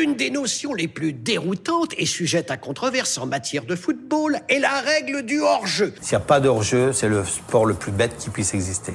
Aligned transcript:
L'une 0.00 0.14
des 0.14 0.30
notions 0.30 0.72
les 0.72 0.88
plus 0.88 1.12
déroutantes 1.12 1.92
et 1.98 2.06
sujette 2.06 2.50
à 2.50 2.56
controverse 2.56 3.18
en 3.18 3.26
matière 3.26 3.66
de 3.66 3.76
football 3.76 4.40
est 4.48 4.58
la 4.58 4.80
règle 4.80 5.26
du 5.26 5.40
hors-jeu. 5.40 5.92
S'il 6.00 6.16
n'y 6.16 6.22
a 6.22 6.24
pas 6.24 6.40
de 6.40 6.48
hors-jeu, 6.48 6.94
c'est 6.94 7.08
le 7.08 7.22
sport 7.22 7.66
le 7.66 7.74
plus 7.74 7.92
bête 7.92 8.16
qui 8.16 8.30
puisse 8.30 8.54
exister. 8.54 8.94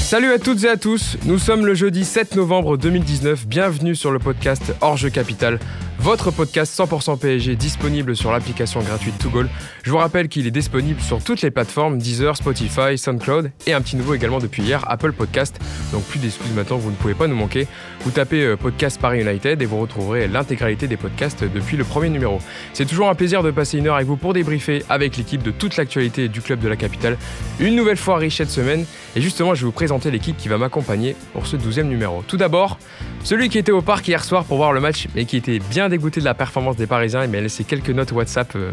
Salut 0.00 0.32
à 0.32 0.40
toutes 0.40 0.64
et 0.64 0.68
à 0.68 0.76
tous, 0.76 1.16
nous 1.24 1.38
sommes 1.38 1.64
le 1.64 1.74
jeudi 1.74 2.04
7 2.04 2.34
novembre 2.34 2.76
2019, 2.76 3.46
bienvenue 3.46 3.94
sur 3.94 4.10
le 4.10 4.18
podcast 4.18 4.74
Hors 4.80 4.96
Jeu 4.96 5.10
Capital, 5.10 5.60
votre 6.00 6.30
podcast 6.30 6.74
100% 6.80 7.18
PSG 7.18 7.56
disponible 7.56 8.16
sur 8.16 8.32
l'application 8.32 8.80
gratuite 8.80 9.18
Togoal. 9.18 9.50
Je 9.82 9.90
vous 9.90 9.98
rappelle 9.98 10.28
qu'il 10.28 10.46
est 10.46 10.50
disponible 10.50 10.98
sur 10.98 11.22
toutes 11.22 11.42
les 11.42 11.50
plateformes 11.50 11.98
Deezer, 11.98 12.38
Spotify, 12.38 12.96
SoundCloud 12.96 13.52
et 13.66 13.74
un 13.74 13.82
petit 13.82 13.96
nouveau 13.96 14.14
également 14.14 14.38
depuis 14.38 14.62
hier, 14.62 14.82
Apple 14.90 15.12
Podcast. 15.12 15.60
Donc 15.92 16.02
plus 16.04 16.18
d'excuses 16.18 16.54
maintenant, 16.54 16.78
vous 16.78 16.90
ne 16.90 16.96
pouvez 16.96 17.12
pas 17.12 17.26
nous 17.26 17.36
manquer. 17.36 17.66
Vous 18.00 18.10
tapez 18.12 18.42
euh, 18.42 18.56
podcast 18.56 18.98
Paris 18.98 19.20
United 19.20 19.60
et 19.60 19.66
vous 19.66 19.78
retrouverez 19.78 20.26
l'intégralité 20.26 20.88
des 20.88 20.96
podcasts 20.96 21.44
depuis 21.44 21.76
le 21.76 21.84
premier 21.84 22.08
numéro. 22.08 22.38
C'est 22.72 22.86
toujours 22.86 23.10
un 23.10 23.14
plaisir 23.14 23.42
de 23.42 23.50
passer 23.50 23.76
une 23.76 23.86
heure 23.86 23.96
avec 23.96 24.06
vous 24.06 24.16
pour 24.16 24.32
débriefer 24.32 24.82
avec 24.88 25.18
l'équipe 25.18 25.42
de 25.42 25.50
toute 25.50 25.76
l'actualité 25.76 26.28
du 26.28 26.40
club 26.40 26.60
de 26.60 26.68
la 26.68 26.76
capitale. 26.76 27.18
Une 27.58 27.76
nouvelle 27.76 27.98
fois 27.98 28.16
riche 28.16 28.38
cette 28.38 28.50
semaine 28.50 28.86
et 29.16 29.20
justement 29.20 29.54
je 29.54 29.60
vais 29.60 29.66
vous 29.66 29.72
présenter 29.72 30.10
l'équipe 30.10 30.36
qui 30.36 30.48
va 30.48 30.58
m'accompagner 30.58 31.16
pour 31.32 31.46
ce 31.46 31.56
12 31.56 31.80
numéro. 31.80 32.22
Tout 32.26 32.36
d'abord, 32.36 32.78
celui 33.24 33.48
qui 33.48 33.58
était 33.58 33.72
au 33.72 33.82
parc 33.82 34.06
hier 34.08 34.24
soir 34.24 34.44
pour 34.44 34.56
voir 34.56 34.72
le 34.72 34.80
match 34.80 35.08
mais 35.14 35.24
qui 35.24 35.36
était 35.36 35.58
bien 35.58 35.88
dégoûté 35.88 36.20
de 36.20 36.24
la 36.24 36.34
performance 36.34 36.76
des 36.76 36.86
Parisiens 36.86 37.22
et 37.22 37.26
m'a 37.26 37.40
laissé 37.40 37.64
quelques 37.64 37.90
notes 37.90 38.12
WhatsApp 38.12 38.52
euh, 38.56 38.70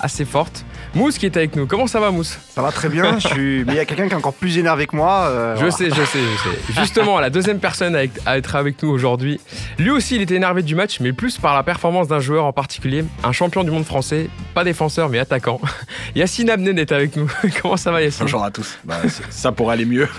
assez 0.00 0.24
fortes. 0.24 0.64
Mousse 0.94 1.18
qui 1.18 1.26
est 1.26 1.36
avec 1.36 1.56
nous. 1.56 1.66
Comment 1.66 1.86
ça 1.86 1.98
va 2.00 2.10
Mousse? 2.10 2.38
Ça 2.54 2.62
va 2.62 2.70
très 2.70 2.88
bien, 2.88 3.18
je 3.18 3.26
suis... 3.28 3.64
mais 3.64 3.72
il 3.72 3.76
y 3.76 3.80
a 3.80 3.84
quelqu'un 3.84 4.06
qui 4.06 4.12
est 4.12 4.16
encore 4.16 4.32
plus 4.34 4.58
énervé 4.58 4.86
que 4.86 4.94
moi. 4.94 5.26
euh, 5.28 5.54
Je 5.56 5.60
voilà. 5.66 5.70
sais, 5.72 5.88
je 5.90 5.94
sais, 6.04 6.18
je 6.20 6.72
sais. 6.72 6.80
Justement, 6.80 7.18
la 7.20 7.30
deuxième 7.30 7.58
personne 7.58 7.96
à 7.96 8.00
à 8.26 8.38
être 8.38 8.54
avec 8.56 8.80
nous 8.82 8.90
aujourd'hui, 8.90 9.40
lui 9.78 9.90
aussi 9.90 10.14
il 10.16 10.22
était 10.22 10.36
énervé 10.36 10.62
du 10.62 10.74
match, 10.76 11.00
mais 11.00 11.12
plus 11.12 11.38
par 11.38 11.54
la 11.54 11.62
performance 11.62 12.06
d'un 12.06 12.20
joueur 12.20 12.44
en 12.44 12.52
particulier, 12.52 13.04
un 13.24 13.32
champion 13.32 13.64
du 13.64 13.70
monde 13.72 13.84
français, 13.84 14.28
pas 14.54 14.62
défenseur 14.62 15.08
mais 15.08 15.18
attaquant. 15.18 15.60
Yacine 16.14 16.48
Abnen 16.50 16.78
est 16.78 16.92
avec 16.92 17.16
nous. 17.16 17.28
Comment 17.62 17.76
ça 17.76 17.90
va 17.90 18.02
Yacine? 18.02 18.24
Bonjour 18.26 18.44
à 18.44 18.50
tous. 18.50 18.78
Bah, 18.84 18.96
ça 19.30 19.50
pourrait 19.52 19.74
aller 19.74 19.84
mieux. 19.86 20.08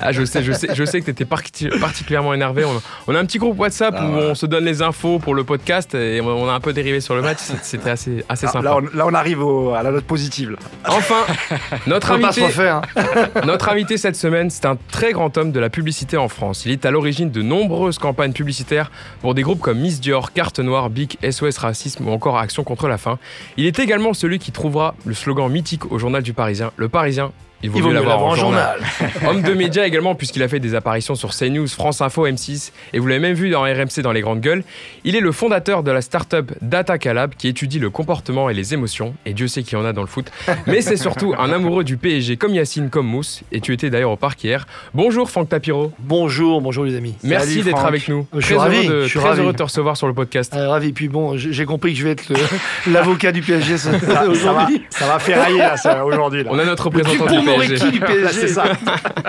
Ah, 0.00 0.12
je 0.12 0.24
sais, 0.24 0.42
je 0.44 0.52
sais, 0.52 0.68
je 0.72 0.84
sais 0.84 1.00
que 1.00 1.06
tu 1.06 1.10
étais 1.10 1.24
particulièrement 1.24 2.32
énervé. 2.34 2.64
On, 2.64 2.80
on 3.08 3.14
a 3.14 3.18
un 3.18 3.24
petit 3.24 3.38
groupe 3.38 3.58
WhatsApp 3.58 3.94
Ah 3.98 4.06
où 4.08 4.14
ouais. 4.14 4.26
on 4.30 4.34
se 4.34 4.46
donne 4.46 4.64
les 4.64 4.82
infos 4.82 5.18
pour 5.18 5.34
le 5.34 5.42
podcast 5.42 5.94
et 5.94 6.20
on 6.20 6.26
on 6.28 6.48
a 6.48 6.52
un 6.52 6.60
peu 6.60 6.72
dérivé 6.72 7.00
sur 7.00 7.14
le 7.14 7.22
match. 7.22 7.38
C'était 7.62 7.90
assez, 7.90 8.24
assez 8.28 8.46
Ah, 8.46 8.52
sympa. 8.52 8.64
là, 8.64 8.76
on, 8.76 8.96
là, 8.96 9.05
on 9.06 9.14
arrive 9.14 9.42
au- 9.42 9.74
à 9.74 9.82
la 9.82 9.90
note 9.90 10.04
positive. 10.04 10.50
là. 10.50 10.56
Enfin, 10.88 11.24
notre 11.86 12.10
On 12.12 12.18
va 12.18 12.20
pas 12.28 12.32
se 12.32 12.40
invité, 12.40 12.58
refaire. 12.58 12.82
hein. 12.96 13.42
Notre 13.46 13.68
invité 13.68 13.96
cette 13.96 14.16
semaine, 14.16 14.50
c'est 14.50 14.66
un 14.66 14.76
très 14.90 15.12
grand 15.12 15.36
homme 15.38 15.52
de 15.52 15.60
la 15.60 15.70
publicité 15.70 16.16
en 16.16 16.28
France. 16.28 16.64
Il 16.66 16.72
est 16.72 16.84
à 16.84 16.90
l'origine 16.90 17.30
de 17.30 17.42
nombreuses 17.42 17.98
campagnes 17.98 18.32
publicitaires 18.32 18.90
pour 19.20 19.34
des 19.34 19.42
groupes 19.42 19.60
comme 19.60 19.78
Miss 19.78 20.00
Dior, 20.00 20.32
Carte 20.32 20.58
Noire, 20.60 20.90
Bic, 20.90 21.18
SOS 21.28 21.58
Racisme 21.58 22.08
ou 22.08 22.10
encore 22.12 22.38
Action 22.38 22.64
contre 22.64 22.88
la 22.88 22.98
faim. 22.98 23.18
Il 23.56 23.66
est 23.66 23.78
également 23.78 24.12
celui 24.14 24.38
qui 24.38 24.52
trouvera 24.52 24.94
le 25.04 25.14
slogan 25.14 25.50
mythique 25.50 25.90
au 25.92 25.98
journal 25.98 26.22
du 26.22 26.32
Parisien. 26.32 26.70
Le 26.76 26.88
Parisien, 26.88 27.32
il 27.62 27.70
vaut, 27.70 27.78
Il 27.78 27.82
vaut 27.82 27.88
mieux 27.88 27.94
l'avoir 27.94 28.22
en 28.22 28.34
journal. 28.34 28.78
journal. 28.98 29.12
Homme 29.28 29.42
de 29.42 29.52
médias 29.54 29.86
également, 29.86 30.14
puisqu'il 30.14 30.42
a 30.42 30.48
fait 30.48 30.60
des 30.60 30.74
apparitions 30.74 31.14
sur 31.14 31.30
CNews, 31.34 31.66
France 31.68 32.00
Info, 32.00 32.26
M6, 32.26 32.72
et 32.92 32.98
vous 32.98 33.06
l'avez 33.06 33.20
même 33.20 33.34
vu 33.34 33.50
dans 33.50 33.62
RMC 33.62 34.02
dans 34.02 34.12
les 34.12 34.20
grandes 34.20 34.40
gueules. 34.40 34.62
Il 35.04 35.16
est 35.16 35.20
le 35.20 35.32
fondateur 35.32 35.82
de 35.82 35.90
la 35.90 36.00
start-up 36.02 36.52
Data 36.60 36.98
Calab, 36.98 37.34
qui 37.34 37.48
étudie 37.48 37.78
le 37.78 37.90
comportement 37.90 38.50
et 38.50 38.54
les 38.54 38.74
émotions, 38.74 39.14
et 39.24 39.32
Dieu 39.32 39.48
sait 39.48 39.62
qu'il 39.62 39.78
y 39.78 39.80
en 39.80 39.84
a 39.84 39.92
dans 39.92 40.02
le 40.02 40.06
foot. 40.06 40.30
Mais 40.66 40.80
c'est 40.82 40.96
surtout 40.96 41.34
un 41.38 41.50
amoureux 41.52 41.84
du 41.84 41.96
PSG, 41.96 42.36
comme 42.36 42.54
Yacine, 42.54 42.90
comme 42.90 43.06
Mousse, 43.06 43.42
et 43.52 43.60
tu 43.60 43.72
étais 43.72 43.90
d'ailleurs 43.90 44.10
au 44.12 44.16
parc 44.16 44.42
hier. 44.44 44.66
Bonjour 44.94 45.30
Franck 45.30 45.48
Tapiro, 45.48 45.92
Bonjour, 45.98 46.60
bonjour 46.60 46.84
les 46.84 46.94
amis. 46.96 47.14
merci 47.22 47.62
d'être 47.62 47.84
avec 47.84 48.08
nous. 48.08 48.26
Je 48.34 48.40
suis 48.44 48.54
très 48.54 48.64
ravi, 48.64 48.76
heureux, 48.86 48.88
de, 48.96 49.02
je 49.02 49.08
suis 49.08 49.18
très 49.18 49.28
ravi. 49.30 49.40
heureux 49.40 49.52
de 49.52 49.58
te 49.58 49.62
recevoir 49.62 49.96
sur 49.96 50.06
le 50.06 50.14
podcast. 50.14 50.52
Euh, 50.54 50.68
ravi. 50.68 50.92
Puis 50.92 51.08
bon, 51.08 51.36
j'ai 51.36 51.64
compris 51.64 51.92
que 51.92 51.98
je 51.98 52.04
vais 52.04 52.10
être 52.10 52.32
l'avocat 52.90 53.32
du 53.32 53.40
PSG 53.42 53.78
ce- 53.78 53.90
Ça, 53.90 53.98
ça 54.00 54.06
va, 54.14 54.28
aujourd'hui. 54.28 54.82
ça 54.90 55.06
va 55.06 55.18
ferrailler 55.18 55.62
aujourd'hui. 56.04 56.44
On 56.48 56.58
a 56.58 56.64
notre 56.64 56.84
représentant 56.84 57.26
PSG. 57.54 57.90
Du 57.90 58.00
PSG. 58.00 58.22
Là, 58.22 58.28
c'est 58.32 58.48
ça. 58.48 58.64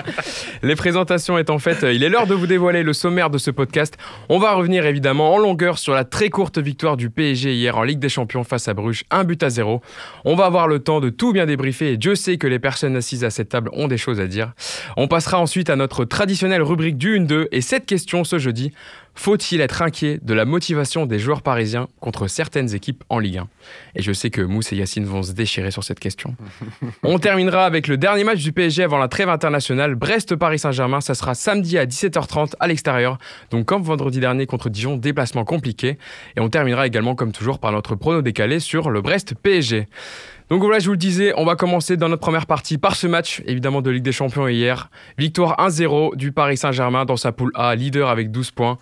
Les 0.64 0.76
présentations 0.76 1.38
étant 1.38 1.60
faites, 1.60 1.84
il 1.84 2.04
est 2.04 2.10
l'heure 2.10 2.28
de 2.28 2.34
vous 2.34 2.48
dévoiler 2.48 2.84
le 2.84 2.94
sommaire 2.94 3.30
de 3.30 3.38
ce 3.38 3.52
podcast. 3.52 3.98
On 4.30 4.40
va 4.40 4.54
revenir 4.54 4.86
évidemment 4.86 5.34
en 5.34 5.38
longueur 5.38 5.78
sur 5.78 5.94
la 5.94 6.04
très 6.04 6.30
courte 6.30 6.58
victoire 6.58 6.98
du 6.98 7.10
PSG 7.10 7.54
hier 7.54 7.78
en 7.78 7.84
Ligue 7.84 8.00
des 8.00 8.10
Champions 8.10 8.44
face 8.44 8.68
à 8.68 8.74
Bruges, 8.74 9.04
un 9.12 9.24
but 9.24 9.42
à 9.44 9.50
zéro. 9.50 9.82
On 10.26 10.36
va 10.36 10.46
avoir 10.46 10.68
le 10.68 10.80
temps 10.80 11.00
de 11.00 11.10
tout 11.10 11.34
bien 11.34 11.46
débriefer 11.46 11.94
et 11.94 11.98
Dieu 11.98 12.16
sait 12.16 12.38
que 12.38 12.48
les 12.48 12.60
personnes 12.60 12.96
assises 12.96 13.24
à 13.24 13.30
cette 13.30 13.50
table 13.50 13.70
ont 13.74 13.88
des 13.88 13.98
choses 13.98 14.20
à 14.20 14.28
dire. 14.28 14.54
On 14.98 15.08
passera 15.08 15.40
ensuite 15.40 15.70
à 15.70 15.76
notre 15.76 16.06
traditionnelle 16.06 16.62
rubrique 16.62 16.98
du 16.98 17.20
1-2 17.20 17.48
et 17.52 17.62
cette 17.62 17.86
question 17.86 18.24
ce 18.24 18.38
jeudi. 18.38 18.72
Faut-il 19.18 19.62
être 19.62 19.82
inquiet 19.82 20.20
de 20.22 20.34
la 20.36 20.46
motivation 20.46 21.08
des 21.08 21.18
joueurs 21.18 21.42
parisiens 21.42 21.88
contre 22.00 22.28
certaines 22.28 22.76
équipes 22.76 23.04
en 23.10 23.18
Ligue 23.18 23.40
1 23.40 23.48
Et 23.96 24.02
je 24.04 24.14
sais 24.14 24.30
que 24.30 24.42
Mousse 24.42 24.72
et 24.74 24.76
Yacine 24.76 25.06
vont 25.06 25.24
se 25.24 25.32
déchirer 25.32 25.72
sur 25.72 25.84
cette 25.84 26.00
question. 26.00 26.36
On 27.04 27.18
terminera 27.18 27.66
avec 27.66 27.88
le 27.88 27.98
dernier 27.98 28.24
match 28.24 28.44
du 28.44 28.54
PSG 28.54 28.84
avant 28.84 29.00
la 29.00 29.08
trêve 29.08 29.28
internationale, 29.28 29.96
Brest-Paris 29.96 30.60
Saint-Germain. 30.60 31.02
Ça 31.02 31.16
sera 31.16 31.34
samedi 31.34 31.80
à 31.80 31.88
17h30 31.88 32.54
à 32.60 32.68
l'extérieur. 32.68 33.18
Donc 33.50 33.66
comme 33.66 33.82
vendredi 33.82 34.20
dernier 34.20 34.46
contre 34.46 34.70
Dijon, 34.70 34.98
déplacement 34.98 35.46
compliqué. 35.46 35.98
Et 36.36 36.40
on 36.40 36.50
terminera 36.50 36.86
également 36.86 37.16
comme 37.16 37.32
toujours 37.32 37.58
par 37.58 37.72
notre 37.72 37.96
prono 37.96 38.22
décalé 38.22 38.60
sur 38.60 38.92
le 38.92 39.02
Brest-PSG. 39.02 39.88
Donc 40.50 40.62
voilà, 40.62 40.80
je 40.80 40.86
vous 40.86 40.94
le 40.94 40.98
disais, 40.98 41.34
on 41.36 41.44
va 41.44 41.58
commencer 41.58 41.98
dans 41.98 42.08
notre 42.08 42.22
première 42.22 42.46
partie 42.46 42.78
par 42.78 42.96
ce 42.96 43.06
match, 43.06 43.42
évidemment 43.46 43.82
de 43.82 43.92
Ligue 43.92 44.04
des 44.04 44.14
Champions 44.14 44.48
hier. 44.48 44.90
Victoire 45.18 45.58
1-0 45.58 46.16
du 46.16 46.32
Paris 46.32 46.56
Saint-Germain 46.56 47.04
dans 47.04 47.18
sa 47.18 47.34
poule 47.34 47.52
A, 47.54 47.76
leader 47.76 48.08
avec 48.10 48.32
12 48.32 48.52
points. 48.52 48.78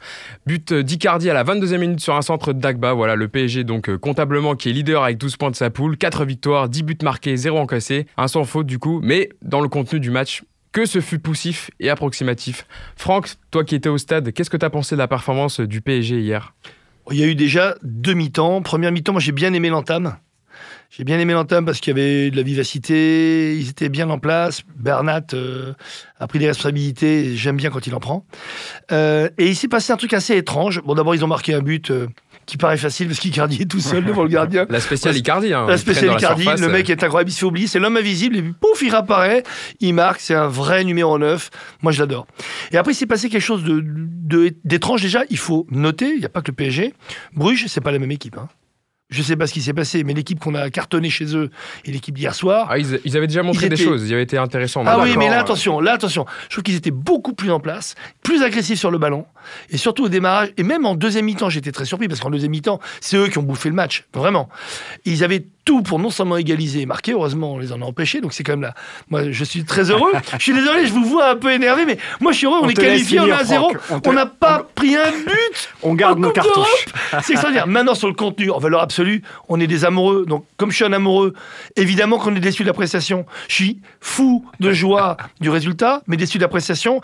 But 0.46 0.74
d'Icardi 0.74 1.28
à 1.28 1.34
la 1.34 1.44
22e 1.44 1.80
minute 1.80 2.02
sur 2.02 2.16
un 2.16 2.22
centre 2.22 2.54
de 2.54 2.60
Dagba. 2.60 2.94
Voilà, 2.94 3.16
le 3.16 3.28
PSG 3.28 3.64
donc 3.64 3.90
euh, 3.90 3.98
comptablement 3.98 4.56
qui 4.56 4.70
est 4.70 4.74
leader 4.74 5.04
avec 5.04 5.18
12 5.18 5.38
points 5.38 5.50
de 5.50 5.56
sa 5.56 5.72
poule. 5.72 5.98
4 5.98 6.24
victoires, 6.24 6.70
10 6.70 6.84
buts 6.84 6.98
marqués, 7.02 7.36
0 7.36 7.58
encaissés. 7.58 8.06
Un 8.16 8.28
sans 8.28 8.44
faute 8.44 8.68
du 8.68 8.78
coup, 8.78 9.00
mais 9.02 9.30
dans 9.42 9.62
le 9.62 9.68
contenu 9.68 10.00
du 10.00 10.12
match, 10.12 10.44
que 10.72 10.86
ce 10.86 11.02
fut 11.02 11.18
poussif 11.18 11.72
et 11.80 11.90
approximatif. 11.90 12.68
Franck, 12.96 13.30
toi 13.50 13.64
qui 13.64 13.74
étais 13.74 13.90
au 13.90 13.98
stade, 13.98 14.32
qu'est-ce 14.34 14.52
que 14.52 14.58
tu 14.58 14.66
as 14.66 14.70
pensé 14.70 14.94
de 14.94 15.00
la 15.00 15.08
performance 15.08 15.62
du 15.62 15.82
PSG 15.82 16.20
hier? 16.20 16.54
Il 17.10 17.18
y 17.18 17.24
a 17.24 17.28
eu 17.28 17.34
déjà 17.34 17.76
deux 17.82 18.14
mi-temps. 18.14 18.62
Première 18.62 18.92
mi-temps, 18.92 19.14
moi 19.14 19.22
j'ai 19.22 19.32
bien 19.32 19.52
aimé 19.54 19.70
l'entame. 19.70 20.18
J'ai 20.90 21.04
bien 21.04 21.20
aimé 21.20 21.34
l'entame 21.34 21.66
parce 21.66 21.80
qu'il 21.82 21.96
y 21.98 22.00
avait 22.00 22.32
de 22.32 22.38
la 22.38 22.44
vivacité, 22.44 23.58
ils 23.58 23.70
étaient 23.70 23.90
bien 23.90 24.10
en 24.10 24.18
place. 24.18 24.62
Bernat 24.78 25.22
euh, 25.34 25.74
a 26.20 26.28
pris 26.28 26.40
des 26.40 26.48
responsabilités, 26.48 27.36
j'aime 27.36 27.58
bien 27.58 27.70
quand 27.70 27.86
il 27.86 27.94
en 27.96 28.00
prend. 28.00 28.26
Euh, 28.92 29.30
et 29.38 29.48
il 29.48 29.56
s'est 29.56 29.68
passé 29.68 29.92
un 29.92 29.98
truc 29.98 30.14
assez 30.14 30.36
étrange. 30.38 30.82
Bon, 30.86 30.94
d'abord, 30.96 31.14
ils 31.16 31.24
ont 31.26 31.28
marqué 31.28 31.54
un 31.54 31.60
but 31.62 31.92
euh, 31.92 32.08
qui 32.46 32.56
paraît 32.58 32.78
facile 32.78 33.08
parce 33.08 33.20
qu'Icardi 33.20 33.62
est 33.62 33.66
tout 33.70 33.80
seul 33.82 34.06
devant 34.06 34.24
le 34.24 34.30
gardien. 34.30 34.66
La 34.70 34.80
spéciale 34.80 35.18
Icardi. 35.18 35.54
Hein, 35.54 35.66
La 35.68 35.78
spéciale 35.78 36.06
Icardi, 36.18 36.44
le 36.62 36.68
mec 36.72 36.90
est 36.90 37.04
incroyable, 37.04 37.30
il 37.30 37.34
se 37.34 37.40
fait 37.40 37.46
oublier, 37.46 37.68
c'est 37.68 37.80
l'homme 37.80 37.98
invisible, 37.98 38.38
et 38.38 38.42
puis 38.42 38.54
pouf, 38.54 38.82
il 38.82 38.90
réapparaît, 38.92 39.44
il 39.82 39.94
marque, 39.94 40.22
c'est 40.22 40.36
un 40.36 40.48
vrai 40.48 40.84
numéro 40.86 41.18
9. 41.20 41.50
Moi, 41.82 41.92
je 41.92 42.00
l'adore. 42.00 42.26
Et 42.72 42.78
après, 42.78 42.94
il 42.94 42.96
s'est 42.96 43.06
passé 43.06 43.28
quelque 43.30 43.42
chose 43.42 43.64
de- 43.64 43.84
de- 43.84 44.54
d'étrange 44.64 45.02
déjà, 45.02 45.24
il 45.30 45.38
faut 45.38 45.66
noter, 45.72 46.10
il 46.14 46.20
n'y 46.20 46.26
a 46.26 46.30
pas 46.30 46.42
que 46.42 46.52
le 46.52 46.56
PSG. 46.56 46.94
Bruges, 47.34 47.66
c'est 47.68 47.82
pas 47.82 47.92
la 47.92 48.00
même 48.00 48.12
équipe. 48.12 48.38
Hein. 48.38 48.48
Je 49.10 49.22
sais 49.22 49.36
pas 49.36 49.46
ce 49.46 49.54
qui 49.54 49.62
s'est 49.62 49.74
passé, 49.74 50.04
mais 50.04 50.14
l'équipe 50.14 50.40
qu'on 50.40 50.56
a 50.56 50.70
cartonné 50.72 51.12
chez 51.12 51.36
eux 51.36 51.52
et 51.86 51.92
l'équipe 51.92 52.16
d'hier 52.16 52.34
soir. 52.34 52.68
Ah, 52.72 52.80
ils, 52.80 53.00
ils 53.06 53.16
avaient 53.16 53.28
déjà 53.28 53.44
montré 53.44 53.70
des 53.70 53.78
choses, 53.78 54.08
ils 54.08 54.14
avaient 54.14 54.24
été 54.24 54.38
intéressants. 54.38 54.84
Ah 54.86 55.00
oui, 55.00 55.16
mais 55.18 55.30
là, 55.30 55.40
attention, 55.40 55.80
là, 55.80 55.94
attention. 55.94 56.26
Je 56.46 56.56
trouve 56.56 56.64
qu'ils 56.64 56.76
étaient 56.76 56.90
beaucoup 56.90 57.34
plus 57.34 57.52
en 57.52 57.60
place, 57.60 57.94
plus 58.24 58.42
agressifs 58.42 58.80
sur 58.80 58.90
le 58.90 58.98
ballon, 58.98 59.26
et 59.70 59.78
surtout 59.78 60.06
au 60.06 60.10
démarrage, 60.10 60.50
et 60.58 60.64
même 60.64 60.88
en 60.88 60.96
deuxième 60.96 61.26
mi-temps, 61.26 61.50
j'étais 61.50 61.72
très 61.72 61.86
surpris, 61.86 62.08
parce 62.08 62.20
qu'en 62.20 62.32
deuxième 62.32 62.52
mi-temps, 62.52 62.80
c'est 63.00 63.18
eux 63.18 63.28
qui 63.28 63.38
ont 63.38 63.44
bouffé 63.44 63.70
le 63.70 63.76
match, 63.76 64.06
vraiment. 64.14 64.50
Ils 65.06 65.24
avaient 65.24 65.46
tout 65.66 65.82
pour 65.82 66.00
non 66.00 66.12
seulement 66.12 66.38
égaliser 66.38 66.82
et 66.82 66.86
marquer, 66.86 67.14
heureusement, 67.14 67.54
on 67.54 67.58
les 67.58 67.74
en 67.74 67.82
a 67.82 67.86
empêchés, 67.86 68.22
donc 68.22 68.34
c'est 68.34 68.44
quand 68.44 68.54
même 68.54 68.62
là. 68.62 68.76
Moi, 69.10 69.32
je 69.32 69.44
suis 69.44 69.66
très 69.66 69.90
heureux. 69.90 70.12
je 70.38 70.44
suis 70.44 70.54
désolé, 70.54 70.86
je 70.86 70.94
vous 70.94 71.04
vois 71.04 71.32
un 71.32 71.36
peu 71.36 71.52
énervé, 71.52 71.86
mais 71.86 71.98
moi, 72.22 72.32
je 72.32 72.38
suis 72.38 72.48
heureux, 72.48 72.60
on, 72.62 72.66
On 72.66 72.70
est 72.70 72.76
qualifié, 72.76 73.20
on 73.20 73.28
est 73.28 73.32
à 73.32 73.44
zéro, 73.44 73.72
Franck. 73.80 74.06
On 74.08 74.14
n'a 74.14 74.28
pas 74.28 74.66
pris 74.76 74.96
un 74.96 75.12
but 75.12 75.70
On 75.82 75.96
garde 75.96 76.20
nos 76.20 76.32
cartouches. 76.32 76.86
C'est 77.24 77.34
extraordinaire. 77.34 77.68
Maintenant, 77.68 77.96
sur 77.96 78.08
le 78.08 78.14
contenu, 78.14 78.52
en 78.52 78.60
valeur 78.60 78.82
absolue, 78.82 79.24
on 79.50 79.60
est 79.60 79.68
des 79.68 79.86
amoureux. 79.86 80.26
Donc, 80.28 80.46
comme 80.58 80.70
je 80.70 80.76
suis 80.76 80.86
un 80.86 80.94
amoureux, 80.94 81.34
évidemment 81.76 82.20
qu'on 82.20 82.36
est 82.36 82.40
déçu 82.40 82.62
de 82.62 82.68
la 82.68 82.74
prestation. 82.74 83.26
Je 83.48 83.56
suis 83.56 83.80
fou 84.00 84.46
de 84.60 84.72
joie 84.72 85.18
du 85.42 85.50
résultat, 85.50 86.04
mais 86.08 86.18
déçu 86.18 86.38
de 86.38 86.44
la 86.44 86.48
prestation. 86.48 87.02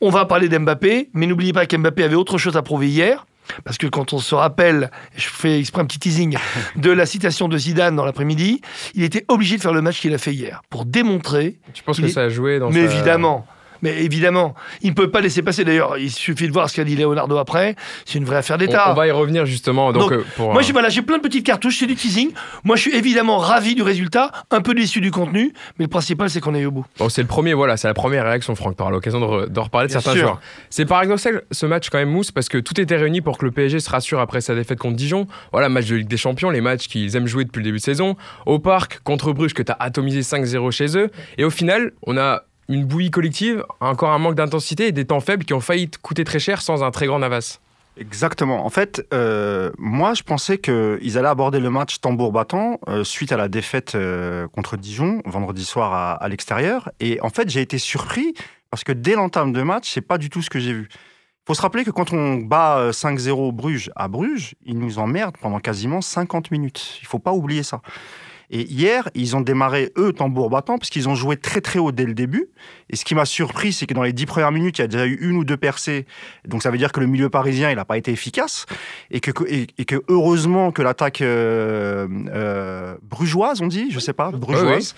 On 0.00 0.10
va 0.10 0.26
parler 0.26 0.48
d'Mbappé, 0.48 1.08
mais 1.14 1.26
n'oubliez 1.26 1.52
pas 1.52 1.66
qu'Mbappé 1.66 2.04
avait 2.04 2.16
autre 2.16 2.38
chose 2.38 2.56
à 2.56 2.62
prouver 2.62 2.88
hier. 2.88 3.26
Parce 3.64 3.78
que 3.78 3.86
quand 3.86 4.12
on 4.12 4.18
se 4.18 4.34
rappelle, 4.34 4.90
je 5.16 5.26
fais 5.28 5.58
exprès 5.60 5.82
un 5.82 5.86
petit 5.86 5.98
teasing, 5.98 6.36
de 6.76 6.90
la 6.90 7.06
citation 7.06 7.48
de 7.48 7.56
Zidane 7.58 7.96
dans 7.96 8.04
l'après-midi, 8.04 8.60
il 8.94 9.02
était 9.02 9.24
obligé 9.28 9.56
de 9.56 9.62
faire 9.62 9.72
le 9.72 9.82
match 9.82 10.00
qu'il 10.00 10.14
a 10.14 10.18
fait 10.18 10.32
hier 10.34 10.62
pour 10.70 10.84
démontrer 10.84 11.58
Tu 11.74 11.82
penses 11.82 12.00
que 12.00 12.06
est- 12.06 12.10
ça 12.10 12.22
a 12.22 12.28
joué 12.28 12.58
dans 12.58 12.70
mais 12.70 12.86
sa- 12.86 12.92
évidemment. 12.94 13.46
Mais 13.86 14.02
évidemment, 14.02 14.54
il 14.82 14.90
ne 14.90 14.94
peut 14.94 15.10
pas 15.10 15.20
laisser 15.20 15.42
passer. 15.42 15.64
D'ailleurs, 15.64 15.96
il 15.98 16.10
suffit 16.10 16.48
de 16.48 16.52
voir 16.52 16.68
ce 16.68 16.74
qu'a 16.76 16.84
dit 16.84 16.96
Leonardo 16.96 17.36
après. 17.36 17.76
C'est 18.04 18.18
une 18.18 18.24
vraie 18.24 18.36
affaire 18.38 18.58
d'État. 18.58 18.90
on 18.90 18.94
va 18.94 19.06
y 19.06 19.10
revenir 19.10 19.46
justement. 19.46 19.92
Donc, 19.92 20.02
Donc, 20.02 20.12
euh, 20.12 20.24
pour, 20.36 20.52
Moi, 20.52 20.60
euh, 20.60 20.64
j'ai 20.64 20.72
voilà, 20.72 20.88
plein 21.06 21.18
de 21.18 21.22
petites 21.22 21.46
cartouches, 21.46 21.78
c'est 21.78 21.86
du 21.86 21.94
teasing. 21.94 22.30
Moi, 22.64 22.74
je 22.76 22.82
suis 22.82 22.94
évidemment 22.96 23.38
ravi 23.38 23.74
du 23.76 23.82
résultat, 23.82 24.32
un 24.50 24.60
peu 24.60 24.74
déçu 24.74 25.00
du 25.00 25.10
contenu, 25.10 25.52
mais 25.78 25.84
le 25.84 25.88
principal, 25.88 26.28
c'est 26.30 26.40
qu'on 26.40 26.54
est 26.54 26.64
au 26.64 26.70
bout. 26.72 26.84
Bon, 26.98 27.08
c'est 27.08 27.22
le 27.22 27.28
premier, 27.28 27.54
voilà, 27.54 27.76
c'est 27.76 27.86
la 27.88 27.94
première 27.94 28.24
réaction, 28.24 28.54
Franck, 28.56 28.74
par 28.76 28.90
l'occasion 28.90 29.20
de, 29.20 29.24
re- 29.26 29.58
reparler 29.60 29.86
de 29.88 29.92
Bien 29.92 30.00
certains 30.00 30.18
sûr. 30.18 30.26
joueurs. 30.28 30.40
C'est 30.70 30.84
paradoxal 30.84 31.42
ce 31.52 31.66
match 31.66 31.90
quand 31.90 31.98
même 31.98 32.10
mousse 32.10 32.32
parce 32.32 32.48
que 32.48 32.58
tout 32.58 32.80
était 32.80 32.96
réuni 32.96 33.20
pour 33.20 33.38
que 33.38 33.44
le 33.44 33.50
PSG 33.52 33.78
se 33.80 33.88
rassure 33.90 34.18
après 34.20 34.40
sa 34.40 34.54
défaite 34.54 34.78
contre 34.78 34.96
Dijon. 34.96 35.26
Voilà, 35.52 35.68
match 35.68 35.86
de 35.86 35.96
Ligue 35.96 36.08
des 36.08 36.16
Champions, 36.16 36.50
les 36.50 36.60
matchs 36.60 36.88
qu'ils 36.88 37.14
aiment 37.16 37.26
jouer 37.28 37.44
depuis 37.44 37.60
le 37.60 37.64
début 37.64 37.78
de 37.78 37.82
saison. 37.82 38.16
Au 38.46 38.58
parc, 38.58 39.00
contre 39.04 39.32
Bruges, 39.32 39.54
que 39.54 39.62
tu 39.62 39.70
as 39.72 39.76
atomisé 39.78 40.20
5-0 40.22 40.70
chez 40.72 40.96
eux. 40.98 41.10
Et 41.38 41.44
au 41.44 41.50
final, 41.50 41.92
on 42.06 42.16
a 42.16 42.42
une 42.68 42.84
bouillie 42.84 43.10
collective, 43.10 43.64
encore 43.80 44.10
un 44.10 44.18
manque 44.18 44.34
d'intensité 44.34 44.88
et 44.88 44.92
des 44.92 45.04
temps 45.04 45.20
faibles 45.20 45.44
qui 45.44 45.54
ont 45.54 45.60
failli 45.60 45.88
te 45.88 45.98
coûter 45.98 46.24
très 46.24 46.38
cher 46.38 46.62
sans 46.62 46.82
un 46.82 46.90
très 46.90 47.06
grand 47.06 47.18
Navas. 47.18 47.60
Exactement. 47.98 48.66
En 48.66 48.68
fait, 48.68 49.06
euh, 49.14 49.70
moi, 49.78 50.12
je 50.12 50.22
pensais 50.22 50.58
qu'ils 50.58 51.18
allaient 51.18 51.28
aborder 51.28 51.60
le 51.60 51.70
match 51.70 52.00
tambour 52.00 52.30
battant 52.30 52.78
euh, 52.88 53.04
suite 53.04 53.32
à 53.32 53.38
la 53.38 53.48
défaite 53.48 53.94
euh, 53.94 54.46
contre 54.48 54.76
Dijon 54.76 55.22
vendredi 55.24 55.64
soir 55.64 56.18
à, 56.20 56.28
l'extérieur. 56.28 56.90
Et 57.00 57.18
en 57.22 57.30
fait, 57.30 57.48
j'ai 57.48 57.62
été 57.62 57.78
surpris 57.78 58.34
parce 58.70 58.84
que 58.84 58.92
dès 58.92 59.14
l'entame 59.14 59.52
de 59.52 59.62
match, 59.62 59.90
c'est 59.90 60.02
pas 60.02 60.18
du 60.18 60.28
tout 60.28 60.42
ce 60.42 60.50
que 60.50 60.58
j'ai 60.58 60.74
vu. 60.74 60.88
Il 60.90 61.46
faut 61.46 61.54
se 61.54 61.62
rappeler 61.62 61.84
que 61.84 61.90
quand 61.90 62.12
on 62.12 62.36
bat 62.36 62.78
euh, 62.78 62.90
5-0 62.92 63.52
Bruges 63.52 63.90
à 63.96 64.08
Bruges, 64.08 64.56
ils 64.66 64.78
nous 64.78 64.98
emmerdent 64.98 65.38
pendant 65.38 65.60
quasiment 65.60 66.02
50 66.02 66.50
minutes. 66.50 66.98
Il 67.00 67.06
faut 67.06 67.20
pas 67.20 67.32
oublier 67.32 67.62
ça. 67.62 67.80
Et 68.50 68.62
hier, 68.62 69.08
ils 69.14 69.36
ont 69.36 69.40
démarré, 69.40 69.92
eux, 69.98 70.12
tambour 70.12 70.50
battant, 70.50 70.78
parce 70.78 70.90
qu'ils 70.90 71.08
ont 71.08 71.14
joué 71.14 71.36
très 71.36 71.60
très 71.60 71.78
haut 71.78 71.92
dès 71.92 72.04
le 72.04 72.14
début. 72.14 72.48
Et 72.90 72.96
ce 72.96 73.04
qui 73.04 73.14
m'a 73.14 73.24
surpris, 73.24 73.72
c'est 73.72 73.86
que 73.86 73.94
dans 73.94 74.02
les 74.04 74.12
dix 74.12 74.26
premières 74.26 74.52
minutes, 74.52 74.78
il 74.78 74.82
y 74.82 74.84
a 74.84 74.88
déjà 74.88 75.06
eu 75.06 75.18
une 75.20 75.36
ou 75.36 75.44
deux 75.44 75.56
percées. 75.56 76.06
Donc 76.46 76.62
ça 76.62 76.70
veut 76.70 76.78
dire 76.78 76.92
que 76.92 77.00
le 77.00 77.06
milieu 77.06 77.28
parisien, 77.28 77.70
il 77.70 77.76
n'a 77.76 77.84
pas 77.84 77.98
été 77.98 78.12
efficace. 78.12 78.66
Et 79.10 79.20
que, 79.20 79.30
et, 79.48 79.66
et 79.78 79.84
que 79.84 80.02
heureusement 80.08 80.70
que 80.72 80.82
l'attaque 80.82 81.20
euh, 81.20 82.06
euh, 82.30 82.94
brugeoise, 83.02 83.60
on 83.60 83.66
dit, 83.66 83.90
je 83.90 83.98
sais 83.98 84.12
pas, 84.12 84.30
brugeoise, 84.30 84.94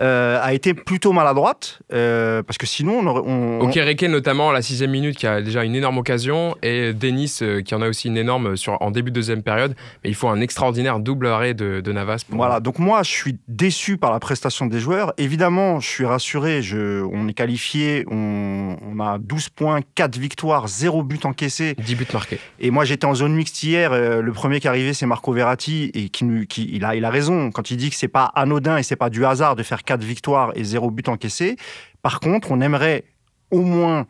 euh, 0.00 0.38
a 0.42 0.54
été 0.54 0.74
plutôt 0.74 1.12
maladroite. 1.12 1.80
euh, 1.92 2.42
parce 2.42 2.58
que 2.58 2.66
sinon, 2.66 2.98
on 3.00 3.06
aurait. 3.06 3.22
On, 3.26 3.68
Kéréké, 3.70 4.06
notamment, 4.08 4.50
à 4.50 4.52
la 4.52 4.62
sixième 4.62 4.90
minute, 4.90 5.16
qui 5.16 5.26
a 5.26 5.40
déjà 5.40 5.64
une 5.64 5.74
énorme 5.74 5.98
occasion, 5.98 6.56
et 6.62 6.92
Denis, 6.92 7.38
qui 7.64 7.74
en 7.74 7.82
a 7.82 7.88
aussi 7.88 8.08
une 8.08 8.16
énorme 8.18 8.56
sur, 8.56 8.80
en 8.82 8.90
début 8.90 9.10
de 9.10 9.14
deuxième 9.14 9.42
période. 9.42 9.74
Mais 10.04 10.10
il 10.10 10.14
faut 10.14 10.28
un 10.28 10.40
extraordinaire 10.40 10.98
double 11.00 11.26
arrêt 11.26 11.54
de, 11.54 11.80
de 11.80 11.92
Navas. 11.92 12.24
pour- 12.28 12.36
Voilà, 12.36 12.60
donc 12.60 12.78
moi, 12.78 13.02
je 13.02 13.10
suis 13.10 13.38
déçu 13.48 13.96
par 13.96 14.12
la 14.12 14.20
prestation 14.20 14.66
des 14.66 14.78
joueurs. 14.78 15.12
Évidemment, 15.18 15.80
je 15.80 15.88
suis 15.88 16.04
rassuré. 16.04 16.60
Je, 16.62 17.02
on 17.04 17.28
est 17.32 17.34
qualifié, 17.34 18.04
on, 18.10 18.76
on 18.80 19.00
a 19.00 19.18
12 19.18 19.48
points, 19.50 19.80
4 19.94 20.16
victoires, 20.18 20.68
0 20.68 21.02
but 21.02 21.26
encaissé. 21.26 21.74
10 21.78 21.94
buts 21.96 22.06
marqués. 22.12 22.38
Et 22.60 22.70
moi, 22.70 22.84
j'étais 22.84 23.04
en 23.04 23.14
zone 23.14 23.34
mixte 23.34 23.62
hier. 23.62 23.92
euh, 23.92 24.22
le 24.22 24.32
premier 24.32 24.60
qui 24.60 24.66
est 24.66 24.70
arrivé, 24.70 24.94
c'est 24.94 25.06
Marco 25.06 25.32
Verratti. 25.32 25.90
Et 25.94 26.08
qui, 26.08 26.24
il, 26.56 26.84
a, 26.84 26.94
il 26.94 27.04
a 27.04 27.10
raison 27.10 27.50
quand 27.50 27.70
il 27.70 27.76
dit 27.76 27.90
que 27.90 27.96
c'est 27.96 28.08
pas 28.08 28.26
anodin 28.34 28.76
et 28.76 28.82
c'est 28.82 28.96
pas 28.96 29.10
du 29.10 29.24
hasard 29.24 29.56
de 29.56 29.62
faire 29.62 29.82
4 29.82 30.02
victoires 30.02 30.52
et 30.54 30.64
0 30.64 30.90
but 30.90 31.08
encaissé. 31.08 31.56
Par 32.02 32.20
contre, 32.20 32.50
on 32.52 32.60
aimerait 32.60 33.04
au 33.50 33.62
moins 33.62 34.06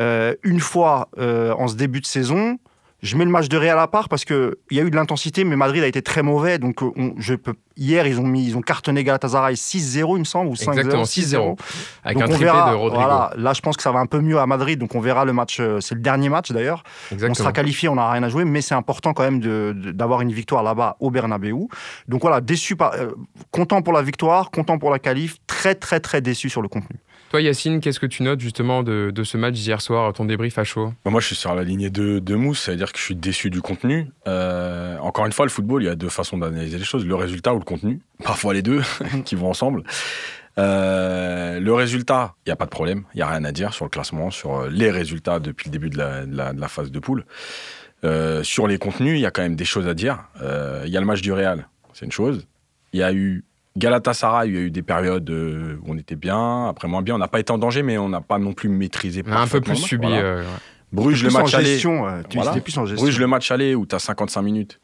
euh, 0.00 0.34
une 0.42 0.60
fois 0.60 1.08
euh, 1.18 1.52
en 1.54 1.68
ce 1.68 1.76
début 1.76 2.00
de 2.00 2.06
saison. 2.06 2.58
Je 3.02 3.16
mets 3.16 3.24
le 3.24 3.30
match 3.32 3.48
de 3.48 3.56
Real 3.56 3.78
à 3.80 3.88
part 3.88 4.08
parce 4.08 4.24
qu'il 4.24 4.52
y 4.70 4.78
a 4.78 4.82
eu 4.84 4.90
de 4.90 4.94
l'intensité, 4.94 5.42
mais 5.42 5.56
Madrid 5.56 5.82
a 5.82 5.88
été 5.88 6.02
très 6.02 6.22
mauvais. 6.22 6.58
Donc, 6.58 6.82
euh, 6.84 6.90
on- 6.96 7.14
je 7.18 7.34
peux... 7.34 7.54
hier, 7.76 8.06
ils 8.06 8.20
ont, 8.20 8.26
mis, 8.26 8.46
ils 8.46 8.56
ont 8.56 8.60
cartonné 8.60 9.02
Galatasaray 9.02 9.54
6-0, 9.56 10.16
il 10.16 10.20
me 10.20 10.24
semble, 10.24 10.48
ou 10.50 10.54
5-0. 10.54 10.70
Exactement, 10.78 11.04
6-0. 11.04 11.56
Avec 12.04 12.16
Donc 12.16 12.22
un 12.22 12.28
triplé 12.28 12.44
verra, 12.44 12.70
de 12.70 12.76
Rodrigo. 12.76 13.02
Voilà, 13.02 13.32
là, 13.36 13.52
je 13.54 13.60
pense 13.60 13.76
que 13.76 13.82
ça 13.82 13.90
va 13.90 13.98
un 13.98 14.06
peu 14.06 14.20
mieux 14.20 14.38
à 14.38 14.46
Madrid, 14.46 14.78
donc 14.78 14.94
on 14.94 15.00
verra 15.00 15.24
le 15.24 15.32
match. 15.32 15.58
euh, 15.58 15.80
C'est 15.80 15.96
le 15.96 16.00
dernier 16.00 16.28
match 16.28 16.52
d'ailleurs. 16.52 16.84
On 17.30 17.34
sera 17.34 17.48
qualifié, 17.52 17.88
on 17.88 17.96
n'a 17.96 18.08
rien 18.08 18.22
à 18.22 18.28
jouer, 18.28 18.44
mais 18.44 18.60
c'est 18.60 18.74
important 18.76 19.14
quand 19.14 19.24
même 19.24 19.40
d'avoir 19.74 20.20
une 20.20 20.32
victoire 20.32 20.62
là-bas 20.62 20.96
au 21.00 21.10
Bernabeu. 21.10 21.52
Donc 22.06 22.20
voilà, 22.22 22.40
déçu, 22.40 22.76
par, 22.76 22.92
euh, 22.94 23.10
content 23.50 23.82
pour 23.82 23.92
la 23.94 24.02
victoire, 24.02 24.52
content 24.52 24.78
pour 24.78 24.90
la 24.90 25.00
qualif, 25.00 25.38
très 25.48 25.74
très 25.74 25.98
très 25.98 26.20
déçu 26.20 26.48
sur 26.48 26.62
le 26.62 26.68
contenu. 26.68 27.00
Toi, 27.32 27.40
Yacine, 27.40 27.80
qu'est-ce 27.80 27.98
que 27.98 28.04
tu 28.04 28.22
notes 28.24 28.40
justement 28.40 28.82
de, 28.82 29.10
ce 29.24 29.38
match 29.38 29.54
d'hier 29.54 29.80
soir, 29.80 30.12
ton 30.12 30.26
débrief 30.26 30.58
à 30.58 30.64
chaud? 30.64 30.92
Bah, 31.02 31.10
Moi, 31.10 31.22
je 31.22 31.28
suis 31.28 31.34
sur 31.34 31.54
la 31.54 31.64
lignée 31.64 31.88
de, 31.88 32.34
Mousse, 32.34 32.60
c'est-à-dire 32.60 32.92
que 32.92 32.98
je 32.98 33.04
suis 33.04 33.16
déçu 33.16 33.48
du 33.48 33.62
contenu. 33.62 34.12
Euh, 34.28 34.98
encore 34.98 35.24
une 35.24 35.32
fois, 35.32 35.46
le 35.46 35.50
football, 35.50 35.82
il 35.82 35.86
y 35.86 35.88
a 35.88 35.94
deux 35.94 36.10
façons 36.10 36.36
d'analyser 36.36 36.76
les 36.76 36.84
choses, 36.84 37.06
le 37.06 37.14
résultat 37.14 37.54
ou 37.54 37.58
le 37.58 37.64
contenu. 37.64 38.02
Parfois 38.22 38.52
les 38.52 38.60
deux 38.60 38.82
qui 39.24 39.34
vont 39.34 39.48
ensemble. 39.48 39.82
Euh, 40.58 41.58
le 41.58 41.72
résultat, 41.72 42.34
il 42.44 42.50
n'y 42.50 42.52
a 42.52 42.56
pas 42.56 42.66
de 42.66 42.70
problème, 42.70 43.04
il 43.14 43.16
n'y 43.16 43.22
a 43.22 43.28
rien 43.28 43.44
à 43.44 43.52
dire 43.52 43.72
sur 43.72 43.86
le 43.86 43.90
classement, 43.90 44.30
sur 44.30 44.54
euh, 44.54 44.68
les 44.68 44.90
résultats 44.90 45.38
depuis 45.40 45.70
le 45.70 45.72
début 45.72 45.88
de 45.88 45.96
la, 45.96 46.68
phase 46.68 46.90
de 46.90 46.98
poule. 46.98 47.24
Sur 48.42 48.66
les 48.66 48.76
contenus, 48.76 49.16
il 49.16 49.22
y 49.22 49.26
a 49.26 49.30
quand 49.30 49.40
même 49.40 49.56
des 49.56 49.64
choses 49.64 49.88
à 49.88 49.94
dire. 49.94 50.18
Il 50.38 50.90
y 50.90 50.98
a 50.98 51.00
le 51.00 51.06
match 51.06 51.22
du 51.22 51.32
Real, 51.32 51.66
c'est 51.94 52.04
une 52.04 52.12
chose. 52.12 52.46
Il 52.92 53.00
y 53.00 53.02
a 53.02 53.10
eu 53.10 53.42
Galatasaray, 53.76 54.48
il 54.48 54.54
y 54.54 54.58
a 54.58 54.60
eu 54.60 54.70
des 54.70 54.82
périodes 54.82 55.28
euh, 55.30 55.78
où 55.82 55.92
on 55.92 55.98
était 55.98 56.16
bien, 56.16 56.66
après 56.68 56.88
moins 56.88 57.02
bien. 57.02 57.14
On 57.14 57.18
n'a 57.18 57.28
pas 57.28 57.40
été 57.40 57.52
en 57.52 57.58
danger, 57.58 57.82
mais 57.82 57.96
on 57.98 58.08
n'a 58.08 58.20
pas 58.20 58.38
non 58.38 58.52
plus 58.52 58.68
maîtrisé. 58.68 59.22
Un 59.26 59.46
peu 59.46 59.60
plus 59.60 59.76
subi. 59.76 60.06
Voilà. 60.06 60.22
euh, 60.22 60.40
ouais. 60.42 60.46
Bruges, 60.92 61.22
le 61.22 61.28
Plus 61.30 61.36
en 61.36 61.40
match 61.42 61.54
aller. 61.54 61.78
tu 61.78 61.88
Voilà. 61.88 62.50
étais 62.50 62.60
plus 62.60 62.76
en 62.76 62.84
gestion. 62.84 63.02
Bruges, 63.04 63.18
le 63.18 63.26
match 63.26 63.50
aller 63.50 63.74
où 63.74 63.86
tu 63.86 63.94
as 63.94 63.98
55 63.98 64.42
minutes, 64.42 64.78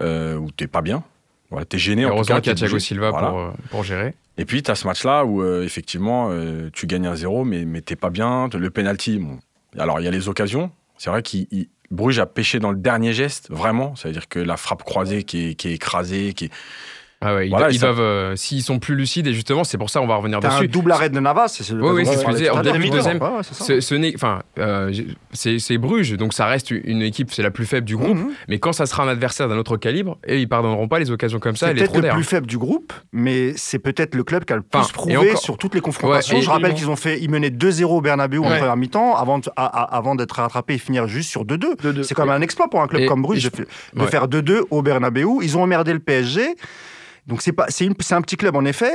euh, 0.00 0.36
où 0.36 0.50
t'es 0.52 0.68
pas 0.68 0.80
bien. 0.80 1.02
Voilà, 1.50 1.64
t'es 1.66 1.78
gêné. 1.78 2.04
en 2.04 2.08
tout 2.08 2.14
Heureusement 2.14 2.36
qu'il 2.40 2.46
y 2.48 2.52
a 2.52 2.54
Thiago 2.54 2.74
bougé. 2.74 2.84
Silva 2.86 3.10
Voilà. 3.10 3.28
pour, 3.30 3.38
euh, 3.40 3.50
pour 3.70 3.82
gérer. 3.84 4.14
Et 4.38 4.44
puis, 4.44 4.62
tu 4.62 4.70
as 4.70 4.74
ce 4.76 4.86
match-là 4.86 5.24
où, 5.24 5.42
euh, 5.42 5.64
effectivement, 5.64 6.28
euh, 6.30 6.68
tu 6.72 6.86
gagnes 6.86 7.06
un 7.08 7.14
0, 7.16 7.44
mais, 7.44 7.64
mais 7.64 7.80
t'es 7.80 7.96
pas 7.96 8.10
bien. 8.10 8.48
Le 8.52 8.70
penalty, 8.70 9.18
bon. 9.18 9.38
Alors, 9.78 10.00
il 10.00 10.04
y 10.04 10.08
a 10.08 10.10
les 10.12 10.28
occasions. 10.28 10.70
C'est 10.98 11.10
vrai 11.10 11.22
qu'il 11.22 11.46
il- 11.50 11.68
Bruges 11.90 12.18
a 12.18 12.26
pêché 12.26 12.58
dans 12.60 12.70
le 12.72 12.78
dernier 12.78 13.12
geste, 13.12 13.50
vraiment. 13.50 13.94
C'est-à-dire 13.94 14.28
que 14.28 14.38
la 14.40 14.56
frappe 14.56 14.82
croisée 14.84 15.22
qui 15.22 15.50
est, 15.50 15.54
qui 15.54 15.68
est 15.68 15.74
écrasée, 15.74 16.32
qui 16.32 16.46
est... 16.46 16.50
Ah 17.26 17.34
ouais, 17.34 17.46
ils, 17.46 17.50
Voilà, 17.50 17.66
do- 17.66 17.72
et 17.72 17.74
ils 17.74 17.78
ça- 17.80 17.86
doivent, 17.86 18.00
euh, 18.00 18.36
s'ils 18.36 18.62
sont 18.62 18.78
plus 18.78 18.94
lucides, 18.94 19.26
et 19.26 19.32
justement, 19.32 19.64
c'est 19.64 19.78
pour 19.78 19.88
ça 19.88 20.00
on 20.02 20.06
va 20.06 20.16
revenir 20.16 20.40
T'as 20.40 20.52
un 20.52 20.58
dessus. 20.58 20.68
double 20.68 20.92
arrêt 20.92 21.08
de 21.08 21.18
Navas. 21.18 21.48
C'est 21.48 21.68
le 21.70 21.82
Oui, 21.82 21.90
oui, 21.94 22.06
c'est 22.06 22.16
ce 22.18 22.24
que 22.24 22.30
je 22.32 22.36
disais, 22.36 22.50
en 22.50 22.60
début 22.60 22.90
de 22.90 22.96
deuxième, 22.96 23.18
c'est. 23.42 23.80
Ce, 23.80 24.14
enfin, 24.14 24.40
euh, 24.58 24.92
c'est 25.32 25.58
c'est 25.58 25.78
Bruges, 25.78 26.12
donc 26.18 26.34
ça 26.34 26.46
reste 26.46 26.70
une 26.70 27.00
équipe, 27.02 27.32
c'est 27.32 27.42
la 27.42 27.50
plus 27.50 27.64
faible 27.66 27.86
du 27.86 27.96
groupe. 27.96 28.16
Mhm. 28.16 28.30
Mais 28.48 28.58
quand 28.58 28.72
ça 28.74 28.84
sera 28.86 29.02
un 29.04 29.08
adversaire 29.08 29.48
d'un 29.48 29.56
autre 29.56 29.76
calibre, 29.76 30.18
et 30.26 30.38
ils 30.40 30.48
pardonneront 30.48 30.86
pas 30.88 30.98
les 30.98 31.10
occasions 31.10 31.38
comme 31.38 31.56
ça, 31.56 31.68
C'est 31.68 31.74
peut-être 31.74 31.96
le 31.96 32.08
plus 32.10 32.24
faible 32.24 32.46
du 32.46 32.58
groupe, 32.58 32.92
mais 33.12 33.52
c'est 33.56 33.78
peut-être 33.78 34.14
le 34.14 34.22
club 34.24 34.44
qui 34.44 34.52
a 34.52 34.56
le 34.56 34.62
plus 34.62 34.78
Enfin, 34.80 34.90
prouvé 34.92 35.16
encore- 35.16 35.38
sur 35.38 35.56
toutes 35.56 35.74
les 35.74 35.80
confrontations. 35.80 36.36
Ouais, 36.36 36.42
Je 36.42 36.50
rappelle 36.50 36.74
qu'ils 36.74 36.90
ont 36.90 36.96
fait, 36.96 37.18
ils 37.22 37.30
menaient 37.30 37.50
2-0 37.50 37.96
au 37.96 38.00
Bernabeu 38.00 38.38
en 38.38 38.42
première 38.42 38.76
mi-temps 38.76 39.16
avant, 39.16 39.40
avant 39.56 40.14
d'être 40.14 40.32
rattrapés 40.32 40.74
et 40.74 40.78
finir 40.78 41.06
juste 41.08 41.30
sur 41.30 41.44
2-2. 41.44 41.74
2-2. 41.82 42.02
C'est 42.02 42.14
quand 42.14 42.26
même 42.26 42.34
un 42.34 42.40
exploit 42.42 42.68
pour 42.68 42.82
un 42.82 42.86
club 42.86 43.06
comme 43.06 43.22
Bruges 43.22 43.50
de, 43.94 44.06
faire 44.06 44.28
2-2 44.28 44.62
au 44.70 44.82
Bernabeu. 44.82 45.24
Ils 45.42 45.56
ont 45.56 45.62
emmerdé 45.62 45.92
le 45.92 45.98
PSG. 46.00 46.54
Donc 47.26 47.40
c'est 47.40 47.52
pas, 47.52 47.66
c'est 47.68 47.86
une- 47.86 47.94
c'est 48.00 48.14
un 48.14 48.20
petit 48.20 48.36
club 48.36 48.54
en 48.56 48.64
effet, 48.64 48.92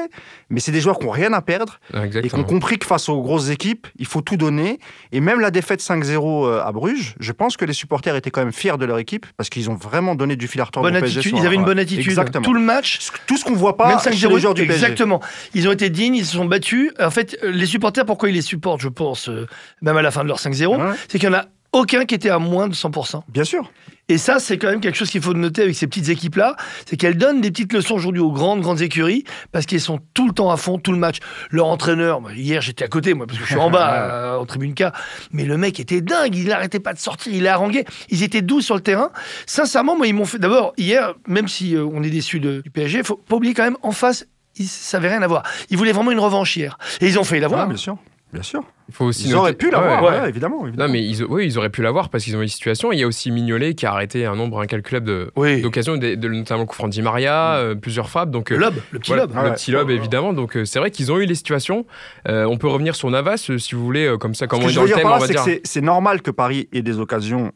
mais 0.49 0.59
c'est 0.59 0.71
des 0.71 0.81
joueurs 0.81 0.99
qui 0.99 1.05
n'ont 1.05 1.11
rien 1.11 1.33
à 1.33 1.41
perdre 1.41 1.79
et 1.95 2.29
qui 2.29 2.35
ont 2.35 2.43
compris 2.43 2.77
que 2.77 2.85
face 2.85 3.09
aux 3.09 3.21
grosses 3.21 3.49
équipes, 3.49 3.87
il 3.97 4.05
faut 4.05 4.21
tout 4.21 4.37
donner. 4.37 4.79
Et 5.11 5.19
même 5.19 5.39
la 5.39 5.49
défaite 5.51 5.81
5-0 5.81 6.45
à 6.63 6.71
Bruges, 6.71 7.15
je 7.19 7.31
pense 7.31 7.57
que 7.57 7.65
les 7.65 7.73
supporters 7.73 8.15
étaient 8.15 8.29
quand 8.31 8.41
même 8.43 8.53
fiers 8.53 8.77
de 8.77 8.85
leur 8.85 8.99
équipe 8.99 9.25
parce 9.37 9.49
qu'ils 9.49 9.69
ont 9.69 9.75
vraiment 9.75 10.13
donné 10.15 10.35
du 10.35 10.47
fil 10.47 10.61
à 10.61 10.65
retordre 10.65 10.89
Bonne 10.91 10.99
PSG. 10.99 11.19
attitude, 11.19 11.37
ils 11.39 11.45
avaient 11.45 11.55
une 11.55 11.65
bonne 11.65 11.79
attitude. 11.79 12.05
Exactement. 12.07 12.43
Tout 12.43 12.53
le 12.53 12.59
match, 12.61 12.99
Tout 13.25 13.37
ce 13.37 13.43
qu'on 13.45 13.53
voit 13.55 13.77
pas 13.77 13.87
même 13.89 13.99
chez 13.99 14.11
5-0, 14.11 14.35
les 14.35 14.39
joueurs 14.41 14.53
du 14.53 14.65
PSG. 14.67 14.83
exactement. 14.85 15.21
Ils 15.55 15.67
ont 15.67 15.71
été 15.71 15.89
dignes, 15.89 16.15
ils 16.15 16.25
se 16.25 16.33
sont 16.33 16.45
battus. 16.45 16.91
En 16.99 17.09
fait, 17.11 17.37
euh, 17.43 17.51
les 17.51 17.65
supporters, 17.65 18.05
pourquoi 18.05 18.29
ils 18.29 18.35
les 18.35 18.41
supportent, 18.41 18.81
je 18.81 18.89
pense, 18.89 19.27
euh, 19.29 19.47
même 19.81 19.97
à 19.97 20.01
la 20.01 20.11
fin 20.11 20.21
de 20.23 20.27
leur 20.27 20.39
5-0, 20.39 20.77
Ouais. 20.77 20.93
c'est 21.07 21.17
qu'il 21.19 21.29
n'y 21.29 21.35
en 21.35 21.39
a 21.39 21.45
aucun 21.71 22.05
qui 22.05 22.15
était 22.15 22.29
à 22.29 22.39
moins 22.39 22.67
de 22.67 22.73
100%. 22.73 23.21
Bien 23.29 23.43
sûr. 23.43 23.71
Et 24.09 24.17
ça, 24.17 24.39
c'est 24.39 24.57
quand 24.57 24.69
même 24.69 24.81
quelque 24.81 24.95
chose 24.95 25.11
qu'il 25.11 25.21
faut 25.21 25.35
noter 25.35 25.61
avec 25.61 25.75
ces 25.75 25.85
petites 25.85 26.09
équipes-là, 26.09 26.55
c'est 26.87 26.97
qu'elles 26.97 27.17
donnent 27.17 27.41
des 27.41 27.51
petites 27.51 27.71
leçons 27.71 27.93
aujourd'hui 27.93 28.21
aux 28.21 28.31
grandes, 28.31 28.61
grandes 28.61 28.81
écuries, 28.81 29.23
parce 29.51 29.67
qu'elles 29.67 29.79
sont 29.79 29.99
tout 30.15 30.27
le 30.27 30.33
temps 30.33 30.49
à 30.49 30.57
fond, 30.57 30.79
tout 30.79 30.91
le 30.91 30.97
match. 30.97 31.17
Leur 31.51 31.67
entraîneur, 31.67 32.19
moi, 32.19 32.33
hier 32.33 32.59
j'étais 32.59 32.83
à 32.83 32.87
côté, 32.87 33.13
moi, 33.13 33.27
parce 33.27 33.37
que 33.37 33.45
je 33.45 33.51
suis 33.51 33.59
en 33.59 33.69
bas, 33.69 33.93
euh, 34.11 34.37
en 34.37 34.45
tribune 34.47 34.73
K, 34.73 34.85
mais 35.31 35.45
le 35.45 35.57
mec 35.57 35.79
était 35.79 36.01
dingue, 36.01 36.35
il 36.35 36.47
n'arrêtait 36.47 36.79
pas 36.79 36.93
de 36.93 36.99
sortir, 36.99 37.31
il 37.31 37.47
a 37.47 37.53
harangué. 37.53 37.85
Ils 38.09 38.23
étaient 38.23 38.41
doux 38.41 38.61
sur 38.61 38.73
le 38.73 38.81
terrain. 38.81 39.11
Sincèrement, 39.45 39.95
moi, 39.95 40.07
ils 40.07 40.15
m'ont 40.15 40.25
fait. 40.25 40.39
D'abord, 40.39 40.73
hier, 40.77 41.13
même 41.27 41.47
si 41.47 41.75
euh, 41.75 41.85
on 41.85 42.01
est 42.01 42.09
déçu 42.09 42.39
du 42.39 42.63
PSG, 42.73 43.03
faut 43.03 43.15
pas 43.15 43.35
oublier 43.35 43.53
quand 43.53 43.63
même, 43.63 43.77
en 43.83 43.91
face, 43.91 44.25
ils, 44.55 44.67
ça 44.67 44.97
n'avait 44.97 45.13
rien 45.13 45.21
à 45.21 45.27
voir. 45.27 45.43
Ils 45.69 45.77
voulaient 45.77 45.91
vraiment 45.91 46.11
une 46.11 46.19
revanche 46.19 46.57
hier. 46.57 46.79
Et 46.99 47.07
ils 47.07 47.19
ont 47.19 47.23
fait 47.23 47.39
l'avoir. 47.39 47.61
Ah, 47.61 47.67
bien 47.67 47.77
sûr. 47.77 47.97
Bien 48.31 48.43
sûr. 48.43 48.61
Il 48.89 48.93
faut 48.95 49.05
aussi 49.05 49.23
Ils 49.25 49.29
noter- 49.29 49.37
auraient 49.39 49.53
pu 49.53 49.71
l'avoir, 49.71 50.03
Ouais, 50.03 50.09
ouais. 50.09 50.19
ouais, 50.21 50.29
évidemment, 50.29 50.65
évidemment. 50.67 50.87
Non, 50.87 50.91
mais 50.93 51.03
ils, 51.03 51.23
oui, 51.25 51.45
ils 51.45 51.57
auraient 51.57 51.69
pu 51.71 51.81
l'avoir 51.81 52.09
parce 52.09 52.23
qu'ils 52.23 52.35
ont 52.35 52.39
eu 52.39 52.43
une 52.43 52.47
situation. 52.47 52.91
Il 52.91 52.99
y 52.99 53.03
a 53.03 53.07
aussi 53.07 53.31
Mignolet 53.31 53.73
qui 53.73 53.85
a 53.87 53.91
arrêté 53.91 54.25
un 54.27 54.35
nombre 54.35 54.61
incalculable 54.61 55.31
Oui. 55.35 55.61
d'occasions, 55.61 55.95
notamment 55.97 56.61
le 56.61 56.65
coup 56.67 56.87
Di 56.89 57.01
Maria, 57.01 57.55
euh, 57.55 57.73
plusieurs 57.75 58.07
frappes. 58.09 58.29
Donc, 58.31 58.49
Le 58.51 58.57
euh, 58.57 58.59
lob, 58.59 58.73
le 58.91 58.99
petit 58.99 59.09
voilà, 59.11 59.23
lob. 59.25 59.35
le 59.35 59.41
Ouais. 59.41 59.53
petit 59.55 59.71
lob, 59.71 59.89
évidemment. 59.89 60.33
Donc, 60.33 60.57
euh, 60.57 60.65
c'est 60.65 60.77
vrai 60.79 60.91
qu'ils 60.91 61.11
ont 61.11 61.17
eu 61.19 61.25
les 61.25 61.33
situations. 61.35 61.85
Euh, 62.27 62.45
on 62.45 62.57
peut 62.57 62.67
revenir 62.67 62.95
sur 62.95 63.09
Navas, 63.09 63.47
euh, 63.49 63.57
si 63.57 63.73
vous 63.75 63.83
voulez, 63.83 64.15
comme 64.19 64.35
ça, 64.35 64.45
comme 64.47 64.59
on 64.63 64.67
est 64.69 64.73
dans 64.73 64.83
le 64.83 64.89
thème, 64.89 65.01
par 65.03 65.15
on 65.15 65.19
va 65.19 65.27
dire. 65.27 65.43
c'est- 65.63 65.81
normal 65.81 66.21
que 66.21 66.29
Paris 66.31 66.67
ait 66.73 66.81
des 66.83 66.99
occasions 66.99 67.51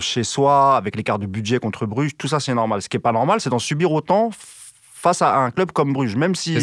chez 0.00 0.24
soi, 0.24 0.76
avec 0.76 0.96
l'écart 0.96 1.18
de 1.20 1.26
budget 1.26 1.58
contre 1.60 1.86
Bruges, 1.86 2.16
tout 2.16 2.28
ça 2.28 2.40
c'est 2.40 2.54
normal. 2.54 2.82
Ce 2.82 2.88
qui 2.88 2.96
n'est 2.96 3.00
pas 3.02 3.12
normal, 3.12 3.40
c'est 3.40 3.50
d'en 3.50 3.58
subir 3.60 3.92
autant 3.92 4.30
face 4.98 5.22
à 5.22 5.36
un 5.38 5.50
club 5.50 5.72
comme 5.72 5.92
Bruges. 5.92 6.16
Même 6.16 6.34
si 6.34 6.58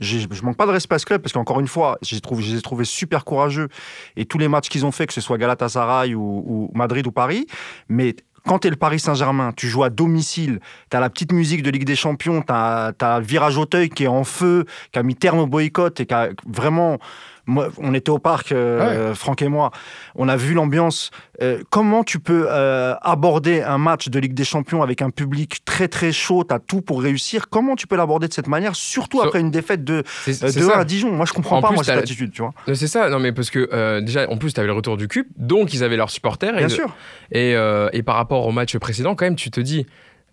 je 0.00 0.42
manque 0.42 0.56
pas 0.56 0.66
de 0.66 0.72
respect 0.72 0.96
à 0.96 0.98
ce 0.98 1.06
club, 1.06 1.22
parce 1.22 1.32
qu'encore 1.32 1.60
une 1.60 1.68
fois, 1.68 1.98
je 2.02 2.16
les 2.16 2.58
ai 2.58 2.62
trouvés 2.62 2.84
super 2.84 3.24
courageux. 3.24 3.68
Et 4.16 4.24
tous 4.24 4.38
les 4.38 4.48
matchs 4.48 4.68
qu'ils 4.68 4.84
ont 4.84 4.92
fait, 4.92 5.06
que 5.06 5.12
ce 5.12 5.20
soit 5.20 5.38
Galatasaray 5.38 6.14
ou, 6.14 6.42
ou 6.46 6.70
Madrid 6.74 7.06
ou 7.06 7.12
Paris, 7.12 7.46
mais 7.88 8.16
quand 8.46 8.60
tu 8.60 8.68
es 8.68 8.70
le 8.70 8.76
Paris 8.76 9.00
Saint-Germain, 9.00 9.52
tu 9.54 9.68
joues 9.68 9.82
à 9.82 9.90
domicile, 9.90 10.60
tu 10.90 10.96
as 10.96 11.00
la 11.00 11.10
petite 11.10 11.32
musique 11.32 11.62
de 11.62 11.70
Ligue 11.70 11.84
des 11.84 11.96
Champions, 11.96 12.42
tu 12.42 12.52
as, 12.52 12.94
le 13.00 13.24
virage 13.24 13.58
Auteuil 13.58 13.90
qui 13.90 14.04
est 14.04 14.08
en 14.08 14.24
feu, 14.24 14.64
qui 14.92 14.98
a 14.98 15.02
mis 15.02 15.16
terme 15.16 15.40
au 15.40 15.46
boycott 15.46 16.00
et 16.00 16.06
qui 16.06 16.14
a 16.14 16.30
vraiment. 16.46 16.98
Moi, 17.46 17.68
on 17.78 17.94
était 17.94 18.10
au 18.10 18.18
parc, 18.18 18.50
euh, 18.52 19.14
Franck 19.14 19.40
et 19.42 19.48
moi, 19.48 19.70
on 20.16 20.28
a 20.28 20.36
vu 20.36 20.52
l'ambiance. 20.54 21.10
Euh, 21.42 21.62
comment 21.70 22.02
tu 22.02 22.18
peux 22.18 22.46
euh, 22.50 22.94
aborder 23.02 23.62
un 23.62 23.78
match 23.78 24.08
de 24.08 24.18
Ligue 24.18 24.34
des 24.34 24.44
Champions 24.44 24.82
avec 24.82 25.00
un 25.02 25.10
public 25.10 25.64
très 25.64 25.86
très 25.88 26.10
chaud, 26.12 26.44
tu 26.48 26.54
as 26.54 26.58
tout 26.58 26.80
pour 26.80 27.02
réussir 27.02 27.48
Comment 27.48 27.76
tu 27.76 27.86
peux 27.86 27.96
l'aborder 27.96 28.26
de 28.28 28.32
cette 28.32 28.48
manière, 28.48 28.74
surtout 28.74 29.18
So- 29.20 29.24
après 29.26 29.40
une 29.40 29.50
défaite 29.50 29.84
de, 29.84 30.02
C'est 30.24 30.42
euh, 30.42 30.48
c'est 30.50 30.60
2-1 30.60 30.66
ça. 30.72 30.78
à 30.78 30.84
Dijon? 30.84 31.12
Moi, 31.12 31.24
je 31.26 31.32
comprends 31.32 31.58
En 31.58 31.62
pas 31.62 31.68
plus, 31.68 31.74
moi, 31.76 31.84
cette 31.84 31.94
t'as- 31.94 32.00
attitude, 32.00 32.32
tu 32.32 32.42
vois. 32.42 32.52
C'est 32.74 32.86
ça, 32.88 33.08
non 33.10 33.18
mais 33.20 33.32
parce 33.32 33.50
que 33.50 34.00
déjà 34.00 34.28
en 34.28 34.36
plus 34.38 34.52
tu 34.52 34.60
avais 34.60 34.66
le 34.66 34.72
retour 34.74 34.96
du 34.96 35.06
CUP, 35.08 35.26
donc 35.36 35.72
ils 35.72 35.84
avaient 35.84 35.96
leurs 35.96 36.10
supporters 36.10 36.54
et, 36.54 36.58
Bien 36.58 36.66
de- 36.66 36.72
sûr. 36.72 36.94
et, 37.32 37.52
et 37.92 38.02
par 38.02 38.16
rapport 38.16 38.46
au 38.46 38.52
match 38.52 38.76
précédent 38.78 39.14
quand 39.14 39.24
même 39.24 39.36
tu 39.36 39.50
te 39.50 39.60
dis 39.60 39.86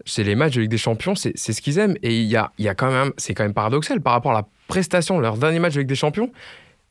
c'est 0.05 0.23
les 0.23 0.35
matchs 0.35 0.55
de 0.55 0.61
Ligue 0.61 0.71
des 0.71 0.77
Champions, 0.77 1.15
c'est 1.15 1.37
ce 1.37 1.61
qu'ils 1.61 1.77
aiment 1.79 1.95
et 2.03 2.15
il 2.17 2.25
y 2.25 2.35
a, 2.35 2.51
y 2.59 2.67
a 2.67 2.75
quand 2.75 2.91
même 2.91 3.11
c'est 3.17 3.33
quand 3.33 3.43
même 3.43 3.53
paradoxal 3.53 4.01
par 4.01 4.13
rapport 4.13 4.31
à 4.31 4.35
la 4.35 4.47
prestation 4.67 5.17
de 5.17 5.21
leur 5.21 5.37
dernier 5.37 5.59
match 5.59 5.73
de 5.75 5.79
Ligue 5.79 5.87
des 5.89 5.95
Champions 5.95 6.31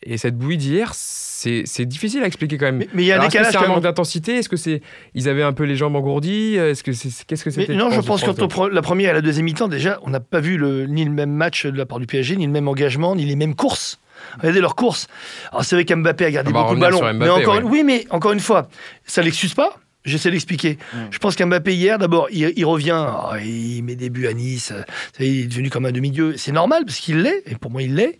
et 0.04 0.16
cette 0.18 0.36
bouillie 0.36 0.56
d'hier 0.58 0.92
c'est 0.94 1.62
c'est 1.64 1.86
difficile 1.86 2.22
à 2.22 2.26
expliquer 2.26 2.56
quand 2.56 2.66
même. 2.66 2.78
Mais- 2.78 2.88
mais 2.94 3.02
il 3.02 3.06
y 3.06 3.10
a 3.12 3.14
un 3.14 3.18
Alors, 3.18 3.26
est-ce 3.26 3.32
que 3.34 3.38
décalage 3.38 3.52
c'est 3.60 3.66
un 3.70 3.74
manque 3.74 3.82
d'intensité? 3.82 4.36
Est-ce 4.36 4.48
que 4.48 4.56
c'est 4.56 4.80
ils 5.14 5.28
avaient 5.28 5.42
un 5.42 5.52
peu 5.52 5.64
les 5.64 5.74
jambes 5.76 5.96
engourdies? 5.96 6.54
Est-ce 6.54 6.84
que 6.84 6.92
c'est 6.92 7.08
qu'est-ce 7.26 7.42
que 7.44 7.50
Mais 7.50 7.54
c'était? 7.66 7.74
non, 7.74 7.90
je 7.90 8.00
pense 8.00 8.22
qu'entre 8.22 8.68
la 8.68 8.82
première 8.82 9.10
et 9.10 9.14
la 9.14 9.20
deuxième 9.22 9.46
mi-temps, 9.46 9.66
déjà, 9.68 9.98
on 10.02 10.10
n'a 10.10 10.20
pas 10.20 10.38
vu 10.40 10.56
le, 10.56 10.86
ni 10.86 11.04
le 11.04 11.10
même 11.10 11.32
match 11.32 11.66
de 11.66 11.76
la 11.76 11.84
part 11.86 11.98
du 11.98 12.06
PSG, 12.06 12.36
ni 12.36 12.46
le 12.46 12.52
même 12.52 12.68
engagement, 12.68 13.16
ni 13.16 13.24
les 13.24 13.34
mêmes 13.36 13.56
courses. 13.56 13.98
Regardez 14.38 14.60
leurs 14.60 14.76
courses. 14.76 15.08
Alors 15.50 15.64
c'est 15.64 15.74
vrai 15.74 15.84
qu'Mbappé 15.84 16.24
a 16.26 16.30
gardé 16.30 16.52
beaucoup 16.52 16.76
de 16.76 16.80
ballons. 16.80 17.00
Mbappé, 17.00 17.18
mais 17.18 17.28
encore, 17.28 17.56
oui. 17.64 17.70
oui, 17.70 17.82
mais 17.84 18.06
encore 18.10 18.30
une 18.32 18.40
fois, 18.40 18.68
ça 19.04 19.20
l'excuse 19.20 19.54
pas. 19.54 19.76
J'essaie 20.04 20.30
d'expliquer. 20.30 20.78
Je 21.10 21.18
pense 21.18 21.34
qu'Mbappé 21.34 21.74
hier, 21.74 21.98
d'abord, 21.98 22.28
il, 22.30 22.52
il 22.56 22.64
revient, 22.64 23.04
oh, 23.08 23.34
il 23.44 23.82
met 23.82 23.96
des 23.96 24.10
buts 24.10 24.26
à 24.28 24.32
Nice, 24.32 24.72
il 25.18 25.42
est 25.42 25.46
devenu 25.46 25.70
comme 25.70 25.86
un 25.86 25.92
demi-dieu. 25.92 26.34
C'est 26.36 26.52
normal 26.52 26.84
parce 26.86 26.98
qu'il 26.98 27.22
l'est, 27.22 27.42
et 27.46 27.56
pour 27.56 27.70
moi 27.72 27.82
il 27.82 27.94
l'est. 27.96 28.16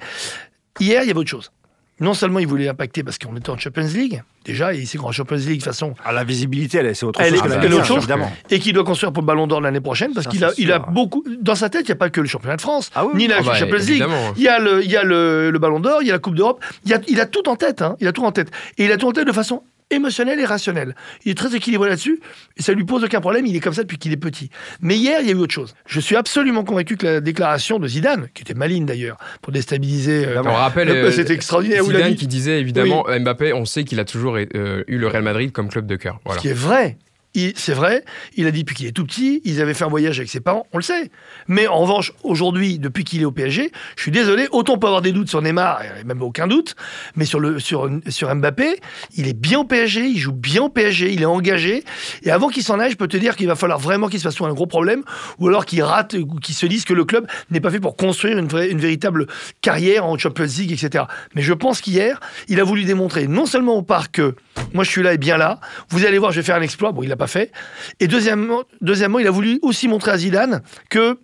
Hier, 0.81 1.03
il 1.03 1.07
y 1.09 1.11
avait 1.11 1.21
autre 1.21 1.31
chose. 1.31 1.53
Non 2.01 2.15
seulement 2.15 2.39
il 2.41 2.47
voulait 2.49 2.69
impacter 2.69 3.05
parce 3.05 3.17
qu'on 3.19 3.37
était 3.37 3.51
en 3.51 3.59
Champions 3.59 3.87
League, 3.95 4.23
déjà, 4.45 4.75
et 4.75 4.85
c'est 4.87 4.99
qu'en 4.99 5.13
Champions 5.13 5.37
League, 5.37 5.59
de 5.61 5.63
façon, 5.65 5.95
Ah, 6.05 6.11
la 6.13 6.25
visibilité, 6.25 6.79
elle, 6.79 6.97
c'est 6.97 7.05
autre 7.07 7.21
Elle 7.21 7.37
chose 7.37 7.53
est- 7.53 7.55
elle 7.63 7.65
est 7.71 7.75
autre 7.75 7.83
1, 7.83 7.85
chose. 7.85 7.97
évidemment. 7.99 8.33
et 8.51 8.59
qu'il 8.59 8.73
doit 8.73 8.83
construire 8.83 9.13
pour 9.13 9.23
le 9.23 9.27
Ballon 9.27 9.47
d'Or 9.47 9.61
l'année 9.61 9.81
prochaine 9.81 10.13
parce 10.13 10.27
qu'il 10.27 10.43
a, 10.45 10.51
il 10.59 10.73
a 10.73 10.79
beaucoup 10.81 11.23
dans 11.41 11.55
sa 11.55 11.69
tête 11.69 11.83
il 11.83 11.91
n'y 11.91 11.93
a 11.93 11.97
pas 11.97 12.11
que 12.11 12.21
le 12.21 12.27
championnat 12.27 12.57
de 12.57 12.61
France 12.63 12.91
Ah 12.95 13.05
oui, 13.07 13.13
ni 13.15 13.29
la 13.29 13.37
Ah 13.39 13.43
bah, 13.43 13.55
Champions 13.55 13.77
League 13.77 14.05
il 14.37 14.43
y 14.43 14.49
a 14.49 14.59
le 14.59 14.83
il 14.85 14.91
y 14.91 14.97
a 14.97 15.05
le, 15.05 15.51
le 15.51 15.59
Ballon 15.61 15.79
d'Or 15.81 15.99
il 16.03 16.09
y 16.09 16.11
a 16.11 16.15
la 16.15 16.19
Coupe 16.19 16.35
d'Europe 16.35 16.65
il 16.85 16.91
y 16.91 16.95
a, 16.95 17.01
il 17.09 17.21
a 17.21 17.27
tout 17.27 17.49
en 17.49 17.55
tête 17.57 17.83
hein. 17.83 17.95
il 18.01 18.09
a 18.09 18.13
tout 18.13 18.25
en 18.25 18.33
tête 18.33 18.51
et 18.79 18.87
il 18.87 18.91
a 18.93 18.97
tout 18.97 19.07
en 19.07 19.13
tête 19.13 19.27
de 19.27 19.33
façon 19.33 19.63
émotionnelle 19.93 20.41
et 20.41 20.45
rationnelle 20.45 20.95
il 21.25 21.31
est 21.33 21.35
très 21.35 21.55
équilibré 21.55 21.89
là-dessus 21.89 22.21
et 22.57 22.63
ça 22.63 22.73
lui 22.73 22.85
pose 22.85 23.05
aucun 23.05 23.21
problème 23.21 23.47
il 23.47 23.55
est 23.57 23.61
comme 23.61 23.75
ça 23.75 23.83
depuis 23.83 23.99
qu'il 23.99 24.13
est 24.13 24.17
petit 24.17 24.51
mais 24.81 24.97
hier 24.97 25.19
il 25.21 25.27
y 25.27 25.31
a 25.31 25.33
eu 25.35 25.39
autre 25.39 25.55
chose 25.55 25.75
je 25.87 26.01
suis 26.01 26.17
absolument 26.17 26.65
convaincu 26.65 26.97
que 26.97 27.07
la 27.07 27.21
déclaration 27.21 27.79
de 27.79 27.87
Zidane 27.89 28.29
qui 28.35 28.43
était 28.43 28.55
maligne 28.55 28.87
d'ailleurs 28.87 29.17
pour 29.43 29.53
déstabiliser 29.53 30.27
euh, 30.27 30.43
On 30.45 30.53
rappelle 30.53 30.89
le- 30.89 30.95
euh, 30.95 31.11
c'était 31.11 31.35
extraordinaire 31.35 31.85
Zidane 31.85 32.15
qui 32.15 32.27
disait 32.27 32.61
évidemment 32.61 33.05
Mbappé, 33.21 33.53
on 33.53 33.65
sait 33.65 33.85
qu'il 33.85 34.01
a 34.01 34.05
toujours 34.05 34.37
euh, 34.37 34.85
eu 34.87 34.99
le 34.99 35.07
Real 35.09 35.23
Madrid 35.23 35.53
comme 35.53 35.69
club 35.69 35.87
de 35.87 35.97
cœur. 35.97 36.21
Voilà. 36.25 36.39
Ce 36.39 36.43
qui 36.43 36.49
est 36.49 36.55
vrai. 36.55 36.97
C'est 37.35 37.73
vrai, 37.73 38.05
il 38.37 38.47
a 38.47 38.51
dit 38.51 38.61
depuis 38.61 38.75
qu'il 38.75 38.87
est 38.87 38.93
tout 38.93 39.07
petit, 39.07 39.41
ils 39.45 39.63
avaient 39.63 39.73
fait 39.73 39.85
un 39.85 39.89
voyage 39.89 40.19
avec 40.19 40.29
ses 40.29 40.41
parents, 40.41 40.67
on 40.73 40.77
le 40.77 40.83
sait. 40.83 41.11
Mais 41.49 41.67
en 41.67 41.79
revanche, 41.79 42.13
aujourd'hui, 42.23 42.79
depuis 42.79 43.05
qu'il 43.05 43.23
est 43.23 43.25
au 43.25 43.33
PSG, 43.33 43.73
je 43.97 44.03
suis 44.03 44.11
désolé, 44.11 44.49
autant 44.51 44.77
peut 44.77 44.87
avoir 44.87 45.01
des 45.01 45.13
doutes 45.13 45.31
sur 45.31 45.41
Neymar, 45.41 45.81
même 46.05 46.23
aucun 46.23 46.47
doute, 46.47 46.77
mais 47.17 47.25
sur, 47.25 47.41
le, 47.41 47.59
sur, 47.59 47.89
sur 48.09 48.35
Mbappé, 48.35 48.77
il 49.17 49.29
est 49.29 49.39
bien 49.39 49.61
au 49.61 49.65
PSG, 49.65 50.07
il 50.07 50.19
joue 50.19 50.33
bien 50.33 50.63
au 50.63 50.69
PSG, 50.69 51.13
il 51.13 51.23
est 51.23 51.27
engagé. 51.27 51.85
Et 52.23 52.31
avant 52.31 52.49
qu'il 52.49 52.63
s'en 52.63 52.79
aille, 52.79 52.91
je 52.91 52.97
peux 52.97 53.09
te 53.09 53.17
dire 53.17 53.35
qu'il 53.37 53.47
va 53.47 53.57
falloir 53.57 53.79
vraiment 53.79 54.09
qu'il 54.09 54.19
se 54.19 54.25
fasse 54.25 54.41
un 54.41 54.53
gros 54.53 54.67
problème, 54.67 55.03
ou 55.39 55.49
alors 55.49 55.65
qu'il 55.65 55.83
rate, 55.83 56.15
ou 56.15 56.37
qu'il 56.37 56.55
se 56.55 56.67
dise 56.67 56.85
que 56.85 56.93
le 56.93 57.05
club 57.05 57.27
n'est 57.51 57.61
pas 57.61 57.71
fait 57.71 57.81
pour 57.81 57.97
construire 57.97 58.39
une, 58.39 58.47
véritable 58.47 59.27
carrière 59.61 60.05
en 60.05 60.19
Champions 60.19 60.45
League, 60.45 60.73
etc. 60.73 61.05
Mais 61.35 61.43
je 61.43 61.53
pense 61.53 61.81
qu'hier, 61.81 62.21
il 62.49 62.61
a 62.61 62.65
voulu 62.65 62.85
démontrer 62.85 63.27
non 63.27 63.47
seulement 63.47 63.75
au 63.75 63.83
parc 63.83 64.13
que 64.13 64.35
moi 64.75 64.85
je 64.85 64.91
suis 64.91 65.03
là 65.03 65.15
et 65.15 65.19
bien 65.19 65.37
là, 65.37 65.61
vous 65.89 66.05
allez 66.05 66.19
voir, 66.19 66.33
je 66.33 66.41
vais 66.41 66.45
faire 66.45 66.57
un 66.57 66.63
exploit. 66.63 66.93
Bon, 66.93 67.03
il 67.03 67.09
l'a 67.09 67.17
fait. 67.27 67.53
Et 68.01 68.09
deuxièmement, 68.09 68.65
deuxièmement, 68.81 69.19
il 69.19 69.27
a 69.27 69.31
voulu 69.31 69.59
aussi 69.63 69.89
montrer 69.89 70.11
à 70.11 70.19
Zidane 70.19 70.63
que 70.91 71.19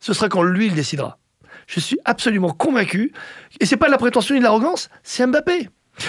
ce 0.00 0.12
sera 0.12 0.28
quand 0.28 0.42
lui 0.42 0.66
il 0.66 0.74
décidera. 0.74 1.18
Je 1.66 1.80
suis 1.80 1.98
absolument 2.04 2.50
convaincu. 2.50 3.12
Et 3.60 3.66
c'est 3.66 3.76
pas 3.76 3.86
de 3.86 3.92
la 3.92 3.98
prétention 3.98 4.34
ni 4.34 4.40
de 4.40 4.44
l'arrogance, 4.44 4.90
c'est 5.02 5.26
Mbappé. 5.26 5.68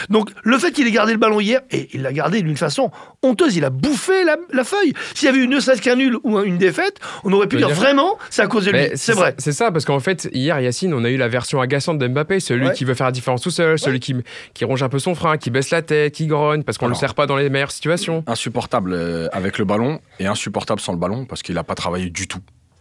Donc 0.09 0.29
le 0.43 0.57
fait 0.57 0.71
qu'il 0.71 0.87
ait 0.87 0.91
gardé 0.91 1.11
le 1.13 1.19
ballon 1.19 1.39
hier, 1.39 1.61
et 1.71 1.89
il 1.93 2.01
l'a 2.01 2.11
gardé 2.13 2.41
d'une 2.41 2.57
façon 2.57 2.91
honteuse, 3.21 3.55
il 3.55 3.63
a 3.65 3.69
bouffé 3.69 4.23
la, 4.23 4.37
la 4.51 4.63
feuille. 4.63 4.93
S'il 5.13 5.27
y 5.27 5.29
avait 5.29 5.39
eu 5.39 5.47
ne 5.47 5.59
serait-ce 5.59 5.81
qu'un 5.81 5.95
nul 5.95 6.17
ou 6.23 6.39
une 6.39 6.57
défaite, 6.57 6.99
on 7.23 7.31
aurait 7.33 7.47
pu 7.47 7.57
dire 7.57 7.67
dire- 7.67 7.75
vraiment, 7.75 8.17
c'est 8.29 8.41
à 8.41 8.47
cause 8.47 8.65
de 8.65 8.71
lui. 8.71 8.87
C'est 8.95 9.13
vrai. 9.13 9.35
C'est 9.37 9.51
ça, 9.51 9.71
parce 9.71 9.85
qu'en 9.85 9.99
fait, 9.99 10.27
hier, 10.33 10.59
Yacine, 10.59 10.93
on 10.93 11.03
a 11.03 11.09
eu 11.09 11.17
la 11.17 11.27
version 11.27 11.61
agaçante 11.61 11.99
de 11.99 12.07
Mbappé, 12.07 12.39
celui 12.39 12.67
Ouais. 12.67 12.73
qui 12.73 12.83
veut 12.85 12.93
faire 12.95 13.05
la 13.07 13.11
différence 13.11 13.41
tout 13.41 13.51
seul, 13.51 13.77
celui 13.77 13.99
qui, 13.99 14.15
qui 14.53 14.65
ronge 14.65 14.81
un 14.83 14.89
peu 14.89 14.99
son 14.99 15.13
frein, 15.15 15.37
qui 15.37 15.49
baisse 15.51 15.69
la 15.69 15.81
tête, 15.81 16.13
qui 16.13 16.27
grogne, 16.27 16.63
parce 16.63 16.77
qu'on 16.77 16.85
le 16.87 16.91
Alors. 16.91 16.99
sert 16.99 17.13
pas 17.15 17.27
dans 17.27 17.35
les 17.37 17.49
meilleures 17.49 17.71
situations. 17.71 18.23
insupportable 18.27 18.93
euh, 18.93 19.27
avec 19.31 19.57
le 19.57 19.65
ballon 19.65 19.99
et 20.19 20.25
insupportable 20.27 20.79
sans 20.81 20.91
le 20.93 20.97
ballon 20.97 21.25
parce 21.25 21.41
qu'il 21.43 21.55
n'a 21.55 21.63
pas 21.63 21.75
travaillé 21.75 22.09
du 22.09 22.27
tout. 22.27 22.39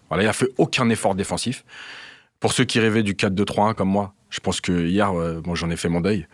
Voilà, 0.09 0.23
il 0.25 0.29
a 0.29 0.33
fait 0.33 0.49
aucun 0.59 0.89
effort 0.91 1.15
défensif. 1.15 1.65
Pour 2.41 2.53
ceux 2.53 2.65
qui 2.65 2.79
rêvaient 2.81 3.03
du 3.03 3.15
4-2-3-1 3.15 3.75
comme 3.75 3.89
moi, 3.89 4.13
je 4.35 4.41
pense 4.41 4.61
que 4.61 4.73
hier, 4.73 5.13
euh, 5.17 5.41
bon, 5.41 5.55
j'en 5.55 5.71
ai 5.71 5.77
fait 5.77 5.89
mon 5.89 6.01
deuil. 6.01 6.27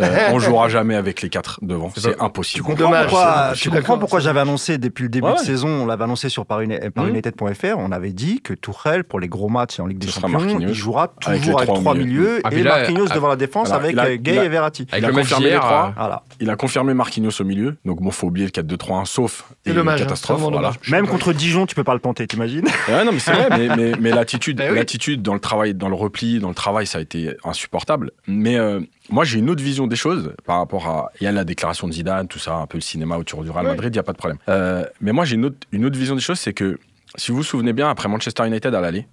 Euh, 0.00 0.30
on 0.32 0.38
jouera 0.40 0.68
jamais 0.68 0.96
avec 0.96 1.22
les 1.22 1.28
quatre 1.28 1.60
devant, 1.62 1.92
C'est 1.96 2.20
impossible. 2.20 2.56
Tu 2.56 2.62
comprends 2.64 2.84
Dommage, 2.86 3.06
pourquoi, 3.06 3.52
tu 3.54 3.70
comprends 3.70 4.18
j'avais 4.18 4.40
annoncé 4.40 4.78
depuis 4.78 5.04
le 5.04 5.08
début 5.08 5.26
Ouais, 5.26 5.34
de 5.34 5.38
ouais. 5.38 5.44
saison, 5.44 5.68
on 5.68 5.86
l'avait 5.86 6.02
annoncé 6.04 6.28
sur 6.28 6.44
Paris, 6.44 6.66
par 6.92 7.04
Mhm. 7.04 7.10
United.fr, 7.10 7.76
on 7.78 7.92
avait 7.92 8.10
dit 8.12 8.40
que 8.40 8.52
Tourelle, 8.52 9.04
pour 9.04 9.20
les 9.20 9.28
gros 9.28 9.48
matchs 9.48 9.78
en 9.78 9.86
Ligue 9.86 9.98
des 9.98 10.08
Champions, 10.08 10.58
il 10.58 10.74
jouera 10.74 11.08
toujours 11.08 11.60
avec 11.60 11.72
trois 11.72 11.94
milieux 11.94 12.40
Ah, 12.42 12.48
et 12.52 12.62
là, 12.64 12.78
Marquinhos 12.78 13.06
ah, 13.10 13.14
devant 13.14 13.28
la 13.28 13.36
défense 13.36 13.70
alors, 13.70 13.82
avec 13.84 13.96
euh, 13.96 14.16
Gay 14.16 14.44
et 14.44 14.48
Verratti. 14.48 14.86
Avec 14.90 15.04
Il 15.04 15.06
a 15.06 15.12
confirmé 15.12 15.44
les 15.44 15.50
d'hier, 15.52 15.60
trois. 15.60 15.86
euh, 15.88 15.92
Voilà. 15.96 16.22
Il 16.40 16.50
a 16.50 16.56
confirmé 16.56 16.94
Marquinhos 16.94 17.40
au 17.40 17.44
milieu, 17.44 17.76
donc 17.84 18.02
bon, 18.02 18.10
faut 18.10 18.26
oublier 18.26 18.46
le 18.46 18.50
4-2-3-1, 18.52 19.04
sauf 19.04 19.44
C'est 19.64 19.70
et 19.70 19.74
dommage. 19.74 20.00
hein, 20.00 20.04
catastrophe. 20.04 20.42
Même 20.90 21.06
contre 21.06 21.32
Dijon, 21.32 21.66
tu 21.66 21.74
peux 21.76 21.84
pas 21.84 21.94
le 21.94 22.00
tenter, 22.00 22.26
t'imagines 22.26 22.66
Ouais, 22.88 23.04
non, 23.04 23.12
mais 23.12 23.18
c'est 23.20 23.32
vrai, 23.32 23.48
mais, 23.50 23.76
mais, 23.76 23.92
mais 24.00 24.10
l'attitude, 24.16 24.60
oui. 24.68 24.74
l'attitude 24.74 25.22
dans 25.22 25.34
le 25.34 25.40
travail, 25.40 25.74
dans 25.74 25.88
le 25.88 25.94
repli, 25.94 26.38
dans 26.40 26.48
le 26.48 26.54
travail, 26.54 26.86
ça 26.86 26.98
a 26.98 27.00
été 27.00 27.35
insupportable. 27.44 28.10
Mais 28.26 28.56
euh, 28.58 28.80
moi, 29.10 29.24
j'ai 29.24 29.38
une 29.38 29.50
autre 29.50 29.62
vision 29.62 29.86
des 29.86 29.96
choses 29.96 30.32
par 30.44 30.58
rapport 30.58 30.86
à. 30.88 31.10
Il 31.20 31.24
y 31.24 31.26
a 31.26 31.32
la 31.32 31.44
déclaration 31.44 31.88
de 31.88 31.92
Zidane, 31.92 32.28
tout 32.28 32.38
ça, 32.38 32.54
un 32.56 32.66
peu 32.66 32.78
le 32.78 32.82
cinéma 32.82 33.16
autour 33.18 33.44
du 33.44 33.50
Real 33.50 33.64
Oui. 33.66 33.70
Madrid, 33.72 33.90
il 33.94 33.96
n'y 33.96 34.00
a 34.00 34.02
pas 34.02 34.12
de 34.12 34.18
problème. 34.18 34.38
Euh, 34.48 34.84
mais 35.00 35.12
moi, 35.12 35.24
j'ai 35.24 35.34
une 35.36 35.44
autre, 35.46 35.58
une 35.72 35.84
autre 35.84 35.98
vision 35.98 36.14
des 36.14 36.20
choses, 36.20 36.38
c'est 36.38 36.52
que 36.54 36.78
si 37.16 37.30
vous 37.30 37.38
vous 37.38 37.42
souvenez 37.44 37.72
bien, 37.72 37.88
après 37.88 38.08
Manchester 38.08 38.46
United 38.46 38.74
à 38.74 38.80
l'aller, 38.80 39.06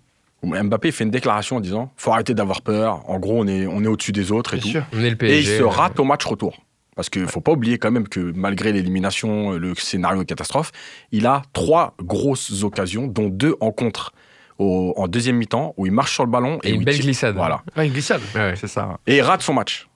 Mbappé 0.44 0.92
fait 0.92 1.06
une 1.06 1.12
déclaration 1.12 1.56
en 1.58 1.60
disant 1.62 1.94
faut 1.96 2.12
arrêter 2.12 2.34
d'avoir 2.34 2.62
peur, 2.62 3.10
en 3.10 3.18
gros, 3.18 3.40
on 3.42 3.48
est, 3.48 3.66
on 3.66 3.82
est 3.84 3.88
au-dessus 3.88 4.12
des 4.12 4.32
autres 4.34 4.56
et 4.56 4.58
Bien 4.58 4.64
tout. 4.64 4.70
sûr. 4.72 4.86
on 4.94 5.00
est 5.00 5.10
le 5.10 5.14
Et 5.14 5.16
PSG. 5.16 5.40
il 5.54 5.58
se 5.58 5.64
euh, 5.64 5.68
rate 5.68 6.00
au 6.00 6.04
match 6.04 6.26
retour. 6.26 6.58
Parce 6.96 7.10
qu'il 7.10 7.22
ne 7.24 7.28
faut 7.28 7.42
pas 7.42 7.54
oublier 7.54 7.78
quand 7.80 7.90
même 7.90 8.08
que 8.08 8.20
malgré 8.36 8.72
l'élimination, 8.72 9.52
le 9.54 9.74
scénario 9.76 10.20
de 10.20 10.28
catastrophe, 10.28 10.72
il 11.12 11.26
a 11.26 11.42
trois 11.54 11.96
grosses 12.04 12.62
occasions, 12.64 13.08
dont 13.08 13.30
deux 13.30 13.56
en 13.62 13.72
contre 13.72 14.12
au- 14.60 14.94
en 14.98 15.08
deuxième 15.08 15.38
mi-temps, 15.38 15.74
où 15.78 15.86
il 15.86 15.92
marche 15.92 16.14
sur 16.14 16.24
le 16.26 16.32
ballon. 16.32 16.60
Et 16.64 16.72
où 16.72 16.76
une 16.76 16.82
il 16.82 16.86
belle 16.86 16.96
tire- 16.96 17.06
glissade. 17.06 17.36
Voilà. 17.36 17.62
Ouais, 17.78 17.88
une 17.88 17.94
glissade. 17.94 18.22
Ouais, 18.36 18.42
ouais. 18.42 18.56
C'est 18.56 18.68
ça. 18.68 18.98
Et 19.08 19.18
il 19.18 19.22
rate 19.22 19.42
son 19.42 19.54
match. 19.54 19.88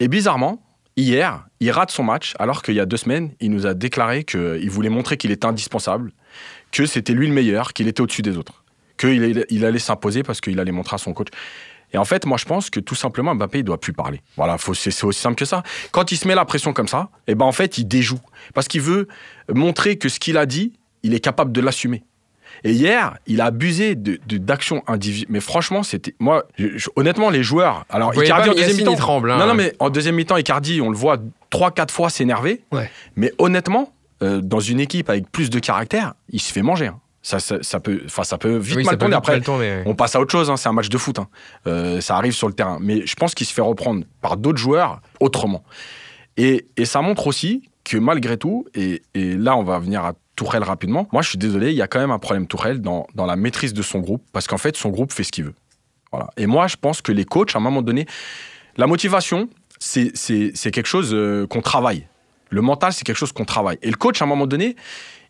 Et 0.00 0.08
bizarrement, 0.08 0.62
hier, 0.96 1.44
il 1.60 1.70
rate 1.70 1.90
son 1.90 2.02
match, 2.04 2.34
alors 2.38 2.62
qu'il 2.62 2.74
y 2.74 2.80
a 2.80 2.86
deux 2.86 2.96
semaines, 2.96 3.32
il 3.40 3.50
nous 3.50 3.66
a 3.66 3.74
déclaré 3.74 4.24
qu'il 4.24 4.70
voulait 4.70 4.88
montrer 4.90 5.16
qu'il 5.16 5.30
était 5.30 5.46
indispensable, 5.46 6.12
que 6.72 6.86
c'était 6.86 7.12
lui 7.12 7.26
le 7.28 7.32
meilleur, 7.32 7.72
qu'il 7.72 7.88
était 7.88 8.00
au-dessus 8.00 8.22
des 8.22 8.36
autres, 8.36 8.64
qu'il 8.98 9.44
il 9.50 9.64
allait 9.64 9.78
s'imposer 9.78 10.22
parce 10.22 10.40
qu'il 10.40 10.58
allait 10.60 10.72
montrer 10.72 10.94
à 10.96 10.98
son 10.98 11.12
coach. 11.12 11.28
Et 11.92 11.96
en 11.98 12.04
fait, 12.04 12.26
moi, 12.26 12.36
je 12.38 12.44
pense 12.44 12.70
que 12.70 12.80
tout 12.80 12.96
simplement, 12.96 13.36
Mbappé, 13.36 13.60
il 13.60 13.64
doit 13.64 13.78
plus 13.80 13.92
parler. 13.92 14.20
Voilà, 14.36 14.58
faut- 14.58 14.74
c'est 14.74 14.90
c'est 14.90 15.04
aussi 15.04 15.20
simple 15.20 15.36
que 15.36 15.44
ça. 15.44 15.62
Quand 15.92 16.10
il 16.10 16.16
se 16.16 16.26
met 16.26 16.34
la 16.34 16.44
pression 16.44 16.72
comme 16.72 16.88
ça, 16.88 17.08
et 17.28 17.36
ben 17.36 17.44
en 17.44 17.52
fait, 17.52 17.78
il 17.78 17.86
déjoue. 17.86 18.18
Parce 18.52 18.66
qu'il 18.66 18.80
veut 18.80 19.06
montrer 19.52 19.96
que 19.96 20.08
ce 20.08 20.18
qu'il 20.18 20.36
a 20.36 20.44
dit, 20.46 20.72
il 21.04 21.14
est 21.14 21.20
capable 21.20 21.52
de 21.52 21.60
l'assumer. 21.60 22.02
Et 22.62 22.72
hier, 22.72 23.16
il 23.26 23.40
a 23.40 23.46
abusé 23.46 23.94
de- 23.94 24.18
de- 24.26 24.38
d'actions 24.38 24.82
individuelles. 24.86 25.26
Mais 25.32 25.40
franchement, 25.40 25.82
c'était. 25.82 26.14
Moi, 26.18 26.44
je- 26.58 26.76
je- 26.78 26.88
honnêtement, 26.96 27.30
les 27.30 27.42
joueurs. 27.42 27.84
Alors, 27.90 28.12
Vous 28.12 28.22
Icardi 28.22 28.50
en 28.50 28.54
mais 28.54 28.60
deuxième 28.60 28.76
mi-temps. 28.78 28.94
tremble, 28.96 29.30
hein. 29.30 29.38
Non, 29.38 29.46
non, 29.46 29.54
mais 29.54 29.72
en 29.80 29.90
deuxième 29.90 30.14
mi-temps, 30.14 30.36
Icardi, 30.36 30.80
on 30.80 30.90
le 30.90 30.96
voit 30.96 31.18
3-4 31.50 31.90
fois 31.92 32.10
s'énerver. 32.10 32.62
Ouais. 32.72 32.90
Mais 33.16 33.32
honnêtement, 33.38 33.92
euh, 34.22 34.40
dans 34.40 34.60
une 34.60 34.80
équipe 34.80 35.10
avec 35.10 35.30
plus 35.30 35.50
de 35.50 35.58
caractère, 35.58 36.14
il 36.30 36.40
se 36.40 36.52
fait 36.52 36.62
manger. 36.62 36.86
hein. 36.86 37.00
Ça, 37.26 37.38
ça, 37.40 37.56
ça 37.62 37.80
peut, 37.80 38.02
ça 38.22 38.36
peut 38.36 38.56
vite 38.58 38.76
Oui, 38.76 38.84
mal 38.84 38.98
tourner. 38.98 39.14
Après, 39.16 39.32
mal 39.32 39.42
tourner, 39.42 39.64
ouais. 39.76 39.82
on 39.86 39.94
passe 39.94 40.14
à 40.14 40.20
autre 40.20 40.30
chose. 40.30 40.50
hein, 40.50 40.58
c'est 40.58 40.68
un 40.68 40.74
match 40.74 40.90
de 40.90 40.98
foot. 40.98 41.18
hein. 41.18 41.28
Euh, 41.66 42.02
ça 42.02 42.16
arrive 42.16 42.32
sur 42.34 42.48
le 42.48 42.52
terrain. 42.54 42.76
Mais 42.82 43.06
je 43.06 43.14
pense 43.14 43.34
qu'il 43.34 43.46
se 43.46 43.54
fait 43.54 43.62
reprendre 43.62 44.04
par 44.20 44.36
d'autres 44.36 44.58
joueurs 44.58 45.00
autrement. 45.20 45.64
Et, 46.36 46.66
et 46.76 46.84
ça 46.84 47.00
montre 47.00 47.26
aussi 47.26 47.70
que 47.82 47.96
malgré 47.96 48.36
tout, 48.36 48.66
et, 48.74 49.02
et 49.14 49.36
là, 49.36 49.56
on 49.56 49.62
va 49.62 49.78
venir 49.78 50.04
à 50.04 50.12
Tourelle 50.36 50.62
rapidement. 50.62 51.08
Moi, 51.12 51.22
je 51.22 51.28
suis 51.30 51.38
désolé, 51.38 51.70
il 51.70 51.76
y 51.76 51.82
a 51.82 51.86
quand 51.86 52.00
même 52.00 52.10
un 52.10 52.18
problème 52.18 52.46
Tourelle 52.46 52.80
dans, 52.80 53.06
dans 53.14 53.26
la 53.26 53.36
maîtrise 53.36 53.72
de 53.72 53.82
son 53.82 54.00
groupe, 54.00 54.24
parce 54.32 54.46
qu'en 54.46 54.58
fait, 54.58 54.76
son 54.76 54.90
groupe 54.90 55.12
fait 55.12 55.24
ce 55.24 55.32
qu'il 55.32 55.44
veut. 55.44 55.54
Voilà. 56.10 56.30
Et 56.36 56.46
moi, 56.46 56.66
je 56.66 56.76
pense 56.76 57.02
que 57.02 57.12
les 57.12 57.24
coachs, 57.24 57.54
à 57.54 57.58
un 57.58 57.62
moment 57.62 57.82
donné, 57.82 58.06
la 58.76 58.86
motivation, 58.86 59.48
c'est 59.78 60.12
quelque 60.72 60.86
chose 60.86 61.10
euh, 61.12 61.46
qu'on 61.46 61.60
travaille. 61.60 62.06
Le 62.50 62.62
mental, 62.62 62.92
c'est 62.92 63.04
quelque 63.04 63.16
chose 63.16 63.32
qu'on 63.32 63.44
travaille. 63.44 63.78
Et 63.82 63.90
le 63.90 63.96
coach, 63.96 64.22
à 64.22 64.24
un 64.24 64.28
moment 64.28 64.46
donné, 64.46 64.76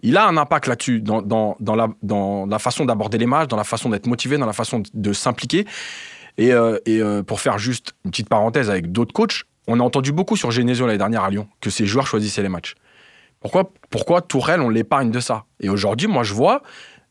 il 0.03 0.17
a 0.17 0.27
un 0.27 0.37
impact 0.37 0.67
là-dessus, 0.67 1.01
dans, 1.01 1.23
dans, 1.23 1.75
la, 1.75 1.89
dans 2.03 2.47
la 2.47 2.59
façon 2.59 2.85
d'aborder 2.85 3.17
les 3.19 3.27
matchs, 3.27 3.49
dans 3.49 3.57
la 3.57 3.65
façon 3.65 3.89
d'être 3.89 4.07
motivé, 4.07 4.37
dans 4.37 4.47
la 4.47 4.53
façon 4.53 4.83
de, 4.93 5.13
s'impliquer. 5.13 5.67
Et, 6.37 6.53
euh, 6.53 6.79
et 6.85 7.01
euh, 7.01 7.23
pour 7.23 7.41
faire 7.41 7.59
juste 7.59 7.95
une 8.05 8.11
petite 8.11 8.29
parenthèse 8.29 8.69
avec 8.69 8.93
d'autres 8.93 9.15
coachs, 9.15 9.45
on 9.67 9.81
a 9.81 9.83
entendu 9.83 10.13
beaucoup 10.13 10.37
sur 10.37 10.51
Genesio 10.51 10.87
l'année 10.87 10.99
dernière 10.99 11.25
à 11.25 11.31
Lyon 11.31 11.49
que 11.61 11.71
ses 11.71 11.87
joueurs 11.87 12.07
choisissaient 12.07 12.43
les 12.43 12.51
matchs. 12.51 12.75
Pourquoi, 13.45 13.71
pourquoi 13.91 14.23
Tourelle, 14.23 14.63
on 14.63 14.71
l'épargne 14.71 15.11
de 15.11 15.21
ça? 15.21 15.45
Et 15.61 15.69
aujourd'hui, 15.69 16.07
moi, 16.07 16.23
je 16.23 16.33
vois 16.33 16.63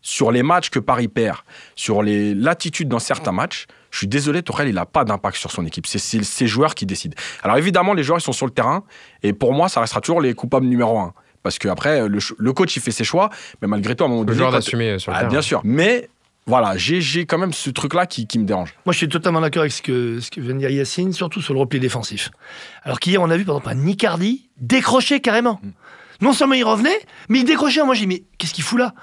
sur 0.02 0.32
les 0.32 0.42
matchs 0.42 0.72
que 0.72 0.80
Paris 0.80 1.08
perd, 1.08 1.38
sur 1.75 2.02
les 2.02 2.34
latitudes 2.34 2.90
dans 2.90 2.98
certains 2.98 3.32
matchs, 3.32 3.68
je 3.92 4.00
suis 4.00 4.08
désolé, 4.08 4.42
Tourelle, 4.42 4.68
il 4.68 4.74
n'a 4.74 4.88
pas 4.88 5.06
d'impact 5.06 5.38
sur 5.38 5.52
son 5.52 5.63
équipe. 5.68 5.86
C'est 5.86 6.00
ses 6.00 6.48
joueurs 6.48 6.74
qui 6.74 6.88
décident. 6.88 7.16
Alors 7.44 7.58
évidemment, 7.58 7.94
les 7.94 8.02
joueurs, 8.02 8.18
ils 8.18 8.24
sont 8.24 8.32
sur 8.34 8.48
le 8.48 8.52
terrain, 8.52 8.84
et 9.22 9.32
pour 9.32 9.54
moi, 9.54 9.70
ça 9.70 9.80
restera 9.82 10.02
toujours 10.02 10.22
les 10.22 10.34
coupables 10.34 10.66
numéro 10.66 10.98
un. 10.98 11.13
Parce 11.44 11.60
qu'après, 11.60 12.08
le, 12.10 12.18
le 12.40 12.54
coach, 12.54 12.75
il 12.78 12.82
fait 12.82 12.90
ses 12.92 13.04
choix, 13.04 13.30
mais 13.62 13.68
malgré 13.68 13.96
tout, 13.96 14.04
à 14.04 14.08
un 14.08 14.10
moment 14.10 14.22
Le 14.22 14.25
donné... 14.25 14.40
joueur 14.40 14.52
d'assumer 14.52 14.90
euh, 14.94 14.98
sur 14.98 15.12
le 15.12 15.18
Ah, 15.18 15.20
terrain. 15.20 15.32
bien 15.32 15.42
sûr. 15.44 15.62
Mais 15.63 16.10
voilà, 16.48 16.75
j'ai 16.78 17.25
quand 17.28 17.38
même 17.38 17.54
ce 17.54 17.70
truc-là 17.70 18.08
qui, 18.08 18.25
qui 18.25 18.40
me 18.40 18.46
dérange. 18.46 18.74
Moi, 18.88 18.94
je 18.94 18.98
suis 18.98 19.08
totalement 19.08 19.40
d'accord 19.42 19.62
avec 19.62 19.72
ce 19.72 19.84
que, 19.84 20.20
ce 20.20 20.32
que 20.32 20.42
vient 20.42 20.56
de 20.56 20.60
dire 20.60 20.72
Yacine, 20.72 21.13
surtout 21.13 21.42
sur 21.42 21.54
le 21.54 21.60
repli 21.60 21.80
défensif. 21.80 22.32
Alors 22.84 23.00
qu'hier, 23.00 23.22
on 23.22 23.30
a 23.30 23.38
vu, 23.38 23.46
par 23.46 23.58
exemple, 23.58 23.78
un 23.78 23.88
Icardi 23.88 24.50
décrocher 24.60 25.20
carrément. 25.22 25.62
Non 26.22 26.34
seulement 26.34 26.53
il 26.55 26.63
revenait, 26.63 27.00
mais 27.29 27.39
il 27.39 27.46
décrochait. 27.46 27.84
Moi, 27.84 27.96
j'ai 27.96 28.01
dit, 28.01 28.08
mais 28.08 28.24
qu'est-ce 28.38 28.53
qu'il 28.53 28.63
fout 28.63 28.79
là? 28.79 28.93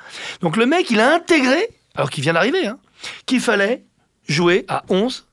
Donc 0.40 0.56
le 0.56 0.66
mec, 0.66 0.90
il 0.90 1.00
a 1.00 1.14
intégré, 1.14 1.68
alors 1.94 2.10
qu'il 2.10 2.22
vient 2.22 2.32
d'arriver, 2.34 2.66
hein, 2.66 2.78
qu'il 3.26 3.40
fallait 3.40 3.84
jouer 4.28 4.64
à 4.68 4.82
11 4.88 5.26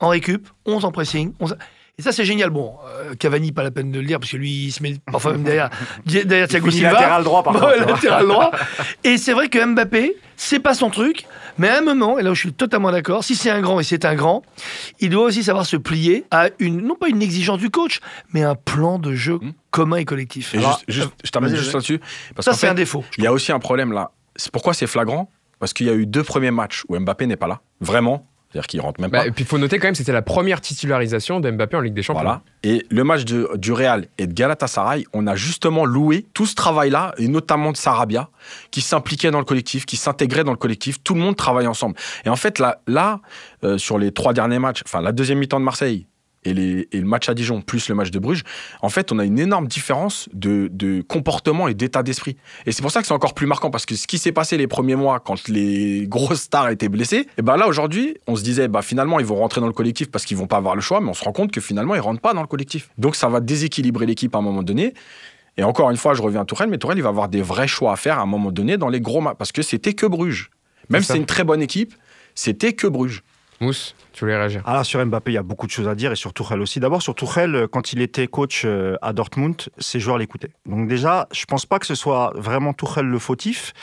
en 0.00 0.08
récup, 0.08 0.48
11 0.66 0.84
en 0.84 0.92
pressing. 0.92 1.32
11... 1.40 1.56
Et 1.98 2.02
ça, 2.02 2.12
c'est 2.12 2.24
génial. 2.24 2.48
Bon, 2.50 2.76
euh, 2.88 3.14
Cavani, 3.14 3.52
pas 3.52 3.62
la 3.62 3.70
peine 3.70 3.92
de 3.92 4.00
le 4.00 4.06
dire, 4.06 4.18
parce 4.18 4.32
que 4.32 4.36
lui, 4.38 4.50
il 4.66 4.72
se 4.72 4.82
met 4.82 4.96
parfois 5.12 5.32
même 5.32 5.42
derrière, 5.42 5.68
derrière 6.06 6.48
Thiago 6.48 6.70
Silva. 6.70 6.92
latéral 6.92 7.24
droit, 7.24 7.42
par 7.42 7.54
Ouais, 7.56 7.78
contre, 7.78 7.92
latéral 7.92 8.26
droit. 8.26 8.50
Et 9.04 9.18
c'est 9.18 9.34
vrai 9.34 9.48
que 9.48 9.62
Mbappé, 9.62 10.16
c'est 10.42 10.58
pas 10.58 10.72
son 10.72 10.88
truc, 10.88 11.26
mais 11.58 11.68
à 11.68 11.76
un 11.78 11.80
moment, 11.82 12.18
et 12.18 12.22
là 12.22 12.30
où 12.30 12.34
je 12.34 12.40
suis 12.40 12.52
totalement 12.54 12.90
d'accord, 12.90 13.22
si 13.24 13.36
c'est 13.36 13.50
un 13.50 13.60
grand 13.60 13.78
et 13.78 13.82
c'est 13.82 14.06
un 14.06 14.14
grand, 14.14 14.42
il 14.98 15.10
doit 15.10 15.24
aussi 15.24 15.44
savoir 15.44 15.66
se 15.66 15.76
plier 15.76 16.24
à 16.30 16.48
une, 16.58 16.80
non 16.80 16.94
pas 16.94 17.08
une 17.08 17.20
exigence 17.20 17.58
du 17.58 17.68
coach, 17.68 18.00
mais 18.32 18.42
un 18.42 18.54
plan 18.54 18.98
de 18.98 19.12
jeu 19.14 19.34
Hmm. 19.34 19.52
commun 19.70 19.96
et 19.98 20.04
collectif. 20.06 20.54
Et 20.54 20.58
Alors, 20.58 20.80
juste, 20.88 21.00
juste- 21.08 21.10
je 21.24 21.30
termine 21.30 21.54
juste 21.54 21.74
là-dessus. 21.74 22.00
Parce 22.34 22.46
ça, 22.46 22.54
c'est 22.54 22.60
fait, 22.60 22.68
un 22.68 22.74
défaut. 22.74 23.04
Il 23.18 23.24
y 23.24 23.26
a 23.26 23.32
aussi 23.34 23.52
un 23.52 23.58
problème 23.58 23.92
là. 23.92 24.12
C'est 24.36 24.50
pourquoi 24.50 24.72
c'est 24.72 24.86
flagrant? 24.86 25.30
Parce 25.58 25.74
qu'il 25.74 25.86
y 25.86 25.90
a 25.90 25.94
eu 25.94 26.06
deux 26.06 26.22
premiers 26.22 26.50
matchs 26.50 26.84
où 26.88 26.98
Mbappé 26.98 27.26
n'est 27.26 27.36
pas 27.36 27.46
là. 27.46 27.60
Vraiment. 27.82 28.26
C'est-à-dire 28.52 28.66
qu'il 28.66 28.80
rentre 28.80 29.00
même 29.00 29.10
Bah, 29.10 29.20
pas. 29.20 29.26
et 29.26 29.30
puis 29.30 29.44
il 29.44 29.46
faut 29.46 29.58
noter 29.58 29.78
quand 29.78 29.86
même, 29.86 29.94
c'était 29.94 30.12
la 30.12 30.22
première 30.22 30.60
titularisation 30.60 31.38
de 31.38 31.50
Mbappé 31.50 31.76
en 31.76 31.80
Ligue 31.80 31.94
des 31.94 32.02
Champions. 32.02 32.22
Voilà. 32.22 32.42
Et 32.64 32.84
le 32.90 33.04
match 33.04 33.24
de- 33.24 33.48
du 33.56 33.72
Real 33.72 34.06
et 34.18 34.26
de 34.26 34.32
Galatasaray, 34.32 35.04
on 35.12 35.26
a 35.28 35.36
justement 35.36 35.84
loué 35.84 36.26
tout 36.34 36.46
ce 36.46 36.54
travail-là, 36.56 37.14
et 37.18 37.28
notamment 37.28 37.70
de 37.70 37.76
Sarabia, 37.76 38.28
qui 38.72 38.80
s'impliquait 38.80 39.30
dans 39.30 39.38
le 39.38 39.44
collectif, 39.44 39.86
qui 39.86 39.96
s'intégrait 39.96 40.42
dans 40.44 40.50
le 40.50 40.56
collectif. 40.58 41.02
Tout 41.02 41.14
le 41.14 41.20
monde 41.20 41.36
travaille 41.36 41.68
ensemble. 41.68 41.94
Et 42.24 42.28
en 42.28 42.36
fait, 42.36 42.58
là, 42.58 42.80
là 42.88 43.20
euh, 43.62 43.78
sur 43.78 43.98
les 43.98 44.10
trois 44.12 44.32
derniers 44.32 44.58
matchs, 44.58 44.82
enfin 44.84 45.00
la 45.00 45.12
deuxième 45.12 45.38
mi-temps 45.38 45.60
de 45.60 45.64
Marseille 45.64 46.06
et, 46.44 46.54
les- 46.54 46.88
et 46.92 46.98
le 47.00 47.04
match 47.06 47.28
à 47.28 47.34
Dijon, 47.34 47.60
plus 47.60 47.88
le 47.88 47.94
match 47.94 48.10
de 48.10 48.18
Bruges, 48.18 48.42
en 48.82 48.88
fait, 48.88 49.12
on 49.12 49.18
a 49.18 49.24
une 49.24 49.38
énorme 49.38 49.66
différence 49.66 50.28
de, 50.32 50.68
de 50.72 51.02
comportement 51.02 51.68
et 51.68 51.74
d'état 51.74 52.02
d'esprit. 52.02 52.36
Et 52.66 52.72
c'est 52.72 52.82
pour 52.82 52.90
ça 52.90 53.00
que 53.00 53.06
c'est 53.06 53.14
encore 53.14 53.34
plus 53.34 53.46
marquant, 53.46 53.70
parce 53.70 53.86
que 53.86 53.94
ce 53.94 54.06
qui 54.06 54.18
s'est 54.18 54.32
passé 54.32 54.56
les 54.56 54.66
premiers 54.66 54.96
mois, 54.96 55.20
quand 55.20 55.48
les 55.48 56.06
grosses 56.08 56.42
stars 56.42 56.70
étaient 56.70 56.88
blessées, 56.88 57.26
et 57.36 57.42
ben 57.42 57.56
là, 57.56 57.68
aujourd'hui, 57.68 58.16
on 58.26 58.36
se 58.36 58.42
disait, 58.42 58.68
bah, 58.68 58.82
finalement, 58.82 59.20
ils 59.20 59.26
vont 59.26 59.36
rentrer 59.36 59.60
dans 59.60 59.66
le 59.66 59.72
collectif 59.72 60.10
parce 60.10 60.24
qu'ils 60.24 60.36
vont 60.36 60.46
pas 60.46 60.56
avoir 60.56 60.74
le 60.74 60.80
choix, 60.80 61.00
mais 61.00 61.08
on 61.10 61.14
se 61.14 61.24
rend 61.24 61.32
compte 61.32 61.52
que 61.52 61.60
finalement, 61.60 61.94
ils 61.94 62.00
rentrent 62.00 62.20
pas 62.22 62.32
dans 62.34 62.42
le 62.42 62.46
collectif. 62.46 62.90
Donc, 62.98 63.16
ça 63.16 63.28
va 63.28 63.40
déséquilibrer 63.40 64.06
l'équipe 64.06 64.34
à 64.34 64.38
un 64.38 64.42
moment 64.42 64.62
donné. 64.62 64.94
Et 65.56 65.62
encore 65.64 65.90
une 65.90 65.96
fois, 65.96 66.14
je 66.14 66.22
reviens 66.22 66.40
à 66.40 66.44
Tourelle, 66.46 66.70
mais 66.70 66.78
Tourelle, 66.78 66.96
il 66.98 67.02
va 67.02 67.10
avoir 67.10 67.28
des 67.28 67.42
vrais 67.42 67.68
choix 67.68 67.92
à 67.92 67.96
faire 67.96 68.18
à 68.18 68.22
un 68.22 68.26
moment 68.26 68.50
donné 68.50 68.78
dans 68.78 68.88
les 68.88 69.00
gros 69.00 69.20
matchs, 69.20 69.36
parce 69.36 69.52
que 69.52 69.62
c'était 69.62 69.92
que 69.92 70.06
Bruges. 70.06 70.50
Même 70.88 71.02
si 71.02 71.08
c'est 71.08 71.18
une 71.18 71.26
très 71.26 71.44
bonne 71.44 71.60
équipe, 71.60 71.94
c'était 72.34 72.72
que 72.72 72.86
Bruges. 72.86 73.22
Mousse, 73.60 73.94
tu 74.12 74.20
voulais 74.20 74.36
réagir 74.36 74.62
là, 74.66 74.84
sur 74.84 75.04
Mbappé, 75.04 75.32
il 75.32 75.34
y 75.34 75.38
a 75.38 75.42
beaucoup 75.42 75.66
de 75.66 75.70
choses 75.70 75.88
à 75.88 75.94
dire 75.94 76.12
et 76.12 76.16
sur 76.16 76.32
Tourelle 76.32 76.60
aussi. 76.60 76.80
D'abord, 76.80 77.02
sur 77.02 77.14
Tourelle, 77.14 77.54
euh, 77.54 77.68
quand 77.68 77.92
il 77.92 78.00
était 78.00 78.26
coach 78.26 78.62
euh, 78.64 78.96
à 79.02 79.12
Dortmund, 79.12 79.68
ses 79.78 80.00
joueurs 80.00 80.16
l'écoutaient. 80.16 80.52
Donc 80.64 80.88
déjà, 80.88 81.28
je 81.30 81.44
pense 81.44 81.66
pas 81.66 81.78
que 81.78 81.86
ce 81.86 81.94
soit 81.94 82.32
vraiment 82.36 82.72
Tourelle 82.72 83.06
le 83.06 83.18
fautif. 83.18 83.74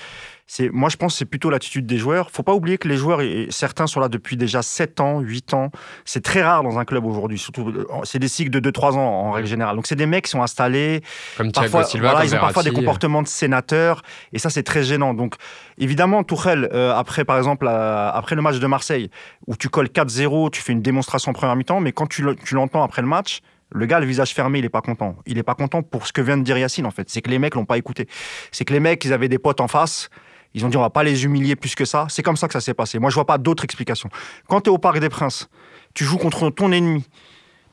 C'est, 0.50 0.70
moi, 0.70 0.88
je 0.88 0.96
pense 0.96 1.14
que 1.14 1.18
c'est 1.20 1.26
plutôt 1.26 1.50
l'attitude 1.50 1.86
des 1.86 1.98
joueurs. 1.98 2.32
Faut 2.32 2.42
pas 2.42 2.54
oublier 2.54 2.78
que 2.78 2.88
les 2.88 2.96
joueurs, 2.96 3.20
et 3.22 3.48
certains 3.50 3.86
sont 3.86 4.00
là 4.00 4.08
depuis 4.08 4.38
déjà 4.38 4.62
7 4.62 5.02
ans, 5.02 5.20
8 5.20 5.54
ans. 5.54 5.72
C'est 6.06 6.24
très 6.24 6.42
rare 6.42 6.64
dans 6.64 6.80
un 6.80 6.86
club 6.86 7.06
aujourd'hui. 7.06 7.38
Surtout, 7.38 7.74
c'est 8.06 8.18
des 8.20 8.30
cycles 8.30 8.50
de 8.50 8.62
2-3 8.72 8.94
ans 8.94 8.98
en 8.98 9.32
règle 9.32 9.48
générale. 9.50 9.76
Donc, 9.76 9.88
c'est 9.88 9.96
des 9.98 10.06
mecs 10.06 10.24
qui 10.24 10.32
sont 10.32 10.42
installés, 10.42 11.02
Comme 11.36 11.52
Thiago 11.52 11.64
parfois, 11.72 11.84
Silva, 11.84 12.12
voilà, 12.12 12.20
comme 12.22 12.28
ils 12.30 12.36
ont 12.36 12.40
parfois 12.40 12.64
des 12.64 12.70
comportements 12.86 13.22
de 13.22 13.28
sénateurs 13.28 14.02
et 14.32 14.40
ça 14.40 14.50
c'est 14.50 14.64
très 14.64 14.84
gênant. 14.84 15.14
Donc 15.14 15.36
évidemment 15.78 16.24
Tourelle 16.24 16.70
euh, 16.74 16.94
après 16.96 17.26
par 17.26 17.38
exemple 17.38 17.68
euh, 17.68 18.10
après 18.14 18.36
le 18.36 18.42
match 18.42 18.60
de 18.60 18.68
Marseille 18.68 19.10
où 19.48 19.56
tu 19.56 19.70
colles 19.70 19.88
4-0, 19.88 20.50
tu 20.52 20.62
fais 20.62 20.72
une 20.74 20.82
démonstration 20.82 21.32
en 21.32 21.34
première 21.34 21.56
mi-temps, 21.56 21.80
mais 21.82 21.92
quand 21.92 22.08
tu 22.08 22.22
le- 22.24 22.36
tu 22.36 22.56
l'entends 22.56 22.84
après 22.84 23.02
le 23.02 23.08
match. 23.08 23.42
Le 23.70 23.86
gars, 23.86 24.00
le 24.00 24.06
visage 24.06 24.34
fermé, 24.34 24.60
il 24.60 24.66
est 24.66 24.70
pas 24.70 24.80
content. 24.80 25.18
Il 25.26 25.38
est 25.38 25.44
pas 25.44 25.54
content 25.54 25.82
pour 25.84 26.08
ce 26.08 26.14
que 26.14 26.22
vient 26.22 26.38
de 26.38 26.44
dire 26.44 26.58
Yacine, 26.58 26.86
en 26.86 26.92
fait. 26.92 27.10
C'est 27.10 27.22
que 27.22 27.30
les 27.30 27.38
mecs 27.38 27.54
l'ont 27.54 27.66
pas 27.66 27.78
écouté. 27.78 28.08
C'est 28.54 28.64
que 28.64 28.72
les 28.72 28.80
mecs, 28.80 29.04
ils 29.04 29.12
avaient 29.12 29.28
des 29.28 29.40
potes 29.40 29.60
en 29.60 29.68
face. 29.68 30.10
Ils 30.58 30.66
ont 30.66 30.70
dit, 30.70 30.78
on 30.78 30.82
va 30.82 30.90
pas 30.90 31.04
les 31.04 31.24
humilier 31.24 31.56
plus 31.56 31.76
que 31.76 31.86
ça. 31.86 32.08
C'est 32.10 32.24
comme 32.24 32.36
ça 32.36 32.48
que 32.48 32.54
ça 32.54 32.62
s'est 32.62 32.74
passé. 32.74 32.98
Moi, 32.98 33.12
je 33.12 33.16
vois 33.16 33.26
pas 33.26 33.38
d'autre 33.38 33.64
explication. 33.64 34.10
Quand 34.48 34.62
tu 34.62 34.72
es 34.72 34.74
au 34.74 34.80
Parc 34.80 35.00
des 35.00 35.08
Princes, 35.10 35.50
tu 35.94 36.04
joues 36.04 36.18
contre 36.18 36.50
ton 36.50 36.72
ennemi. 36.72 37.06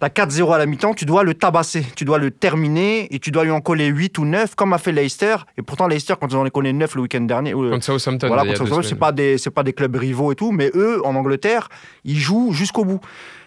T'as 0.00 0.08
4-0 0.08 0.52
à 0.52 0.58
la 0.58 0.66
mi-temps, 0.66 0.92
tu 0.92 1.06
dois 1.06 1.22
le 1.22 1.32
tabasser, 1.32 1.86
tu 1.96 2.04
dois 2.04 2.18
le 2.18 2.30
terminer 2.30 3.08
et 3.14 3.18
tu 3.20 3.30
dois 3.30 3.44
lui 3.44 3.52
en 3.52 3.62
coller 3.62 3.86
8 3.86 4.18
ou 4.18 4.26
9, 4.26 4.54
comme 4.54 4.74
a 4.74 4.78
fait 4.78 4.92
Leicester. 4.92 5.36
Et 5.56 5.62
pourtant, 5.62 5.86
Leicester, 5.88 6.14
quand 6.20 6.28
ils 6.28 6.36
en 6.36 6.44
ont 6.44 6.50
collé 6.50 6.74
9 6.74 6.94
le 6.96 7.00
week-end 7.02 7.22
dernier, 7.22 7.54
euh, 7.54 7.70
Contre 7.70 7.84
Southampton. 7.84 8.26
voilà, 8.26 8.44
contre 8.54 8.82
c'est 8.82 8.96
pas 8.96 9.12
des 9.12 9.38
c'est 9.38 9.50
pas 9.50 9.62
des 9.62 9.72
clubs 9.72 9.96
rivaux 9.96 10.30
et 10.32 10.34
tout, 10.34 10.52
mais 10.52 10.70
eux 10.74 11.00
en 11.06 11.14
Angleterre, 11.14 11.70
ils 12.04 12.18
jouent 12.18 12.52
jusqu'au 12.52 12.84
bout. 12.84 13.00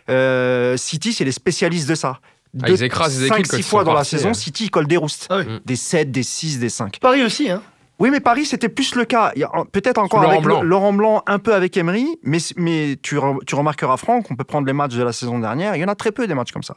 Euh, 0.09 0.77
City, 0.77 1.13
c'est 1.13 1.25
les 1.25 1.31
spécialistes 1.31 1.89
de 1.89 1.95
ça. 1.95 2.19
Ah, 2.63 2.69
ils 2.69 2.81
écrasent 2.81 3.19
les 3.19 3.27
équipes 3.27 3.45
quand 3.45 3.51
5 3.51 3.57
ils 3.59 3.63
6 3.63 3.69
fois 3.69 3.83
dans 3.83 3.93
la 3.93 4.03
saison, 4.05 4.29
hein. 4.29 4.33
City 4.33 4.65
ils 4.65 4.71
collent 4.71 4.87
des 4.87 4.97
roustes. 4.97 5.27
Ah 5.29 5.39
oui. 5.39 5.59
Des 5.65 5.75
7, 5.75 6.11
des 6.11 6.23
6, 6.23 6.59
des 6.59 6.69
5. 6.69 6.97
Paris 6.99 7.23
aussi, 7.23 7.51
hein. 7.51 7.61
Oui, 7.99 8.11
mais 8.11 8.19
Paris, 8.19 8.45
c'était 8.45 8.69
plus 8.69 8.93
le 8.95 9.05
cas. 9.05 9.33
Peut-être 9.71 9.97
encore 9.97 10.21
Laurent 10.21 10.33
avec 10.33 10.43
Blanc. 10.45 10.61
Laurent 10.61 10.93
Blanc, 10.93 11.23
un 11.25 11.39
peu 11.39 11.53
avec 11.55 11.75
Emery, 11.77 12.19
mais, 12.21 12.37
mais 12.55 12.95
tu, 13.01 13.17
re- 13.17 13.43
tu 13.45 13.55
remarqueras, 13.55 13.97
Franck, 13.97 14.29
on 14.29 14.35
peut 14.35 14.43
prendre 14.43 14.67
les 14.67 14.73
matchs 14.73 14.93
de 14.95 15.01
la 15.03 15.11
saison 15.13 15.39
dernière. 15.39 15.75
Il 15.75 15.79
y 15.81 15.83
en 15.85 15.87
a 15.87 15.95
très 15.95 16.11
peu 16.11 16.27
des 16.27 16.35
matchs 16.35 16.51
comme 16.51 16.61
ça. 16.63 16.75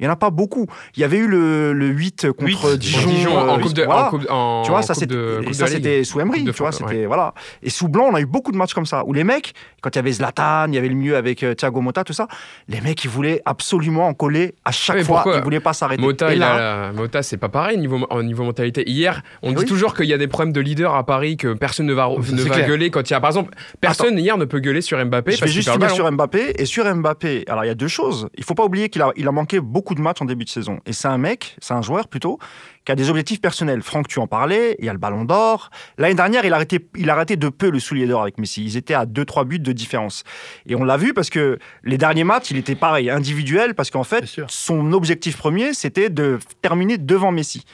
Il 0.00 0.04
n'y 0.04 0.08
en 0.08 0.12
a 0.12 0.16
pas 0.16 0.30
beaucoup. 0.30 0.66
Il 0.96 1.00
y 1.00 1.04
avait 1.04 1.18
eu 1.18 1.26
le, 1.28 1.72
le 1.72 1.86
8 1.88 2.28
contre 2.32 2.44
8, 2.46 2.54
Contre 2.54 2.76
Dijon. 2.76 3.10
Dijon 3.10 3.38
en 3.38 3.58
euh, 3.58 3.60
coupe 3.60 3.74
de, 3.74 3.84
voilà. 3.84 4.06
en 4.06 4.10
coupe, 4.10 4.26
en 4.30 4.62
Tu 4.64 4.70
vois, 4.70 4.82
ça 4.82 4.94
c'était 4.94 6.04
sous 6.04 6.20
Emery, 6.20 6.44
tu 6.44 6.50
vois, 6.52 6.72
c'était 6.72 7.06
voilà. 7.06 7.34
Et 7.62 7.70
sous 7.70 7.88
Blanc, 7.88 8.08
on 8.10 8.14
a 8.14 8.20
eu 8.20 8.26
beaucoup 8.26 8.50
de 8.52 8.56
matchs 8.56 8.74
comme 8.74 8.86
ça 8.86 9.04
où 9.04 9.12
les 9.12 9.24
mecs, 9.24 9.52
quand 9.82 9.90
il 9.94 9.96
y 9.96 10.00
avait 10.00 10.12
Zlatan, 10.12 10.66
il 10.68 10.74
y 10.74 10.78
avait 10.78 10.88
le 10.88 10.94
mieux 10.94 11.16
avec 11.16 11.42
euh, 11.42 11.54
Thiago 11.54 11.80
Motta, 11.80 12.04
tout 12.04 12.12
ça, 12.12 12.28
les 12.68 12.80
mecs 12.80 13.04
ils 13.04 13.10
voulaient 13.10 13.42
absolument 13.44 14.06
en 14.08 14.14
coller 14.14 14.54
à 14.64 14.72
chaque 14.72 14.96
mais 14.96 15.04
fois, 15.04 15.22
ils 15.36 15.42
voulaient 15.42 15.60
pas 15.60 15.72
s'arrêter. 15.72 16.02
Il 16.32 16.38
là, 16.38 16.54
a 16.54 16.86
la- 16.86 16.92
Mota, 16.92 17.22
c'est 17.22 17.36
pas 17.36 17.48
pareil 17.48 17.78
niveau, 17.78 18.06
au 18.10 18.22
niveau 18.22 18.44
mentalité. 18.44 18.88
Hier, 18.88 19.22
on 19.42 19.52
Eh 19.52 19.54
dit 19.54 19.64
toujours 19.64 19.94
qu'il 19.94 20.06
y 20.06 20.12
a 20.14 20.18
des 20.18 20.28
problèmes 20.28 20.52
de 20.52 20.60
leader 20.60 20.94
à 20.94 21.04
Paris, 21.04 21.36
que 21.36 21.52
personne 21.54 21.86
ne 21.86 21.92
va, 21.94 22.08
ne 22.08 22.42
va 22.42 22.54
clair. 22.54 22.66
gueuler 22.68 22.90
quand 22.90 23.08
il 23.08 23.12
y 23.12 23.16
a. 23.16 23.20
Par 23.20 23.30
exemple, 23.30 23.54
personne 23.80 24.18
hier 24.18 24.36
ne 24.38 24.44
peut 24.44 24.60
gueuler 24.60 24.80
sur 24.80 25.02
Mbappé 25.04 25.32
je 25.32 25.44
vais 25.44 25.50
juste 25.50 25.68
sur 25.90 26.10
Mbappé. 26.10 26.54
Et 26.58 26.64
sur 26.64 26.84
Mbappé, 26.94 27.44
alors 27.48 27.64
il 27.64 27.68
y 27.68 27.70
a 27.70 27.74
deux 27.74 27.88
choses. 27.88 28.28
Il 28.36 28.44
faut 28.44 28.54
pas 28.54 28.64
oublier 28.64 28.88
qu'il 28.88 29.02
a, 29.02 29.12
il 29.16 29.26
a 29.28 29.32
manqué 29.32 29.60
beaucoup 29.60 29.89
de 29.94 30.00
matchs 30.00 30.20
en 30.20 30.24
début 30.24 30.44
de 30.44 30.50
saison. 30.50 30.80
Et 30.86 30.92
c'est 30.92 31.08
un 31.08 31.18
mec, 31.18 31.56
c'est 31.60 31.74
un 31.74 31.82
joueur 31.82 32.08
plutôt, 32.08 32.38
qui 32.84 32.92
a 32.92 32.94
des 32.94 33.10
objectifs 33.10 33.40
personnels. 33.40 33.82
Franck, 33.82 34.08
tu 34.08 34.18
en 34.18 34.26
parlais, 34.26 34.76
il 34.78 34.84
y 34.84 34.88
a 34.88 34.92
le 34.92 34.98
ballon 34.98 35.24
d'or. 35.24 35.70
L'année 35.98 36.14
dernière, 36.14 36.44
il 36.44 36.52
a, 36.52 36.56
arrêté, 36.56 36.88
il 36.96 37.10
a 37.10 37.14
raté 37.14 37.36
de 37.36 37.48
peu 37.48 37.70
le 37.70 37.78
soulier 37.78 38.06
d'or 38.06 38.22
avec 38.22 38.38
Messi. 38.38 38.64
Ils 38.64 38.76
étaient 38.76 38.94
à 38.94 39.04
2-3 39.04 39.44
buts 39.44 39.58
de 39.58 39.72
différence. 39.72 40.24
Et 40.66 40.74
on 40.74 40.84
l'a 40.84 40.96
vu 40.96 41.12
parce 41.12 41.30
que 41.30 41.58
les 41.84 41.98
derniers 41.98 42.24
matchs, 42.24 42.50
il 42.50 42.56
était 42.56 42.74
pareil, 42.74 43.10
individuel, 43.10 43.74
parce 43.74 43.90
qu'en 43.90 44.04
fait, 44.04 44.24
son 44.48 44.92
objectif 44.92 45.36
premier, 45.36 45.74
c'était 45.74 46.10
de 46.10 46.38
terminer 46.62 46.98
devant 46.98 47.32
Messi. 47.32 47.64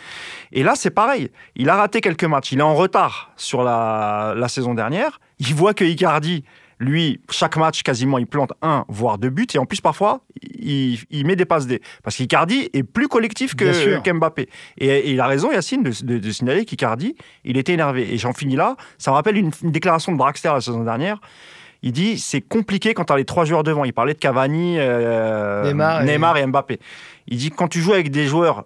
Et 0.52 0.62
là, 0.62 0.74
c'est 0.76 0.90
pareil. 0.90 1.30
Il 1.54 1.70
a 1.70 1.76
raté 1.76 2.00
quelques 2.00 2.24
matchs. 2.24 2.52
Il 2.52 2.58
est 2.58 2.62
en 2.62 2.74
retard 2.74 3.32
sur 3.36 3.62
la, 3.62 4.34
la 4.36 4.48
saison 4.48 4.74
dernière. 4.74 5.20
Il 5.38 5.54
voit 5.54 5.74
que 5.74 5.84
Icardi, 5.84 6.44
lui, 6.78 7.20
chaque 7.30 7.56
match, 7.56 7.82
quasiment, 7.82 8.18
il 8.18 8.26
plante 8.26 8.52
un, 8.62 8.84
voire 8.88 9.16
deux 9.18 9.30
buts. 9.30 9.46
Et 9.54 9.58
en 9.58 9.64
plus, 9.66 9.80
parfois, 9.80 10.20
il, 10.42 10.98
il 11.10 11.26
met 11.26 11.34
des 11.36 11.44
passes 11.46 11.66
D. 11.66 11.80
Parce 12.02 12.16
qu'Icardi 12.16 12.68
est 12.72 12.82
plus 12.82 13.08
collectif 13.08 13.54
que 13.54 13.64
qu'Mbappé. 14.00 14.48
Et, 14.78 14.88
et 14.88 15.12
il 15.12 15.20
a 15.20 15.26
raison, 15.26 15.50
Yacine, 15.52 15.82
de, 15.82 15.92
de- 16.04 16.18
de 16.18 16.30
signaler 16.30 16.64
qu'Icardi, 16.64 17.16
il 17.44 17.56
était 17.56 17.72
énervé. 17.72 18.12
Et 18.12 18.18
j'en 18.18 18.32
finis 18.34 18.56
là. 18.56 18.76
Ça 18.98 19.10
me 19.10 19.16
rappelle 19.16 19.36
une, 19.38 19.50
une 19.62 19.70
déclaration 19.72 20.12
de 20.12 20.18
Draxler 20.18 20.50
la 20.52 20.60
saison 20.60 20.84
dernière. 20.84 21.18
Il 21.82 21.92
dit 21.92 22.18
c'est 22.18 22.40
compliqué 22.40 22.94
quand 22.94 23.04
tu 23.04 23.12
as 23.12 23.16
les 23.16 23.24
trois 23.24 23.44
joueurs 23.44 23.62
devant. 23.62 23.84
Il 23.84 23.92
parlait 23.92 24.14
de 24.14 24.18
Cavani, 24.18 24.76
euh, 24.78 25.64
Neymar 25.66 26.02
et- 26.02 26.04
Neymar 26.06 26.36
et 26.38 26.46
Mbappé. 26.46 26.78
Il 27.28 27.36
dit 27.38 27.50
quand 27.50 27.68
tu 27.68 27.80
joues 27.80 27.92
avec 27.92 28.10
des 28.10 28.26
joueurs 28.26 28.64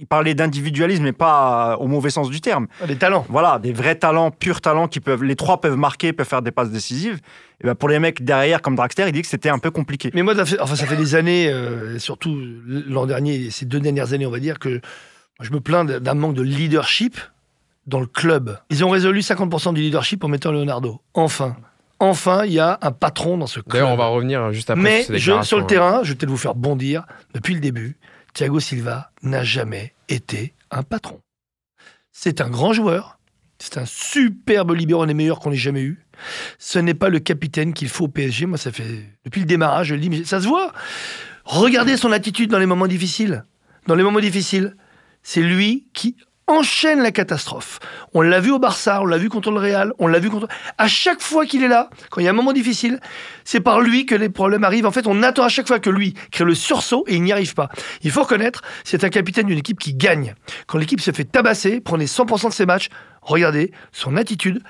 il 0.00 0.06
parlait 0.06 0.34
d'individualisme, 0.34 1.04
mais 1.04 1.12
pas 1.12 1.76
au 1.78 1.86
mauvais 1.86 2.08
sens 2.10 2.30
du 2.30 2.40
terme. 2.40 2.66
Des 2.88 2.96
talents. 2.96 3.26
Voilà, 3.28 3.58
des 3.58 3.72
vrais 3.72 3.94
talents, 3.94 4.30
purs 4.30 4.62
talents 4.62 4.88
qui 4.88 4.98
peuvent, 4.98 5.22
les 5.22 5.36
trois 5.36 5.60
peuvent 5.60 5.76
marquer, 5.76 6.12
peuvent 6.14 6.26
faire 6.26 6.40
des 6.42 6.50
passes 6.50 6.70
décisives. 6.70 7.20
Et 7.62 7.66
ben 7.66 7.74
pour 7.74 7.88
les 7.90 7.98
mecs 7.98 8.24
derrière, 8.24 8.62
comme 8.62 8.74
Draxler, 8.76 9.04
il 9.08 9.12
dit 9.12 9.20
que 9.20 9.28
c'était 9.28 9.50
un 9.50 9.58
peu 9.58 9.70
compliqué. 9.70 10.10
Mais 10.14 10.22
moi, 10.22 10.34
ça 10.34 10.46
fait, 10.46 10.58
enfin, 10.58 10.74
ça 10.74 10.86
fait 10.86 10.96
des 10.96 11.14
années, 11.14 11.48
euh, 11.50 11.98
surtout 11.98 12.34
l'an 12.66 13.04
dernier, 13.04 13.50
ces 13.50 13.66
deux 13.66 13.78
dernières 13.78 14.14
années, 14.14 14.24
on 14.26 14.30
va 14.30 14.40
dire, 14.40 14.58
que 14.58 14.80
je 15.40 15.52
me 15.52 15.60
plains 15.60 15.84
d'un 15.84 16.14
manque 16.14 16.34
de 16.34 16.42
leadership 16.42 17.18
dans 17.86 18.00
le 18.00 18.06
club. 18.06 18.58
Ils 18.70 18.82
ont 18.84 18.88
résolu 18.90 19.20
50% 19.20 19.74
du 19.74 19.82
leadership 19.82 20.24
en 20.24 20.28
mettant 20.28 20.50
Leonardo. 20.52 21.00
Enfin. 21.14 21.56
Enfin, 21.98 22.46
il 22.46 22.52
y 22.52 22.58
a 22.60 22.78
un 22.80 22.92
patron 22.92 23.36
dans 23.36 23.46
ce 23.46 23.60
club. 23.60 23.72
D'ailleurs, 23.74 23.90
on 23.90 23.96
va 23.96 24.06
revenir 24.06 24.50
juste 24.52 24.70
après. 24.70 24.82
Mais 24.82 25.02
je- 25.02 25.42
sur 25.42 25.58
le 25.58 25.64
déclarations. 25.64 25.66
terrain, 25.66 26.00
je 26.02 26.08
vais 26.10 26.14
peut-être 26.14 26.30
vous 26.30 26.38
faire 26.38 26.54
bondir. 26.54 27.04
Depuis 27.34 27.52
le 27.52 27.60
début, 27.60 27.98
Thiago 28.34 28.60
Silva 28.60 29.10
n'a 29.22 29.44
jamais 29.44 29.94
été 30.08 30.54
un 30.70 30.82
patron. 30.82 31.20
C'est 32.12 32.40
un 32.40 32.50
grand 32.50 32.72
joueur. 32.72 33.18
C'est 33.58 33.76
un 33.76 33.84
superbe 33.84 34.74
libéro, 34.74 35.02
un 35.02 35.06
des 35.06 35.14
meilleurs 35.14 35.38
qu'on 35.38 35.52
ait 35.52 35.56
jamais 35.56 35.82
eu. 35.82 36.04
Ce 36.58 36.78
n'est 36.78 36.94
pas 36.94 37.10
le 37.10 37.18
capitaine 37.18 37.74
qu'il 37.74 37.88
faut 37.88 38.04
au 38.04 38.08
PSG. 38.08 38.46
Moi, 38.46 38.56
ça 38.56 38.72
fait 38.72 39.18
depuis 39.24 39.40
le 39.40 39.46
démarrage, 39.46 39.88
je 39.88 39.94
le 39.94 40.00
dis, 40.00 40.08
mais 40.08 40.24
ça 40.24 40.40
se 40.40 40.48
voit. 40.48 40.72
Regardez 41.44 41.96
son 41.96 42.12
attitude 42.12 42.50
dans 42.50 42.58
les 42.58 42.66
moments 42.66 42.86
difficiles. 42.86 43.44
Dans 43.86 43.94
les 43.94 44.02
moments 44.02 44.20
difficiles, 44.20 44.76
c'est 45.22 45.42
lui 45.42 45.88
qui 45.92 46.16
enchaîne 46.50 47.00
la 47.00 47.12
catastrophe. 47.12 47.78
On 48.14 48.20
l'a 48.20 48.40
vu 48.40 48.50
au 48.50 48.58
Barça, 48.58 49.00
on 49.00 49.06
l'a 49.06 49.18
vu 49.18 49.28
contre 49.28 49.50
le 49.50 49.58
Real, 49.58 49.92
on 49.98 50.06
l'a 50.06 50.18
vu 50.18 50.30
contre... 50.30 50.48
À 50.78 50.88
chaque 50.88 51.20
fois 51.20 51.46
qu'il 51.46 51.62
est 51.62 51.68
là, 51.68 51.88
quand 52.10 52.20
il 52.20 52.24
y 52.24 52.26
a 52.26 52.30
un 52.30 52.34
moment 52.34 52.52
difficile, 52.52 53.00
c'est 53.44 53.60
par 53.60 53.80
lui 53.80 54.06
que 54.06 54.14
les 54.14 54.28
problèmes 54.28 54.64
arrivent. 54.64 54.86
En 54.86 54.90
fait, 54.90 55.06
on 55.06 55.22
attend 55.22 55.44
à 55.44 55.48
chaque 55.48 55.66
fois 55.66 55.78
que 55.78 55.90
lui 55.90 56.14
crée 56.30 56.44
le 56.44 56.54
sursaut 56.54 57.04
et 57.06 57.16
il 57.16 57.22
n'y 57.22 57.32
arrive 57.32 57.54
pas. 57.54 57.68
Il 58.02 58.10
faut 58.10 58.22
reconnaître, 58.22 58.62
c'est 58.84 59.04
un 59.04 59.08
capitaine 59.08 59.46
d'une 59.46 59.58
équipe 59.58 59.78
qui 59.78 59.94
gagne. 59.94 60.34
Quand 60.66 60.78
l'équipe 60.78 61.00
se 61.00 61.12
fait 61.12 61.24
tabasser, 61.24 61.80
prenez 61.80 62.06
100% 62.06 62.48
de 62.48 62.52
ses 62.52 62.66
matchs, 62.66 62.88
regardez 63.22 63.72
son 63.92 64.16
attitude. 64.16 64.62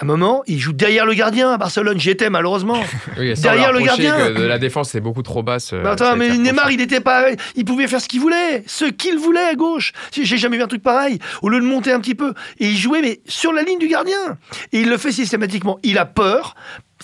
À 0.00 0.04
un 0.04 0.06
moment, 0.06 0.42
il 0.46 0.58
joue 0.58 0.72
derrière 0.72 1.04
le 1.04 1.12
gardien 1.12 1.52
à 1.52 1.58
Barcelone. 1.58 2.00
J'y 2.00 2.08
étais 2.08 2.30
malheureusement. 2.30 2.80
Oui, 3.18 3.34
Derrière 3.34 3.70
le 3.70 3.80
gardien. 3.80 4.32
que 4.32 4.40
la 4.40 4.58
défense 4.58 4.90
c'est 4.90 5.00
beaucoup 5.02 5.22
trop 5.22 5.42
basse. 5.42 5.74
euh, 5.74 5.84
attends, 5.84 6.16
mais 6.16 6.38
Neymar, 6.38 6.70
il 6.70 6.80
était 6.80 7.00
pas, 7.00 7.26
il 7.54 7.66
pouvait 7.66 7.86
faire 7.86 8.00
ce 8.00 8.08
qu'il 8.08 8.20
voulait, 8.20 8.64
ce 8.66 8.86
qu'il 8.86 9.18
voulait 9.18 9.44
à 9.44 9.54
gauche. 9.54 9.92
J'ai 10.10 10.24
j'ai 10.24 10.38
jamais 10.38 10.56
vu 10.56 10.62
un 10.62 10.68
truc 10.68 10.82
pareil. 10.82 11.18
Au 11.42 11.50
lieu 11.50 11.60
de 11.60 11.66
monter 11.66 11.92
un 11.92 12.00
petit 12.00 12.14
peu, 12.14 12.32
et 12.58 12.68
il 12.68 12.76
jouait 12.78 13.02
mais 13.02 13.20
sur 13.26 13.52
la 13.52 13.62
ligne 13.62 13.78
du 13.78 13.88
gardien. 13.88 14.38
Et 14.72 14.80
il 14.80 14.88
le 14.88 14.96
fait 14.96 15.12
systématiquement. 15.12 15.78
Il 15.82 15.98
a 15.98 16.06
peur. 16.06 16.54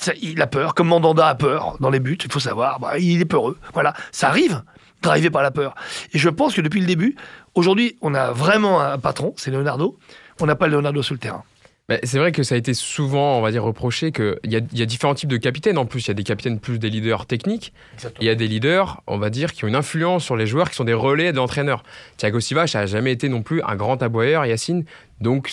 Ça, 0.01 0.13
il 0.23 0.41
a 0.41 0.47
peur, 0.47 0.75
comme 0.75 0.89
Mandanda 0.89 1.27
a 1.29 1.35
peur 1.35 1.77
dans 1.81 1.91
les 1.91 2.01
buts. 2.01 2.17
Il 2.25 2.33
faut 2.33 2.41
savoir. 2.41 2.81
Bah, 2.81 2.99
il 2.99 3.21
est 3.21 3.25
peureux. 3.27 3.59
Voilà, 3.75 3.93
ça 4.11 4.29
arrive. 4.29 4.63
Drivé 5.03 5.29
par 5.29 5.43
la 5.43 5.51
peur. 5.51 5.75
Et 6.15 6.19
je 6.19 6.31
pense 6.31 6.55
que 6.55 6.63
depuis 6.63 6.81
le 6.81 6.87
début, 6.87 7.15
aujourd'hui, 7.55 7.97
on 8.01 8.15
a 8.15 8.31
vraiment 8.33 8.81
un 8.81 8.97
patron, 8.99 9.35
c'est 9.37 9.51
Leonardo. 9.51 9.99
On 10.41 10.47
n'a 10.47 10.55
pas 10.55 10.67
Leonardo 10.69 11.03
sur 11.03 11.15
le 11.15 11.19
terrain. 11.21 11.45
Mais 11.89 12.01
c'est 12.03 12.19
vrai 12.19 12.33
que 12.33 12.43
ça 12.43 12.57
a 12.57 12.59
été 12.59 12.75
souvent, 12.75 13.39
on 13.39 13.43
va 13.43 13.53
dire, 13.53 13.63
reproché 13.63 14.11
qu'il 14.11 14.37
y 14.45 14.57
a, 14.57 14.61
il 14.73 14.79
y 14.79 14.83
a 14.83 14.87
différents 14.87 15.15
types 15.15 15.29
de 15.29 15.37
capitaines. 15.37 15.79
En 15.79 15.87
plus, 15.87 16.01
il 16.07 16.09
y 16.09 16.11
a 16.11 16.15
des 16.15 16.25
capitaines 16.25 16.59
plus 16.59 16.81
des 16.81 16.91
leaders 16.91 17.27
techniques. 17.27 17.73
Il 18.21 18.27
y 18.27 18.29
a 18.29 18.35
des 18.35 18.49
leaders, 18.49 19.03
on 19.07 19.19
va 19.19 19.31
dire, 19.31 19.53
qui 19.53 19.65
ont 19.65 19.69
une 19.69 19.77
influence 19.77 20.25
sur 20.25 20.37
les 20.37 20.49
joueurs, 20.49 20.69
qui 20.69 20.77
sont 20.77 20.85
des 20.85 20.95
relais 20.95 21.31
de 21.31 21.37
l'entraîneur. 21.37 21.85
Thiago 22.17 22.41
Silva, 22.41 22.67
ça 22.67 22.81
n'a 22.81 22.87
jamais 22.87 23.13
été 23.13 23.29
non 23.29 23.43
plus 23.43 23.63
un 23.63 23.77
grand 23.77 24.03
aboyeur, 24.03 24.45
Yacine. 24.47 24.85
Donc, 25.21 25.49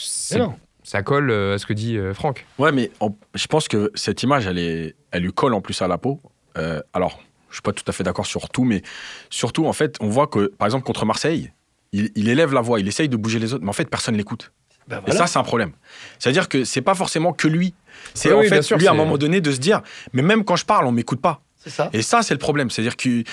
ça 0.84 1.04
colle 1.04 1.30
euh, 1.30 1.56
à 1.56 1.58
ce 1.60 1.68
que 1.68 1.74
dit 1.74 1.98
euh, 1.98 2.16
Franck. 2.16 2.46
Ouais, 2.58 2.72
mais 2.72 2.90
je 3.36 3.48
pense 3.48 3.68
que 3.68 3.92
cette 3.94 4.24
image, 4.24 4.48
elle, 4.48 4.58
est, 4.58 4.96
elle 5.12 5.22
lui 5.22 5.32
colle 5.34 5.54
en 5.54 5.62
plus 5.62 5.82
à 5.84 5.88
la 5.88 6.00
peau. 6.00 6.20
Euh, 6.58 6.82
alors, 6.94 7.22
je 7.50 7.56
suis 7.56 7.62
pas 7.62 7.74
tout 7.74 7.86
à 7.88 7.92
fait 7.92 8.04
d'accord 8.04 8.26
sur 8.26 8.50
tout, 8.50 8.64
mais 8.64 8.82
surtout, 9.30 9.68
en 9.68 9.74
fait, 9.74 9.98
on 10.02 10.10
voit 10.10 10.28
que, 10.28 10.48
par 10.48 10.66
exemple, 10.66 10.86
contre 10.86 11.06
Marseille, 11.06 11.52
il, 11.92 12.10
il 12.16 12.28
élève 12.28 12.54
la 12.54 12.62
voix, 12.62 12.80
il 12.80 12.88
essaye 12.88 13.08
de 13.08 13.18
bouger 13.18 13.38
les 13.38 13.54
autres, 13.54 13.64
mais 13.64 13.70
en 13.70 13.74
fait, 13.74 13.88
personne 13.88 14.18
l'écoute. 14.18 14.52
Ben 14.88 15.02
Et 15.08 15.12
ça, 15.12 15.28
c'est 15.28 15.40
un 15.40 15.44
problème. 15.44 15.72
C'est-à-dire 16.20 16.50
que 16.50 16.64
c'est 16.64 16.82
pas 16.82 16.96
forcément 16.96 17.34
que 17.34 17.48
lui. 17.48 17.74
C'est 18.14 18.30
Oui, 18.30 18.36
en 18.36 18.40
oui, 18.42 18.50
fait, 18.50 18.62
sûr, 18.62 18.78
lui, 18.78 18.88
à 18.88 18.92
un 18.92 18.96
moment 18.96 19.18
donné, 19.18 19.42
de 19.42 19.52
se 19.52 19.60
dire, 19.60 19.82
mais 20.14 20.22
même 20.22 20.44
quand 20.44 20.56
je 20.56 20.66
parle, 20.66 20.86
on 20.86 20.92
m'écoute 20.92 21.22
pas. 21.22 21.42
c'est 21.58 21.70
ça. 21.70 21.90
Et 21.94 22.02
ça, 22.02 22.22
c'est 22.22 22.34
le 22.34 22.40
problème. 22.40 22.70
C'est-à-dire 22.70 22.98
que. 22.98 23.24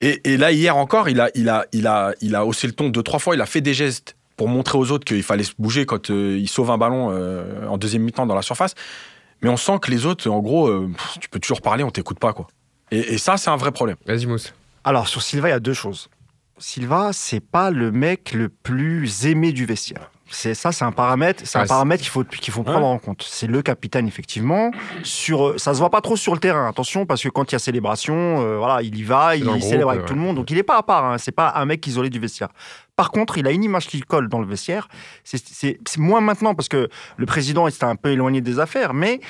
Et, 0.00 0.20
et 0.32 0.36
là, 0.36 0.52
hier 0.52 0.76
encore, 0.76 1.08
il 1.08 1.20
a, 1.20 1.30
il, 1.34 1.48
a, 1.48 1.66
il, 1.72 1.86
a, 1.86 2.14
il 2.20 2.34
a 2.36 2.44
haussé 2.46 2.66
le 2.66 2.72
ton 2.72 2.88
deux, 2.88 3.02
trois 3.02 3.18
fois. 3.18 3.34
Il 3.34 3.40
a 3.40 3.46
fait 3.46 3.60
des 3.60 3.74
gestes 3.74 4.16
pour 4.36 4.48
montrer 4.48 4.78
aux 4.78 4.92
autres 4.92 5.04
qu'il 5.04 5.22
fallait 5.24 5.42
se 5.44 5.52
bouger 5.58 5.86
quand 5.86 6.10
euh, 6.10 6.38
il 6.38 6.48
sauve 6.48 6.70
un 6.70 6.78
ballon 6.78 7.08
euh, 7.10 7.66
en 7.66 7.76
deuxième 7.78 8.02
mi-temps 8.02 8.24
dans 8.26 8.36
la 8.36 8.42
surface. 8.42 8.74
Mais 9.42 9.48
on 9.48 9.56
sent 9.56 9.78
que 9.82 9.90
les 9.90 10.06
autres, 10.06 10.28
en 10.30 10.38
gros, 10.40 10.68
euh, 10.68 10.88
pff, 10.96 11.18
tu 11.20 11.28
peux 11.28 11.40
toujours 11.40 11.60
parler, 11.62 11.82
on 11.82 11.90
t'écoute 11.90 12.20
pas. 12.20 12.32
quoi. 12.32 12.46
Et, 12.92 13.14
et 13.14 13.18
ça, 13.18 13.36
c'est 13.36 13.50
un 13.50 13.56
vrai 13.56 13.72
problème. 13.72 13.96
Vas-y, 14.06 14.26
Mousse. 14.26 14.54
Alors, 14.84 15.08
sur 15.08 15.22
Silva, 15.22 15.48
il 15.48 15.50
y 15.50 15.54
a 15.54 15.60
deux 15.60 15.74
choses. 15.74 16.08
Silva, 16.58 17.10
c'est 17.12 17.40
pas 17.40 17.70
le 17.70 17.90
mec 17.92 18.32
le 18.32 18.48
plus 18.48 19.26
aimé 19.26 19.52
du 19.52 19.64
vestiaire. 19.66 20.10
C'est 20.30 20.54
ça, 20.54 20.72
c'est 20.72 20.84
un 20.84 20.92
paramètre, 20.92 21.42
c'est 21.44 21.58
un 21.58 21.66
paramètre 21.66 22.02
qu'il 22.02 22.10
faut 22.10 22.24
qu'il 22.24 22.52
faut 22.52 22.62
prendre 22.62 22.86
en 22.86 22.98
compte. 22.98 23.24
C'est 23.26 23.46
le 23.46 23.62
capitaine 23.62 24.06
effectivement. 24.06 24.70
Sur, 25.02 25.48
euh, 25.48 25.58
ça 25.58 25.74
se 25.74 25.78
voit 25.78 25.90
pas 25.90 26.00
trop 26.00 26.16
sur 26.16 26.34
le 26.34 26.40
terrain. 26.40 26.68
Attention, 26.68 27.06
parce 27.06 27.22
que 27.22 27.28
quand 27.28 27.50
il 27.50 27.54
y 27.54 27.56
a 27.56 27.58
célébration, 27.58 28.14
euh, 28.14 28.58
voilà, 28.58 28.82
il 28.82 28.96
y 28.96 29.02
va, 29.02 29.36
il, 29.36 29.48
il 29.56 29.62
célèbre 29.62 29.90
avec 29.90 30.02
ouais. 30.02 30.08
tout 30.08 30.14
le 30.14 30.20
monde. 30.20 30.36
Donc 30.36 30.50
il 30.50 30.58
est 30.58 30.62
pas 30.62 30.76
à 30.76 30.82
part. 30.82 31.04
Hein, 31.04 31.18
c'est 31.18 31.32
pas 31.32 31.52
un 31.56 31.64
mec 31.64 31.86
isolé 31.86 32.10
du 32.10 32.18
vestiaire. 32.18 32.48
Par 32.96 33.10
contre, 33.10 33.38
il 33.38 33.46
a 33.46 33.52
une 33.52 33.62
image 33.62 33.86
qui 33.86 34.00
colle 34.00 34.28
dans 34.28 34.40
le 34.40 34.46
vestiaire. 34.46 34.88
C'est 35.22 35.78
moins 35.98 36.20
maintenant 36.20 36.54
parce 36.54 36.68
que 36.68 36.88
le 37.16 37.26
président 37.26 37.68
est 37.68 37.84
un 37.84 37.94
peu 37.94 38.10
éloigné 38.10 38.40
des 38.40 38.58
affaires, 38.58 38.92
mais 38.92 39.20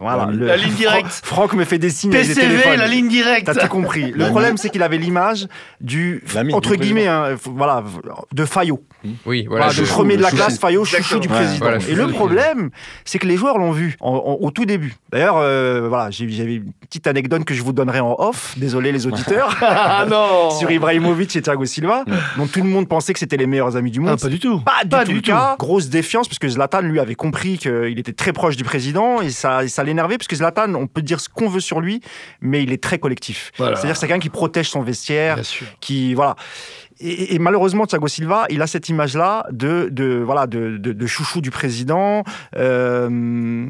voilà. 0.00 0.26
La 0.26 0.32
le- 0.32 0.46
la 0.46 0.56
ligne 0.56 0.72
directe. 0.74 1.20
Franck 1.24 1.52
me 1.54 1.64
fait 1.64 1.78
des 1.78 1.90
signes. 1.90 2.14
avec 2.14 2.26
des 2.28 2.34
PCV, 2.34 2.76
la 2.76 2.86
ligne 2.88 3.08
directe. 3.08 3.46
T'as 3.46 3.54
tout 3.54 3.68
compris. 3.68 4.10
Le 4.12 4.26
problème, 4.26 4.56
c'est 4.56 4.70
qu'il 4.70 4.82
avait 4.82 4.98
l'image 4.98 5.46
du, 5.80 6.22
entre 6.52 6.74
du 6.74 6.78
guillemets, 6.82 7.06
hein, 7.06 7.36
voilà, 7.44 7.84
de 8.32 8.44
Fayot. 8.44 8.82
Oui, 9.26 9.46
voilà. 9.48 9.68
De 9.72 9.82
premier 9.82 10.16
de 10.16 10.22
la 10.22 10.28
chouchou. 10.30 10.42
classe, 10.42 10.58
Fayot, 10.58 10.84
chouchou 10.84 10.96
Exactement. 11.16 11.20
du 11.20 11.28
Ouais, 11.28 11.34
président. 11.34 11.64
voilà, 11.66 11.78
Et 11.88 11.94
le 11.94 12.06
problème, 12.08 12.70
c'est 13.04 13.18
que 13.18 13.26
les 13.26 13.36
joueurs 13.36 13.56
l'ont 13.58 13.72
vu 13.72 13.96
en- 14.00 14.12
en- 14.14 14.38
au 14.44 14.50
tout 14.50 14.64
début. 14.66 14.94
D'ailleurs, 15.10 15.36
euh, 15.38 15.86
voilà, 15.88 16.10
j'ai- 16.10 16.28
j'avais 16.28 16.56
une 16.56 16.72
petite 16.88 17.06
anecdote 17.06 17.44
que 17.44 17.54
je 17.54 17.62
vous 17.62 17.72
donnerai 17.72 18.00
en 18.00 18.14
off. 18.18 18.54
Désolé 18.58 18.92
les 18.92 19.06
auditeurs. 19.06 19.56
Ah 19.92 20.06
non 20.08 20.50
sur 20.58 20.70
Ibrahimovic 20.70 21.34
et 21.36 21.42
Thiago 21.42 21.64
Silva, 21.64 22.04
dont 22.36 22.46
tout 22.46 22.60
le 22.62 22.68
monde 22.68 22.88
pensait 22.88 23.12
que 23.12 23.18
c'était 23.18 23.36
les 23.36 23.46
meilleurs 23.46 23.76
amis 23.76 23.90
du 23.90 24.00
monde. 24.00 24.10
Ah, 24.14 24.16
pas 24.20 24.28
du 24.28 24.38
tout. 24.38 24.60
Pas 24.60 24.82
du 24.84 24.88
Pas 24.88 25.04
tout 25.04 25.08
du 25.10 25.14
le 25.16 25.20
cas. 25.22 25.56
Grosse 25.58 25.88
défiance 25.88 26.28
parce 26.28 26.38
que 26.38 26.48
Zlatan 26.48 26.80
lui 26.82 27.00
avait 27.00 27.14
compris 27.14 27.58
qu'il 27.58 27.98
était 27.98 28.12
très 28.12 28.32
proche 28.32 28.56
du 28.56 28.64
président 28.64 29.20
et 29.20 29.30
ça, 29.30 29.64
et 29.64 29.68
ça 29.68 29.82
l'énervait 29.90 30.16
parce 30.18 30.28
que 30.28 30.36
Zlatan, 30.36 30.74
on 30.74 30.86
peut 30.86 31.02
dire 31.02 31.20
ce 31.20 31.28
qu'on 31.28 31.48
veut 31.48 31.60
sur 31.60 31.80
lui, 31.80 32.00
mais 32.40 32.62
il 32.62 32.72
est 32.72 32.82
très 32.82 32.98
collectif. 32.98 33.52
Voilà. 33.58 33.76
C'est-à-dire 33.76 33.96
c'est 33.96 34.06
quelqu'un 34.06 34.20
qui 34.20 34.30
protège 34.30 34.68
son 34.70 34.82
vestiaire, 34.82 35.34
Bien 35.34 35.44
sûr. 35.44 35.66
qui 35.80 36.14
voilà. 36.14 36.36
Et, 37.02 37.34
et 37.34 37.38
malheureusement, 37.38 37.86
Thiago 37.86 38.08
Silva, 38.08 38.44
il 38.50 38.60
a 38.60 38.66
cette 38.66 38.88
image-là 38.90 39.46
de, 39.52 39.88
de 39.90 40.22
voilà 40.24 40.46
de, 40.46 40.76
de, 40.76 40.92
de 40.92 41.06
chouchou 41.06 41.40
du 41.40 41.50
président. 41.50 42.24
Euh, 42.56 43.66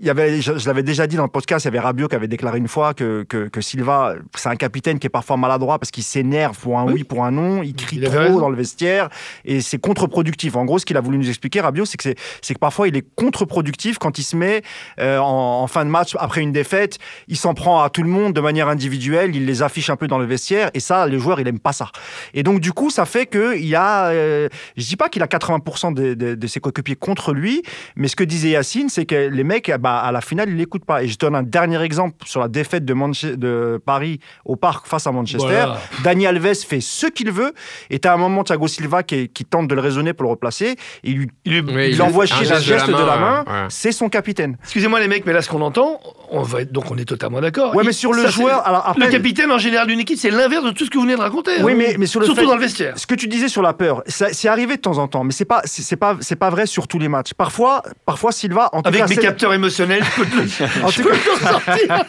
il 0.00 0.06
y 0.06 0.10
avait, 0.10 0.40
je, 0.40 0.56
je 0.56 0.66
l'avais 0.66 0.82
déjà 0.82 1.06
dit 1.06 1.16
dans 1.16 1.24
le 1.24 1.28
podcast, 1.28 1.64
il 1.64 1.68
y 1.68 1.70
avait 1.70 1.80
Rabiot 1.80 2.08
qui 2.08 2.14
avait 2.14 2.28
déclaré 2.28 2.58
une 2.58 2.68
fois 2.68 2.94
que, 2.94 3.24
que, 3.24 3.48
que 3.48 3.60
Silva, 3.60 4.14
c'est 4.36 4.48
un 4.48 4.56
capitaine 4.56 4.98
qui 4.98 5.06
est 5.06 5.10
parfois 5.10 5.36
maladroit 5.36 5.78
parce 5.78 5.90
qu'il 5.90 6.04
s'énerve 6.04 6.56
pour 6.58 6.78
un 6.78 6.86
oui. 6.86 6.92
Oui. 6.94 7.04
pour 7.04 7.24
un 7.24 7.32
non, 7.32 7.62
il 7.62 7.74
crie 7.74 7.96
Il 7.96 8.08
trop 8.08 8.40
dans 8.40 8.48
le 8.48 8.56
vestiaire 8.56 9.08
et 9.44 9.60
c'est 9.60 9.78
contre-productif. 9.78 10.56
En 10.56 10.64
gros, 10.64 10.78
ce 10.78 10.86
qu'il 10.86 10.96
a 10.96 11.00
voulu 11.00 11.18
nous 11.18 11.28
expliquer, 11.28 11.60
Rabiot, 11.60 11.84
c'est 11.84 11.96
que 11.96 12.02
c'est, 12.04 12.16
c'est 12.42 12.54
que 12.54 12.58
parfois 12.58 12.86
il 12.88 12.96
est 12.96 13.04
contre-productif 13.16 13.98
quand 13.98 14.18
il 14.18 14.22
se 14.22 14.36
met 14.36 14.62
euh, 15.00 15.18
en, 15.18 15.62
en 15.62 15.66
fin 15.66 15.84
de 15.84 15.90
match 15.90 16.14
après 16.18 16.42
une 16.42 16.52
défaite, 16.52 16.98
il 17.26 17.36
s'en 17.36 17.54
prend 17.54 17.82
à 17.82 17.90
tout 17.90 18.02
le 18.02 18.08
monde 18.08 18.32
de 18.34 18.40
manière 18.40 18.68
individuelle, 18.68 19.34
il 19.34 19.46
les 19.46 19.62
affiche 19.62 19.90
un 19.90 19.96
peu 19.96 20.06
dans 20.06 20.18
le 20.18 20.26
vestiaire 20.26 20.70
et 20.74 20.80
ça, 20.80 21.06
les 21.06 21.18
joueurs, 21.18 21.40
ils 21.40 21.48
aiment 21.48 21.58
pas 21.58 21.72
ça. 21.72 21.90
Et 22.34 22.42
donc 22.44 22.60
du 22.60 22.72
coup, 22.72 22.90
ça 22.90 23.04
fait 23.04 23.26
que 23.26 23.56
il 23.56 23.66
y 23.66 23.74
a, 23.74 24.06
euh, 24.08 24.48
je 24.76 24.86
dis 24.86 24.96
pas 24.96 25.08
qu'il 25.08 25.22
a 25.22 25.26
80% 25.26 25.92
de, 25.92 26.14
de, 26.14 26.34
de 26.34 26.46
ses 26.46 26.60
coéquipiers 26.60 26.96
contre 26.96 27.32
lui, 27.32 27.62
mais 27.96 28.06
ce 28.06 28.14
que 28.14 28.24
disait 28.24 28.50
Yacine, 28.50 28.88
c'est 28.88 29.04
que 29.04 29.28
les 29.28 29.44
mecs, 29.44 29.72
bah, 29.80 29.87
à 29.96 30.12
la 30.12 30.20
finale, 30.20 30.48
ils 30.50 30.56
l'écoutent 30.56 30.84
pas. 30.84 31.02
Et 31.02 31.08
je 31.08 31.18
donne 31.18 31.34
un 31.34 31.42
dernier 31.42 31.80
exemple 31.82 32.16
sur 32.26 32.40
la 32.40 32.48
défaite 32.48 32.84
de, 32.84 32.94
Manche- 32.94 33.24
de 33.24 33.80
Paris 33.84 34.20
au 34.44 34.56
Parc 34.56 34.86
face 34.86 35.06
à 35.06 35.12
Manchester. 35.12 35.46
Voilà. 35.46 35.80
Dani 36.04 36.26
Alves 36.26 36.54
fait 36.54 36.80
ce 36.80 37.06
qu'il 37.06 37.30
veut, 37.32 37.52
et 37.90 37.98
t'as 37.98 38.14
un 38.14 38.16
moment 38.16 38.44
Thiago 38.44 38.68
Silva 38.68 39.02
qui, 39.02 39.14
est- 39.14 39.28
qui 39.28 39.44
tente 39.44 39.68
de 39.68 39.74
le 39.74 39.80
raisonner 39.80 40.12
pour 40.12 40.24
le 40.24 40.30
replacer, 40.30 40.76
et 41.04 41.10
il, 41.10 41.16
lui, 41.18 41.28
Il 41.44 41.64
Oui, 41.64 41.88
il 41.88 41.94
il- 41.94 42.02
envoie 42.02 42.26
chier 42.26 42.44
geste 42.44 42.66
de 42.66 42.72
la 42.72 42.78
geste 42.78 42.86
de 42.88 42.92
la 42.92 43.16
main, 43.16 43.44
main, 43.46 43.62
ouais. 43.64 43.66
c'est 43.70 43.92
son 43.92 44.08
capitaine. 44.08 44.56
Excusez-moi 44.62 45.00
les 45.00 45.08
mecs, 45.08 45.24
mais 45.26 45.32
là 45.32 45.42
ce 45.42 45.48
qu'on 45.48 45.60
entend, 45.62 46.00
on 46.30 46.42
va 46.42 46.60
être, 46.62 46.72
donc 46.72 46.90
on 46.90 46.96
est 46.98 47.04
totalement 47.04 47.40
d'accord. 47.40 47.74
Ouais, 47.74 47.82
Il- 47.82 47.86
mais 47.86 47.92
sur 47.92 48.12
le 48.12 48.22
ça, 48.24 48.28
joueur, 48.30 48.66
alors 48.66 48.86
après, 48.86 49.06
Le 49.06 49.10
capitaine 49.12 49.50
en 49.50 49.58
général 49.58 49.86
d'une 49.86 50.00
équipe, 50.00 50.18
c'est 50.18 50.30
l'inverse 50.30 50.64
de 50.64 50.70
tout 50.70 50.84
ce 50.84 50.90
que 50.90 50.96
vous 50.98 51.04
venez 51.04 51.16
de 51.16 51.20
raconter. 51.20 51.52
Oui, 51.62 51.72
hein. 51.72 51.76
mais, 51.78 51.96
mais 51.98 52.06
sur 52.06 52.20
le 52.20 52.26
Surtout 52.26 52.40
fait- 52.42 52.46
dans 52.46 52.54
le 52.54 52.60
vestiaire. 52.60 52.94
Ce 52.98 53.06
que 53.06 53.14
tu 53.14 53.28
disais 53.28 53.48
sur 53.48 53.62
la 53.62 53.72
peur, 53.72 54.02
c'est 54.06 54.48
arrivé 54.48 54.76
de 54.76 54.80
temps 54.82 54.98
en 54.98 55.08
temps, 55.08 55.24
mais 55.24 55.32
c'est 55.32 55.44
pas, 55.44 55.62
c'est 55.64 55.96
pas, 55.96 56.16
c'est 56.20 56.36
pas 56.36 56.50
vrai 56.50 56.66
sur 56.66 56.86
tous 56.88 56.98
les 56.98 57.08
matchs. 57.08 57.32
Parfois, 57.34 57.82
parfois 58.06 58.32
Silva, 58.32 58.68
en 58.72 58.82
tout 58.82 58.88
Avec 58.88 59.00
cas, 59.02 59.06
mes 59.08 59.14
c'est- 59.14 59.20
capteurs 59.20 59.52
émotionnels, 59.54 59.68
je 59.86 60.16
peux 60.16 60.26
te 60.26 60.36
le- 60.36 60.84
en 60.84 60.88
je 60.88 60.96
tout 61.02 61.08
peux 61.08 61.14
cas- 61.14 61.18
te 61.18 61.28
le 61.30 61.36
sortir. 61.48 62.04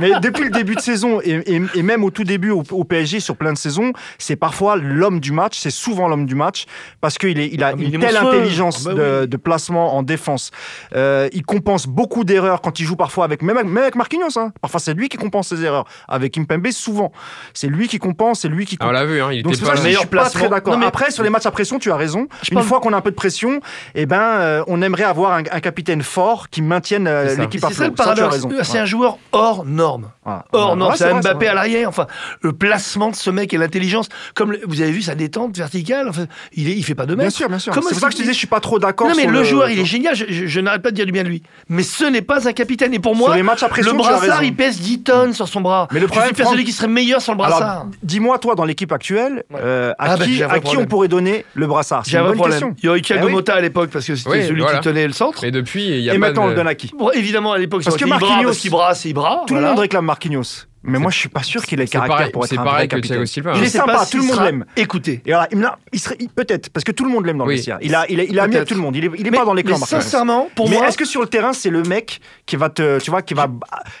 mais 0.00 0.10
depuis 0.20 0.44
le 0.44 0.50
début 0.50 0.74
de 0.74 0.80
saison 0.80 1.20
et, 1.22 1.42
et- 1.56 1.62
et 1.74 1.82
même 1.82 2.04
au 2.04 2.10
tout 2.10 2.24
début 2.24 2.50
au, 2.50 2.62
au 2.70 2.84
PSG 2.84 3.20
sur 3.20 3.36
plein 3.36 3.52
de 3.52 3.58
saisons, 3.58 3.92
c'est 4.18 4.36
parfois 4.36 4.76
l'homme 4.76 5.20
du 5.20 5.32
match, 5.32 5.58
c'est 5.58 5.70
souvent 5.70 6.08
l'homme 6.08 6.26
du 6.26 6.34
match 6.34 6.66
parce 7.00 7.18
qu'il 7.18 7.38
est, 7.38 7.48
il 7.52 7.62
a 7.62 7.68
Ah, 7.68 7.72
une 7.78 7.98
telle 8.00 8.16
intelligence 8.16 8.86
Ah 8.88 8.94
bah 8.94 8.94
de, 8.94 9.20
oui. 9.22 9.28
de 9.28 9.36
placement 9.36 9.96
en 9.96 10.02
défense. 10.02 10.50
Euh, 10.94 11.28
il 11.32 11.42
compense 11.44 11.86
beaucoup 11.86 12.24
d'erreurs 12.24 12.60
quand 12.60 12.78
il 12.80 12.84
joue 12.86 12.96
parfois 12.96 13.24
avec 13.24 13.42
même, 13.42 13.56
avec- 13.56 13.68
même 13.70 13.82
avec 13.82 13.94
Marquinhos. 13.96 14.36
hein. 14.38 14.52
Parfois 14.60 14.80
c'est 14.80 14.94
lui 14.94 15.08
qui 15.08 15.16
compense 15.16 15.48
ses 15.48 15.62
erreurs. 15.64 15.84
Avec 16.08 16.36
Impembe, 16.38 16.70
souvent 16.70 17.12
c'est 17.54 17.68
lui 17.68 17.88
qui 17.88 17.98
compense, 17.98 18.40
c'est 18.40 18.48
lui 18.48 18.66
qui. 18.66 18.76
Ah, 18.80 18.88
on 18.88 18.90
l'a 18.92 19.04
vu, 19.04 19.20
hein, 19.20 19.30
il 19.32 19.42
Donc 19.42 19.54
était 19.54 19.62
pour 19.62 19.72
le 19.72 19.78
je 19.78 19.82
meilleur 19.82 20.02
pas 20.06 20.08
placement. 20.22 20.40
très 20.40 20.48
d'accord. 20.48 20.78
Mais- 20.78 20.86
Après, 20.86 21.10
sur 21.10 21.22
les 21.22 21.30
matchs 21.30 21.46
à 21.46 21.50
pression, 21.50 21.78
tu 21.78 21.90
as 21.90 21.96
raison. 21.96 22.28
Je 22.42 22.52
Une 22.54 22.62
fois 22.62 22.80
qu'on 22.80 22.92
a 22.92 22.96
un 22.96 23.00
peu 23.00 23.10
de 23.10 23.16
pression, 23.16 23.60
eh 23.94 24.06
ben, 24.06 24.20
euh, 24.20 24.64
on 24.66 24.82
aimerait 24.82 25.02
avoir 25.04 25.32
un, 25.32 25.42
un 25.50 25.60
capitaine 25.60 26.02
fort 26.02 26.48
qui 26.48 26.62
maintienne 26.62 27.05
euh, 27.06 27.28
C'est 27.28 27.40
l'équipe 27.40 27.64
à 27.64 27.68
C'est 27.68 27.74
flot. 27.96 28.50
C'est 28.62 28.78
un 28.78 28.84
joueur 28.86 29.18
hors 29.32 29.64
norme. 29.64 30.10
Voilà. 30.24 30.44
Hors 30.52 30.70
Ouais, 30.70 30.76
norme. 30.76 30.94
c'est 30.96 31.12
Mbappé 31.12 31.48
à 31.48 31.54
l'arrière. 31.54 31.88
Enfin, 31.88 32.06
le 32.42 32.52
placement 32.52 33.10
de 33.10 33.16
ce 33.16 33.30
mec 33.30 33.52
et 33.54 33.58
l'intelligence. 33.58 34.08
Comme 34.34 34.52
le- 34.52 34.60
vous 34.66 34.80
avez 34.80 34.90
vu 34.90 35.02
sa 35.02 35.14
détente 35.14 35.56
verticale. 35.56 36.08
Enfin, 36.08 36.26
il, 36.52 36.68
est, 36.68 36.72
il 36.76 36.82
fait 36.84 36.94
pas 36.94 37.06
de 37.06 37.14
mètres. 37.14 37.28
Bien 37.28 37.30
sûr, 37.30 37.48
bien 37.48 37.58
sûr. 37.58 37.72
C'est 37.74 37.80
pour 37.80 37.90
ça 37.90 38.06
que 38.08 38.12
je 38.12 38.18
disais, 38.18 38.32
je 38.32 38.38
suis 38.38 38.46
pas 38.46 38.60
trop 38.60 38.78
d'accord. 38.78 39.08
Non 39.08 39.14
mais 39.16 39.22
sur 39.22 39.30
le, 39.30 39.44
joueur 39.44 39.70
il 39.70 39.78
est 39.78 39.84
génial, 39.84 40.14
je, 40.14 40.24
je- 40.28 40.46
je 40.46 40.60
n'arrête 40.60 40.82
pas 40.82 40.90
de 40.90 40.96
dire 40.96 41.06
du 41.06 41.12
bien 41.12 41.22
de 41.22 41.28
lui. 41.28 41.42
Mais 41.68 41.82
ce 41.82 42.04
n'est 42.04 42.22
pas 42.22 42.48
un 42.48 42.52
capitaine 42.52 42.92
et 42.94 42.98
pour 42.98 43.16
Sur 43.16 43.26
moi 43.26 43.36
les 43.36 43.42
matchs 43.42 43.62
à 43.62 43.68
pression, 43.68 43.92
le 43.92 43.98
brassard 43.98 44.42
il 44.44 44.54
pèse 44.54 44.80
10 44.80 45.02
tonnes 45.02 45.32
sur 45.32 45.48
son 45.48 45.60
bras. 45.60 45.88
Mais 45.92 46.00
le 46.00 46.06
problème, 46.06 46.30
persuadé 46.30 46.56
Franck- 46.56 46.64
qu'il 46.64 46.74
serait 46.74 46.88
meilleur 46.88 47.20
sur 47.22 47.32
le 47.32 47.38
brassard. 47.38 47.86
Dis-moi, 48.02 48.38
toi, 48.38 48.54
dans 48.54 48.64
l'équipe 48.64 48.92
actuelle, 48.92 49.44
euh, 49.54 49.92
à, 49.98 50.12
Ah, 50.12 50.16
bah, 50.16 50.24
qui, 50.24 50.42
à 50.42 50.60
qui 50.60 50.76
on 50.76 50.86
pourrait 50.86 51.08
donner 51.08 51.44
le 51.54 51.66
brassard? 51.66 52.02
C'est 52.04 52.12
J'ai 52.12 52.16
un 52.18 52.20
une 52.20 52.26
vrai 52.26 52.32
bonne 52.36 52.50
problème. 52.50 52.74
question. 52.74 52.92
Il 52.94 52.98
y 52.98 53.02
Thiago 53.02 53.22
Eh 53.24 53.26
oui. 53.26 53.32
Motta 53.32 53.54
à 53.54 53.60
l'époque 53.60 53.90
parce 53.90 54.04
que 54.06 54.14
c'était 54.16 54.46
celui 54.48 54.64
qui 54.64 54.80
tenait 54.80 55.06
le 55.06 55.12
centre. 55.12 55.40
Mais 55.42 55.50
depuis, 55.50 55.84
il 55.86 56.00
y 56.00 56.10
a 56.10 56.14
Et 56.14 56.18
maintenant, 56.18 56.44
on 56.44 56.48
le 56.48 56.54
donne 56.54 56.68
à 56.68 56.74
qui? 56.74 56.90
Bon, 56.98 57.10
évidemment 57.10 57.52
à 57.52 57.58
l'époque 57.58 57.84
Parce 57.84 57.96
que 57.96 58.04
été 58.04 58.08
Ibra, 58.08 58.18
Marquinhos- 58.20 58.44
parce 58.84 58.98
c'est 58.98 59.08
Ibra. 59.10 59.44
Tout 59.46 59.54
le 59.54 59.60
monde 59.60 59.78
réclame 59.78 60.04
Marquinhos. 60.04 60.66
Mais 60.88 61.00
moi, 61.00 61.10
je 61.10 61.18
suis 61.18 61.28
pas 61.28 61.42
sûr 61.42 61.64
qu'il 61.66 61.80
ait 61.80 61.84
le 61.84 61.88
caractère 61.88 62.16
pareil, 62.16 62.32
pour 62.32 62.44
être 62.44 62.50
c'est 62.50 62.58
un 62.58 62.62
pareil 62.62 62.86
vrai 62.86 62.88
capitaine. 62.88 63.26
Silva. 63.26 63.54
Il 63.56 63.64
est 63.64 63.68
sympa, 63.68 64.06
tout 64.08 64.18
le 64.18 64.22
monde 64.22 64.40
l'aime. 64.40 64.64
Écoutez. 64.76 65.20
Et 65.26 65.32
alors, 65.32 65.46
il, 65.92 65.98
serait 65.98 66.16
peut-être 66.32 66.70
parce 66.70 66.84
que 66.84 66.92
tout 66.92 67.04
le 67.04 67.10
monde 67.10 67.26
l'aime 67.26 67.38
dans 67.38 67.44
le 67.44 67.54
vestiaire. 67.54 67.78
Il 67.82 67.92
a, 67.94 68.08
il 68.08 68.20
a, 68.20 68.22
il 68.22 68.38
a 68.38 68.46
mis 68.46 68.52
Peut-être. 68.54 68.68
tout 68.68 68.74
le 68.74 68.80
monde. 68.80 68.94
Il 68.94 69.04
est, 69.04 69.10
il 69.18 69.26
est 69.26 69.30
Mais- 69.32 69.36
pas 69.36 69.44
dans 69.44 69.52
les 69.52 69.64
clans. 69.64 69.74
mais 69.74 69.80
Marquinhos. 69.80 70.00
sincèrement, 70.00 70.48
pour 70.54 70.70
mais 70.70 70.76
moi, 70.76 70.86
est-ce 70.88 70.96
que 70.96 71.04
sur 71.04 71.20
le 71.20 71.26
terrain, 71.26 71.52
c'est 71.52 71.70
le 71.70 71.82
mec 71.82 72.20
qui 72.46 72.54
va 72.54 72.70
te, 72.70 73.00
tu 73.00 73.10
vois, 73.10 73.22
qui 73.22 73.34
va, 73.34 73.48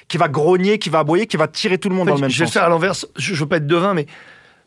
qui 0.06 0.16
va 0.16 0.28
grogner, 0.28 0.78
qui 0.78 0.88
va 0.88 1.00
aboyer, 1.00 1.26
qui 1.26 1.36
va 1.36 1.48
tirer 1.48 1.78
tout 1.78 1.88
le 1.88 1.96
monde 1.96 2.08
En 2.08 2.12
fait, 2.12 2.12
dans 2.12 2.16
le 2.18 2.20
même 2.22 2.30
je 2.30 2.38
vais 2.38 2.44
sens 2.46 2.54
faire 2.54 2.64
à 2.64 2.68
l'inverse. 2.68 3.04
Je, 3.16 3.34
je 3.34 3.40
veux 3.40 3.48
pas 3.48 3.56
être 3.56 3.66
devin, 3.66 3.92
mais 3.92 4.06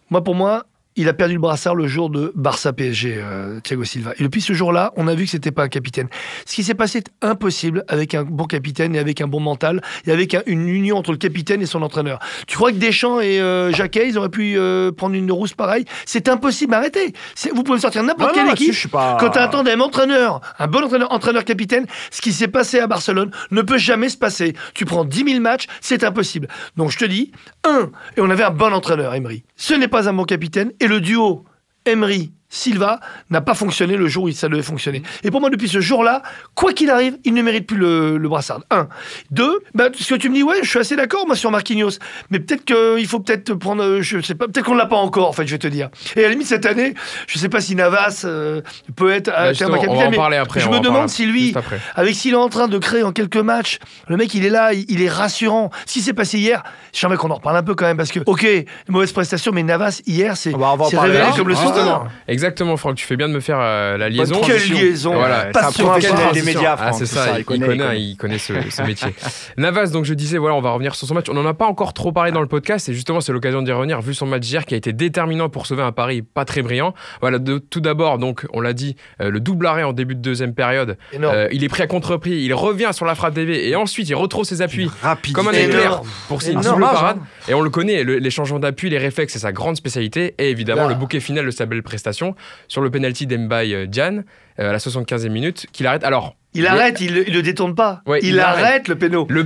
moi, 0.10 0.22
pour 0.22 0.36
moi, 0.36 0.66
il 1.00 1.08
a 1.10 1.14
perdu 1.14 1.36
le 1.36 1.40
brassard 1.40 1.76
le 1.76 1.88
jour 1.88 2.10
de 2.10 2.32
Barça 2.36 2.74
PSG, 2.74 3.16
euh, 3.18 3.60
Thiago 3.62 3.84
Silva. 3.84 4.12
Et 4.20 4.24
depuis 4.24 4.42
ce 4.42 4.54
jour-là, 4.54 4.92
on 4.98 5.08
a 5.08 5.16
vu 5.16 5.26
que 5.26 5.32
c'était 5.32 5.52
pas 5.52 5.64
un 5.64 5.68
capitaine. 5.70 6.08
Ce 6.46 6.54
qui 6.56 6.64
s'est 6.64 6.74
passé 6.74 7.00
est 7.00 7.10
impossible 7.22 7.84
avec 7.88 8.14
un 8.16 8.24
bon 8.24 8.46
capitaine 8.46 8.96
et 8.96 9.00
avec 9.00 9.22
un 9.22 9.28
bon 9.28 9.40
mental 9.40 9.82
et 10.06 10.12
avec 10.12 10.34
un- 10.34 10.44
une 10.46 10.68
union 10.68 10.98
entre 10.98 11.12
le 11.12 11.18
capitaine 11.18 11.62
et 11.62 11.66
son 11.66 11.82
entraîneur. 11.82 12.20
Tu 12.48 12.56
crois 12.58 12.72
que 12.72 12.78
Deschamps 12.78 13.20
et 13.22 13.40
euh, 13.40 13.72
Jacquet, 13.72 14.08
ils 14.10 14.18
auraient 14.18 14.30
pu 14.30 14.58
euh, 14.58 14.92
prendre 14.92 15.16
une 15.16 15.32
rousse 15.32 15.54
pareille? 15.54 15.86
C'est 16.06 16.28
impossible. 16.30 16.74
Arrêtez. 16.74 17.14
Vous 17.54 17.64
pouvez 17.64 17.78
me 17.78 17.82
sortir 17.82 18.04
n'importe 18.04 18.34
quelle 18.34 18.46
non, 18.48 18.54
équipe. 18.54 18.92
pas- 18.92 19.18
Quand 19.20 19.30
tu 19.30 19.40
as 19.40 19.44
un 19.44 19.48
tandem 19.48 19.82
entraîneur, 19.82 20.42
un 20.60 20.68
bon 20.68 20.84
entraîneur, 20.84 21.12
entraîneur-capitaine, 21.14 21.86
ce 22.12 22.22
qui 22.22 22.34
s'est 22.34 22.48
passé 22.48 22.80
à 22.80 22.88
Barcelone 22.88 23.32
ne 23.52 23.62
peut 23.62 23.78
jamais 23.78 24.10
se 24.10 24.18
passer. 24.18 24.54
Tu 24.74 24.86
prends 24.86 25.06
10 25.06 25.24
000 25.26 25.40
matchs, 25.40 25.68
c'est 25.82 26.04
impossible. 26.04 26.48
Donc 26.76 26.92
je 26.92 26.98
te 26.98 27.06
dis, 27.06 27.32
un, 27.64 27.90
et 28.18 28.22
on 28.22 28.30
avait 28.30 28.44
un 28.44 28.52
bon 28.52 28.74
entraîneur, 28.74 29.14
Emery. 29.16 29.44
Ce 29.56 29.74
n'est 29.74 29.88
pas 29.88 30.10
un 30.10 30.14
bon 30.14 30.24
capitaine, 30.26 30.72
et 30.80 30.88
le 30.90 31.00
duo 31.00 31.46
Emery. 31.86 32.34
Silva 32.50 33.00
n'a 33.30 33.42
pas 33.42 33.54
fonctionné 33.54 33.96
le 33.96 34.08
jour 34.08 34.24
où 34.26 34.32
ça 34.32 34.50
devait 34.50 34.64
fonctionner. 34.64 35.04
Et 35.24 35.30
pour 35.32 35.40
moi, 35.40 35.50
depuis 35.50 35.70
ce 35.70 35.80
jour-là, 35.82 36.24
quoi 36.56 36.74
qu'il 36.74 36.90
arrive, 36.90 37.18
il 37.24 37.34
ne 37.36 37.42
mérite 37.42 37.68
plus 37.68 37.78
le, 37.78 38.18
le 38.18 38.30
brassard. 38.30 38.62
Un. 38.72 38.88
Deux, 39.32 39.60
bah, 39.76 39.90
ce 39.98 40.14
que 40.14 40.20
tu 40.20 40.30
me 40.30 40.36
dis, 40.36 40.44
ouais, 40.44 40.58
je 40.64 40.70
suis 40.70 40.80
assez 40.80 40.96
d'accord, 40.96 41.26
moi, 41.28 41.36
sur 41.36 41.52
Marquinhos. 41.52 41.92
Mais 42.32 42.40
peut-être 42.40 42.66
qu'il 42.66 43.06
faut 43.08 43.20
peut-être 43.20 43.54
prendre, 43.54 43.84
euh, 43.84 44.02
je 44.02 44.20
sais 44.22 44.36
pas, 44.36 44.48
peut-être 44.48 44.66
qu'on 44.66 44.74
ne 44.74 44.80
l'a 44.80 44.88
pas 44.88 44.96
encore, 44.96 45.30
en 45.30 45.34
fait, 45.34 45.46
je 45.46 45.52
vais 45.52 45.58
te 45.60 45.68
dire. 45.68 45.90
Et 46.16 46.22
à 46.22 46.24
la 46.24 46.30
limite, 46.30 46.48
cette 46.48 46.66
année, 46.66 46.96
je 47.28 47.38
sais 47.38 47.50
pas 47.50 47.62
si 47.62 47.76
Navas 47.76 48.24
euh, 48.26 48.62
peut 48.96 49.12
être 49.12 49.30
à 49.30 49.52
Bah, 49.52 49.54
terme 49.54 49.74
un 49.74 49.76
justement, 49.76 49.76
on 49.76 49.76
va 49.76 49.82
capitaine. 49.88 50.14
en 50.14 50.18
parler 50.18 50.38
après. 50.38 50.60
je 50.60 50.70
me 50.70 50.80
demande 50.80 51.10
si 51.10 51.26
lui, 51.28 51.54
avec 51.96 52.16
s'il 52.16 52.34
est 52.34 52.38
en 52.38 52.50
train 52.50 52.68
de 52.68 52.78
créer 52.80 53.04
en 53.04 53.12
quelques 53.12 53.38
matchs, 53.38 53.78
le 54.08 54.18
mec 54.18 54.34
il 54.34 54.44
est 54.46 54.50
là, 54.50 54.74
il, 54.74 54.86
il 54.90 55.02
est 55.02 55.10
rassurant. 55.10 55.70
Ce 55.86 55.94
qui 55.94 56.02
s'est 56.02 56.14
passé 56.14 56.40
hier, 56.40 56.64
j'aimerais 56.94 57.18
qu'on 57.18 57.30
en 57.30 57.36
reparle 57.36 57.58
un 57.58 57.64
peu 57.64 57.76
quand 57.76 57.86
même 57.86 57.98
parce 57.98 58.12
que, 58.12 58.20
ok, 58.26 58.46
mauvaise 58.88 59.12
prestation, 59.12 59.52
mais 59.52 59.62
Navas 59.64 60.02
hier 60.08 60.36
c'est 60.36 60.52
c'est 60.90 60.96
parler 60.96 61.12
révélé 61.14 61.30
là. 61.30 61.36
comme 61.38 61.48
le 61.48 61.56
Ah. 61.56 62.08
Exactement, 62.40 62.78
Franck, 62.78 62.96
tu 62.96 63.06
fais 63.06 63.18
bien 63.18 63.28
de 63.28 63.34
me 63.34 63.40
faire 63.42 63.58
euh, 63.60 63.98
la 63.98 64.08
liaison. 64.10 64.40
Quelle 64.46 64.66
liaison 64.70 65.14
Voilà. 65.14 65.46
Pas 65.48 65.72
professionnel 65.72 66.32
des 66.34 66.42
médias, 66.42 66.76
Ah, 66.80 66.88
Franck, 66.88 66.96
c'est 67.00 67.06
ça, 67.06 67.38
il, 67.38 67.44
connaît, 67.44 67.66
connaît, 67.68 67.76
il 67.76 67.78
connaît. 67.80 68.02
il 68.02 68.18
connaît 68.18 68.38
ce, 68.38 68.54
ce 68.70 68.82
métier. 68.84 69.14
Navas, 69.58 69.88
donc 69.88 70.06
je 70.06 70.14
disais, 70.14 70.38
voilà, 70.38 70.56
on 70.56 70.62
va 70.62 70.72
revenir 70.72 70.96
sur 70.96 71.06
son 71.08 71.14
match. 71.14 71.26
On 71.30 71.34
n'en 71.34 71.46
a 71.46 71.54
pas 71.54 71.66
encore 71.66 71.94
trop 71.94 72.12
parlé 72.14 72.32
dans 72.32 72.40
le 72.42 72.48
podcast, 72.48 72.88
et 72.90 72.94
justement, 72.94 73.20
c'est 73.22 73.34
l'occasion 73.34 73.62
d'y 73.62 73.72
revenir, 73.72 74.00
vu 74.02 74.14
son 74.14 74.26
match 74.26 74.50
hier 74.50 74.66
qui 74.66 74.74
a 74.74 74.78
été 74.78 74.94
déterminant 74.94 75.50
pour 75.50 75.66
sauver 75.66 75.84
un 75.84 75.92
pari 75.92 76.22
pas 76.22 76.46
très 76.46 76.62
brillant. 76.62 76.94
Voilà, 77.22 77.40
de- 77.40 77.58
tout 77.58 77.82
d'abord, 77.82 78.18
donc, 78.20 78.46
on 78.54 78.62
l'a 78.62 78.74
dit, 78.74 78.96
euh, 79.22 79.30
le 79.30 79.40
double 79.40 79.66
arrêt 79.68 79.84
en 79.84 79.92
début 79.94 80.16
de 80.16 80.22
deuxième 80.22 80.54
période. 80.54 80.98
Énorme. 81.12 81.36
Euh, 81.36 81.48
il 81.52 81.64
est 81.64 81.70
pris 81.70 81.84
à 81.84 81.88
contre-pied, 81.88 82.38
il 82.40 82.54
revient 82.54 82.90
sur 82.94 83.06
la 83.06 83.16
frappe 83.16 83.34
DV, 83.34 83.68
et 83.68 83.76
ensuite, 83.76 84.08
il 84.10 84.16
retrouve 84.16 84.46
ses 84.46 84.62
appuis. 84.62 84.90
Rapide. 85.02 85.34
Comme 85.36 85.48
un 85.50 85.52
éclair 85.54 86.02
pour 86.28 86.42
ses 86.42 86.54
double 86.54 86.80
parades. 86.82 87.18
hein. 87.20 87.26
Et 87.50 87.54
on 87.54 87.62
le 87.62 87.70
connaît, 87.70 88.04
le- 88.04 88.18
les 88.18 88.30
changements 88.30 88.60
d'appui, 88.60 88.90
les 88.90 88.98
réflexes, 88.98 89.34
c'est 89.34 89.40
sa 89.40 89.52
grande 89.52 89.76
spécialité. 89.76 90.36
Et 90.38 90.50
évidemment, 90.50 90.84
Là. 90.84 90.90
le 90.90 90.96
bouquet 90.96 91.20
final 91.20 91.46
de 91.46 91.52
sa 91.52 91.66
belle 91.66 91.84
prestation 91.84 92.29
sur 92.68 92.82
le 92.82 92.90
penalty 92.90 93.28
d'Embaye 93.28 93.74
euh, 93.74 93.86
Diane 93.86 94.26
euh, 94.60 94.70
à 94.70 94.72
la 94.72 94.78
75e 94.78 95.30
minute, 95.30 95.68
qu'il 95.72 95.88
arrête. 95.88 96.04
Alors, 96.04 96.36
Il 96.56 96.66
arrête, 96.66 97.00
il, 97.00 97.26
il 97.28 97.34
le 97.34 97.42
détourne 97.44 97.76
pas. 97.76 98.02
Ouais, 98.08 98.20
il, 98.24 98.30
il 98.30 98.40
arrête. 98.40 98.66
arrête. 98.66 98.88
le 98.88 98.96
péno. 98.98 99.28
Le 99.30 99.44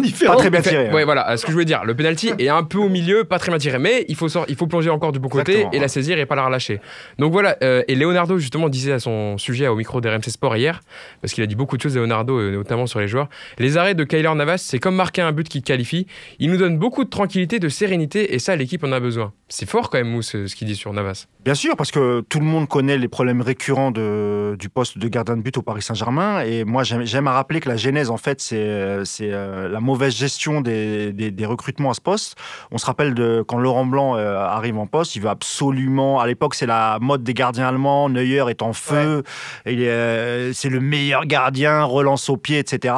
différent. 0.00 0.32
pas 0.34 0.38
très 0.38 0.50
bien 0.50 0.60
tiré. 0.60 0.88
hein. 0.88 0.92
Ouais, 0.94 1.04
voilà, 1.04 1.34
ce 1.38 1.42
que 1.44 1.48
je 1.48 1.54
voulais 1.54 1.64
dire. 1.64 1.82
Le 1.84 1.94
penalty 1.94 2.30
est 2.38 2.48
un 2.48 2.62
peu 2.62 2.76
au 2.78 2.90
milieu, 2.90 3.24
pas 3.24 3.38
très 3.38 3.50
bien 3.50 3.58
tiré, 3.58 3.78
mais 3.78 4.04
il 4.08 4.16
faut, 4.16 4.28
sor- 4.28 4.44
il 4.48 4.56
faut 4.56 4.66
plonger 4.66 4.90
encore 4.90 5.12
du 5.12 5.18
bon 5.18 5.28
côté 5.30 5.52
Exactement, 5.52 5.72
et 5.72 5.78
la 5.78 5.88
saisir 5.88 6.18
et 6.18 6.26
pas 6.26 6.34
la 6.34 6.44
relâcher. 6.44 6.80
Donc 7.18 7.32
voilà, 7.32 7.56
euh, 7.62 7.82
et 7.88 7.94
Leonardo 7.94 8.36
justement 8.36 8.68
disait 8.68 8.92
à 8.92 8.98
son 8.98 9.38
sujet 9.38 9.66
au 9.68 9.76
micro 9.76 10.00
d'RMC 10.02 10.28
Sport 10.28 10.56
hier, 10.56 10.80
parce 11.22 11.32
qu'il 11.32 11.42
a 11.42 11.46
dit 11.46 11.54
beaucoup 11.56 11.76
de 11.78 11.82
choses, 11.82 11.96
Leonardo, 11.96 12.38
euh, 12.38 12.50
notamment 12.52 12.86
sur 12.86 13.00
les 13.00 13.08
joueurs. 13.08 13.28
Les 13.58 13.78
arrêts 13.78 13.94
de 13.94 14.04
Kyler 14.04 14.34
Navas, 14.34 14.58
c'est 14.58 14.78
comme 14.78 14.94
marquer 14.94 15.22
un 15.22 15.32
but 15.32 15.48
qui 15.48 15.62
qualifie. 15.62 16.06
Il 16.38 16.50
nous 16.50 16.58
donne 16.58 16.76
beaucoup 16.76 17.04
de 17.04 17.10
tranquillité, 17.10 17.60
de 17.60 17.68
sérénité, 17.70 18.34
et 18.34 18.38
ça, 18.38 18.56
l'équipe 18.56 18.84
en 18.84 18.92
a 18.92 19.00
besoin. 19.00 19.32
C'est 19.48 19.68
fort 19.68 19.88
quand 19.88 19.98
même, 19.98 20.08
Mousse, 20.10 20.34
euh, 20.34 20.46
ce 20.48 20.54
qu'il 20.54 20.66
dit 20.68 20.76
sur 20.76 20.92
Navas. 20.92 21.26
Bien 21.44 21.54
sûr, 21.54 21.76
parce 21.76 21.90
que 21.90 22.20
tout 22.28 22.38
le 22.40 22.44
monde 22.46 22.68
connaît 22.68 22.98
les 22.98 23.08
problèmes 23.08 23.40
récurrents 23.40 23.90
de, 23.90 24.54
du 24.58 24.68
poste 24.68 24.98
de 24.98 25.08
gardien 25.08 25.36
de 25.36 25.42
but 25.42 25.56
au 25.56 25.62
Paris 25.62 25.82
Saint-Germain. 25.82 26.41
Et 26.46 26.64
moi, 26.64 26.82
j'aime 26.84 27.26
à 27.26 27.32
rappeler 27.32 27.60
que 27.60 27.68
la 27.68 27.76
genèse, 27.76 28.10
en 28.10 28.16
fait, 28.16 28.40
c'est 28.40 28.56
euh, 28.58 29.04
euh, 29.20 29.68
la 29.68 29.80
mauvaise 29.80 30.14
gestion 30.14 30.60
des, 30.60 31.12
des- 31.12 31.30
des 31.30 31.46
recrutements 31.46 31.90
à 31.90 31.94
ce 31.94 32.00
poste. 32.00 32.36
On 32.70 32.78
se 32.78 32.86
rappelle 32.86 33.14
de 33.14 33.44
quand 33.46 33.58
Laurent 33.58 33.86
Blanc 33.86 34.16
euh, 34.16 34.36
arrive 34.38 34.78
en 34.78 34.86
poste, 34.86 35.16
il 35.16 35.22
veut 35.22 35.28
absolument. 35.28 36.20
À 36.20 36.26
l'époque, 36.26 36.54
c'est 36.54 36.66
la 36.66 36.98
mode 37.00 37.22
des 37.24 37.34
gardiens 37.34 37.68
allemands. 37.68 38.08
Neuer 38.08 38.44
est 38.50 38.62
en 38.62 38.72
feu. 38.72 39.22
Euh, 39.66 40.50
c'est 40.54 40.68
le 40.68 40.80
meilleur 40.80 41.26
gardien, 41.26 41.84
relance 41.84 42.28
au 42.30 42.36
pied, 42.36 42.58
etc. 42.58 42.94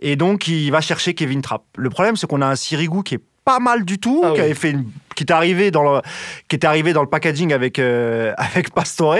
Et 0.00 0.16
donc, 0.16 0.48
il 0.48 0.70
va 0.70 0.80
chercher 0.80 1.14
Kevin 1.14 1.42
Trapp. 1.42 1.62
Le 1.76 1.90
problème, 1.90 2.16
c'est 2.16 2.26
qu'on 2.26 2.42
a 2.42 2.46
un 2.46 2.56
Sirigu 2.56 3.02
qui 3.02 3.14
est 3.16 3.22
pas 3.44 3.58
mal 3.60 3.84
du 3.84 3.98
tout, 3.98 4.22
Ah 4.24 4.28
qui 4.28 4.40
oui. 4.40 4.40
avait 4.40 4.54
fait 4.54 4.70
une, 4.70 4.86
qui 5.16 5.24
est 5.24 5.32
arrivé 5.32 5.72
dans 5.72 5.82
le, 5.82 6.00
qui 6.48 6.54
est 6.54 6.64
arrivé 6.64 6.92
dans 6.92 7.02
le 7.02 7.08
packaging 7.08 7.52
avec 7.52 7.80
euh, 7.80 8.32
avec 8.38 8.70
Pastore, 8.72 9.16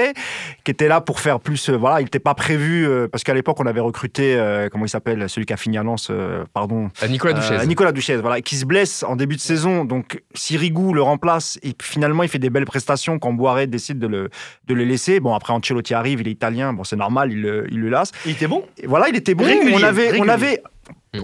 qui 0.63 0.71
était 0.71 0.87
là 0.87 1.01
pour 1.01 1.19
faire 1.19 1.41
plus. 1.41 1.69
euh, 1.71 1.77
voilà, 1.77 2.01
il 2.01 2.05
n'était 2.05 2.21
pas 2.21 2.35
prévu 2.35 2.87
euh, 2.87 3.09
parce 3.09 3.25
qu'à 3.25 3.35
l'époque 3.35 3.59
on 3.59 3.67
avait 3.67 3.81
recruté 3.81 4.37
euh, 4.37 4.69
comment 4.71 4.85
il 4.85 4.89
s'appelle 4.89 5.29
celui 5.29 5.47
qui 5.47 5.53
a 5.53 5.57
fini 5.57 5.77
à 5.79 5.83
Lens, 5.83 6.09
euh, 6.11 6.45
pardon, 6.53 6.89
À 7.01 7.09
Nicolas 7.09 7.35
euh, 7.37 7.41
Duchesne. 7.41 7.67
Nicolas 7.69 7.93
Duchesne, 7.93 8.21
voilà, 8.21 8.41
qui 8.41 8.55
se 8.57 8.65
blesse 8.65 9.03
en 9.03 9.17
début 9.17 9.35
de 9.37 9.41
saison. 9.41 9.85
Donc 9.85 10.23
Sirigu 10.35 10.93
le 10.93 11.03
remplace 11.03 11.59
et 11.63 11.75
finalement 11.83 12.23
il 12.23 12.29
fait 12.29 12.39
des 12.39 12.51
belles 12.51 12.67
prestations 12.67 13.19
quand 13.19 13.33
Boiré 13.33 13.67
décide 13.67 13.99
de 13.99 14.07
le 14.07 14.31
de 14.69 14.75
le 14.75 14.85
laisser. 14.85 15.19
Bon 15.19 15.35
après 15.35 15.53
Ancelotti 15.53 15.95
arrive, 15.95 16.21
il 16.21 16.29
est 16.29 16.33
italien, 16.33 16.73
bon 16.73 16.85
c'est 16.85 16.97
normal, 16.97 17.33
il 17.33 17.41
le, 17.43 17.67
il 17.71 17.81
le 17.81 17.89
lasse. 17.89 18.13
Il 18.27 18.33
était 18.33 18.47
bon? 18.47 18.65
Et 18.79 18.87
voilà, 18.87 19.09
il 19.09 19.17
était 19.17 19.35
bon. 19.35 19.45
Régulier, 19.45 19.75
on 19.75 19.83
avait, 19.83 20.09
on 20.09 20.13
régulier. 20.13 20.31
avait, 20.31 20.63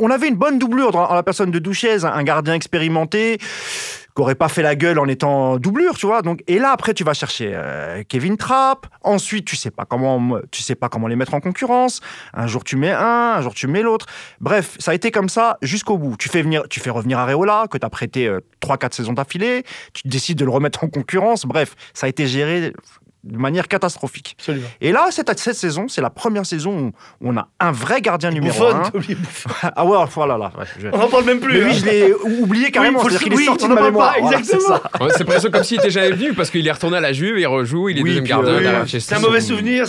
on 0.01 0.11
avait 0.11 0.29
une 0.29 0.37
bonne 0.37 0.59
doublure 0.59 0.91
dans, 0.91 1.13
la 1.13 1.23
personne 1.23 1.51
de 1.51 1.59
Douchez, 1.59 2.05
un 2.05 2.23
gardien 2.23 2.55
expérimenté 2.55 3.39
qui 4.15 4.21
aurait 4.21 4.35
pas 4.35 4.49
fait 4.49 4.63
la 4.63 4.77
gueule 4.77 4.99
en 4.99 5.07
étant 5.07 5.57
doublure, 5.57 5.97
tu 5.97 6.07
vois. 6.07 6.23
Donc 6.23 6.43
et 6.47 6.59
là 6.59 6.71
après 6.73 6.93
tu 6.95 7.05
vas 7.05 7.15
chercher 7.15 7.53
euh, 7.55 8.03
Kevin 8.07 8.37
Trapp. 8.37 8.87
Ensuite 9.03 9.47
tu 9.47 9.57
sais 9.57 9.71
pas 9.71 9.85
comment, 9.85 10.39
tu 10.51 10.63
sais 10.63 10.75
pas 10.75 10.89
comment 10.89 11.09
les 11.09 11.17
mettre 11.17 11.35
en 11.35 11.41
concurrence. 11.41 12.01
Un 12.35 12.47
jour 12.47 12.65
tu 12.65 12.77
mets 12.77 12.93
un, 12.93 13.35
un 13.37 13.41
jour 13.41 13.55
tu 13.55 13.67
mets 13.67 13.83
l'autre. 13.83 14.07
Bref, 14.41 14.77
ça 14.79 14.91
a 14.91 14.95
été 14.95 15.11
comme 15.11 15.29
ça 15.29 15.59
jusqu'au 15.63 15.97
bout. 15.97 16.17
Tu 16.19 16.29
fais 16.29 16.43
venir, 16.43 16.65
tu 16.69 16.81
fais 16.81 16.91
revenir 16.91 17.19
Areola 17.19 17.67
que 17.71 17.79
tu 17.79 17.87
as 17.87 17.91
prêté 17.91 18.27
euh, 18.27 18.41
3-4 18.63 18.95
saisons 18.95 19.13
d'affilée. 19.15 19.65
Tu 19.95 20.07
décides 20.07 20.39
de 20.39 20.45
le 20.45 20.51
remettre 20.51 20.85
en 20.85 20.89
concurrence. 20.89 21.47
Bref, 21.47 21.75
ça 21.95 22.07
a 22.07 22.09
été 22.09 22.27
géré 22.27 22.73
de 23.25 23.37
manière 23.39 23.69
catastrophique. 23.69 24.35
Absolument. 24.39 24.67
Et 24.81 24.91
là, 24.91 25.07
cette, 25.11 25.39
cette 25.39 25.55
saison, 25.57 25.87
c'est 25.89 26.01
la 26.01 26.11
première 26.11 26.45
saison 26.45 26.87
où 26.89 26.93
on 27.29 27.37
a 27.37 27.49
un 27.61 27.71
vrai 27.71 28.01
gardien 28.01 28.31
numéro 28.31 28.59
Bouffon, 28.59 28.77
1. 28.77 28.91
t'as 28.91 28.99
oublié 28.99 29.15
Bouffon. 29.15 29.51
Ah 29.77 29.85
ouais, 29.85 29.97
voilà, 30.13 30.37
là. 30.39 30.53
ouais, 30.59 30.65
je- 30.81 30.89
On 30.93 30.99
n'en 30.99 31.09
parle 31.09 31.25
même 31.25 31.39
plus. 31.41 31.53
Mais 31.55 31.61
lui, 31.65 31.71
hein. 31.71 31.75
je 31.79 31.85
l'ai 31.85 32.15
oublié 32.15 32.71
carrément. 32.73 32.99
Oui, 32.99 33.05
C'est-à-dire 33.11 33.23
qu'il 33.25 33.33
est 33.33 33.37
oui, 33.37 33.45
sorti 33.45 33.65
on 33.67 33.69
de 33.69 33.75
ma 33.75 33.83
mémoire. 33.83 34.15
pas, 34.15 34.21
Voilà, 34.21 34.37
c'est 34.43 34.55
exactement. 34.55 34.79
ça. 34.99 35.05
Ouais, 35.05 35.11
c'est 35.17 35.25
presque 35.25 35.51
comme 35.51 35.63
s'il 35.65 35.79
était 35.79 35.91
jamais 35.91 36.11
venu 36.11 36.33
parce 36.35 36.51
qu'il 36.51 36.67
est 36.67 36.73
retourné 36.73 36.97
à 36.97 37.01
la 37.01 37.13
Juve, 37.13 37.39
il 37.39 37.47
rejoue, 37.47 37.89
il 37.91 37.99
est 37.99 38.03
Oui, 38.03 38.09
deuxième 38.11 38.25
gardien 38.25 38.53
euh, 38.55 38.61
derrière 38.61 38.83
oui. 38.93 39.01
C'est 39.01 39.15
un 39.15 39.21
mauvais 39.21 39.41
souvenir. 39.41 39.87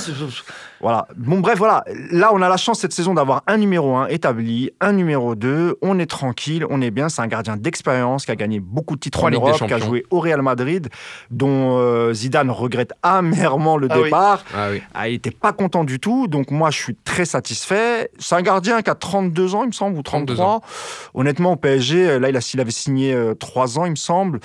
Voilà. 0.84 1.08
Bon, 1.16 1.40
bref, 1.40 1.58
voilà. 1.58 1.84
Là, 2.12 2.32
on 2.34 2.42
a 2.42 2.50
la 2.50 2.58
chance 2.58 2.80
cette 2.82 2.92
saison 2.92 3.14
d'avoir 3.14 3.42
un 3.48 3.56
numéro 3.58 3.96
1 3.96 4.08
établi, 4.08 4.70
un 4.82 4.92
numéro 4.92 5.34
2. 5.34 5.78
On 5.82 5.98
est 5.98 6.06
tranquille, 6.06 6.66
on 6.70 6.82
est 6.82 6.92
bien. 6.92 7.08
C'est 7.08 7.22
un 7.22 7.28
gardien 7.28 7.56
d'expérience 7.56 8.26
qui 8.26 8.32
a 8.32 8.36
gagné 8.36 8.60
beaucoup 8.60 8.96
de 8.96 9.00
titres 9.00 9.18
Trois 9.18 9.30
en 9.30 9.32
des 9.32 9.38
Europe, 9.38 9.66
qui 9.66 9.74
a 9.74 9.80
joué 9.80 10.06
au 10.12 10.20
Real 10.20 10.42
Madrid, 10.42 10.90
dont 11.32 11.78
euh, 11.80 12.14
Zidane 12.14 12.52
regrette 12.52 12.92
amèrement 13.02 13.78
le 13.78 13.88
Ah 13.90 13.96
oui. 13.98 14.04
départ. 14.04 14.44
Ah 14.54 14.68
oui. 14.72 14.82
Ah, 14.94 15.08
il 15.08 15.16
était 15.16 15.32
pas 15.32 15.54
content 15.54 15.86
du 15.86 16.00
tout, 16.02 16.28
donc 16.28 16.52
moi 16.52 16.70
je 16.70 16.78
suis 16.78 16.96
très 16.96 17.24
satisfait. 17.26 18.10
C'est 18.20 18.36
un 18.36 18.42
gardien 18.42 18.82
qui 18.82 18.90
a 18.90 18.96
32 18.96 19.56
ans, 19.56 19.64
il 19.64 19.68
me 19.68 19.72
semble, 19.72 19.98
ou 19.98 20.02
32 20.04 20.36
33. 20.36 20.62
Honnêtement, 21.14 21.54
au 21.54 21.56
PSG, 21.56 22.10
euh, 22.10 22.20
là 22.20 22.30
il, 22.30 22.36
a, 22.36 22.52
il 22.54 22.60
avait 22.60 22.72
signé 22.72 23.16
3 23.40 23.80
ans, 23.80 23.86
il 23.86 23.92
me 23.92 23.96
semble. 23.96 24.42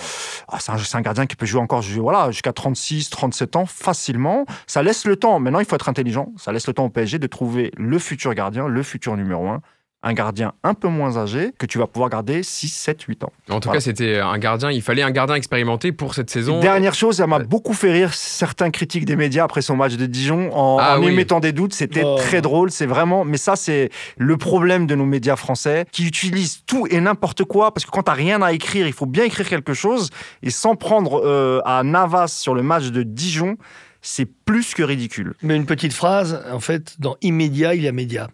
Ah, 0.47 0.59
c'est 0.61 0.71
un, 0.71 0.79
c'est 0.79 0.97
un 0.97 1.01
gardien 1.01 1.27
qui 1.27 1.35
peut 1.35 1.47
jouer 1.47 1.61
encore 1.61 1.83
voilà, 2.01 2.31
jusqu'à 2.31 2.53
36, 2.53 3.11
37 3.11 3.57
ans 3.57 3.67
facilement. 3.67 4.45
Ça 4.69 4.85
laisse 4.85 5.05
le 5.05 5.17
temps. 5.17 5.41
Maintenant, 5.41 5.59
il 5.59 5.65
faut 5.67 5.75
être 5.75 5.89
intelligent. 5.89 6.28
Ça 6.37 6.53
laisse 6.53 6.67
le 6.67 6.73
temps 6.75 6.85
au 6.87 6.91
PSG 6.91 7.19
de 7.19 7.27
trouver 7.27 7.71
le 7.77 7.99
futur 7.99 8.35
gardien, 8.35 8.69
le 8.69 8.83
futur 8.83 9.17
numéro 9.17 9.49
1. 9.49 9.61
Un 10.05 10.13
gardien 10.13 10.53
un 10.63 10.75
peu 10.75 10.87
moins 10.87 11.17
âgé 11.17 11.51
que 11.59 11.67
tu 11.67 11.77
vas 11.79 11.89
pouvoir 11.89 12.09
garder 12.09 12.45
6, 12.45 12.69
7, 12.69 13.03
8 13.03 13.25
ans. 13.25 13.33
En 13.51 13.59
tout 13.59 13.67
Voilà. 13.67 13.79
cas, 13.79 13.85
c'était 13.85 14.19
un 14.21 14.39
gardien. 14.39 14.71
Il 14.71 14.81
fallait 14.81 15.03
un 15.03 15.11
gardien 15.11 15.35
expérimenté 15.35 15.91
pour 15.91 16.15
cette 16.15 16.31
saison. 16.31 16.61
Dernière 16.61 16.95
chose, 16.95 17.17
ça 17.17 17.27
m'a 17.27 17.41
beaucoup 17.41 17.73
fait 17.75 17.91
rire 17.91 18.15
certains 18.15 18.71
critiques 18.71 19.05
des 19.07 19.17
médias 19.17 19.43
après 19.43 19.61
son 19.61 19.75
match 19.75 19.97
de 19.97 20.07
Dijon 20.07 20.57
en, 20.57 20.79
Ah 20.81 20.99
en 21.01 21.03
oui. 21.03 21.09
émettant 21.13 21.41
des 21.41 21.51
doutes. 21.51 21.75
C'était 21.75 22.05
Oh. 22.05 22.15
très 22.17 22.41
drôle. 22.41 22.71
C'est 22.71 22.87
vraiment, 22.87 23.25
mais 23.25 23.39
ça, 23.39 23.57
c'est 23.57 23.91
le 24.17 24.37
problème 24.37 24.87
de 24.87 24.95
nos 24.95 25.05
médias 25.05 25.35
français 25.35 25.85
qui 25.91 26.07
utilisent 26.07 26.61
tout 26.65 26.87
et 26.89 27.01
n'importe 27.01 27.43
quoi 27.43 27.75
parce 27.75 27.85
que 27.85 27.91
quand 27.91 28.05
t'as 28.05 28.13
rien 28.13 28.41
à 28.41 28.53
écrire, 28.53 28.87
il 28.87 28.93
faut 28.93 29.07
bien 29.07 29.25
écrire 29.25 29.49
quelque 29.49 29.75
chose 29.75 30.11
et 30.45 30.51
sans 30.51 30.77
prendre 30.77 31.21
euh, 31.27 31.61
à 31.65 31.83
Navas 31.83 32.29
sur 32.29 32.55
le 32.55 32.63
match 32.63 32.93
de 32.93 33.03
Dijon, 33.03 33.57
c'est 34.03 34.27
plus 34.27 34.75
que 34.75 34.83
ridicule. 34.83 35.35
Mais 35.43 35.57
une 35.57 35.67
petite 35.67 35.93
phrase, 35.93 36.43
en 36.51 36.61
fait, 36.61 36.97
dans 36.99 37.17
immédiat, 37.23 37.75
il 37.75 37.83
y 37.83 37.89
a 37.89 37.93
média. 37.93 38.29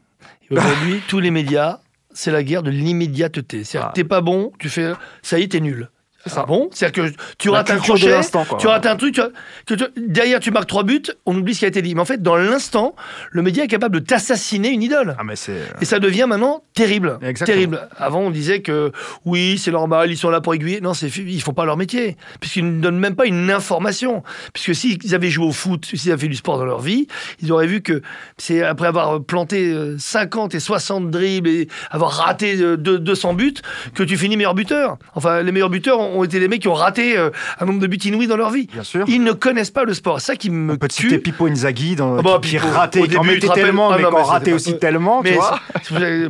Aujourd'hui, 0.51 1.01
tous 1.09 1.21
les 1.21 1.31
médias, 1.31 1.81
c'est 2.13 2.31
la 2.31 2.43
guerre 2.43 2.63
de 2.63 2.71
l'immédiateté. 2.71 3.65
C'est-à-dire 3.65 3.89
Ah. 3.91 3.93
t'es 3.95 4.05
pas 4.05 4.21
bon, 4.21 4.53
tu 4.59 4.69
fais 4.69 4.93
ça 5.23 5.39
y 5.39 5.43
est, 5.43 5.49
t'es 5.49 5.61
nul. 5.61 5.89
C'est 6.25 6.31
ça. 6.33 6.41
Ah 6.45 6.47
bon 6.47 6.69
C'est-à-dire 6.73 7.11
que 7.11 7.17
tu 7.39 7.49
rates 7.51 7.71
un 7.71 7.75
crochet, 7.79 8.07
quoi. 8.49 8.59
tu 8.59 8.67
rates 8.67 8.87
un 8.87 8.97
truc, 8.97 9.15
tu 9.15 9.21
as- 9.21 9.31
que 9.67 9.75
tu- 9.75 9.85
derrière 10.09 10.41
tu 10.41 10.51
marques 10.51 10.67
trois 10.69 10.83
buts, 10.83 11.03
on 11.27 11.37
oublie 11.37 11.55
ce 11.55 11.61
qui 11.61 11.65
a 11.65 11.69
été 11.69 11.83
dit. 11.83 11.95
Mais 11.95 12.01
en 12.01 12.05
fait, 12.07 12.23
dans 12.23 12.37
l'instant, 12.37 12.95
le 13.31 13.43
média 13.43 13.65
est 13.65 13.69
capable 13.69 13.95
de 14.01 14.05
t'assassiner 14.05 14.69
une 14.71 14.83
idole. 14.83 15.15
Ah 15.19 15.25
mais 15.25 15.37
c'est 15.37 15.59
Et 15.81 15.85
ça 15.85 15.99
devient 15.99 16.27
maintenant 16.29 16.63
terrible. 16.75 17.19
Exactement. 17.23 17.55
Terrible. 17.55 17.89
Avant, 17.97 18.21
on 18.21 18.31
disait 18.31 18.61
que 18.63 18.91
oui, 19.25 19.59
c'est 19.59 19.71
normal, 19.71 20.11
ils 20.11 20.17
sont 20.17 20.31
là 20.31 20.41
pour 20.41 20.55
aiguiller. 20.55 20.81
Non, 20.81 20.95
c'est, 20.95 21.09
ils 21.17 21.43
font 21.43 21.53
pas 21.53 21.65
leur 21.65 21.77
métier. 21.77 22.17
Puisqu'ils 22.41 22.65
ne 22.77 22.81
donnent 22.81 22.99
même 22.99 23.17
pas 23.17 23.27
une 23.27 23.51
information. 23.51 24.23
Puisque 24.53 24.75
s'ils 24.75 25.15
avaient 25.15 25.31
joué 25.31 25.47
au 25.47 25.53
foot, 25.53 25.85
s'ils 25.95 26.11
avaient 26.13 26.23
fait 26.23 26.29
du 26.29 26.37
sport 26.37 26.59
dans 26.59 26.65
leur 26.65 26.81
vie, 26.81 27.07
ils 27.41 27.53
auraient 27.53 27.67
vu 27.67 27.83
que 27.83 28.03
c'est 28.39 28.63
après 28.63 28.87
avoir 28.89 29.23
planté 29.23 29.73
euh, 29.73 29.97
50 29.99 30.55
et 30.55 30.61
60 30.61 31.11
dribbles 31.11 31.49
et 31.49 31.69
avoir 31.91 32.13
raté 32.13 32.57
euh, 32.61 32.77
deux- 32.77 32.99
200 32.99 33.35
buts 33.35 33.55
que 33.95 34.03
tu 34.03 34.17
finis 34.17 34.37
meilleur 34.37 34.55
buteur. 34.55 34.97
Enfin, 35.15 35.43
les 35.43 35.53
meilleurs 35.53 35.71
buteurs 35.71 36.01
ont 36.01 36.14
ont 36.17 36.25
été 36.25 36.39
les 36.41 36.49
mecs 36.49 36.63
qui 36.63 36.69
ont 36.69 36.75
raté 36.75 37.17
euh, 37.19 37.31
un 37.61 37.65
nombre 37.67 37.81
de 37.81 37.87
buts 37.87 37.97
inouïs 38.05 38.27
dans 38.29 38.37
leur 38.37 38.51
vie. 38.51 38.67
bien 38.73 38.83
sûr. 38.83 39.05
Ils 39.09 39.23
ne 39.23 39.33
connaissent 39.33 39.71
pas 39.71 39.85
le 39.85 39.95
sport. 39.95 40.21
C'est 40.21 40.33
ça 40.33 40.37
qui 40.37 40.51
me 40.51 40.75
On 40.75 40.77
peut 40.77 40.89
tue. 40.89 41.03
citer 41.09 41.19
Pipo 41.19 41.47
Inzaghi 41.47 41.97
dans, 41.97 42.19
Ah 42.19 42.23
bah, 42.23 42.39
qui, 42.43 42.57
Pipo, 42.57 42.67
ratait, 42.69 43.01
au 43.01 43.05
en 43.05 43.07
début, 43.07 43.27
mettait 43.27 43.49
tellement, 43.49 43.91
Ah 43.91 43.97
mais 43.97 44.03
non, 44.03 44.09
qui 44.11 44.15
en 44.15 44.19
mais 44.19 44.25
ratait 44.25 44.53
aussi 44.53 44.73
peu- 44.73 44.79
tellement, 44.79 45.23
tu 45.23 45.31
Mais 45.31 45.37
vois. 45.37 45.61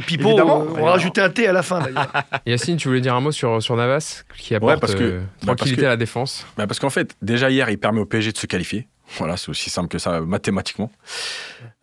Pipo, 0.07 0.29
Évidemment, 0.29 0.65
on 0.79 0.85
rajoutait 0.85 1.21
un 1.21 1.31
T 1.31 1.47
à 1.47 1.53
la 1.53 1.63
fin 1.63 1.81
d'ailleurs. 1.81 2.11
Yacine, 2.47 2.77
tu 2.77 2.89
voulais 2.89 3.01
dire 3.01 3.15
un 3.15 3.21
mot 3.21 3.33
sur, 3.33 3.63
sur 3.63 3.77
Navas 3.77 4.23
qui 4.39 4.55
apporte 4.55 4.81
parce 4.81 4.95
que- 4.95 5.03
euh, 5.03 5.21
bah, 5.43 5.55
tranquillité 5.55 5.77
parce 5.77 5.81
que- 5.83 5.87
à 5.87 5.89
la 5.91 5.97
défense. 5.97 6.47
Bah, 6.57 6.67
parce 6.67 6.79
qu'en 6.81 6.91
fait, 6.91 7.15
déjà 7.23 7.51
hier, 7.51 7.69
il 7.71 7.79
permet 7.79 8.01
au 8.01 8.07
PSG 8.07 8.33
de 8.33 8.39
se 8.39 8.47
qualifier. 8.47 8.87
Voilà, 9.19 9.37
c'est 9.37 9.51
aussi 9.51 9.69
simple 9.71 9.89
que 9.89 9.99
ça, 9.99 10.21
mathématiquement. 10.23 10.91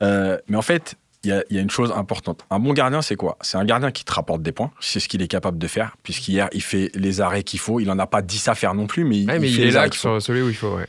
Euh, 0.01 0.37
mais 0.47 0.57
en 0.57 0.61
fait, 0.63 0.95
il 1.23 1.29
y 1.29 1.33
a, 1.33 1.43
il 1.49 1.55
y 1.55 1.59
a 1.59 1.61
une 1.61 1.69
chose 1.69 1.91
importante. 1.95 2.45
Un 2.49 2.59
bon 2.59 2.73
gardien, 2.73 3.01
c'est 3.01 3.15
quoi? 3.15 3.37
C'est 3.41 3.57
un 3.57 3.65
gardien 3.65 3.91
qui 3.91 4.03
te 4.03 4.11
rapporte 4.11 4.41
des 4.41 4.51
points. 4.51 4.71
C'est 4.79 4.99
ce 4.99 5.07
qu'il 5.07 5.21
est 5.21 5.27
capable 5.27 5.57
de 5.59 5.67
faire. 5.67 5.95
Puisqu'hier, 6.03 6.49
il 6.51 6.61
fait 6.63 6.89
les 6.95 7.21
arrêts 7.21 7.43
qu'il 7.43 7.59
faut. 7.59 7.79
Il 7.79 7.85
n'en 7.87 7.99
a 7.99 8.07
pas 8.07 8.21
10 8.21 8.47
à 8.47 8.55
faire 8.55 8.73
non 8.73 8.87
plus, 8.87 9.03
mais, 9.03 9.25
Ouais, 9.25 9.37
mais 9.39 9.49
il, 9.49 9.55
fait 9.55 9.61
est 9.61 9.65
les 9.65 9.71
là 9.71 9.81
arrêts 9.81 9.89
sur 9.93 10.21
celui 10.21 10.41
où 10.41 10.49
il 10.49 10.55
faut. 10.55 10.75
ouais. 10.75 10.87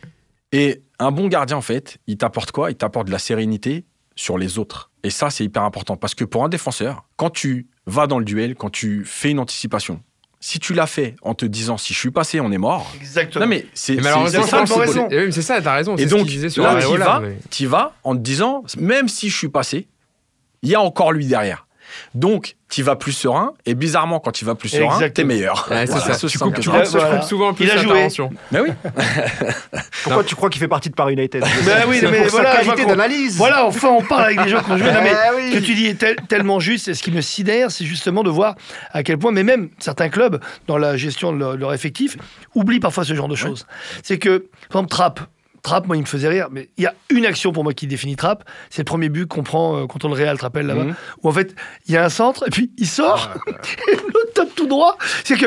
Et 0.53 0.83
un 0.99 1.11
bon 1.11 1.29
gardien, 1.29 1.57
en 1.57 1.63
fait, 1.63 1.99
il 2.07 2.17
t'apporte 2.17 2.51
quoi? 2.53 2.71
Il 2.71 2.77
t'apporte 2.77 3.07
de 3.07 3.13
la 3.13 3.19
sérénité 3.19 3.85
sur 4.17 4.39
les 4.39 4.59
autres. 4.59 4.91
Et 5.03 5.11
ça, 5.11 5.31
c'est 5.31 5.45
hyper 5.45 5.63
important. 5.65 5.97
Parce 5.97 6.15
que 6.15 6.25
pour 6.25 6.45
un 6.45 6.49
défenseur, 6.49 7.05
quand 7.17 7.31
tu 7.31 7.67
vas 7.87 8.07
dans 8.07 8.19
le 8.19 8.25
duel, 8.25 8.55
quand 8.55 8.71
tu 8.71 9.05
fais 9.05 9.31
une 9.31 9.39
anticipation, 9.39 10.01
si 10.41 10.59
tu 10.59 10.75
l'as 10.75 10.87
fait 10.87 11.15
en 11.23 11.35
te 11.35 11.47
disant 11.47 11.77
si 11.79 11.95
je 11.95 11.99
suis 11.99 12.11
passé, 12.11 12.41
on 12.41 12.51
est 12.53 12.59
mort. 12.59 12.91
Exactement. 13.01 13.45
Non, 13.45 13.49
mais 13.49 13.67
c'est 13.75 14.01
ça 14.03 14.27
c'est- 14.67 15.07
eh 15.11 15.19
oui, 15.19 15.25
mais 15.27 15.31
c'est 15.33 15.43
ça, 15.43 15.61
t'as 15.63 15.75
raison. 15.75 15.97
Et 15.97 16.05
ce 16.05 16.09
donc, 16.09 16.21
qu'il 16.21 16.29
disait 16.29 16.49
sur 16.51 16.65
là, 16.65 16.71
Areola, 16.71 17.23
tu 17.51 17.67
vas, 17.67 17.81
mais- 17.85 17.93
vas 17.93 17.95
en 18.05 18.15
te 18.17 18.21
disant, 18.21 18.65
même 18.79 19.09
si 19.09 19.31
je 19.31 19.37
suis 19.37 19.49
passé, 19.49 19.89
il 20.63 20.71
y 20.71 20.75
a 20.75 20.81
encore 20.81 21.13
lui 21.13 21.27
derrière. 21.27 21.67
Donc, 22.15 22.57
tu 22.71 22.83
vas 22.83 22.97
plus 22.97 23.13
serein, 23.13 23.53
et 23.67 23.75
bizarrement, 23.75 24.19
quand 24.19 24.31
tu 24.33 24.47
vas 24.47 24.55
plus 24.55 24.71
serein, 24.71 25.11
t'es 25.11 25.25
meilleur. 25.25 25.67
Ouais, 25.71 25.85
c'est 25.87 25.93
Voilà, 25.93 26.07
ça. 26.07 26.15
ce 26.15 26.27
Tu 26.27 26.39
coupes, 26.39 26.59
tu 26.59 26.71
Voilà. 26.71 26.87
coupe 26.87 27.23
souvent 27.29 27.53
plus 27.53 27.67
l'intervention. 27.67 28.31
Mais 28.51 28.61
oui. 28.61 28.71
Pourquoi 30.05 30.25
tu 30.25 30.35
crois 30.35 30.49
qu'il 30.49 30.61
fait 30.61 30.69
partie 30.69 30.89
de 30.89 30.95
Paris 30.95 31.13
United? 31.15 31.43
Ben 31.67 31.85
oui, 31.89 31.99
C'est 32.01 32.11
mais 32.11 32.27
voilà, 32.29 32.57
qualité 32.57 32.87
d'analyse. 32.87 33.37
Voilà, 33.37 33.67
enfin, 33.67 33.89
on 33.89 34.03
parle 34.03 34.25
avec 34.25 34.43
des 34.43 34.49
gens 34.49 34.63
qui 34.63 34.71
ont 34.71 34.79
joué. 34.79 34.91
Non, 34.91 35.01
mais 35.03 35.13
Eh 35.13 35.37
oui. 35.37 35.53
ce 35.53 35.59
que 35.59 35.65
tu 35.65 35.75
dis 35.75 35.87
est 35.87 35.95
tel- 35.99 36.17
tellement 36.29 36.61
juste. 36.61 36.89
Et 36.89 36.95
ce 36.95 37.03
qui 37.03 37.11
me 37.11 37.21
sidère, 37.21 37.71
c'est 37.71 37.85
justement 37.85 38.23
de 38.23 38.31
voir 38.31 38.55
à 38.93 39.03
quel 39.03 39.19
point, 39.19 39.33
mais 39.33 39.43
même 39.45 39.69
certains 39.79 40.09
clubs, 40.09 40.41
dans 40.67 40.79
la 40.79 40.97
gestion 40.97 41.33
de 41.33 41.39
leur, 41.39 41.57
leur 41.57 41.75
effectif, 41.75 42.17
oublient 42.55 42.81
parfois 42.81 43.05
ce 43.05 43.15
genre 43.15 43.29
de 43.29 43.37
choses. 43.37 43.67
C'est 44.03 44.19
que, 44.19 44.47
par 44.71 44.81
exemple, 44.81 44.89
Trapp. 44.89 45.21
Trapp, 45.63 45.87
moi, 45.87 45.97
il 45.97 46.01
me 46.01 46.07
faisait 46.07 46.29
rire, 46.29 46.49
mais 46.51 46.71
il 46.77 46.83
y 46.85 46.87
a 46.89 46.95
une 47.11 47.25
action 47.25 47.53
pour 47.53 47.63
moi 47.63 47.73
qui 47.73 47.87
définit 47.87 48.17
Trapp. 48.17 48.43
C'est 48.69 48.81
le 48.83 48.85
premier 48.85 49.09
but 49.09 49.27
qu'on 49.27 49.45
prend 49.45 49.77
euh, 49.83 49.87
contre 49.87 50.09
le 50.09 50.15
Real, 50.15 50.37
rappelles 50.41 50.67
là-bas, 50.67 50.85
Mhm. 50.85 50.95
où 51.23 51.29
en 51.29 51.33
fait, 51.33 51.55
il 51.87 51.95
y 51.95 51.97
a 51.97 52.05
un 52.05 52.09
centre, 52.09 52.45
et 52.49 52.51
puis 52.51 52.73
il 52.79 52.87
sort, 52.89 53.31
et 53.47 53.93
le 53.95 54.33
tape 54.35 54.53
tout 54.57 54.67
droit. 54.67 54.99
C'est 55.23 55.37
que, 55.37 55.47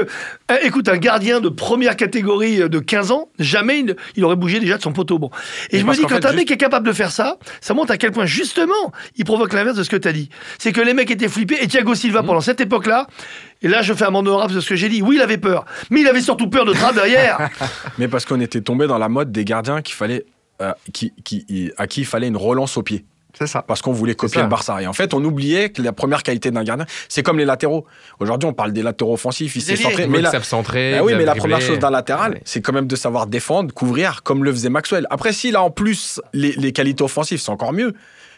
euh, 0.52 0.58
écoute, 0.64 0.88
un 0.88 0.96
gardien 0.98 1.42
de 1.42 1.50
première 1.50 1.98
catégorie 1.98 2.62
euh, 2.62 2.70
de 2.70 2.80
15 2.80 3.12
ans, 3.12 3.28
jamais 3.40 3.80
il, 3.82 3.96
il 4.16 4.24
aurait 4.24 4.38
bougé 4.38 4.62
déjà 4.62 4.78
de 4.78 4.82
son 4.82 4.94
poteau. 4.94 5.20
Bon. 5.20 5.30
Et 5.70 5.78
Mais 5.78 5.80
je 5.82 5.86
me 5.86 5.94
dis, 5.94 6.02
quand 6.04 6.08
fait, 6.08 6.26
un 6.26 6.30
juste- 6.30 6.36
mec 6.36 6.52
est 6.52 6.58
capable 6.58 6.88
de 6.88 6.94
faire 6.94 7.12
ça, 7.12 7.38
ça 7.60 7.74
montre 7.74 7.92
à 7.92 7.98
quel 7.98 8.12
point, 8.12 8.26
justement, 8.26 8.94
il 9.18 9.26
provoque 9.26 9.52
l'inverse 9.52 9.76
de 9.78 9.84
ce 9.84 9.90
que 9.90 9.98
tu 9.98 10.08
as 10.08 10.14
dit. 10.14 10.30
C'est 10.60 10.72
que 10.72 10.80
les 10.82 10.94
mecs 10.94 11.12
étaient 11.12 11.28
flippés, 11.28 11.58
et 11.62 11.68
Thiago 11.68 11.94
Silva, 11.94 12.22
Mhm. 12.22 12.28
pendant 12.28 12.42
cette 12.42 12.62
époque-là, 12.62 13.08
et 13.66 13.68
là, 13.68 13.82
je 13.82 13.94
fais 13.94 14.06
un 14.06 14.12
monde 14.12 14.28
honorable 14.28 14.54
de 14.54 14.60
ce 14.62 14.70
que 14.70 14.76
j'ai 14.76 14.90
dit. 14.90 15.02
Oui, 15.02 15.16
il 15.18 15.22
avait 15.22 15.38
peur, 15.40 15.66
mais 15.90 16.02
il 16.02 16.08
avait 16.08 16.22
surtout 16.22 16.48
peur 16.50 16.66
de 16.66 16.74
Trapp 16.74 16.94
derrière. 16.96 17.50
Mais 17.98 18.08
parce 18.08 18.24
qu'on 18.26 18.40
était 18.40 18.62
tombé 18.62 18.86
dans 18.88 18.98
la 19.00 19.10
mode 19.10 19.32
des 19.32 19.44
gardiens 19.44 19.82
qu'il 19.82 19.96
fallait, 19.96 20.26
euh, 20.62 20.72
qui, 20.94 21.12
qui- 21.24 21.72
à 21.78 21.88
qui 21.88 22.02
il 22.02 22.06
fallait 22.06 22.28
une 22.28 22.38
relance 22.38 22.78
au 22.78 22.84
pied. 22.84 23.04
C'est 23.38 23.48
ça. 23.48 23.62
Parce 23.64 23.82
qu'on 23.82 23.92
voulait 23.92 24.16
copier 24.16 24.42
le 24.42 24.48
Barça. 24.48 24.82
Et 24.82 24.88
en 24.88 24.94
fait, 24.94 25.14
on 25.14 25.22
oubliait 25.26 25.70
que 25.70 25.82
la 25.82 25.92
première 25.92 26.24
qualité 26.24 26.52
d'un 26.52 26.64
gardien, 26.64 26.86
c'est 27.10 27.22
comme 27.22 27.38
les 27.38 27.44
latéraux. 27.44 27.86
Aujourd'hui, 28.20 28.48
on 28.48 28.54
parle 28.54 28.72
des 28.72 28.82
latéraux 28.82 29.16
offensifs, 29.16 29.56
ils 29.58 29.62
s'est 29.62 29.76
centré. 29.76 30.04
Les 30.04 30.08
Mais 30.08 30.22
la, 30.22 30.32
savent 30.32 30.46
centrer. 30.46 30.94
Bah 30.94 31.04
oui, 31.04 31.16
mais 31.18 31.26
la 31.26 31.36
première 31.36 31.60
chose 31.60 31.80
d'un 31.80 31.90
latéral, 31.90 32.34
Ouais. 32.34 32.42
c'est 32.46 32.62
quand 32.62 32.72
même 32.72 32.88
de 32.88 32.96
savoir 32.96 33.28
défendre, 33.28 33.74
couvrir, 33.74 34.24
comme 34.24 34.46
le 34.46 34.54
faisait 34.54 34.70
Maxwell. 34.70 35.06
Après, 35.10 35.34
s'il 35.34 35.58
a 35.58 35.62
en 35.62 35.70
plus 35.70 36.22
les, 36.32 36.54
les 36.54 36.72
qualités 36.72 37.04
offensives, 37.04 37.42
c'est 37.42 37.52
encore 37.52 37.74
mieux. 37.74 37.94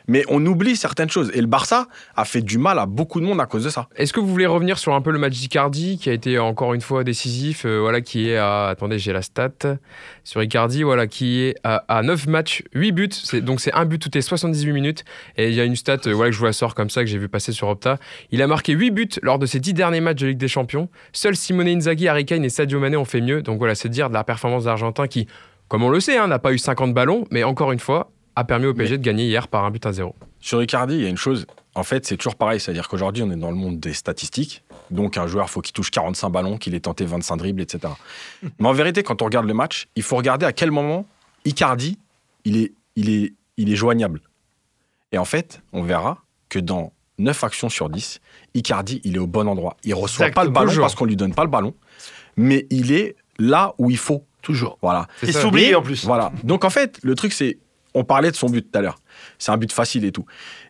Mais 0.08 0.24
on 0.30 0.46
oublie 0.46 0.76
certaines 0.78 1.10
choses. 1.10 1.32
Et 1.34 1.42
le 1.42 1.48
Barça 1.48 1.88
a 2.16 2.24
fait 2.24 2.42
du 2.42 2.58
mal 2.58 2.80
à 2.80 2.86
beaucoup 2.86 3.20
de 3.20 3.26
monde 3.26 3.42
à 3.42 3.46
cause 3.46 3.66
de 3.66 3.70
ça. 3.70 3.90
Est-ce 3.98 4.14
que 4.14 4.20
vous 4.22 4.28
voulez 4.28 4.46
revenir 4.46 4.78
sur 4.80 4.94
un 4.94 5.02
peu 5.02 5.12
le 5.12 5.20
match 5.20 5.34
d'Icardi 5.34 5.98
qui 5.98 6.10
a 6.10 6.14
été 6.14 6.40
encore 6.40 6.74
une 6.74 6.80
fois 6.82 7.04
décisif 7.04 7.66
euh, 7.66 7.80
voilà, 7.80 8.00
qui 8.02 8.30
est 8.30 8.38
à. 8.38 8.68
Attendez, 8.68 9.00
j'ai 9.00 9.12
la 9.12 9.22
stat. 9.22 9.52
Sur 10.24 10.42
Icardi, 10.42 10.84
voilà, 10.84 11.08
qui 11.08 11.42
est 11.42 11.56
à, 11.64 11.84
à 11.90 12.04
9 12.04 12.28
matchs, 12.28 12.64
8 12.74 12.92
buts. 12.94 13.10
C'est- 13.12 13.42
Donc 13.42 13.60
c'est 13.60 13.74
un 13.74 13.86
but 13.86 14.00
toutes 14.00 14.16
les 14.16 14.22
78 14.22 14.72
minutes. 14.72 15.04
Et 15.36 15.50
il 15.50 15.56
y 15.56 15.60
a 15.62 15.66
une 15.66 15.76
stat 15.76 15.98
euh, 16.08 16.14
voilà, 16.14 16.30
que 16.30 16.36
je 16.36 16.40
vous 16.40 16.46
la 16.46 16.54
sors 16.54 16.74
comme 16.74 16.90
ça, 16.90 17.02
que 17.02 17.08
j'ai 17.10 17.18
vu 17.18 17.28
passer 17.28 17.52
sur 17.52 17.68
Opta. 17.68 17.98
Il 18.32 18.42
a 18.42 18.48
marqué 18.48 18.74
8 18.74 18.92
buts 18.92 19.10
lors 19.24 19.40
de 19.40 19.46
ses 19.46 19.60
10 19.60 19.74
derniers 19.74 20.02
matchs 20.02 20.22
de 20.22 20.28
Ligue 20.28 20.38
des 20.38 20.48
Champions. 20.48 20.90
Seuls 21.12 21.36
Simone 21.36 21.68
Inzaghi, 21.68 22.08
Harry 22.08 22.26
Kane 22.26 22.46
et 22.46 22.50
Sadio 22.50 22.80
Mané 22.80 22.96
ont 22.98 23.06
fait 23.06 23.22
mieux. 23.22 23.42
Donc 23.42 23.58
voilà, 23.58 23.76
c'est 23.76 23.90
dire 23.90 24.08
de 24.10 24.14
la 24.14 24.24
performance 24.24 24.64
d'Argentin 24.64 25.08
qui, 25.08 25.28
comme 25.68 25.84
on 25.84 25.90
le 25.90 26.00
sait, 26.00 26.18
hein, 26.18 26.28
n'a 26.28 26.40
pas 26.40 26.54
eu 26.54 26.58
50 26.58 26.94
ballons, 26.94 27.26
mais 27.30 27.44
encore 27.44 27.72
une 27.74 27.80
fois, 27.80 28.10
a 28.40 28.44
permis 28.44 28.68
au 28.68 28.74
PSG 28.76 29.00
de 29.00 29.04
gagner 29.04 29.26
hier 29.26 29.48
par 29.48 29.66
un 29.66 29.72
but 29.72 29.84
à 29.88 29.92
zéro. 29.92 30.16
Sur 30.40 30.62
Icardi, 30.62 30.94
il 30.96 31.02
y 31.02 31.06
a 31.06 31.10
une 31.10 31.18
chose. 31.18 31.48
En 31.74 31.84
fait, 31.84 32.06
c'est 32.06 32.18
toujours 32.18 32.36
pareil. 32.36 32.60
C'est-à-dire 32.60 32.88
qu'aujourd'hui, 32.88 33.24
on 33.24 33.32
est 33.32 33.36
dans 33.36 33.50
le 33.50 33.58
monde 33.58 33.80
des 33.80 33.94
statistiques. 33.94 34.64
Donc, 34.92 35.18
un 35.18 35.26
joueur, 35.26 35.50
faut 35.50 35.62
qu'il 35.62 35.74
touche 35.74 35.90
45 35.90 36.30
ballons, 36.30 36.58
qu'il 36.58 36.76
ait 36.76 36.80
tenté 36.80 37.04
25 37.04 37.38
dribbles, 37.38 37.62
etc. 37.64 37.92
Mais 38.60 38.68
en 38.68 38.74
vérité, 38.74 39.02
quand 39.02 39.24
on 39.24 39.26
regarde 39.26 39.48
le 39.48 39.56
match, 39.56 39.88
il 39.96 40.04
faut 40.04 40.16
regarder 40.16 40.46
à 40.46 40.54
quel 40.54 40.70
moment 40.70 41.06
Icardi, 41.46 41.98
il 42.46 42.58
est, 42.58 42.74
il 42.96 43.10
est, 43.10 43.34
il 43.58 43.72
est 43.72 43.76
joignable. 43.76 44.22
Et 45.12 45.18
en 45.18 45.26
fait, 45.26 45.62
on 45.74 45.82
verra 45.82 46.20
que 46.50 46.60
dans 46.60 46.94
9 47.18 47.44
actions 47.44 47.70
sur 47.70 47.90
10, 47.90 48.22
Icardi, 48.54 49.02
il 49.04 49.16
est 49.16 49.20
au 49.20 49.26
bon 49.28 49.48
endroit. 49.48 49.78
Il 49.84 49.96
reçoit 49.96 50.30
pas 50.30 50.44
le 50.44 50.52
ballon 50.52 50.68
Toujours. 50.68 50.84
parce 50.84 50.94
qu'on 50.96 51.06
lui 51.06 51.16
donne 51.16 51.34
pas 51.34 51.44
le 51.44 51.50
ballon, 51.50 51.74
mais 52.36 52.68
il 52.70 52.92
est 52.92 53.16
là 53.40 53.74
où 53.80 53.90
il 53.90 53.98
faut. 53.98 54.24
Toujours. 54.44 54.78
Voilà. 54.82 55.08
C'est 55.20 55.30
Et 55.30 55.32
ça. 55.34 55.42
s'oublier 55.42 55.72
Et- 55.72 55.76
en 55.76 55.82
plus. 55.82 56.06
Voilà. 56.06 56.32
Donc 56.44 56.64
en 56.64 56.70
fait, 56.70 57.00
le 57.04 57.16
truc 57.16 57.34
c'est, 57.34 57.58
on 57.98 58.04
parlait 58.04 58.32
de 58.32 58.36
son 58.36 58.48
but 58.50 58.72
tout 58.72 58.78
à 58.78 58.82
l'heure. 58.82 59.00
C'est 59.40 59.52
un 59.52 59.58
but 59.58 59.72
facile 59.72 60.06
et 60.06 60.12
tout. 60.12 60.26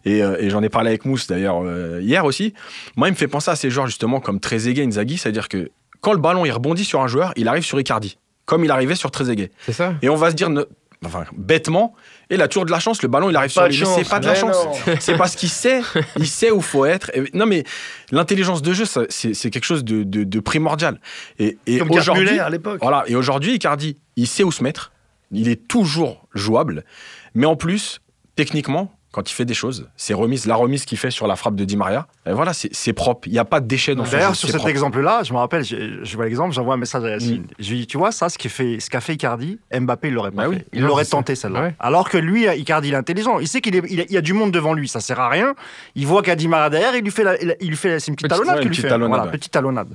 Et, 0.05 0.23
euh, 0.23 0.37
et 0.39 0.49
j'en 0.49 0.63
ai 0.63 0.69
parlé 0.69 0.89
avec 0.89 1.05
Mousse 1.05 1.27
d'ailleurs 1.27 1.61
euh, 1.63 1.99
hier 2.01 2.25
aussi. 2.25 2.53
Moi, 2.95 3.07
il 3.09 3.11
me 3.11 3.17
fait 3.17 3.27
penser 3.27 3.51
à 3.51 3.55
ces 3.55 3.69
joueurs 3.69 3.87
justement 3.87 4.19
comme 4.19 4.39
Trezeguet, 4.39 4.83
Inzaghi, 4.85 5.17
c'est-à-dire 5.17 5.49
que 5.49 5.69
quand 6.01 6.13
le 6.13 6.19
ballon 6.19 6.45
il 6.45 6.51
rebondit 6.51 6.85
sur 6.85 7.01
un 7.01 7.07
joueur, 7.07 7.33
il 7.35 7.47
arrive 7.47 7.63
sur 7.63 7.79
Icardi, 7.79 8.17
comme 8.45 8.63
il 8.63 8.71
arrivait 8.71 8.95
sur 8.95 9.11
Trezeguet. 9.11 9.51
C'est 9.65 9.73
ça 9.73 9.95
Et 10.01 10.09
on 10.09 10.15
va 10.15 10.29
se 10.31 10.35
dire, 10.35 10.49
ne- 10.49 10.63
enfin 11.05 11.25
bêtement, 11.35 11.93
et 12.29 12.35
il 12.35 12.41
a 12.41 12.47
toujours 12.47 12.65
de 12.65 12.71
la 12.71 12.79
chance, 12.79 13.01
le 13.01 13.07
ballon 13.09 13.29
il 13.29 13.35
arrive 13.35 13.53
Pas 13.53 13.69
sur 13.69 13.85
de 13.85 13.91
lui. 13.91 14.03
C'est 14.03 14.09
pas 14.09 14.19
de 14.19 14.25
la 14.25 14.33
mais 14.33 14.39
chance. 14.39 14.55
C'est 14.99 15.17
parce 15.17 15.35
qu'il 15.35 15.49
sait, 15.49 15.81
il 16.17 16.27
sait 16.27 16.51
où 16.51 16.61
faut 16.61 16.85
être. 16.85 17.11
Et- 17.13 17.29
non 17.33 17.45
mais 17.45 17.63
l'intelligence 18.11 18.61
de 18.61 18.73
jeu, 18.73 18.85
c'est 19.09 19.49
quelque 19.51 19.65
chose 19.65 19.83
de, 19.83 20.03
de- 20.03 20.23
de 20.23 20.39
primordial. 20.39 20.99
Et, 21.39 21.57
aujourd'hui, 21.89 22.25
Müller 22.25 22.39
à 22.39 22.49
l'époque. 22.49 22.79
voilà. 22.81 23.03
Et 23.07 23.15
aujourd'hui, 23.15 23.53
Icardi, 23.55 23.97
il 24.15 24.27
sait 24.27 24.43
où 24.43 24.51
se 24.51 24.63
mettre. 24.63 24.91
Il 25.31 25.49
est 25.49 25.67
toujours 25.67 26.25
jouable. 26.33 26.85
Mais 27.33 27.45
en 27.45 27.55
plus, 27.55 28.01
techniquement, 28.35 28.91
quand 29.11 29.29
il 29.29 29.33
fait 29.33 29.45
des 29.45 29.53
choses, 29.53 29.89
ses 29.95 30.13
remises, 30.13 30.45
la 30.45 30.55
remise 30.55 30.85
qu'il 30.85 30.97
fait 30.97 31.11
sur 31.11 31.27
la 31.27 31.35
frappe 31.35 31.55
de 31.55 31.65
Di 31.65 31.77
Maria, 31.77 32.07
voilà, 32.33 32.51
c'est 32.53 32.93
propre. 32.93 33.27
Il 33.27 33.33
n'y 33.33 33.39
a 33.39 33.45
pas 33.45 33.59
de 33.59 33.67
déchets 33.67 33.95
dans. 33.95 34.03
D'ailleurs, 34.03 34.35
sur 34.35 34.49
cet 34.49 34.65
exemple-là, 34.65 35.21
je 35.23 35.33
me 35.33 35.37
rappelle, 35.37 35.63
je, 35.63 36.03
je 36.03 36.15
vois 36.15 36.25
l'exemple, 36.25 36.53
j'envoie 36.53 36.73
un 36.75 36.77
message 36.77 37.03
à 37.03 37.09
Yacine. 37.09 37.45
Je 37.59 37.69
lui 37.71 37.79
dis, 37.79 37.87
tu 37.87 37.97
vois, 37.97 38.11
ça, 38.11 38.29
ce 38.29 38.37
qu'a 38.37 38.49
fait, 38.49 38.79
ce 38.79 38.89
qu'a 38.89 39.01
fait 39.01 39.13
Icardi, 39.13 39.59
Mbappé, 39.73 40.07
il 40.09 40.13
l'aurait 40.13 40.31
pas 40.31 40.43
Bah 40.43 40.49
oui. 40.49 40.57
fait. 40.57 40.65
Il 40.73 40.83
l'aurait 40.83 41.05
tenté, 41.05 41.35
celle-là. 41.35 41.61
Ouais. 41.61 41.75
Alors 41.79 42.09
que 42.09 42.17
lui, 42.17 42.45
Icardi, 42.45 42.89
il 42.89 42.93
est 42.93 42.97
intelligent. 42.97 43.39
Il 43.39 43.47
sait 43.47 43.61
qu'il 43.61 43.75
il 43.75 43.93
y 43.95 44.01
a- 44.01 44.05
il 44.07 44.11
y 44.11 44.17
a 44.17 44.21
du 44.21 44.33
monde 44.33 44.51
devant 44.51 44.73
lui, 44.73 44.87
ça 44.87 44.99
sert 44.99 45.19
à 45.19 45.29
rien. 45.29 45.53
Il 45.95 46.07
voit 46.07 46.21
qu'il 46.21 46.29
y 46.29 46.31
a 46.31 46.35
Di 46.35 46.47
Maria 46.47 46.69
derrière, 46.69 46.95
il 46.95 47.03
lui 47.03 47.11
fait, 47.11 47.23
la- 47.23 47.37
il 47.41 47.69
lui 47.69 47.75
fait 47.77 47.99
c'est 47.99 48.07
une 48.09 48.15
petite 48.15 48.27
Petite- 48.29 48.29
talonnade 48.29 48.55
ouais, 48.55 48.61
qu'il 48.61 48.67
une 48.67 48.69
lui 48.69 48.75
petite 48.75 48.81
fait. 48.83 48.89
talonnade, 48.89 49.09
Voilà, 49.09 49.25
ouais. 49.25 49.31
petite 49.37 49.51
talonnade. 49.51 49.89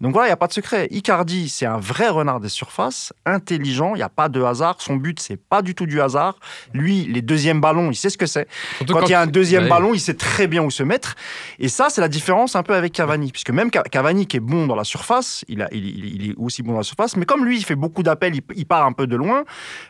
Donc 0.00 0.12
voilà, 0.12 0.26
il 0.28 0.30
n'y 0.30 0.34
a 0.34 0.36
pas 0.36 0.46
de 0.46 0.52
secret. 0.52 0.88
Icardi, 0.90 1.48
c'est 1.48 1.66
un 1.66 1.78
vrai 1.78 2.08
renard 2.08 2.40
des 2.40 2.48
surfaces, 2.48 3.12
intelligent, 3.24 3.94
il 3.94 3.98
n'y 3.98 4.02
a 4.02 4.08
pas 4.08 4.28
de 4.28 4.42
hasard. 4.42 4.76
Son 4.78 4.96
but, 4.96 5.20
c'est 5.20 5.36
pas 5.36 5.62
du 5.62 5.74
tout 5.74 5.86
du 5.86 6.00
hasard. 6.00 6.38
Lui, 6.72 7.04
les 7.12 7.22
deuxièmes 7.22 7.60
ballons, 7.60 7.90
il 7.90 7.94
sait 7.96 8.10
ce 8.10 8.18
que 8.18 8.26
c'est. 8.26 8.46
Quand 8.88 9.02
il 9.02 9.10
y 9.10 9.14
a 9.14 9.20
un 9.20 9.26
deuxième 9.26 9.68
ballon, 9.68 9.92
il 9.94 10.00
sait 10.00 10.14
très 10.14 10.46
bien 10.46 10.62
où 10.62 10.70
se 10.70 10.82
mettre. 10.82 11.14
Et 11.58 11.68
ça, 11.76 11.88
c'est 11.90 12.00
la 12.00 12.08
différence 12.08 12.56
un 12.56 12.62
peu 12.62 12.74
avec 12.74 12.92
Cavani. 12.92 13.30
Puisque 13.32 13.50
même 13.50 13.70
Ca- 13.72 13.82
Cavani, 13.82 14.26
qui 14.26 14.38
est 14.38 14.40
bon 14.40 14.66
dans 14.66 14.74
la 14.76 14.84
surface, 14.84 15.44
il, 15.48 15.62
a, 15.62 15.68
il, 15.72 15.84
il- 15.86 16.14
il 16.24 16.30
est 16.30 16.34
aussi 16.38 16.62
bon 16.62 16.72
dans 16.72 16.78
la 16.78 16.82
surface. 16.84 17.16
Mais 17.16 17.24
comme 17.26 17.44
lui, 17.44 17.58
il 17.58 17.64
fait 17.64 17.74
beaucoup 17.74 18.02
d'appels, 18.02 18.34
il, 18.34 18.42
il 18.56 18.66
part 18.66 18.84
un 18.86 18.92
peu 18.92 19.06
de 19.06 19.14
loin. 19.16 19.44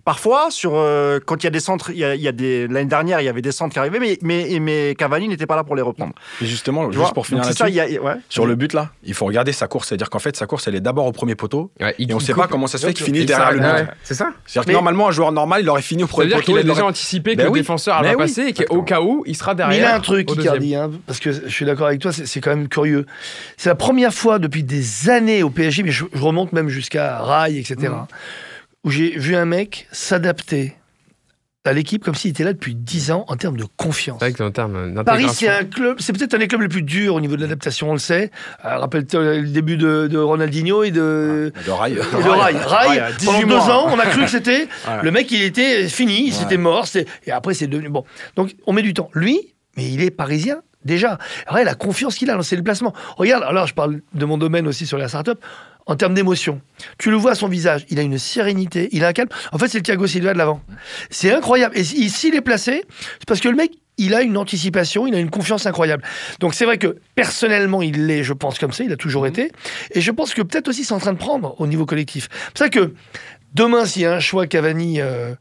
Parfois, 0.05 0.49
sur, 0.51 0.73
euh, 0.75 1.21
quand 1.25 1.43
il 1.43 1.45
y 1.45 1.47
a 1.47 1.51
des 1.51 1.61
centres, 1.61 1.91
il 1.91 1.99
y 1.99 2.05
a, 2.05 2.15
il 2.15 2.21
y 2.21 2.29
a 2.29 2.33
des, 2.33 2.67
l'année 2.69 2.87
dernière, 2.89 3.21
il 3.21 3.25
y 3.25 3.29
avait 3.29 3.43
des 3.43 3.53
centres 3.53 3.73
qui 3.73 3.79
arrivaient, 3.79 3.99
mais, 4.01 4.19
mais, 4.23 4.59
mais 4.61 4.95
Cavani 4.99 5.29
n'était 5.29 5.47
pas 5.47 5.57
là 5.57 5.65
pour 5.65 5.77
les 5.77 5.83
reprendre. 5.83 6.13
Et 6.43 6.47
justement, 6.47 6.87
Tu 6.87 6.93
juste 6.95 7.05
vois? 7.05 7.13
pour 7.15 7.27
finir 7.27 7.45
ça, 7.45 7.51
là-dessus, 7.51 7.69
il 7.69 7.75
y 7.95 7.97
a- 7.97 8.03
ouais. 8.03 8.15
sur 8.29 8.47
le 8.47 8.55
but 8.57 8.73
là, 8.73 8.91
il 9.05 9.15
faut 9.15 9.27
regarder 9.27 9.53
sa 9.53 9.69
course. 9.69 9.89
C'est-à-dire 9.89 10.11
qu'en 10.11 10.19
fait, 10.19 10.37
sa 10.37 10.47
course, 10.47 10.67
elle 10.69 10.75
est 10.75 10.81
d'abord 10.81 11.07
au 11.07 11.13
premier 11.13 11.35
poteau. 11.35 11.71
Ouais, 11.81 11.95
il- 11.99 12.11
Et 12.11 12.15
on 12.15 12.19
ne 12.19 12.23
sait 12.23 12.33
coupe- 12.33 12.43
pas 12.43 12.49
comment 12.49 12.67
ça 12.67 12.79
se 12.79 12.87
fait 12.87 12.93
qu'il 12.95 13.03
il 13.07 13.13
finisse 13.15 13.27
derrière 13.27 13.53
le 13.53 13.59
but. 13.61 13.91
C'est 14.03 14.15
ça 14.15 14.31
C'est-à-dire 14.47 14.67
que 14.69 14.73
normalement, 14.73 15.09
un 15.09 15.13
joueur 15.13 15.33
normal, 15.33 15.63
il 15.63 15.69
aurait 15.69 15.83
fini 15.83 16.03
au 16.03 16.07
Ça 16.07 16.13
premier 16.13 16.31
poteau. 16.31 16.43
qu'il 16.43 16.57
a 16.57 16.61
il 16.63 16.67
aurait- 16.71 16.75
déjà 16.81 16.87
anticipé 16.87 17.33
que 17.33 17.37
Ben 17.39 17.45
le 17.45 17.51
oui. 17.51 17.61
défenseur 17.61 18.01
Mais 18.03 18.09
va 18.09 18.15
oui, 18.15 18.23
passer 18.25 18.43
et 18.49 18.53
qu'au 18.53 18.83
cas 18.83 19.01
où, 19.01 19.23
il 19.27 19.37
sera 19.37 19.55
derrière. 19.55 19.79
Il 19.79 19.85
a 19.85 19.95
un 19.97 20.01
truc, 20.01 20.29
hein, 20.31 20.91
parce 21.07 21.21
que 21.21 21.33
je 21.33 21.49
suis 21.49 21.65
d'accord 21.65 21.76
avec 21.85 22.01
toi, 22.01 22.13
c'est 22.13 22.41
quand 22.41 22.51
même 22.51 22.69
curieux. 22.69 23.05
C'est 23.57 23.69
la 23.69 23.75
première 23.75 24.15
fois 24.15 24.39
depuis 24.39 24.63
des 24.63 25.11
années 25.11 25.43
au 25.43 25.51
PSG, 25.51 25.83
mais 25.83 25.91
je, 25.91 26.05
je 26.13 26.23
remonte 26.23 26.53
même 26.53 26.69
jusqu'à 26.69 27.19
Rai, 27.19 27.59
etc., 27.59 27.93
Mm. 27.93 28.07
où 28.85 28.91
j'ai 28.91 29.11
vu 29.19 29.37
un 29.37 29.45
mec 29.45 29.87
s'adapter 29.93 30.75
à 31.65 31.73
l'équipe 31.73 32.05
comme 32.05 32.15
s'il 32.15 32.31
était 32.31 32.45
là 32.45 32.53
depuis 32.53 32.77
10 32.77 33.11
ans 33.11 33.25
en 33.27 33.35
termes 33.37 33.57
de 33.57 33.65
confiance. 33.77 34.19
C'est 34.21 34.27
vrai 34.27 34.33
que 34.33 34.43
en 34.45 34.53
termes 34.53 35.03
Paris, 35.03 35.27
c'est 35.35 35.49
un 35.49 35.65
club, 35.65 35.97
c'est 35.99 36.13
peut-être 36.13 36.33
un 36.35 36.39
des 36.39 36.47
clubs 36.47 36.61
les 36.63 36.69
plus 36.69 36.83
durs 36.83 37.17
au 37.17 37.21
niveau 37.21 37.35
de 37.35 37.41
l'adaptation, 37.41 37.91
on 37.91 37.93
le 37.95 37.99
sait. 37.99 38.31
Euh, 38.65 38.77
Rappelle-toi 38.79 39.21
le 39.39 39.49
début 39.49 39.77
de, 39.77 40.07
de 40.07 40.17
Ronaldinho 40.17 40.85
et 40.85 40.93
de, 40.93 41.53
De 41.67 41.71
rail. 41.73 41.95
et 41.95 41.97
de 41.97 42.29
Rai. 42.29 42.53
Rai, 42.57 42.89
Ouais, 43.01 43.13
18 43.19 43.27
pendant 43.27 43.41
deux 43.41 43.47
mois. 43.47 43.75
ans, 43.83 43.87
on 43.93 43.99
a 43.99 44.07
cru 44.07 44.21
que 44.23 44.31
c'était 44.31 44.69
le 45.03 45.11
mec, 45.11 45.29
il 45.33 45.43
était 45.43 45.89
fini, 45.89 46.27
Ouais. 46.27 46.31
c'était 46.31 46.57
mort, 46.57 46.87
et 47.27 47.33
après 47.33 47.53
c'est 47.55 47.67
devenu 47.67 47.89
bon. 47.89 48.05
Donc 48.37 48.55
on 48.67 48.73
met 48.73 48.83
du 48.83 48.95
temps. 48.95 49.11
Lui, 49.13 49.41
mais 49.77 49.91
il 49.91 50.03
est 50.05 50.13
parisien 50.13 50.59
déjà. 50.87 51.19
La 51.53 51.75
confiance 51.75 52.15
qu'il 52.17 52.31
a 52.31 52.35
dans 52.35 52.43
ses 52.43 52.57
déplacements. 52.57 52.95
Regarde, 53.17 53.43
alors 53.45 53.67
je 53.67 53.75
parle 53.75 54.01
de 54.15 54.25
mon 54.25 54.39
domaine 54.39 54.67
aussi 54.67 54.87
sur 54.87 54.97
la 54.99 55.09
start-up. 55.09 55.41
En 55.89 55.95
termes 55.95 56.15
d'émotion, 56.15 56.61
tu 56.99 57.11
le 57.13 57.17
vois 57.17 57.31
à 57.33 57.35
son 57.37 57.47
visage, 57.47 57.87
il 57.91 58.01
a 58.01 58.03
une 58.03 58.19
sérénité, 58.19 58.89
il 58.91 59.05
a 59.05 59.09
un 59.09 59.13
calme. 59.13 59.29
En 59.53 59.59
fait, 59.59 59.69
c'est 59.69 59.79
le 59.79 59.85
Thiago 59.85 60.09
Silva 60.09 60.33
de 60.33 60.39
l'avant. 60.39 60.61
C'est 61.11 61.33
incroyable. 61.33 61.79
Et 61.79 61.85
si- 61.85 62.11
s'il 62.11 62.35
est 62.35 62.41
placé, 62.41 62.83
c'est 63.21 63.25
parce 63.29 63.39
que 63.39 63.49
le 63.49 63.55
mec, 63.55 63.71
il 63.97 64.13
a 64.13 64.23
une 64.23 64.37
anticipation, 64.37 65.07
il 65.07 65.15
a 65.15 65.21
une 65.21 65.31
confiance 65.31 65.65
incroyable. 65.65 66.03
Donc 66.41 66.55
c'est 66.55 66.65
vrai 66.65 66.79
que 66.79 66.97
personnellement, 67.15 67.83
il 67.83 68.07
l'est, 68.09 68.25
je 68.25 68.33
pense, 68.33 68.59
comme 68.59 68.73
ça, 68.73 68.83
il 68.83 68.91
a 68.93 68.97
toujours 68.97 69.29
été. 69.29 69.53
Et 69.93 70.01
je 70.01 70.11
pense 70.11 70.35
que 70.35 70.43
peut-être 70.43 70.67
aussi 70.67 70.83
c'est 70.83 70.93
en 70.93 70.99
train 70.99 71.13
de 71.13 71.19
prendre 71.19 71.55
au 71.61 71.69
niveau 71.69 71.87
collectif. 71.87 72.29
C'est 72.33 72.51
pour 72.53 72.59
ça 72.59 72.69
que 72.69 72.93
demain, 73.55 73.87
s'il 73.87 74.03
y 74.03 74.07
a 74.07 74.13
un 74.15 74.21
choix 74.21 74.49
Cavani, 74.49 75.01
euh, 75.01 75.35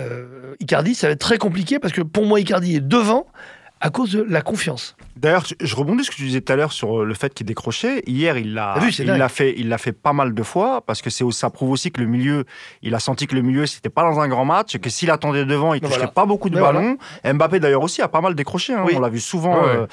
euh, 0.00 0.54
Icardi, 0.58 0.96
ça 0.96 1.06
va 1.06 1.12
être 1.12 1.20
très 1.20 1.38
compliqué 1.38 1.78
parce 1.78 1.94
que 1.94 2.02
pour 2.02 2.26
moi, 2.26 2.40
Icardi 2.40 2.74
est 2.74 2.80
devant 2.80 3.28
à 3.84 3.90
cause 3.90 4.12
de 4.12 4.22
la 4.28 4.40
confiance. 4.42 4.96
D'ailleurs, 5.16 5.44
je- 5.60 5.74
rebondis 5.76 6.04
sur 6.04 6.12
ce 6.12 6.16
que 6.16 6.22
tu 6.22 6.28
disais 6.28 6.40
tout 6.40 6.52
à 6.52 6.56
l'heure 6.56 6.72
sur 6.72 7.00
euh, 7.00 7.04
le 7.04 7.14
fait 7.14 7.34
qu'il 7.34 7.44
décrochait. 7.46 8.02
Hier, 8.06 8.38
il 8.38 8.54
l'a, 8.54 8.76
il 8.98 9.06
l'a 9.06 9.28
fait, 9.28 9.54
il 9.58 9.68
l'a 9.68 9.76
fait 9.76 9.92
pas 9.92 10.12
mal 10.12 10.32
de 10.34 10.42
fois 10.42 10.80
parce 10.86 11.02
que 11.02 11.10
c'est, 11.10 11.24
ça 11.32 11.50
prouve 11.50 11.70
aussi 11.70 11.90
que 11.90 12.00
le 12.00 12.06
milieu, 12.06 12.44
il 12.82 12.94
a 12.94 13.00
senti 13.00 13.26
que 13.26 13.34
le 13.34 13.42
milieu, 13.42 13.66
c'était 13.66 13.88
pas 13.90 14.02
dans 14.02 14.20
un 14.20 14.28
grand 14.28 14.44
match, 14.44 14.74
et 14.74 14.78
que 14.78 14.88
s'il 14.88 15.10
attendait 15.10 15.44
devant, 15.44 15.74
il 15.74 15.80
toucherait 15.80 15.96
voilà. 15.98 16.12
pas 16.12 16.26
beaucoup 16.26 16.48
de 16.48 16.58
ballons. 16.60 16.96
Mbappé 17.24 17.60
d'ailleurs 17.60 17.82
aussi 17.82 18.00
a 18.02 18.08
pas 18.08 18.20
mal 18.20 18.34
décroché. 18.34 18.72
hein. 18.72 18.84
Oui. 18.86 18.94
On 18.96 19.00
l'a 19.00 19.08
vu 19.10 19.20
souvent 19.20 19.62
Ouais, 19.62 19.68
euh, 19.76 19.86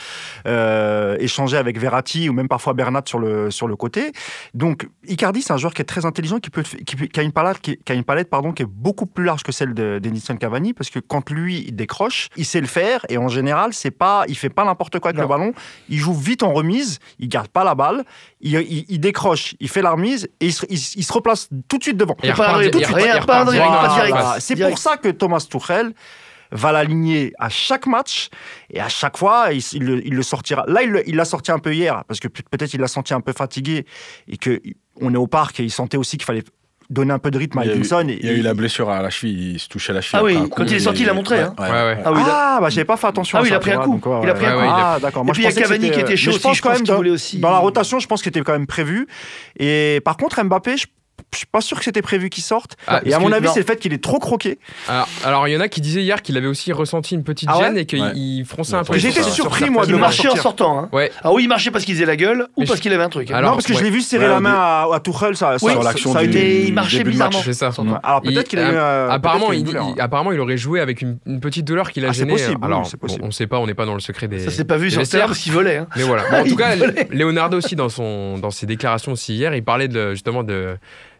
euh, 0.47 1.17
échanger 1.19 1.57
avec 1.57 1.77
Verratti 1.79 2.29
ou 2.29 2.33
même 2.33 2.47
parfois 2.47 2.73
Bernat 2.73 3.03
sur 3.05 3.19
le 3.19 3.51
sur 3.51 3.67
le 3.67 3.75
côté. 3.75 4.11
Donc 4.53 4.87
Icardi, 5.07 5.41
c'est 5.41 5.53
un 5.53 5.57
joueur 5.57 5.73
qui 5.73 5.81
est 5.81 5.85
très 5.85 6.05
intelligent, 6.05 6.39
qui 6.39 6.49
peut, 6.49 6.63
qui, 6.63 6.95
peut- 6.95 7.05
qui 7.07 7.19
a 7.19 7.23
une 7.23 7.31
palette, 7.31 7.59
qui, 7.59 7.77
qui 7.77 7.91
a 7.91 7.95
une 7.95 8.03
palette 8.03 8.29
pardon, 8.29 8.51
qui 8.51 8.63
est 8.63 8.67
beaucoup 8.69 9.05
plus 9.05 9.25
large 9.25 9.43
que 9.43 9.51
celle 9.51 9.73
de 9.73 9.99
d'Edinson 9.99 10.35
Cavani 10.37 10.73
parce 10.73 10.89
que 10.89 10.99
quand 10.99 11.29
lui 11.29 11.65
il 11.67 11.75
décroche, 11.75 12.29
il 12.37 12.45
sait 12.45 12.61
le 12.61 12.67
faire 12.67 13.05
et 13.09 13.17
en 13.17 13.27
général 13.27 13.73
c'est 13.80 13.91
pas, 13.91 14.25
il 14.27 14.38
fait 14.38 14.49
pas 14.49 14.65
n'importe 14.65 14.99
quoi 14.99 15.09
avec 15.09 15.17
Non. 15.17 15.23
le 15.23 15.30
ballon. 15.30 15.53
Il 15.89 15.97
joue 15.97 16.13
vite 16.13 16.43
en 16.43 16.51
remise, 16.53 16.99
il 17.19 17.27
garde 17.30 17.47
pas 17.47 17.63
la 17.63 17.75
balle, 17.75 18.03
il, 18.41 18.53
il- 18.55 18.86
il 18.89 18.99
décroche, 18.99 19.55
il 19.59 19.69
fait 19.69 19.82
la 19.82 19.91
remise 19.91 20.25
et 20.39 20.47
il 20.47 20.53
se, 20.53 20.65
il- 20.69 20.77
il 20.97 21.03
se 21.03 21.13
replace 21.13 21.49
tout 21.67 21.77
de 21.77 21.84
suite 21.84 21.97
devant. 21.97 22.15
Et. 22.23 22.27
C'est 24.39 24.55
pour 24.69 24.77
ça 24.77 24.97
que 24.97 25.09
Thomas 25.09 25.45
Tuchel 25.49 25.93
va 26.51 26.71
l'aligner 26.71 27.32
à 27.38 27.47
chaque 27.49 27.86
match 27.86 28.30
et 28.71 28.80
à 28.82 28.89
chaque 28.89 29.17
fois 29.17 29.53
il, 29.53 29.61
il 29.73 29.84
le, 29.84 30.07
il 30.07 30.15
le 30.15 30.23
sortira. 30.23 30.63
Là 30.67 30.82
il 30.84 31.15
l'a 31.15 31.25
sorti 31.25 31.51
un 31.51 31.59
peu 31.59 31.73
hier 31.73 32.03
parce 32.07 32.19
que 32.19 32.27
peut- 32.27 32.41
peut-être 32.49 32.73
il 32.73 32.80
l'a 32.82 32.88
senti 32.88 33.13
un 33.13 33.21
peu 33.21 33.34
fatigué 33.34 33.86
et 34.27 34.38
que 34.38 34.59
on 34.99 35.13
est 35.13 35.17
au 35.17 35.27
parc 35.27 35.59
et 35.59 35.63
il 35.63 35.69
sentait 35.71 35.97
aussi 35.97 36.17
qu'il 36.17 36.25
fallait 36.25 36.43
donner 36.89 37.13
un 37.13 37.19
peu 37.19 37.29
de 37.31 37.37
rythme 37.37 37.59
à 37.59 37.65
Il 37.65 37.67
y 37.67 37.71
a 37.71 37.73
eu- 37.73 37.77
Edinson. 37.77 38.07
et- 38.09 38.19
Il 38.21 38.25
y 38.25 38.29
a 38.29 38.33
eu 38.33 38.41
la 38.41 38.53
blessure 38.53 38.89
à 38.89 39.01
la 39.01 39.09
cheville, 39.09 39.53
il 39.53 39.59
se 39.59 39.67
touchait 39.69 39.93
la 39.93 40.01
cheville. 40.01 40.19
Ah 40.19 40.23
oui, 40.23 40.49
coup, 40.49 40.49
quand 40.57 40.63
il 40.65 40.73
est 40.73 40.79
sorti, 40.79 41.03
il 41.03 41.09
a 41.09 41.13
montré, 41.13 41.39
hein. 41.41 41.53
Ouais, 41.59 41.69
ouais. 41.69 41.97
Ah 42.03 42.11
oui, 42.11 42.21
Ah, 42.25 42.57
bah 42.61 42.69
j'avais 42.69 42.85
pas 42.85 42.97
fait 42.97 43.07
attention 43.07 43.37
Ah 43.37 43.41
à 43.41 43.43
oui, 43.43 43.49
il 43.49 43.53
a 43.53 43.59
pris 43.59 43.71
un 43.71 43.77
coup. 43.79 43.91
donc, 43.91 44.05
ouais, 44.05 44.19
Il 44.23 44.29
a 44.29 44.33
pris 44.33 44.45
un 44.47 44.57
ouais. 44.57 44.65
coup. 44.67 44.73
Ah, 44.75 44.97
d'accord. 45.01 45.23
Moi, 45.23 45.33
puis, 45.33 45.43
je 45.43 45.49
il 45.49 45.53
y 45.53 45.57
a 45.57 45.61
Cavani 45.61 45.91
qui 45.91 45.99
était 45.99 46.17
chaud 46.17 46.31
je 46.31 46.39
pense 46.39 46.57
je 46.57 46.61
quand 46.61 46.71
même 46.71 46.83
dans- 46.83 47.51
la 47.51 47.57
rotation, 47.59 47.99
je 47.99 48.07
pense 48.07 48.21
qu'il 48.21 48.29
était 48.29 48.41
quand 48.41 48.53
même 48.53 48.67
prévu. 48.67 49.07
Et 49.59 50.01
par 50.03 50.17
contre, 50.17 50.43
Mbappé, 50.43 50.75
je 51.34 51.38
suis 51.38 51.45
pas 51.47 51.61
sûr 51.61 51.77
que 51.77 51.84
c'était 51.84 52.01
prévu 52.01 52.30
qu'il 52.30 52.43
sorte. 52.43 52.75
Ah, 52.88 53.01
et 53.05 53.13
à 53.13 53.19
mon 53.19 53.27
que- 53.30 53.34
avis, 53.34 53.47
c'est 53.53 53.59
le 53.59 53.65
fait 53.65 53.77
qu'il 53.77 53.93
est 53.93 54.03
trop 54.03 54.19
croqué. 54.19 54.57
Alors, 54.88 55.07
alors, 55.23 55.47
il 55.47 55.53
y 55.53 55.57
en 55.57 55.59
a 55.61 55.67
qui 55.67 55.80
disaient 55.82 56.01
hier 56.01 56.21
qu'il 56.21 56.36
avait 56.38 56.47
aussi 56.47 56.73
ressenti 56.73 57.13
une 57.15 57.23
petite 57.23 57.49
Ah 57.51 57.57
ouais 57.57 57.63
gêne 57.65 57.77
et 57.77 57.86
qu'il 57.86 58.01
Ouais. 58.01 58.43
fronçait 58.45 58.75
un 58.75 58.84
peu. 58.84 58.97
Sur 58.97 59.23
surpris, 59.30 59.69
moi, 59.69 59.86
de 59.86 59.95
marchait 59.95 60.27
en 60.30 60.36
sortant. 60.36 60.80
Hein. 60.80 60.89
Ouais. 60.91 61.11
Ah 61.23 61.32
oui, 61.32 61.43
il 61.43 61.47
marchait 61.47 61.71
parce 61.71 61.86
qu'il 61.86 61.93
faisait 61.95 62.05
la 62.05 62.15
gueule 62.15 62.47
ou 62.57 62.61
Mais 62.61 62.65
parce 62.65 62.77
je- 62.77 62.84
qu'il 62.84 62.93
avait 62.93 63.03
un 63.03 63.09
truc. 63.09 63.30
hein. 63.32 63.36
Alors, 63.36 63.51
non, 63.51 63.57
parce 63.57 63.67
que 63.67 63.73
ouais. 63.73 63.80
je 63.80 63.84
l'ai 63.84 63.89
vu 63.89 64.01
serrer 64.01 64.25
Ouais, 64.25 64.32
la 64.32 64.39
main 64.39 64.53
à, 64.55 64.88
à 64.93 64.99
Tuchel. 64.99 65.36
Ça, 65.38 65.55
Oui, 65.61 65.71
sur 65.71 65.84
l'action 65.84 66.13
du- 66.15 66.25
été- 66.25 66.65
il 66.67 66.73
marchait 66.73 67.03
bizarrement. 67.03 67.39
C'est 67.43 67.53
ça. 67.53 67.69
Alors 68.03 68.21
peut-être 68.21 68.38
Il- 68.38 68.43
qu'il 68.43 68.59
a 68.59 69.11
apparemment, 69.11 69.51
il, 69.53 69.65
apparemment, 69.99 70.32
aurait 70.32 70.57
joué 70.57 70.80
avec 70.82 71.01
une, 71.01 71.17
petite 71.39 71.65
douleur 71.65 71.91
qui 71.91 72.01
l'a 72.01 72.09
Ah, 72.09 72.13
gêné. 72.13 72.34
Alors, 72.61 72.86
c'est 72.88 72.97
bon, 72.97 73.01
possible. 73.07 73.23
on 73.23 73.27
ne 73.27 73.32
sait 73.32 73.47
pas, 73.47 73.59
on 73.59 73.67
n'est 73.67 73.73
pas 73.73 73.86
dans 73.86 73.93
le 73.93 73.99
secret 73.99 74.27
des. 74.27 74.39
Ça 74.39 74.51
s'est 74.51 74.65
pas 74.65 74.77
vu 74.77 74.89
sur 74.91 75.07
terrain 75.07 75.27
parce 75.27 75.39
qu'il 75.39 75.51
volait. 75.53 75.77
hein. 75.77 75.88
Mais 75.95 76.03
voilà. 76.03 76.23
En 76.41 76.43
tout 76.47 76.55
cas. 76.55 76.75
Leonardo 77.11 77.57
aussi 77.57 77.75
dans 77.75 77.89
son 77.89 78.38
dans 78.38 78.51
ses 78.51 78.65
déclarations 78.65 79.11
aussi 79.13 79.36
hier, 79.36 79.53
il 79.55 79.63
parlait 79.63 79.89
justement 80.11 80.43
de 80.43 80.77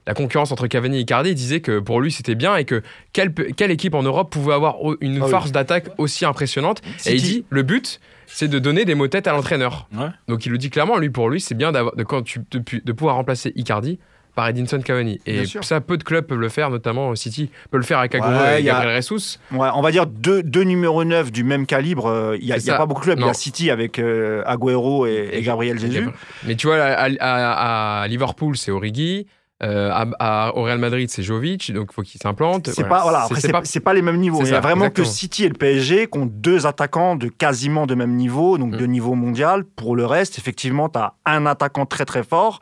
la 0.08 0.14
concurrence 0.14 0.52
entre 0.52 0.68
Cavani 0.68 0.97
et 0.97 1.02
Icardi. 1.02 1.30
Il 1.32 1.36
disait 1.36 1.60
que 1.62 1.80
pour 1.80 2.02
lui 2.02 2.12
c'était 2.12 2.36
bien 2.36 2.56
et 2.56 2.66
que 2.66 2.82
quelle, 3.14 3.34
quelle 3.34 3.72
équipe 3.72 3.93
en 3.93 4.04
Europe 4.04 4.32
pouvait 4.32 4.54
avoir 4.54 4.76
une 5.02 5.20
Ah 5.22 5.26
oui. 5.26 5.30
force 5.32 5.52
d'attaque 5.52 5.89
aussi 5.97 6.26
impressionnante. 6.26 6.82
Et 7.06 7.16
il 7.16 7.22
dit 7.22 7.45
le 7.50 7.64
but 7.64 8.00
c'est 8.32 8.47
de 8.47 8.60
donner 8.60 8.86
des 8.86 8.93
mots 8.95 9.08
têtes 9.08 9.28
à 9.28 9.32
l'entraîneur. 9.34 9.88
Ouais. 9.95 10.08
Donc 10.28 10.45
il 10.45 10.52
le 10.52 10.58
dit 10.58 10.70
clairement, 10.70 10.97
lui 10.97 11.10
pour 11.10 11.30
lui 11.30 11.41
c'est 11.41 11.56
bien 11.56 11.72
d'avoir 11.72 11.95
de, 11.95 12.04
quand 12.04 12.22
tu, 12.24 12.39
de, 12.52 12.91
pouvoir 12.93 13.16
remplacer 13.16 13.52
Icardi 13.56 14.00
par 14.36 14.47
Edinson 14.47 14.80
Cavani. 14.80 15.20
Et 15.26 15.43
ça, 15.64 15.82
peu 15.82 15.97
de 15.97 16.04
clubs 16.04 16.24
peuvent 16.26 16.39
le 16.39 16.47
faire, 16.50 16.70
notamment 16.70 17.14
City 17.16 17.50
peut 17.72 17.78
le 17.78 17.84
faire 17.84 17.97
avec 17.97 18.14
Agüero 18.16 18.30
Ouais, 18.32 18.62
et 18.64 18.70
a- 18.70 18.74
Gabriel 18.74 18.95
Jesus. 19.02 19.38
Ouais, 19.52 19.68
on 19.74 19.82
va 19.82 19.91
dire 19.91 20.06
deux, 20.06 20.43
deux 20.43 20.62
numéros 20.64 21.04
9 21.04 21.32
du 21.32 21.43
même 21.43 21.66
calibre. 21.66 22.06
euh, 22.06 22.38
Il 22.39 22.45
n'y 22.45 22.52
a, 22.54 22.74
a 22.74 22.78
pas 22.78 22.86
beaucoup 22.86 23.02
de 23.02 23.06
clubs. 23.06 23.20
Il 23.20 23.26
y 23.26 23.30
a 23.30 23.34
City 23.34 23.70
avec 23.72 23.97
euh, 24.00 24.43
Agüero 24.45 25.08
et, 25.08 25.30
et 25.34 25.41
Gabriel 25.41 25.78
Jesus. 25.80 26.06
Mais 26.45 26.56
tu 26.56 26.68
vois, 26.68 26.78
à, 26.78 27.10
à- 27.20 28.02
à 28.04 28.08
Liverpool, 28.08 28.56
c'est 28.56 28.72
Origi. 28.72 29.26
Euh, 29.62 29.89
à, 29.91 30.05
à- 30.47 30.55
au 30.55 30.64
Real 30.64 30.80
Madrid, 30.80 31.10
c'est 31.10 31.24
Jovic, 31.24 31.74
donc 31.74 31.89
il 31.91 31.93
faut 31.93 32.01
qu'il 32.01 32.22
s'implante. 32.22 32.70
C'est 32.70 32.88
pas 32.88 33.01
voilà. 33.03 33.24
Après, 33.24 33.39
c'est 33.41 33.51
pas... 33.51 33.62
pas 33.91 33.93
les 33.93 34.01
mêmes 34.01 34.18
niveaux. 34.18 34.41
Il 34.43 34.49
y 34.49 34.53
a 34.55 34.62
vraiment 34.62 34.86
exactement. 34.86 35.05
que 35.07 35.12
City 35.12 35.43
et 35.45 35.49
le 35.49 35.53
PSG 35.55 36.07
qui 36.07 36.18
ont 36.18 36.26
deux 36.26 36.66
attaquants 36.66 37.16
de 37.16 37.28
quasiment 37.28 37.86
de 37.86 37.95
même 37.95 38.16
niveau, 38.16 38.57
donc 38.57 38.74
Mm. 38.74 38.78
de 38.78 38.86
niveau 38.86 39.16
mondial. 39.16 39.64
Pour 39.66 39.95
le 39.95 40.05
reste, 40.05 40.38
effectivement, 40.38 40.88
tu 40.89 40.99
as 40.99 41.14
un 41.26 41.45
attaquant 41.45 41.86
très 41.86 42.05
très 42.05 42.24
fort 42.24 42.60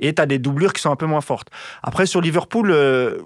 et 0.00 0.14
tu 0.14 0.22
as 0.22 0.26
des 0.26 0.38
doublures 0.38 0.72
qui 0.72 0.80
sont 0.80 0.90
un 0.90 0.96
peu 0.96 1.06
moins 1.06 1.20
fortes. 1.20 1.48
Après, 1.82 2.06
sur 2.06 2.20
Liverpool, 2.20 2.70
euh, 2.70 3.18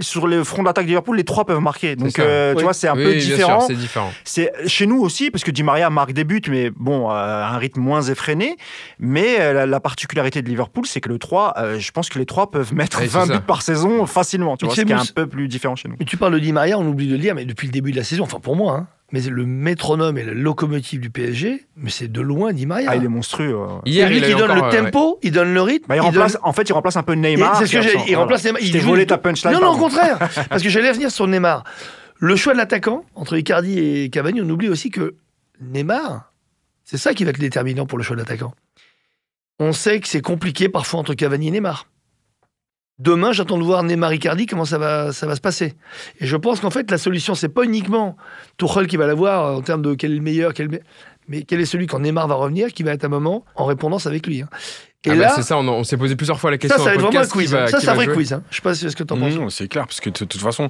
sur 0.00 0.26
le 0.26 0.44
front 0.44 0.62
d'attaque 0.62 0.84
de 0.84 0.88
Liverpool, 0.90 1.16
les 1.16 1.24
trois 1.24 1.44
peuvent 1.44 1.60
marquer. 1.60 1.96
Donc, 1.96 2.18
euh, 2.18 2.52
tu 2.52 2.58
Oui. 2.58 2.62
vois, 2.64 2.72
c'est 2.72 2.88
un 2.88 2.96
Oui, 2.96 3.04
peu 3.04 3.14
différent. 3.14 3.60
c'est 3.60 3.74
différent. 3.74 4.10
C'est 4.24 4.50
chez 4.66 4.86
nous 4.86 5.00
aussi, 5.00 5.30
parce 5.30 5.42
que 5.44 5.50
Di 5.50 5.62
Maria 5.62 5.90
marque 5.90 6.12
des 6.12 6.24
buts, 6.24 6.40
mais 6.48 6.70
bon, 6.70 7.10
euh, 7.10 7.14
à 7.14 7.48
un 7.54 7.58
rythme 7.58 7.80
moins 7.80 8.02
effréné. 8.02 8.56
Mais 8.98 9.40
euh, 9.40 9.52
la, 9.52 9.66
la 9.66 9.80
particularité 9.80 10.42
de 10.42 10.48
Liverpool, 10.48 10.86
c'est 10.86 11.00
que 11.00 11.08
le 11.08 11.18
3, 11.18 11.54
euh, 11.58 11.78
je 11.78 11.90
pense 11.90 12.08
que 12.08 12.18
les 12.18 12.26
trois 12.26 12.50
peuvent 12.50 12.72
mettre 12.74 12.98
c'est 13.00 13.06
20 13.06 13.26
ça. 13.26 13.32
buts 13.38 13.44
par 13.46 13.62
saison 13.62 14.06
facilement. 14.06 14.56
Tu 14.56 14.64
Mais 14.64 14.68
vois, 14.68 14.76
ce 14.76 14.82
qui 14.82 14.92
est 14.92 14.94
un 14.94 15.04
peu 15.14 15.26
plus 15.26 15.48
différent 15.48 15.76
chez 15.76 15.88
nous. 15.88 15.96
Mais 15.98 16.04
tu 16.06 16.16
parles 16.16 16.34
de 16.34 16.38
Di 16.38 16.52
Maria, 16.52 16.78
on 16.78 16.86
oublie 16.86 17.06
de 17.06 17.12
le 17.12 17.18
dire, 17.18 17.34
mais 17.34 17.44
depuis 17.44 17.66
le 17.66 17.72
début 17.72 17.90
de 17.92 17.96
la 17.96 18.04
saison, 18.04 18.24
enfin 18.24 18.38
pour 18.40 18.56
moi, 18.56 18.76
hein, 18.76 18.86
mais 19.12 19.20
le 19.20 19.44
métronome 19.46 20.18
et 20.18 20.24
la 20.24 20.34
locomotive 20.34 21.00
du 21.00 21.10
PSG, 21.10 21.66
mais 21.76 21.90
c'est 21.90 22.08
de 22.10 22.20
loin 22.20 22.52
Di 22.52 22.66
Maria. 22.66 22.88
Ah, 22.92 22.96
il 22.96 23.04
est 23.04 23.08
monstrueux. 23.08 23.56
Hier, 23.84 24.08
lui 24.08 24.18
il 24.18 24.22
qui 24.24 24.34
donne 24.34 24.50
encore, 24.50 24.70
le 24.70 24.76
tempo, 24.84 25.18
il 25.22 25.32
donne 25.32 25.52
le 25.52 25.62
rythme. 25.62 25.86
Bah, 25.88 25.96
il 25.96 25.98
il 25.98 26.02
remplace, 26.02 26.32
donne- 26.34 26.42
En 26.44 26.52
fait, 26.52 26.68
il 26.68 26.72
remplace 26.72 26.96
un 26.96 27.02
peu 27.02 27.14
Neymar. 27.14 27.56
C'est 27.56 27.66
ce 27.66 27.72
que 27.72 27.82
j'ai- 27.82 27.98
il 28.08 28.16
remplace 28.16 28.44
Neymar. 28.44 28.60
Je 28.62 28.66
il 28.68 28.80
volé 28.82 29.06
ta 29.06 29.18
punchline. 29.18 29.52
Non, 29.54 29.60
non, 29.60 29.72
au 29.72 29.76
contraire. 29.78 30.18
Parce 30.48 30.62
que 30.62 30.68
j'allais 30.68 30.92
venir 30.92 31.10
sur 31.10 31.26
Neymar. 31.26 31.64
Le 32.18 32.36
choix 32.36 32.52
de 32.52 32.58
l'attaquant, 32.58 33.04
entre 33.14 33.36
Icardi 33.36 33.78
et 33.78 34.10
Cavani, 34.10 34.40
on 34.42 34.48
oublie 34.50 34.68
aussi 34.68 34.90
que 34.90 35.14
Neymar, 35.60 36.32
c'est 36.84 36.98
ça 36.98 37.14
qui 37.14 37.24
va 37.24 37.30
être 37.30 37.40
déterminant 37.40 37.86
pour 37.86 37.98
le 37.98 38.04
choix 38.04 38.14
de 38.16 38.20
l'attaquant. 38.20 38.52
On 39.58 39.72
sait 39.72 40.00
que 40.00 40.08
c'est 40.08 40.22
compliqué 40.22 40.68
parfois 40.68 41.00
entre 41.00 41.14
Cavani 41.14 41.48
et 41.48 41.50
Neymar. 41.50 41.86
Demain, 43.00 43.32
j'attends 43.32 43.56
de 43.58 43.64
voir 43.64 43.82
Neymar 43.82 44.12
Icardi, 44.12 44.44
comment 44.46 44.64
ça 44.66 44.76
va, 44.78 45.12
ça 45.12 45.26
va 45.26 45.34
se 45.34 45.40
passer. 45.40 45.74
Et 46.20 46.26
je 46.26 46.36
pense 46.36 46.60
qu'en 46.60 46.68
fait, 46.70 46.90
la 46.90 46.98
solution, 46.98 47.34
c'est 47.34 47.48
pas 47.48 47.64
uniquement 47.64 48.16
Tuchel 48.58 48.86
qui 48.86 48.96
va 48.98 49.06
l'avoir 49.06 49.44
euh, 49.46 49.56
en 49.56 49.62
termes 49.62 49.80
de 49.82 49.94
quel 49.94 50.12
est 50.12 50.16
le 50.16 50.20
meilleur, 50.20 50.52
quel 50.54 50.72
est 50.74 50.82
mais 51.28 51.42
quel 51.42 51.60
est 51.60 51.64
celui 51.64 51.86
quand 51.86 52.00
Neymar 52.00 52.26
va 52.28 52.34
revenir, 52.34 52.72
qui 52.72 52.82
va 52.82 52.90
être 52.90 53.04
un 53.04 53.08
moment 53.08 53.44
en 53.54 53.64
répondance 53.64 54.06
avec 54.06 54.26
lui. 54.26 54.42
hein. 54.42 54.48
Et 55.04 55.10
Ah 55.10 55.14
bah, 55.14 55.20
là, 55.22 55.32
c'est 55.36 55.42
ça, 55.42 55.56
on, 55.56 55.66
on 55.68 55.84
s'est 55.84 55.96
posé 55.96 56.14
plusieurs 56.16 56.38
fois 56.40 56.50
la 56.50 56.56
ça, 56.56 56.58
question. 56.58 56.76
ça 56.78 56.82
dans 56.84 56.84
va 56.90 56.94
être 56.94 57.00
vraiment 57.02 57.20
un 57.24 57.26
quiz. 57.28 57.52
va- 57.52 57.62
hein. 57.62 57.66
Ça, 57.68 57.80
c'est 57.80 57.88
un 57.88 57.94
vrai 57.94 58.04
jouer. 58.06 58.14
quiz. 58.14 58.32
hein. 58.32 58.42
Je 58.50 58.56
sais 58.56 58.62
pas 58.62 58.74
ce 58.74 58.86
que 58.88 59.02
tu 59.04 59.14
en 59.14 59.16
penses. 59.16 59.34
Non, 59.34 59.48
c'est 59.48 59.68
clair, 59.68 59.86
parce 59.86 60.00
que 60.00 60.10
de 60.10 60.14
toute 60.24 60.36
façon, 60.40 60.68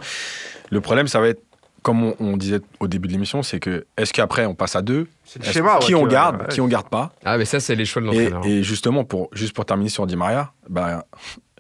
le 0.70 0.81
problème, 0.81 1.09
ça 1.09 1.18
va 1.18 1.28
être, 1.28 1.43
comme 1.83 2.05
on, 2.05 2.14
on 2.20 2.37
disait 2.37 2.61
au 2.78 2.87
début 2.89 3.09
de 3.09 3.14
l'émission, 3.14 3.43
c'est 3.43 3.59
que 3.59 3.87
est-ce 3.97 4.12
qu'après 4.12 4.45
on 4.45 4.55
passe 4.55 4.76
à 4.76 4.83
deux? 4.83 5.07
C'est 5.24 5.39
le 5.39 5.47
Est-ce- 5.47 5.55
schéma. 5.55 5.78
Qui 5.81 5.95
ouais, 5.95 6.01
on 6.03 6.05
que- 6.05 6.11
garde, 6.12 6.43
ouais. 6.43 6.49
qui 6.51 6.61
on 6.61 6.68
garde 6.68 6.91
pas? 6.91 7.11
Ah, 7.24 7.39
mais 7.39 7.47
ça, 7.47 7.59
c'est 7.59 7.74
les 7.74 7.87
choix 7.87 8.03
de 8.03 8.09
et, 8.09 8.24
l'entraîneur. 8.28 8.47
et 8.47 8.62
justement, 8.62 9.03
pour, 9.05 9.31
juste 9.33 9.55
pour 9.55 9.64
terminer 9.64 9.89
sur 9.89 10.07
Di 10.07 10.14
Maria, 10.14 10.53
bah, 10.68 11.07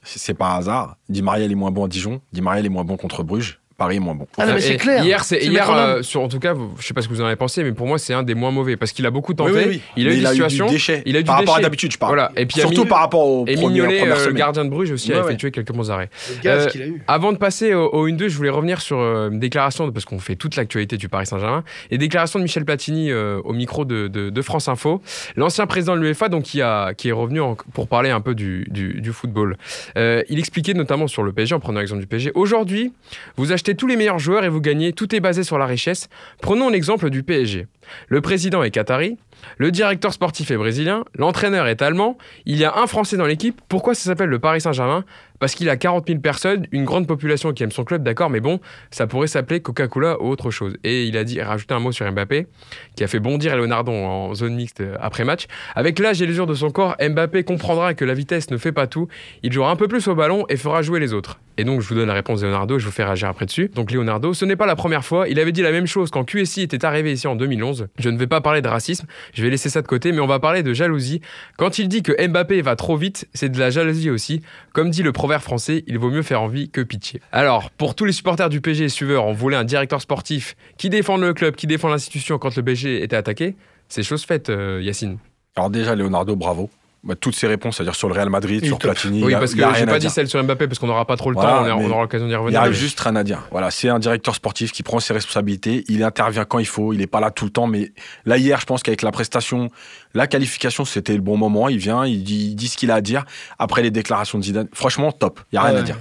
c'est 0.02 0.34
pas 0.34 0.54
un 0.54 0.58
hasard. 0.58 0.96
Di 1.08 1.22
Maria, 1.22 1.46
est 1.46 1.54
moins 1.54 1.70
bon 1.70 1.84
à 1.84 1.88
Dijon. 1.88 2.20
Di 2.32 2.40
Maria, 2.40 2.64
est 2.64 2.68
moins 2.68 2.84
bon 2.84 2.96
contre 2.96 3.22
Bruges. 3.22 3.60
Paris 3.80 3.96
est 3.96 4.00
moins 4.00 4.14
bon. 4.14 4.26
Ah 4.36 4.44
non, 4.44 4.52
mais 4.52 4.60
c'est 4.60 4.76
clair. 4.76 5.02
Hier, 5.02 5.24
c'est 5.24 5.38
hier 5.42 5.70
euh, 5.70 6.02
sur, 6.02 6.20
en 6.20 6.28
tout 6.28 6.38
cas, 6.38 6.52
vous- 6.52 6.70
je 6.78 6.86
sais 6.86 6.92
pas 6.92 7.00
ce 7.00 7.08
que 7.08 7.14
vous 7.14 7.22
en 7.22 7.24
avez 7.24 7.36
pensé, 7.36 7.64
mais 7.64 7.72
pour 7.72 7.86
moi, 7.86 7.96
c'est 7.98 8.12
un 8.12 8.22
des 8.22 8.34
moins 8.34 8.50
mauvais 8.50 8.76
parce 8.76 8.92
qu'il 8.92 9.06
a 9.06 9.10
beaucoup 9.10 9.32
tenté. 9.32 9.52
Oui, 9.52 9.58
oui, 9.60 9.66
oui. 9.70 9.80
Il 9.96 10.06
a 10.06 10.10
Mais 10.10 10.16
eu 10.16 10.20
des 10.20 10.26
situations. 10.26 10.66
du 10.66 10.72
déchet. 10.74 11.02
il 11.06 11.16
a 11.16 11.20
eu 11.20 11.22
du 11.22 11.26
par 11.26 11.36
rapport 11.38 11.54
à 11.54 11.56
déchet. 11.58 11.62
d'habitude, 11.66 11.92
je 11.92 11.96
parle. 11.98 12.10
Voilà. 12.12 12.30
Et 12.36 12.44
puis, 12.44 12.58
il 12.58 12.60
a 12.60 12.66
Surtout 12.66 12.84
par 12.84 12.98
rapport 12.98 13.26
au 13.26 13.46
Et 13.46 13.54
premier, 13.54 13.80
Mignolet, 13.80 14.02
euh, 14.06 14.26
le 14.26 14.32
gardien 14.34 14.66
de 14.66 14.68
Bruges 14.70 14.90
aussi, 14.90 15.12
Ouais, 15.12 15.16
a 15.18 15.24
fait 15.24 15.42
ouais. 15.42 15.50
quelques 15.50 15.90
arrêts. 15.90 16.10
Le 16.36 16.42
gaz 16.42 16.66
Euh, 16.66 16.68
qu'il 16.68 16.82
a 16.82 16.86
eu. 16.88 17.02
Avant 17.08 17.32
de 17.32 17.38
passer 17.38 17.72
au, 17.72 17.86
au 17.88 18.06
1-2, 18.06 18.28
je 18.28 18.36
voulais 18.36 18.50
revenir 18.50 18.82
sur 18.82 18.98
euh, 18.98 19.30
une 19.30 19.40
déclaration, 19.40 19.90
parce 19.90 20.04
qu'on 20.04 20.18
fait 20.18 20.36
toute 20.36 20.56
l'actualité 20.56 20.98
du 20.98 21.08
Paris 21.08 21.24
Saint-Germain, 21.24 21.64
et 21.90 21.96
déclaration 21.96 22.38
de 22.38 22.42
Michel 22.44 22.66
Platini 22.66 23.10
euh, 23.10 23.40
au 23.44 23.54
micro 23.54 23.86
de, 23.86 24.08
de- 24.08 24.28
de 24.28 24.42
France 24.42 24.68
Info, 24.68 25.00
l'ancien 25.36 25.66
président 25.66 25.96
de 25.96 26.02
l'UEFA, 26.02 26.28
donc 26.28 26.42
qui, 26.42 26.60
a, 26.60 26.92
qui 26.92 27.08
est 27.08 27.12
revenu 27.12 27.40
en- 27.40 27.56
pour 27.72 27.88
parler 27.88 28.10
un 28.10 28.20
peu 28.20 28.34
du, 28.34 28.66
du- 28.70 29.00
du 29.00 29.12
football. 29.12 29.56
Euh, 29.96 30.22
il 30.28 30.38
expliquait 30.38 30.74
notamment 30.74 31.06
sur 31.06 31.22
le 31.22 31.32
PSG, 31.32 31.54
en 31.54 31.60
prenant 31.60 31.80
l'exemple 31.80 32.02
du 32.02 32.06
PSG, 32.06 32.30
aujourd'hui, 32.34 32.92
vous 33.38 33.52
achetez 33.52 33.69
tous 33.74 33.86
les 33.86 33.96
meilleurs 33.96 34.18
joueurs 34.18 34.44
et 34.44 34.48
vous 34.48 34.60
gagnez, 34.60 34.92
tout 34.92 35.14
est 35.14 35.20
basé 35.20 35.44
sur 35.44 35.58
la 35.58 35.66
richesse. 35.66 36.08
Prenons 36.40 36.68
l'exemple 36.68 37.10
du 37.10 37.22
PSG. 37.22 37.66
Le 38.08 38.20
président 38.20 38.62
est 38.62 38.70
qatari, 38.70 39.18
le 39.58 39.70
directeur 39.70 40.12
sportif 40.12 40.50
est 40.50 40.56
brésilien, 40.56 41.04
l'entraîneur 41.14 41.66
est 41.66 41.82
allemand, 41.82 42.18
il 42.46 42.56
y 42.56 42.64
a 42.64 42.76
un 42.76 42.86
Français 42.86 43.16
dans 43.16 43.26
l'équipe. 43.26 43.60
Pourquoi 43.68 43.94
ça 43.94 44.04
s'appelle 44.04 44.28
le 44.28 44.38
Paris 44.38 44.60
Saint-Germain? 44.60 45.04
Parce 45.40 45.54
qu'il 45.54 45.68
a 45.68 45.76
40 45.76 46.06
000 46.06 46.20
personnes, 46.20 46.66
une 46.70 46.84
grande 46.84 47.06
population 47.06 47.52
qui 47.52 47.62
aime 47.62 47.72
son 47.72 47.84
club, 47.84 48.02
d'accord, 48.02 48.30
mais 48.30 48.40
bon, 48.40 48.60
ça 48.90 49.06
pourrait 49.06 49.26
s'appeler 49.26 49.60
Coca-Cola 49.60 50.20
ou 50.22 50.28
autre 50.28 50.50
chose. 50.50 50.76
Et 50.84 51.06
il 51.06 51.16
a 51.16 51.24
dit, 51.24 51.40
rajouté 51.40 51.74
un 51.74 51.80
mot 51.80 51.92
sur 51.92 52.10
Mbappé, 52.10 52.46
qui 52.94 53.02
a 53.02 53.08
fait 53.08 53.20
bondir 53.20 53.56
Leonardo 53.56 53.90
en 53.90 54.34
zone 54.34 54.54
mixte 54.54 54.82
après 55.00 55.24
match. 55.24 55.46
Avec 55.74 55.98
l'âge 55.98 56.20
et 56.20 56.26
l'usure 56.26 56.46
de 56.46 56.54
son 56.54 56.70
corps, 56.70 56.94
Mbappé 57.00 57.42
comprendra 57.42 57.94
que 57.94 58.04
la 58.04 58.12
vitesse 58.12 58.50
ne 58.50 58.58
fait 58.58 58.72
pas 58.72 58.86
tout. 58.86 59.08
Il 59.42 59.52
jouera 59.52 59.70
un 59.70 59.76
peu 59.76 59.88
plus 59.88 60.06
au 60.08 60.14
ballon 60.14 60.44
et 60.50 60.56
fera 60.56 60.82
jouer 60.82 61.00
les 61.00 61.14
autres. 61.14 61.40
Et 61.56 61.64
donc, 61.64 61.80
je 61.80 61.88
vous 61.88 61.94
donne 61.94 62.08
la 62.08 62.14
réponse 62.14 62.40
de 62.40 62.46
Leonardo 62.46 62.76
et 62.76 62.78
je 62.78 62.86
vous 62.86 62.92
fais 62.92 63.04
réagir 63.04 63.28
après 63.28 63.46
dessus. 63.46 63.70
Donc, 63.74 63.92
Leonardo, 63.92 64.34
ce 64.34 64.44
n'est 64.44 64.56
pas 64.56 64.66
la 64.66 64.76
première 64.76 65.04
fois. 65.04 65.28
Il 65.28 65.38
avait 65.40 65.52
dit 65.52 65.62
la 65.62 65.72
même 65.72 65.86
chose 65.86 66.10
quand 66.10 66.24
QSI 66.24 66.62
était 66.62 66.84
arrivé 66.84 67.12
ici 67.12 67.26
en 67.26 67.36
2011. 67.36 67.88
Je 67.98 68.10
ne 68.10 68.18
vais 68.18 68.26
pas 68.26 68.40
parler 68.40 68.62
de 68.62 68.68
racisme, 68.68 69.06
je 69.34 69.42
vais 69.42 69.50
laisser 69.50 69.68
ça 69.68 69.80
de 69.82 69.86
côté, 69.86 70.12
mais 70.12 70.20
on 70.20 70.26
va 70.26 70.38
parler 70.38 70.62
de 70.62 70.72
jalousie. 70.72 71.20
Quand 71.56 71.78
il 71.78 71.88
dit 71.88 72.02
que 72.02 72.12
Mbappé 72.26 72.62
va 72.62 72.76
trop 72.76 72.96
vite, 72.96 73.28
c'est 73.34 73.48
de 73.48 73.58
la 73.58 73.70
jalousie 73.70 74.10
aussi. 74.10 74.42
Comme 74.72 74.90
dit 74.90 75.02
le 75.02 75.12
proverbe 75.12 75.29
français, 75.38 75.84
il 75.86 75.98
vaut 75.98 76.10
mieux 76.10 76.22
faire 76.22 76.42
envie 76.42 76.70
que 76.70 76.80
pitié. 76.80 77.20
Alors, 77.30 77.70
pour 77.70 77.94
tous 77.94 78.04
les 78.04 78.12
supporters 78.12 78.48
du 78.48 78.60
PSG 78.60 78.84
et 78.84 78.88
suiveurs, 78.88 79.26
on 79.26 79.32
voulait 79.32 79.56
un 79.56 79.64
directeur 79.64 80.00
sportif 80.00 80.56
qui 80.76 80.90
défend 80.90 81.16
le 81.16 81.32
club, 81.32 81.54
qui 81.54 81.66
défend 81.66 81.88
l'institution 81.88 82.38
quand 82.38 82.56
le 82.56 82.62
PSG 82.62 83.02
était 83.02 83.16
attaqué. 83.16 83.54
C'est 83.88 84.02
chose 84.02 84.24
faite, 84.24 84.50
euh, 84.50 84.80
Yacine. 84.82 85.18
Alors 85.56 85.70
déjà, 85.70 85.94
Leonardo, 85.94 86.36
bravo. 86.36 86.70
Bah, 87.02 87.14
toutes 87.18 87.34
ses 87.34 87.46
réponses, 87.46 87.76
c'est-à-dire 87.76 87.94
sur 87.94 88.08
le 88.08 88.14
Real 88.14 88.28
Madrid, 88.28 88.60
Il 88.62 88.66
sur 88.68 88.78
top. 88.78 88.90
Platini, 88.92 89.24
Oui, 89.24 89.32
il 89.32 89.38
parce 89.38 89.52
il 89.52 89.58
que 89.62 89.74
j'ai 89.74 89.86
pas 89.86 89.98
dit 89.98 90.10
celle 90.10 90.28
sur 90.28 90.42
Mbappé 90.44 90.66
parce 90.66 90.78
qu'on 90.78 90.86
n'aura 90.86 91.06
pas 91.06 91.16
trop 91.16 91.30
le 91.30 91.34
Voilà, 91.34 91.70
temps, 91.70 91.78
on, 91.80 91.90
aura 91.90 92.02
l'occasion 92.02 92.26
d'y 92.26 92.32
Il 92.32 92.34
y 92.34 92.36
revenir. 92.36 92.60
a 92.60 92.68
mais- 92.68 92.74
juste 92.74 93.00
rien 93.00 93.16
à 93.16 93.24
dire. 93.24 93.42
Voilà, 93.50 93.70
c'est 93.70 93.88
un 93.88 93.98
directeur 93.98 94.34
sportif 94.34 94.70
qui 94.70 94.82
prend 94.82 95.00
ses 95.00 95.14
responsabilités. 95.14 95.82
Il 95.88 96.02
intervient 96.04 96.44
quand 96.44 96.58
il 96.58 96.66
faut. 96.66 96.92
Il 96.92 96.98
n'est 96.98 97.06
pas 97.06 97.20
là 97.20 97.30
tout 97.30 97.46
le 97.46 97.50
temps. 97.50 97.66
Mais 97.66 97.92
là, 98.26 98.36
hier, 98.36 98.60
je 98.60 98.66
pense 98.66 98.82
qu'avec 98.82 99.00
la 99.00 99.12
prestation, 99.12 99.70
la 100.12 100.26
qualification, 100.26 100.84
c'était 100.84 101.14
le 101.14 101.22
bon 101.22 101.38
moment. 101.38 101.70
Il 101.70 101.78
vient, 101.78 102.04
il 102.04 102.22
dit, 102.22 102.48
il 102.50 102.54
dit 102.54 102.68
ce 102.68 102.76
qu'il 102.76 102.90
a 102.90 102.96
à 102.96 103.00
dire. 103.00 103.24
Après 103.58 103.80
les 103.82 103.90
déclarations 103.90 104.38
de 104.38 104.44
Zidane, 104.44 104.68
franchement, 104.74 105.10
top. 105.10 105.40
Il 105.52 105.54
n'y 105.54 105.58
a 105.58 105.62
rien 105.62 105.72
Ouais, 105.76 105.80
à 105.80 105.82
dire. 105.84 105.96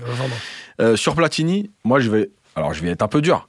Euh, 0.82 0.98
sur 0.98 1.16
Platini, 1.16 1.72
moi, 1.86 2.02
je 2.02 2.10
vais. 2.10 2.30
Alors, 2.58 2.74
je 2.74 2.82
vais 2.84 2.90
être 2.90 3.04
un 3.04 3.08
peu 3.08 3.22
dur. 3.22 3.48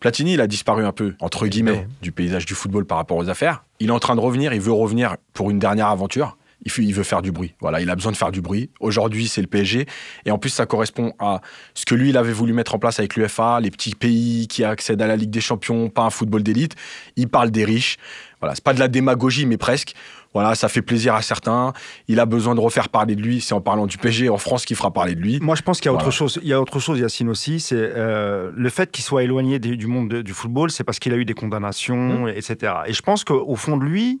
Platini, 0.00 0.34
il 0.34 0.40
a 0.42 0.46
disparu 0.46 0.84
un 0.84 0.92
peu, 0.92 1.14
entre 1.20 1.46
guillemets, 1.46 1.86
du 2.02 2.12
paysage 2.12 2.44
du 2.44 2.54
football 2.54 2.84
par 2.84 2.98
rapport 2.98 3.16
aux 3.16 3.30
affaires. 3.30 3.64
Il 3.80 3.88
est 3.88 3.92
en 3.92 3.98
train 4.00 4.16
de 4.16 4.20
revenir. 4.20 4.52
Il 4.52 4.60
veut 4.60 4.72
revenir 4.72 5.16
pour 5.32 5.50
une 5.50 5.58
dernière 5.58 5.88
aventure. 5.88 6.36
Il 6.66 6.92
veut 6.94 7.02
faire 7.04 7.22
du 7.22 7.32
bruit. 7.32 7.54
Voilà, 7.60 7.80
il 7.80 7.88
a 7.88 7.94
besoin 7.96 8.12
de 8.12 8.16
faire 8.16 8.30
du 8.32 8.40
bruit. 8.42 8.70
Aujourd'hui, 8.80 9.28
c'est 9.28 9.40
le 9.40 9.46
PSG. 9.46 9.86
Et 10.26 10.30
en 10.30 10.38
plus, 10.38 10.50
ça 10.50 10.66
correspond 10.66 11.14
à 11.18 11.40
ce 11.74 11.86
que 11.86 11.94
lui, 11.94 12.10
il 12.10 12.16
avait 12.18 12.32
voulu 12.32 12.52
mettre 12.52 12.74
en 12.74 12.78
place 12.78 12.98
avec 12.98 13.16
l'UFA, 13.16 13.60
les 13.60 13.70
petits 13.70 13.94
pays 13.94 14.46
qui 14.46 14.62
accèdent 14.64 15.00
à 15.02 15.06
la 15.06 15.16
Ligue 15.16 15.30
des 15.30 15.40
Champions, 15.40 15.88
pas 15.88 16.02
un 16.02 16.10
football 16.10 16.42
d'élite. 16.42 16.74
Il 17.16 17.28
parle 17.28 17.50
des 17.50 17.64
riches. 17.64 17.96
Voilà, 18.40 18.54
c'est 18.54 18.64
pas 18.64 18.72
de 18.74 18.78
la 18.78 18.88
démagogie, 18.88 19.46
mais 19.46 19.56
presque. 19.56 19.94
Voilà, 20.32 20.54
ça 20.54 20.68
fait 20.68 20.82
plaisir 20.82 21.14
à 21.14 21.22
certains. 21.22 21.72
Il 22.08 22.20
a 22.20 22.26
besoin 22.26 22.54
de 22.54 22.60
refaire 22.60 22.88
parler 22.88 23.16
de 23.16 23.22
lui. 23.22 23.40
C'est 23.40 23.52
en 23.54 23.60
parlant 23.60 23.86
du 23.86 23.98
PSG 23.98 24.28
en 24.28 24.38
France 24.38 24.64
qu'il 24.64 24.76
fera 24.76 24.92
parler 24.92 25.14
de 25.14 25.20
lui. 25.20 25.40
Moi, 25.40 25.56
je 25.56 25.62
pense 25.62 25.80
qu'il 25.80 25.90
y 25.90 25.94
a 25.94 25.96
autre 25.96 26.10
chose. 26.10 26.38
Il 26.42 26.48
y 26.48 26.52
a 26.52 26.60
autre 26.60 26.78
chose, 26.78 26.98
Yacine 27.00 27.28
aussi. 27.30 27.58
C'est 27.60 27.74
euh, 27.76 28.50
le 28.54 28.68
fait 28.70 28.90
qu'il 28.90 29.02
soit 29.04 29.22
éloigné 29.24 29.58
du 29.58 29.86
monde 29.86 30.08
de- 30.10 30.22
du 30.22 30.32
football, 30.32 30.70
c'est 30.70 30.84
parce 30.84 30.98
qu'il 30.98 31.12
a 31.12 31.16
eu 31.16 31.24
des 31.24 31.34
condamnations, 31.34 32.28
etc. 32.28 32.72
Et 32.86 32.92
je 32.92 33.02
pense 33.02 33.24
qu'au 33.24 33.56
fond 33.56 33.76
de 33.76 33.84
lui, 33.84 34.20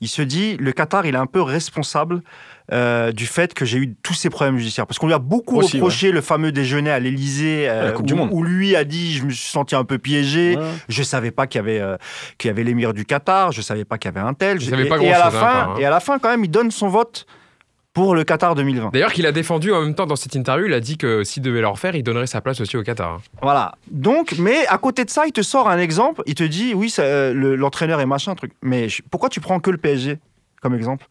il 0.00 0.08
se 0.08 0.22
dit, 0.22 0.56
le 0.58 0.72
Qatar, 0.72 1.06
il 1.06 1.14
est 1.14 1.18
un 1.18 1.26
peu 1.26 1.40
responsable 1.40 2.22
euh, 2.72 3.12
du 3.12 3.26
fait 3.26 3.54
que 3.54 3.64
j'ai 3.64 3.78
eu 3.78 3.94
tous 4.02 4.14
ces 4.14 4.30
problèmes 4.30 4.56
judiciaires. 4.58 4.86
Parce 4.86 4.98
qu'on 4.98 5.06
lui 5.06 5.14
a 5.14 5.18
beaucoup 5.18 5.58
Aussi, 5.58 5.76
reproché 5.76 6.12
le 6.12 6.20
fameux 6.20 6.52
déjeuner 6.52 6.90
à 6.90 6.98
l'Elysée, 6.98 7.70
Coupe 7.94 8.10
où, 8.30 8.42
lui 8.42 8.76
a 8.76 8.84
dit, 8.84 9.14
je 9.14 9.24
me 9.24 9.30
suis 9.30 9.50
senti 9.50 9.74
un 9.74 9.84
peu 9.84 9.98
piégé. 9.98 10.56
Ouais. 10.56 10.64
Je 10.88 11.02
savais 11.02 11.30
pas 11.30 11.46
qu'il 11.46 11.58
y 11.58 11.64
avait 11.64 11.80
euh, 11.80 11.96
qu'il 12.38 12.48
y 12.48 12.50
avait 12.50 12.64
l'émir 12.64 12.92
du 12.92 13.04
Qatar. 13.04 13.52
Je 13.52 13.60
savais 13.60 13.84
pas 13.84 13.98
qu'il 13.98 14.10
y 14.12 14.16
avait 14.16 14.26
un 14.26 14.34
tel. 14.34 14.60
Je- 14.60 14.74
et, 14.74 14.88
pas 14.88 14.98
et 14.98 15.12
à 15.12 15.18
la 15.18 15.24
grand-chose, 15.24 15.40
fin, 15.40 15.46
enfin, 15.46 15.72
hein. 15.74 15.78
et 15.78 15.84
à 15.84 15.90
la 15.90 16.00
fin, 16.00 16.18
quand 16.18 16.30
même, 16.30 16.44
il 16.44 16.50
donne 16.50 16.70
son 16.70 16.88
vote 16.88 17.26
pour 17.94 18.14
le 18.14 18.24
Qatar 18.24 18.54
2020. 18.56 18.90
D'ailleurs, 18.92 19.12
qu'il 19.12 19.24
a 19.24 19.32
défendu 19.32 19.72
en 19.72 19.80
même 19.80 19.94
temps 19.94 20.04
dans 20.06 20.16
cette 20.16 20.34
interview, 20.34 20.66
il 20.66 20.72
a 20.74 20.80
dit 20.80 20.98
que 20.98 21.24
s'il 21.24 21.42
devait 21.42 21.60
le 21.60 21.68
refaire, 21.68 21.94
il 21.94 22.02
donnerait 22.02 22.26
sa 22.26 22.40
place 22.40 22.60
aussi 22.60 22.76
au 22.76 22.82
Qatar. 22.82 23.12
hein. 23.12 23.20
Voilà. 23.40 23.76
Donc, 23.90 24.34
mais 24.38 24.66
à 24.66 24.76
côté 24.78 25.04
de 25.04 25.10
ça, 25.10 25.26
il 25.26 25.32
te 25.32 25.42
sort 25.42 25.68
un 25.70 25.78
exemple. 25.78 26.22
Il 26.26 26.34
te 26.34 26.42
dit, 26.44 26.74
oui, 26.74 26.90
ça, 26.90 27.02
euh, 27.02 27.32
le- 27.32 27.54
l'entraîneur 27.56 28.00
est 28.00 28.06
machin, 28.06 28.34
truc. 28.34 28.52
Mais 28.62 28.88
je- 28.88 29.00
pourquoi 29.10 29.28
tu 29.30 29.40
prends 29.40 29.60
que 29.60 29.70
le 29.70 29.78
PSG 29.78 30.18
comme 30.60 30.74
exemple? 30.74 31.06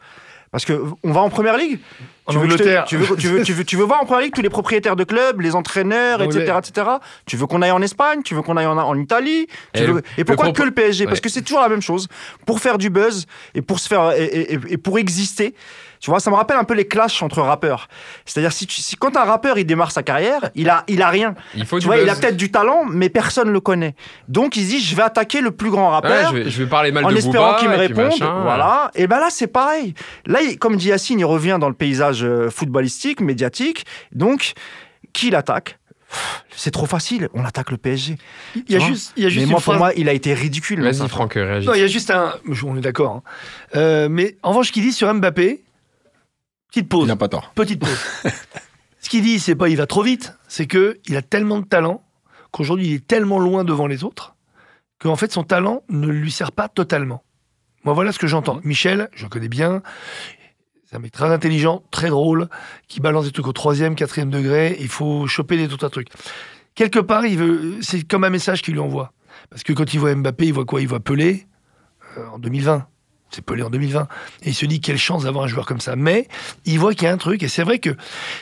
Parce 0.52 0.66
que 0.66 0.84
on 1.04 1.12
va 1.14 1.22
en 1.22 1.30
première 1.30 1.58
ligue? 1.58 1.80
En 2.26 2.32
tu 2.32 2.38
veux, 2.40 2.48
te- 2.56 2.86
tu, 2.88 2.96
veux, 2.98 3.16
tu, 3.18 3.28
veux, 3.28 3.44
tu, 3.44 3.52
veux, 3.54 3.64
tu 3.66 3.76
veux 3.76 3.84
voir 3.84 4.02
en 4.02 4.06
première 4.06 4.22
ligue 4.24 4.34
tous 4.34 4.42
les 4.42 4.50
propriétaires 4.50 4.96
de 4.96 5.04
clubs, 5.04 5.42
les 5.42 5.56
entraîneurs, 5.56 6.22
etc., 6.22 6.54
etc. 6.58 6.88
Tu 7.26 7.36
veux 7.36 7.48
qu'on 7.48 7.62
aille 7.62 7.72
en 7.72 7.82
Espagne, 7.82 8.22
tu 8.24 8.34
veux 8.34 8.42
qu'on 8.42 8.56
aille 8.56 8.66
en, 8.66 8.78
en 8.78 8.98
Italie. 8.98 9.48
tu 9.74 9.82
Et 9.82 9.86
veux- 9.86 9.94
le- 9.96 10.04
et 10.18 10.24
pourquoi 10.24 10.46
le 10.48 10.52
que 10.54 10.64
le 10.64 10.72
PSG 10.72 11.06
Parce 11.06 11.20
que 11.20 11.28
c'est 11.30 11.42
toujours 11.42 11.62
la 11.62 11.70
même 11.70 11.82
chose. 11.82 12.08
Pour 12.46 12.60
faire 12.62 12.78
du 12.78 12.90
buzz 12.90 13.26
et 13.56 13.62
pour 13.62 13.80
se 13.80 13.88
faire 13.90 14.12
et, 14.12 14.24
et- 14.24 14.54
et- 14.54 14.60
et 14.70 14.78
pour 14.78 14.98
exister. 15.00 15.54
Tu 16.00 16.10
vois, 16.10 16.20
ça 16.20 16.30
me 16.30 16.36
rappelle 16.36 16.58
un 16.58 16.66
peu 16.66 16.74
les 16.74 16.86
clashs 16.86 17.24
entre 17.24 17.40
rappeurs. 17.42 17.88
C'est-à-dire 18.26 18.52
si, 18.52 18.68
quand 18.98 19.16
un 19.16 19.24
rappeur 19.24 19.58
il 19.58 19.64
démarre 19.66 19.92
sa 19.94 20.04
carrière, 20.04 20.50
il 20.54 20.70
a 20.70 20.84
il 20.90 21.02
a 21.02 21.08
rien. 21.08 21.34
Il 21.56 21.66
faut 21.66 21.78
Tu 21.78 21.84
du 21.84 21.86
vois, 21.88 21.96
il 21.98 22.10
a 22.10 22.12
buzz. 22.12 22.20
peut-être 22.22 22.36
du 22.36 22.52
talent, 22.52 22.84
mais 22.90 23.08
personne 23.08 23.50
le 23.50 23.62
connaît. 23.62 23.96
Donc 24.28 24.58
il 24.58 24.66
se 24.66 24.70
dit, 24.72 24.82
je 24.82 24.96
vais 24.98 25.02
attaquer 25.04 25.40
le 25.40 25.52
plus 25.52 25.70
grand 25.72 25.88
Ouais, 25.88 25.94
rappeur. 25.96 26.32
je, 26.32 26.36
vais, 26.44 26.50
je 26.50 26.62
vais 26.64 26.70
parler 26.70 26.92
mal 26.92 27.06
En 27.06 27.10
de 27.10 27.16
espérant 27.16 27.56
qu'il 27.56 27.70
me 27.70 27.78
réponde, 27.78 28.12
voilà. 28.20 28.92
Et 28.96 29.08
ben 29.08 29.20
là, 29.20 29.28
c'est 29.30 29.48
pareil. 29.48 29.94
Là, 30.26 30.42
il- 30.42 30.60
comme 30.60 30.76
dit 30.76 30.90
Yacine, 30.90 31.20
il 31.20 31.26
revient 31.26 31.58
dans 31.58 31.70
le 31.70 31.74
paysage 31.76 32.13
euh, 32.22 32.50
footballistique, 32.52 33.22
médiatique. 33.22 33.86
Donc, 34.12 34.54
qui 35.14 35.30
l'attaque? 35.32 35.80
C'est 36.56 36.70
trop 36.70 36.86
facile. 36.86 37.30
On 37.34 37.44
attaque 37.44 37.72
le 37.72 37.78
PSG. 37.78 38.18
Il 38.56 38.72
y 38.72 38.76
a 38.76 38.80
juste, 38.80 39.14
il 39.18 39.24
y 39.24 39.26
a 39.26 39.30
juste 39.30 39.48
Mais 39.48 39.52
moi, 39.52 39.60
pour 39.62 39.74
moi, 39.74 39.94
il 39.96 40.08
a 40.10 40.14
été 40.14 40.36
ridicule. 40.36 40.84
Vas-y, 40.84 41.10
Franck, 41.10 41.34
réagis. 41.34 41.66
Non, 41.66 41.74
il 41.74 41.80
y 41.82 41.84
a 41.84 41.88
juste 41.88 42.12
un. 42.12 42.36
On 42.64 42.78
est 42.78 42.82
d'accord. 42.82 43.16
hein. 43.16 43.24
Euh, 43.76 44.10
mais 44.10 44.38
en 44.44 44.50
revanche, 44.50 44.68
ce 44.68 44.72
qu'il 44.74 44.84
dit 44.84 44.92
sur 44.94 45.12
Mbappé, 45.12 45.64
petite 46.70 46.86
Il 46.86 46.88
pause. 46.88 47.08
n'a 47.08 47.16
pas 47.16 47.30
tort. 47.30 47.52
Petite 47.56 47.80
pause. 47.80 47.98
ce 49.00 49.10
qu'il 49.10 49.24
dit, 49.24 49.40
c'est 49.40 49.56
pas 49.56 49.70
il 49.70 49.78
va 49.78 49.88
trop 49.88 50.04
vite, 50.04 50.34
c'est 50.48 50.68
que 50.68 51.00
il 51.08 51.16
a 51.18 51.24
tellement 51.24 51.60
de 51.60 51.66
talent 51.66 52.04
qu'aujourd'hui 52.52 52.86
il 52.90 52.94
est 52.94 53.08
tellement 53.08 53.40
loin 53.40 53.64
devant 53.64 53.88
les 53.88 54.04
autres 54.04 54.36
qu'en 55.00 55.16
fait 55.16 55.32
son 55.32 55.44
talent 55.44 55.82
ne 55.90 56.08
lui 56.08 56.32
sert 56.32 56.52
pas 56.52 56.68
totalement. 56.70 57.24
Moi, 57.86 57.94
voilà 57.96 58.12
ce 58.12 58.20
que 58.20 58.28
j'entends. 58.28 58.62
Michel, 58.64 59.10
je 59.16 59.24
le 59.24 59.30
connais 59.30 59.50
bien. 59.50 59.82
C'est 60.94 60.98
un 60.98 61.02
mec 61.02 61.12
très 61.12 61.32
intelligent, 61.32 61.82
très 61.90 62.10
drôle, 62.10 62.50
qui 62.88 63.00
balance 63.00 63.26
des 63.26 63.32
trucs 63.32 63.48
au 63.48 63.52
troisième, 63.52 63.96
quatrième 63.96 64.30
degré. 64.30 64.78
Il 64.80 64.90
faut 64.90 65.26
choper 65.26 65.58
des 65.58 65.68
tout 65.68 65.84
un 65.84 65.90
truc. 65.90 66.10
Quelque 66.76 67.00
part, 67.00 67.26
il 67.26 67.36
veut. 67.36 67.78
C'est 67.82 68.08
comme 68.08 68.24
un 68.24 68.30
message 68.30 68.62
qu'il 68.62 68.76
lui 68.76 68.80
envoie. 68.80 69.12
Parce 69.50 69.64
que 69.64 69.74
quand 69.74 69.92
il 69.96 70.00
voit 70.00 70.14
Mbappé, 70.14 70.46
il 70.46 70.54
voit 70.54 70.66
quoi? 70.66 70.82
Il 70.82 70.88
voit 70.88 71.00
Pelé 71.00 71.48
euh, 72.20 72.28
en 72.28 72.38
2020. 72.38 72.86
C'est 73.32 73.44
Pelé 73.44 73.64
en 73.64 73.72
2020. 73.72 74.08
Et 74.44 74.50
il 74.50 74.54
se 74.54 74.68
dit 74.68 74.82
quelle 74.82 75.00
chance 75.00 75.24
d'avoir 75.24 75.46
un 75.46 75.48
joueur 75.48 75.66
comme 75.66 75.80
ça. 75.80 75.96
Mais 75.96 76.28
il 76.66 76.78
voit 76.78 76.94
qu'il 76.94 77.06
y 77.06 77.08
a 77.08 77.12
un 77.12 77.18
truc, 77.18 77.42
et 77.42 77.48
c'est 77.48 77.64
vrai 77.64 77.80
que 77.80 77.90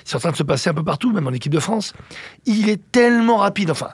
c'est 0.03 0.17
en 0.17 0.19
train 0.19 0.31
de 0.31 0.35
se 0.35 0.43
passer 0.43 0.69
un 0.69 0.73
peu 0.73 0.83
partout, 0.83 1.13
même 1.13 1.27
en 1.27 1.31
équipe 1.31 1.53
de 1.53 1.59
France. 1.61 1.93
Il 2.45 2.67
est 2.67 2.91
tellement 2.91 3.37
rapide. 3.37 3.71
Enfin, 3.71 3.91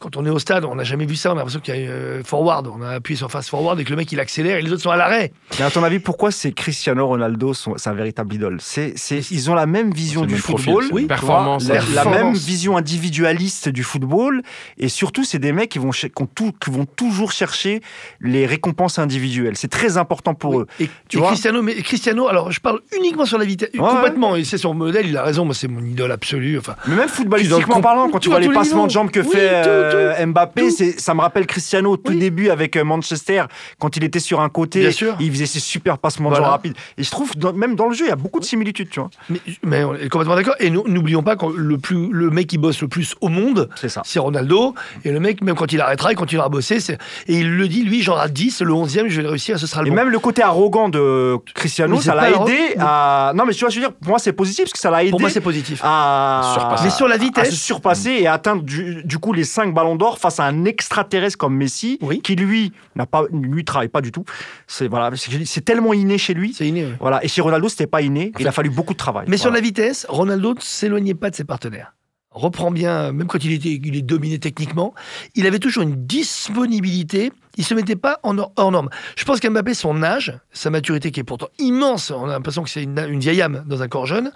quand 0.00 0.16
on 0.16 0.24
est 0.26 0.30
au 0.30 0.38
stade, 0.38 0.64
on 0.64 0.74
n'a 0.74 0.82
jamais 0.84 1.06
vu 1.06 1.14
ça. 1.14 1.28
On 1.30 1.32
a 1.34 1.36
l'impression 1.36 1.60
qu'il 1.60 1.74
y 1.76 1.86
a 1.86 1.90
euh, 1.90 2.22
forward. 2.24 2.66
On 2.66 2.82
a 2.82 2.88
appuyé 2.90 3.16
sur 3.16 3.30
fast 3.30 3.48
forward 3.50 3.78
et 3.78 3.84
que 3.84 3.90
le 3.90 3.96
mec 3.96 4.10
il 4.10 4.18
accélère 4.18 4.56
et 4.56 4.62
les 4.62 4.72
autres 4.72 4.82
sont 4.82 4.90
à 4.90 4.96
l'arrêt. 4.96 5.32
Mais 5.58 5.64
à 5.66 5.70
ton 5.70 5.84
avis, 5.84 5.98
pourquoi 5.98 6.30
c'est 6.30 6.52
Cristiano 6.52 7.06
Ronaldo 7.06 7.54
son- 7.54 7.74
c'est 7.76 7.90
un 7.90 7.94
véritable 7.94 8.34
idole? 8.34 8.56
C'est, 8.60 8.94
Ils 9.30 9.50
ont 9.50 9.54
la 9.54 9.66
même 9.66 9.92
vision 9.92 10.24
du 10.24 10.36
football, 10.36 10.88
Performance. 11.06 11.68
la, 11.68 12.04
même 12.06 12.34
vision 12.34 12.76
individualiste 12.76 13.68
du 13.68 13.82
football, 13.82 14.42
et 14.78 14.88
surtout, 14.88 15.24
c'est 15.24 15.38
des 15.38 15.52
mecs 15.52 15.68
qui 15.70 15.78
vont, 15.78 15.90
qui 15.90 16.06
ont 16.18 16.26
tout- 16.26 16.52
qui 16.62 16.70
vont 16.70 16.86
toujours 16.86 17.30
chercher 17.32 17.80
les 18.20 18.46
récompenses 18.46 18.98
individuelles. 18.98 19.56
C'est 19.56 19.68
très 19.68 19.96
important 19.98 20.34
pour 20.34 20.60
eux. 20.60 20.66
Et, 20.80 20.88
Tu 21.08 21.18
et 21.18 21.20
vois? 21.20 21.28
Cristiano, 21.28 21.62
mais 21.62 21.74
Cristiano, 21.82 22.28
alors 22.28 22.50
je 22.50 22.60
parle 22.60 22.80
uniquement 22.96 23.26
sur 23.26 23.38
la 23.38 23.44
vitesse, 23.44 23.70
Ouais, 23.74 23.80
complètement. 23.80 24.36
Et 24.36 24.44
c'est 24.44 24.58
son 24.58 24.74
modèle, 24.74 25.06
il 25.06 25.16
a 25.16 25.22
raison. 25.22 25.44
Moi, 25.44 25.54
c'est 25.54 25.68
mon 25.68 25.82
idole 25.84 26.12
absolue. 26.12 26.58
Enfin, 26.58 26.74
Mais 26.86 26.96
même 26.96 27.08
footballistiquement 27.08 27.80
parlant, 27.80 28.08
quand 28.08 28.18
tu 28.18 28.30
vois 28.30 28.40
les 28.40 28.48
passements 28.48 28.86
de 28.86 28.90
jambes 28.90 29.10
que 29.10 29.20
Oui, 29.20 29.28
fait 29.30 29.62
tout, 29.62 29.89
euh, 29.94 30.26
Mbappé, 30.26 30.70
ça 30.98 31.14
me 31.14 31.20
rappelle 31.20 31.46
Cristiano 31.46 31.92
au 31.92 31.96
tout 31.96 32.12
Oui. 32.12 32.18
début 32.18 32.50
avec 32.50 32.76
euh, 32.76 32.84
Manchester, 32.84 33.44
quand 33.78 33.96
il 33.96 34.04
était 34.04 34.20
sur 34.20 34.40
un 34.40 34.48
côté, 34.48 34.80
Bien 34.80 34.90
sûr. 34.90 35.16
il 35.20 35.30
faisait 35.30 35.46
ses 35.46 35.60
super 35.60 35.98
passements 35.98 36.30
de 36.30 36.34
Voilà. 36.36 36.50
rapides. 36.50 36.74
Et 36.98 37.02
je 37.02 37.10
trouve, 37.10 37.34
dans- 37.36 37.52
même 37.52 37.74
dans 37.76 37.86
le 37.88 37.94
jeu, 37.94 38.06
il 38.06 38.08
y 38.08 38.12
a 38.12 38.16
beaucoup 38.16 38.40
de 38.40 38.44
similitudes, 38.44 38.90
tu 38.90 39.00
vois. 39.00 39.10
mais, 39.28 39.40
mais 39.62 39.84
on 39.84 39.94
est 39.94 40.08
complètement 40.08 40.36
d'accord. 40.36 40.54
Et 40.60 40.70
n'oublions 40.70 41.22
pas 41.22 41.36
que 41.36 41.46
le, 41.54 41.78
plus, 41.78 42.08
le 42.10 42.30
mec 42.30 42.46
qui 42.46 42.58
bosse 42.58 42.80
le 42.80 42.88
plus 42.88 43.14
au 43.20 43.28
monde, 43.28 43.68
C'est 43.76 43.88
ça. 43.88 44.02
c'est 44.04 44.18
Ronaldo. 44.18 44.74
Et 45.04 45.12
le 45.12 45.20
mec, 45.20 45.42
même 45.42 45.54
quand 45.56 45.72
il 45.72 45.80
arrêtera, 45.80 46.12
il 46.12 46.16
continuera 46.16 46.46
à 46.46 46.48
bosser. 46.48 46.78
Et 47.26 47.38
il 47.38 47.56
le 47.56 47.68
dit, 47.68 47.82
lui, 47.82 48.02
j'en 48.02 48.22
ai 48.22 48.28
10, 48.30 48.62
le 48.62 48.72
11e, 48.72 49.08
je 49.08 49.16
vais 49.16 49.22
le 49.22 49.28
réussir, 49.30 49.58
ce 49.58 49.66
sera 49.66 49.82
le 49.82 49.88
Et 49.88 49.90
bon. 49.90 49.96
même 49.96 50.08
le 50.08 50.18
côté 50.18 50.42
arrogant 50.42 50.88
de 50.88 51.36
Cristiano, 51.54 52.00
ça 52.00 52.14
l'a 52.14 52.30
aidé 52.30 52.74
à. 52.78 53.32
Non, 53.34 53.44
mais 53.46 53.52
tu 53.52 53.60
vois, 53.60 53.68
je 53.70 53.76
veux 53.76 53.86
dire, 53.86 53.92
pour 53.92 54.10
moi, 54.10 54.18
c'est 54.18 54.32
positif 54.32 54.64
parce 54.64 54.72
que 54.72 54.78
ça 54.78 54.90
l'a 54.90 55.02
aidé 55.02 55.10
Pour 55.10 55.20
moi, 55.20 55.30
c'est 55.30 55.40
positif. 55.40 55.80
à. 55.82 56.52
Surpasser. 56.54 56.84
Mais 56.84 56.90
sur 56.90 57.08
la 57.08 57.14
à 57.14 57.18
vitesse- 57.18 57.50
se 57.50 57.56
surpasser 57.56 58.10
et 58.10 58.26
atteindre 58.26 58.62
du, 58.62 59.02
du 59.04 59.18
coup 59.18 59.32
les 59.32 59.44
5 59.44 59.72
ballons 59.80 59.96
d'or 59.96 60.18
face 60.18 60.38
à 60.40 60.44
un 60.44 60.64
extraterrestre 60.64 61.38
comme 61.38 61.56
Messi, 61.56 61.98
Oui. 62.02 62.20
qui 62.22 62.36
lui 62.36 62.72
n'a 62.96 63.06
pas, 63.06 63.24
lui 63.32 63.64
travaille 63.64 63.88
pas 63.88 64.00
du 64.00 64.12
tout. 64.12 64.24
C'est 64.66 64.88
voilà, 64.88 65.10
c'est 65.16 65.64
tellement 65.64 65.92
inné 65.92 66.18
chez 66.18 66.34
lui. 66.34 66.52
C'est 66.54 66.66
inné. 66.68 66.84
ouais. 66.84 66.94
Voilà. 67.00 67.24
Et 67.24 67.28
chez 67.28 67.40
Ronaldo, 67.40 67.68
c'était 67.68 67.86
pas 67.86 68.02
inné. 68.02 68.32
Il 68.38 68.46
a 68.48 68.52
fallu 68.52 68.70
beaucoup 68.70 68.92
de 68.92 68.98
travail. 68.98 69.26
Mais 69.28 69.36
sur 69.36 69.50
la 69.50 69.60
vitesse, 69.60 70.06
Ronaldo 70.08 70.54
ne 70.54 70.60
s'éloignait 70.60 71.14
pas 71.14 71.30
de 71.30 71.34
ses 71.36 71.44
partenaires. 71.44 71.92
Reprend 72.32 72.70
bien, 72.70 73.10
même 73.12 73.26
quand 73.26 73.42
il 73.44 73.52
était 73.52 73.80
il 73.82 73.96
est 73.96 74.02
dominé 74.02 74.38
techniquement, 74.38 74.94
il 75.34 75.46
avait 75.46 75.58
toujours 75.58 75.82
une 75.82 76.06
disponibilité. 76.06 77.32
Il 77.56 77.64
se 77.64 77.74
mettait 77.74 77.96
pas 77.96 78.20
en 78.22 78.38
hors 78.38 78.52
hors 78.56 78.70
norme. 78.70 78.88
Je 79.16 79.24
pense 79.24 79.40
qu'Mbappé, 79.40 79.74
son 79.74 80.02
âge, 80.04 80.38
sa 80.52 80.70
maturité 80.70 81.10
qui 81.10 81.18
est 81.20 81.24
pourtant 81.24 81.48
immense, 81.58 82.10
on 82.12 82.24
a 82.26 82.28
l'impression 82.28 82.62
que 82.62 82.70
c'est 82.70 82.84
une, 82.84 82.96
une 83.08 83.18
vieille 83.18 83.42
âme 83.42 83.64
dans 83.66 83.82
un 83.82 83.88
corps 83.88 84.06
jeune, 84.06 84.30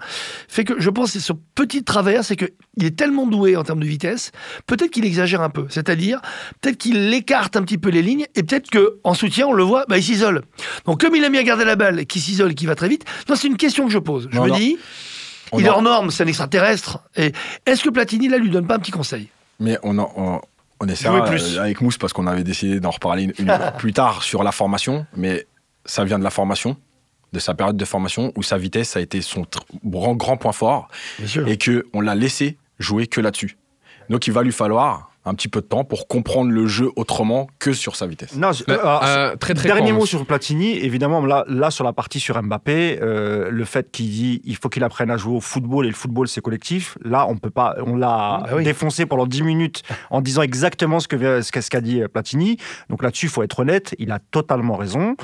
fait 0.49 0.65
que 0.65 0.73
je 0.79 0.89
pense 0.89 1.13
que 1.13 1.19
son 1.19 1.39
petit 1.55 1.83
travers, 1.85 2.25
c'est 2.25 2.35
qu'il 2.35 2.49
est 2.85 2.95
tellement 2.97 3.25
doué 3.25 3.55
en 3.55 3.63
termes 3.63 3.79
de 3.79 3.85
vitesse, 3.87 4.31
peut-être 4.67 4.91
qu'il 4.91 5.05
exagère 5.05 5.41
un 5.41 5.49
peu. 5.49 5.65
C'est-à-dire, 5.69 6.21
peut-être 6.61 6.77
qu'il 6.77 7.13
écarte 7.13 7.55
un 7.55 7.63
petit 7.63 7.77
peu 7.77 7.89
les 7.89 8.01
lignes 8.01 8.25
et 8.35 8.43
peut-être 8.43 8.69
qu'en 8.69 9.13
soutien, 9.13 9.47
on 9.47 9.53
le 9.53 9.63
voit, 9.63 9.85
bah, 9.87 9.97
il 9.97 10.03
s'isole. 10.03 10.41
Donc 10.85 10.99
comme 10.99 11.15
il 11.15 11.23
a 11.23 11.29
mis 11.29 11.37
à 11.37 11.43
garder 11.43 11.63
la 11.65 11.77
balle 11.77 12.01
et 12.01 12.05
qu'il 12.05 12.21
s'isole 12.21 12.51
et 12.51 12.55
qu'il 12.55 12.67
va 12.67 12.75
très 12.75 12.89
vite, 12.89 13.05
non, 13.29 13.35
c'est 13.35 13.47
une 13.47 13.57
question 13.57 13.85
que 13.87 13.93
je 13.93 13.99
pose. 13.99 14.27
Je 14.29 14.35
Non, 14.37 14.43
me 14.43 14.49
non. 14.49 14.57
dis, 14.57 14.77
On 15.51 15.59
il 15.59 15.65
est 15.65 15.69
en- 15.69 15.75
hors 15.75 15.81
norme, 15.81 16.11
c'est 16.11 16.23
un 16.23 16.27
extraterrestre. 16.27 16.99
Et 17.15 17.31
est-ce 17.65 17.83
que 17.83 17.89
Platini, 17.89 18.27
là, 18.29 18.37
lui 18.37 18.49
donne 18.49 18.67
pas 18.67 18.75
un 18.75 18.79
petit 18.79 18.91
conseil? 18.91 19.29
Mais 19.59 19.77
on, 19.83 19.97
en- 19.99 20.11
on, 20.15 20.41
on 20.81 20.87
essaiera 20.87 21.19
Jouer 21.19 21.29
plus. 21.29 21.57
euh, 21.57 21.61
avec 21.61 21.81
Mousse 21.81 21.97
parce 21.97 22.13
qu'on 22.13 22.27
avait 22.27 22.43
décidé 22.43 22.79
d'en 22.79 22.91
reparler 22.91 23.23
une, 23.23 23.33
une- 23.39 23.71
plus 23.77 23.93
tard 23.93 24.23
sur 24.23 24.43
la 24.43 24.51
formation, 24.51 25.05
mais 25.15 25.45
ça 25.85 26.03
vient 26.03 26.19
de 26.19 26.23
la 26.23 26.29
formation, 26.31 26.77
de 27.33 27.39
sa 27.39 27.53
période 27.53 27.77
de 27.77 27.85
formation 27.85 28.31
où 28.35 28.43
sa 28.43 28.57
vitesse 28.57 28.95
a 28.97 29.01
été 29.01 29.21
son 29.21 29.45
grand, 29.85 30.15
grand 30.15 30.37
point 30.37 30.51
fort 30.53 30.87
Bien 31.19 31.27
sûr. 31.27 31.47
et 31.47 31.57
que 31.57 31.85
on 31.93 32.01
l'a 32.01 32.15
laissé 32.15 32.57
jouer 32.79 33.07
que 33.07 33.21
là-dessus. 33.21 33.57
Donc 34.09 34.27
il 34.27 34.33
va 34.33 34.41
lui 34.43 34.51
falloir 34.51 35.11
un 35.25 35.33
petit 35.33 35.47
peu 35.47 35.61
de 35.61 35.65
temps 35.65 35.83
pour 35.83 36.07
comprendre 36.07 36.51
le 36.51 36.67
jeu 36.67 36.91
autrement 36.95 37.47
que 37.59 37.73
sur 37.73 37.95
sa 37.95 38.07
vitesse. 38.07 38.35
Non, 38.35 38.51
alors, 38.67 39.03
euh, 39.03 39.35
très 39.35 39.53
très 39.53 39.67
Dernier 39.67 39.91
mot 39.91 40.05
sur 40.05 40.25
Platini, 40.25 40.77
évidemment, 40.77 41.25
là, 41.25 41.43
là 41.47 41.71
sur 41.71 41.83
la 41.83 41.93
partie 41.93 42.19
sur 42.19 42.41
Mbappé, 42.41 42.99
euh, 43.01 43.49
le 43.49 43.65
fait 43.65 43.91
qu'il 43.91 44.09
dit 44.09 44.41
il 44.45 44.55
faut 44.55 44.69
qu'il 44.69 44.83
apprenne 44.83 45.09
à 45.11 45.17
jouer 45.17 45.35
au 45.35 45.41
football 45.41 45.85
et 45.85 45.89
le 45.89 45.95
football 45.95 46.27
c'est 46.27 46.41
collectif, 46.41 46.97
là 47.03 47.25
on 47.27 47.37
peut 47.37 47.49
pas, 47.49 47.75
on 47.85 47.95
l'a 47.95 48.41
Bah 48.43 48.49
oui. 48.55 48.63
défoncé 48.63 49.05
pendant 49.05 49.25
10 49.25 49.41
minutes 49.43 49.83
en 50.11 50.21
disant 50.21 50.41
exactement 50.43 50.99
ce 50.99 51.07
qu'a 51.07 51.41
ce 51.41 51.69
qu'a 51.69 51.81
dit 51.81 52.01
Platini. 52.13 52.57
Donc 52.89 53.01
là-dessus, 53.03 53.25
il 53.25 53.29
faut 53.29 53.43
être 53.43 53.59
honnête, 53.59 53.95
il 53.99 54.11
a 54.11 54.19
totalement 54.19 54.75
raison. 54.75 55.15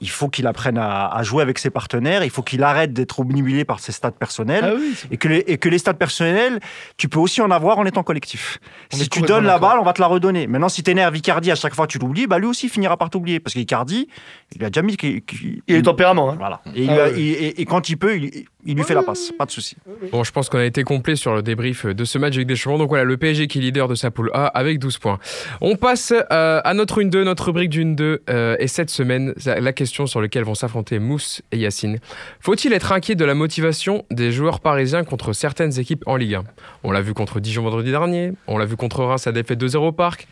Il 0.00 0.10
faut 0.10 0.28
qu'il 0.28 0.46
apprenne 0.46 0.76
à, 0.78 1.06
à 1.08 1.22
jouer 1.22 1.42
avec 1.42 1.58
ses 1.58 1.70
partenaires, 1.70 2.22
il 2.24 2.30
faut 2.30 2.42
qu'il 2.42 2.62
arrête 2.62 2.92
d'être 2.92 3.20
obnubilé 3.20 3.64
par 3.64 3.80
ses 3.80 3.92
stats 3.92 4.10
personnels. 4.10 4.64
Ah 4.64 4.74
oui, 4.76 4.94
Et 5.10 5.16
que, 5.16 5.28
les, 5.28 5.44
et 5.46 5.56
que 5.58 5.68
les 5.68 5.78
stats 5.78 5.94
personnels, 5.94 6.60
tu 6.98 7.08
peux 7.08 7.18
aussi 7.18 7.40
en 7.40 7.50
avoir 7.50 7.78
en 7.78 7.86
étant 7.86 8.02
collectif. 8.02 8.58
On 8.92 8.96
si 8.96 9.04
est 9.04 9.08
tu 9.08 9.20
donnes 9.22 9.44
la 9.44 9.58
balle, 9.58 9.78
on 9.80 9.84
va 9.84 9.92
te 9.92 10.00
la 10.00 10.06
redonner. 10.06 10.46
Maintenant, 10.46 10.68
si 10.68 10.82
t'énerves 10.82 11.16
Icardi 11.16 11.50
à 11.50 11.54
chaque 11.54 11.74
fois 11.74 11.86
que 11.86 11.92
tu 11.92 11.98
l'oublies, 11.98 12.26
bah 12.26 12.38
lui 12.38 12.46
aussi 12.46 12.68
finira 12.68 12.96
par 12.96 13.08
t'oublier. 13.10 13.40
Parce 13.40 13.54
qu'Icardi, 13.54 14.08
il 14.54 14.64
a 14.64 14.68
déjà 14.70 14.82
mis. 14.82 14.94
il 15.02 15.62
le 15.68 15.82
tempérament. 15.82 16.30
hein. 16.30 16.36
Voilà. 16.38 16.60
Et, 16.74 16.88
Ah 16.90 17.08
et- 17.16 17.60
et 17.60 17.64
quand 17.64 17.88
il 17.88 17.96
peut, 17.96 18.16
il, 18.16 18.44
il 18.66 18.76
lui 18.76 18.84
fait 18.84 18.94
la 18.94 19.02
passe. 19.02 19.32
Pas 19.38 19.46
de 19.46 19.50
souci. 19.50 19.76
Bon, 20.10 20.24
je 20.24 20.32
pense 20.32 20.48
qu'on 20.48 20.58
a 20.58 20.64
été 20.64 20.82
complet 20.82 21.16
sur 21.16 21.34
le 21.34 21.42
débrief 21.42 21.86
de 21.86 22.04
ce 22.04 22.18
match 22.18 22.34
avec 22.34 22.46
des 22.46 22.56
champions. 22.56 22.78
Donc 22.78 22.88
voilà, 22.88 23.04
le 23.04 23.16
PSG 23.16 23.46
qui 23.46 23.58
est 23.58 23.62
leader 23.62 23.88
de 23.88 23.94
sa 23.94 24.10
poule 24.10 24.30
A 24.34 24.46
avec 24.46 24.78
12 24.78 24.98
points. 24.98 25.18
On 25.60 25.76
passe 25.76 26.12
euh, 26.12 26.60
à 26.64 26.74
notre 26.74 27.02
1-2, 27.02 27.22
notre 27.22 27.46
rubrique 27.46 27.70
d'une 27.70 27.94
2. 27.94 28.22
euh, 28.28 28.56
et 28.58 28.68
cette 28.68 28.90
semaine, 28.90 29.34
la 29.44 29.72
question 29.72 30.06
sur 30.06 30.20
laquelle 30.20 30.44
vont 30.44 30.54
s'affronter 30.54 30.98
Mousse 30.98 31.42
et 31.52 31.58
Yacine. 31.58 31.98
Faut-il 32.40 32.72
être 32.72 32.92
inquiet 32.92 33.14
de 33.14 33.24
la 33.24 33.34
motivation 33.34 34.04
des 34.10 34.32
joueurs 34.32 34.60
parisiens 34.60 35.04
contre 35.04 35.32
certaines 35.32 35.78
équipes 35.78 36.02
en 36.06 36.16
Ligue 36.16 36.34
1 36.34 36.44
On 36.84 36.90
l'a 36.90 37.00
vu 37.00 37.14
contre 37.14 37.40
Dijon 37.40 37.62
vendredi 37.62 37.90
dernier. 37.90 38.32
On 38.46 38.58
l'a 38.58 38.66
vu 38.66 38.76
contre 38.76 39.04
Reims 39.04 39.26
à 39.26 39.32
défaite 39.32 39.62
2-0 39.62 39.76
au 39.76 39.92
parc. 39.92 40.26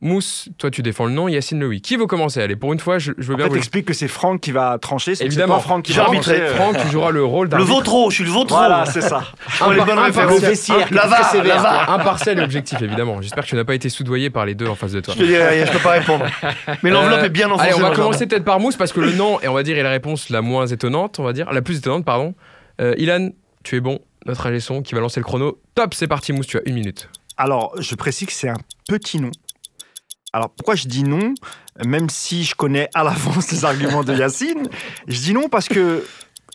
Mousse, 0.00 0.48
toi 0.58 0.70
tu 0.70 0.82
défends 0.82 1.04
le 1.04 1.12
nom, 1.12 1.28
Yacine 1.28 1.60
le 1.60 1.68
oui. 1.68 1.80
Qui 1.80 1.96
veut 1.96 2.06
commencer? 2.06 2.40
Allez, 2.40 2.56
pour 2.56 2.72
une 2.72 2.80
fois, 2.80 2.98
je, 2.98 3.12
je 3.18 3.28
veux 3.28 3.34
En 3.34 3.36
bien 3.36 3.44
fait, 3.46 3.50
vous 3.50 3.54
t'expliques 3.56 3.84
que 3.86 3.92
c'est 3.94 4.08
Franck 4.08 4.40
qui 4.40 4.50
va 4.50 4.78
trancher. 4.78 5.14
c'est 5.14 5.24
Évidemment. 5.24 5.56
pas 5.56 5.60
Franck 5.60 5.84
qui 5.84 5.92
va 5.92 6.06
euh. 6.10 6.54
Franck, 6.54 6.76
tu 6.82 6.88
joueras 6.90 7.10
le 7.10 7.24
rôle 7.24 7.46
Le 7.46 7.50
d'arbitre 7.50 7.72
vautreau, 7.72 8.10
je 8.10 8.16
suis 8.16 8.24
le 8.24 8.30
vautreau. 8.30 8.56
Voilà, 8.56 8.86
c'est 8.86 9.00
ça. 9.02 9.24
Oh, 9.66 9.72
les 9.72 9.80
bonnes 9.82 9.98
références. 9.98 10.40
Impartial 11.88 12.38
et 12.38 12.42
objectif, 12.42 12.80
évidemment. 12.82 13.20
J'espère 13.22 13.44
que 13.44 13.48
tu 13.48 13.54
n'as 13.56 13.64
pas 13.64 13.74
été 13.74 13.88
soudoyé 13.88 14.30
par 14.30 14.46
les 14.46 14.54
deux 14.54 14.66
en 14.66 14.74
face 14.74 14.92
de 14.92 15.00
toi. 15.00 15.14
Je 15.16 15.72
peux 15.72 15.78
pas 15.78 15.92
répondre. 15.92 16.24
Mais 16.82 16.90
l'enveloppe 16.90 17.20
Euh, 17.20 17.24
est 17.26 17.30
bien 17.30 17.46
enfoncée. 17.50 17.68
Allez, 17.70 17.74
on 17.74 17.80
va 17.80 17.90
le 17.90 17.96
commencer 17.96 18.26
peut-être 18.26 18.44
par 18.44 18.60
Mousse 18.60 18.76
parce 18.76 18.92
que 18.92 19.00
le 19.00 19.12
nom, 19.12 19.40
et 19.40 19.48
on 19.48 19.54
va 19.54 19.62
dire, 19.62 19.78
est 19.78 19.82
la 19.82 19.90
réponse 19.90 20.28
la 20.30 20.42
moins 20.42 20.66
étonnante, 20.66 21.18
on 21.18 21.22
va 21.24 21.32
dire, 21.32 21.52
la 21.52 21.62
plus 21.62 21.78
étonnante, 21.78 22.04
pardon. 22.04 22.34
Euh, 22.80 22.94
Ilan, 22.98 23.30
tu 23.62 23.76
es 23.76 23.80
bon, 23.80 24.00
notre 24.26 24.46
ingé 24.46 24.60
son 24.60 24.82
qui 24.82 24.94
va 24.94 25.00
lancer 25.00 25.20
le 25.20 25.24
chrono. 25.24 25.58
Top, 25.74 25.94
c'est 25.94 26.08
parti, 26.08 26.32
Mousse, 26.32 26.46
tu 26.46 26.58
as 26.58 26.62
une 26.66 26.74
minute. 26.74 27.08
Alors, 27.36 27.74
je 27.80 27.94
précise 27.94 28.26
que 28.28 28.32
c'est 28.32 28.48
un 28.48 28.56
petit 28.88 29.20
nom. 29.20 29.30
Alors, 30.34 30.50
pourquoi 30.50 30.74
je 30.74 30.88
dis 30.88 31.04
non 31.04 31.32
Même 31.86 32.10
si 32.10 32.42
je 32.42 32.56
connais 32.56 32.88
à 32.92 33.04
l'avance 33.04 33.52
les 33.52 33.64
arguments 33.64 34.02
de 34.02 34.12
Yacine, 34.12 34.68
je 35.06 35.20
dis 35.20 35.32
non 35.32 35.48
parce 35.48 35.68
que 35.68 36.04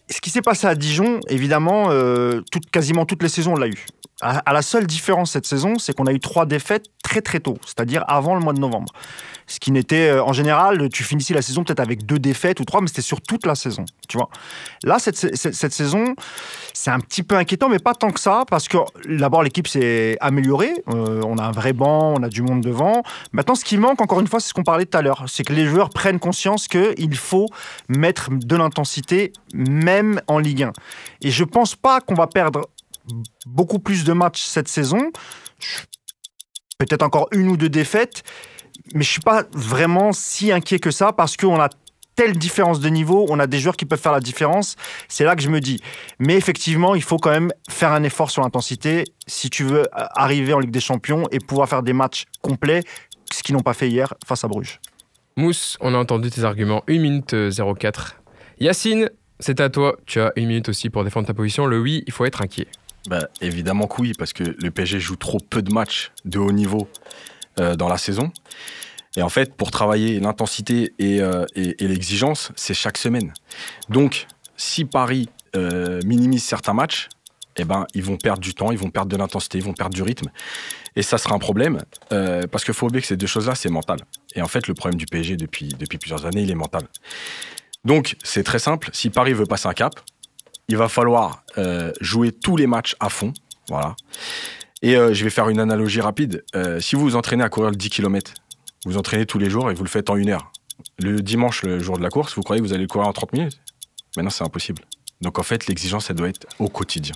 ce 0.10 0.20
qui 0.20 0.30
s'est 0.30 0.42
passé 0.42 0.68
à 0.68 0.76
Dijon, 0.76 1.22
évidemment, 1.30 1.86
euh, 1.90 2.42
quasiment 2.74 3.06
toutes 3.06 3.24
les 3.24 3.30
saisons, 3.30 3.54
on 3.54 3.56
l'a 3.56 3.70
eu. 3.70 3.86
À, 4.22 4.40
à 4.40 4.52
la 4.52 4.62
seule 4.62 4.86
différence 4.86 5.32
cette 5.32 5.46
saison, 5.46 5.80
c'est 5.80 5.96
qu'on 5.96 6.08
a 6.08 6.12
eu 6.12 6.20
trois 6.20 6.46
défaites 6.46 6.88
très 7.06 7.22
très 7.22 7.40
tôt, 7.40 7.58
c'est-à-dire 7.66 8.04
avant 8.10 8.36
le 8.36 8.42
mois 8.42 8.52
de 8.52 8.60
novembre. 8.60 8.92
Ce 9.50 9.60
qui 9.60 9.72
n'était, 9.72 10.10
euh, 10.10 10.24
en 10.24 10.32
général, 10.32 10.90
tu 10.90 11.04
finissais 11.04 11.34
la 11.34 11.42
saison 11.42 11.64
peut-être 11.64 11.80
avec 11.80 12.06
deux 12.06 12.20
défaites 12.20 12.60
ou 12.60 12.66
trois, 12.66 12.82
mais 12.82 12.88
c'était 12.88 13.02
sur 13.02 13.20
toute 13.20 13.48
la 13.48 13.56
saison, 13.56 13.84
tu 14.08 14.18
vois. 14.18 14.30
Là, 14.84 15.00
cette, 15.00 15.16
saison, 15.16 16.14
c'est 16.74 16.92
un 16.92 17.00
petit 17.00 17.24
peu 17.24 17.36
inquiétant, 17.36 17.68
mais 17.68 17.80
pas 17.80 17.96
tant 17.96 18.12
que 18.12 18.20
ça, 18.20 18.44
parce 18.48 18.68
que 18.68 18.78
d'abord, 19.10 19.42
l'équipe 19.42 19.68
s'est 19.68 20.18
améliorée. 20.22 20.84
Euh, 20.90 21.22
on 21.26 21.40
a 21.40 21.44
un 21.44 21.52
vrai 21.52 21.74
banc, 21.74 22.14
on 22.16 22.22
a 22.22 22.30
du 22.30 22.44
monde 22.44 22.62
devant. 22.62 23.02
Maintenant, 23.32 23.56
ce 23.56 23.66
qui 23.66 23.78
manque, 23.78 24.00
encore 24.02 24.20
une 24.20 24.28
fois, 24.28 24.40
c'est 24.40 24.50
ce 24.50 24.54
qu'on 24.54 24.64
parlait 24.64 24.86
tout 24.86 24.98
à 24.98 25.02
l'heure. 25.02 25.26
C'est 25.28 25.44
que 25.44 25.54
les 25.54 25.66
joueurs 25.66 25.90
prennent 25.90 26.20
conscience 26.20 26.68
qu'il 26.68 27.16
faut 27.16 27.48
mettre 27.88 28.30
de 28.32 28.56
l'intensité, 28.56 29.34
même 29.56 30.22
en 30.28 30.38
Ligue 30.38 30.64
1. 30.64 30.74
Et 31.22 31.32
je 31.32 31.44
pense 31.44 31.76
pas 31.76 32.02
qu'on 32.02 32.14
va 32.14 32.28
perdre 32.28 32.70
beaucoup 33.48 33.80
plus 33.80 34.04
de 34.04 34.14
matchs 34.14 34.44
cette 34.44 34.68
saison. 34.68 35.12
Peut-être 36.78 37.04
encore 37.04 37.28
une 37.32 37.50
ou 37.50 37.58
deux 37.58 37.70
défaites. 37.70 38.24
Mais 38.94 39.04
je 39.04 39.10
suis 39.10 39.22
pas 39.22 39.44
vraiment 39.54 40.12
si 40.14 40.52
inquiet 40.52 40.80
que 40.80 40.92
ça, 40.92 41.14
parce 41.14 41.38
qu'on 41.38 41.60
a 41.60 41.70
telle 42.16 42.38
différence 42.38 42.82
de 42.82 42.90
niveau, 42.90 43.26
on 43.30 43.40
a 43.40 43.48
des 43.48 43.60
joueurs 43.60 43.78
qui 43.78 43.86
peuvent 43.86 44.00
faire 44.00 44.12
la 44.12 44.20
différence. 44.20 44.76
C'est 45.08 45.24
là 45.24 45.38
que 45.38 45.42
je 45.42 45.50
me 45.50 45.62
dis. 45.62 45.80
Mais 46.20 46.36
effectivement, 46.36 46.94
il 46.94 47.02
faut 47.02 47.18
quand 47.18 47.30
même 47.30 47.54
faire 47.70 47.94
un 47.94 48.04
effort 48.04 48.30
sur 48.30 48.42
l'intensité 48.42 49.06
si 49.26 49.50
tu 49.50 49.64
veux 49.64 49.84
euh, 49.84 49.86
arriver 49.94 50.52
en 50.54 50.60
Ligue 50.60 50.72
des 50.72 50.82
Champions 50.82 51.24
et 51.32 51.40
pouvoir 51.40 51.70
faire 51.70 51.82
des 51.82 51.94
matchs 51.94 52.26
complets, 52.42 52.84
ce 53.32 53.42
qu'ils 53.42 53.56
n'ont 53.56 53.62
pas 53.62 53.74
fait 53.74 53.88
hier 53.88 54.14
face 54.26 54.44
à 54.44 54.50
Bruges. 54.50 54.82
Mousse, 55.38 55.78
on 55.80 55.94
a 55.94 55.98
entendu 55.98 56.30
tes 56.30 56.44
arguments. 56.44 56.84
1 56.90 57.00
minute 57.00 57.34
euh, 57.34 57.52
04. 57.52 58.18
Yacine, 58.60 59.10
c'est 59.40 59.62
à 59.62 59.70
toi. 59.70 59.96
Tu 60.06 60.20
as 60.20 60.34
une 60.36 60.48
minute 60.48 60.68
aussi 60.68 60.90
pour 60.90 61.06
défendre 61.06 61.28
ta 61.28 61.34
position. 61.34 61.66
Le 61.68 61.80
oui, 61.80 62.04
il 62.06 62.12
faut 62.12 62.26
être 62.26 62.42
inquiet. 62.42 62.68
Bah, 63.08 63.30
évidemment 63.40 63.88
que 63.88 64.02
oui, 64.02 64.12
parce 64.18 64.34
que 64.34 64.44
le 64.44 64.72
PSG 64.72 65.00
joue 65.00 65.16
trop 65.16 65.38
peu 65.50 65.62
de 65.62 65.72
matchs 65.72 66.12
de 66.26 66.38
haut 66.38 66.52
niveau 66.52 66.90
euh, 67.60 67.76
dans 67.76 67.88
la 67.88 67.98
saison. 67.98 68.32
Et 69.20 69.22
en 69.22 69.28
fait, 69.28 69.54
pour 69.54 69.70
travailler 69.70 70.18
l'intensité 70.22 70.94
et, 70.98 71.20
euh, 71.20 71.46
et- 71.54 71.76
l'exigence, 71.90 72.54
c'est 72.56 72.74
chaque 72.74 72.98
semaine. 72.98 73.34
Donc, 73.90 74.28
si 74.56 74.86
Paris 74.86 75.28
euh, 75.58 76.00
minimise 76.06 76.42
certains 76.42 76.72
matchs, 76.74 77.10
eh 77.58 77.66
ben, 77.66 77.86
ils 77.94 78.02
vont 78.04 78.16
perdre 78.16 78.40
du 78.40 78.54
temps, 78.54 78.72
ils 78.72 78.78
vont 78.78 78.90
perdre 78.92 79.10
de 79.12 79.18
l'intensité, 79.18 79.58
ils 79.58 79.64
vont 79.64 79.74
perdre 79.74 79.94
du 79.94 80.04
rythme. 80.04 80.30
Et 80.96 81.02
ça 81.02 81.18
sera 81.18 81.36
un 81.36 81.40
problème, 81.40 81.82
euh, 82.14 82.44
parce 82.48 82.64
qu'il 82.64 82.74
faut 82.74 82.86
oublier 82.86 83.02
que 83.02 83.08
ces 83.08 83.18
deux 83.18 83.28
choses-là, 83.28 83.56
c'est 83.56 83.70
mental. 83.70 84.00
Et 84.36 84.42
en 84.42 84.48
fait, 84.48 84.68
le 84.68 84.74
problème 84.74 84.98
du 84.98 85.06
PSG 85.06 85.36
depuis, 85.36 85.76
plusieurs 86.00 86.26
années, 86.26 86.44
il 86.44 86.50
est 86.52 86.56
mental. 86.56 86.84
Donc, 87.84 88.16
c'est 88.24 88.44
très 88.44 88.60
simple. 88.60 88.90
Si 88.94 89.10
Paris 89.10 89.34
veut 89.34 89.46
passer 89.46 89.68
un 89.68 89.74
cap, 89.74 90.00
il 90.70 90.78
va 90.78 90.88
falloir 90.88 91.44
jouer 92.00 92.32
tous 92.32 92.56
les 92.56 92.68
matchs 92.68 92.96
à 93.02 93.10
fond. 93.10 93.34
Voilà. 93.68 93.98
Et 94.82 94.94
je 94.94 95.24
vais 95.26 95.30
faire 95.30 95.50
une 95.50 95.60
analogie 95.60 96.00
rapide. 96.00 96.46
Si 96.80 96.96
vous 96.96 97.02
vous 97.02 97.16
entraînez 97.18 97.44
à 97.44 97.50
courir 97.50 97.72
le 97.72 97.76
10 97.76 97.90
km, 97.90 98.34
vous 98.86 98.98
entraînez 98.98 99.26
tous 99.26 99.40
les 99.40 99.50
jours 99.50 99.70
et 99.72 99.74
vous 99.74 99.84
le 99.84 99.90
faites 99.90 100.10
en 100.10 100.16
une 100.16 100.30
heure. 100.30 100.52
Le 101.00 101.22
dimanche, 101.22 101.64
le 101.64 101.80
jour 101.80 101.98
de 101.98 102.04
la 102.04 102.10
course, 102.10 102.36
vous 102.36 102.42
croyez 102.42 102.62
que 102.62 102.68
vous 102.68 102.74
allez 102.74 102.84
le 102.84 102.88
courir 102.88 103.08
en 103.08 103.14
30 103.14 103.34
minutes? 103.34 103.60
Maintenant, 104.16 104.30
c'est 104.32 104.44
impossible. 104.44 104.82
Donc 105.22 105.38
en 105.40 105.44
fait, 105.44 105.68
l'exigence, 105.68 106.10
elle 106.10 106.16
doit 106.16 106.30
être 106.30 106.48
au 106.60 106.70
quotidien. 106.70 107.16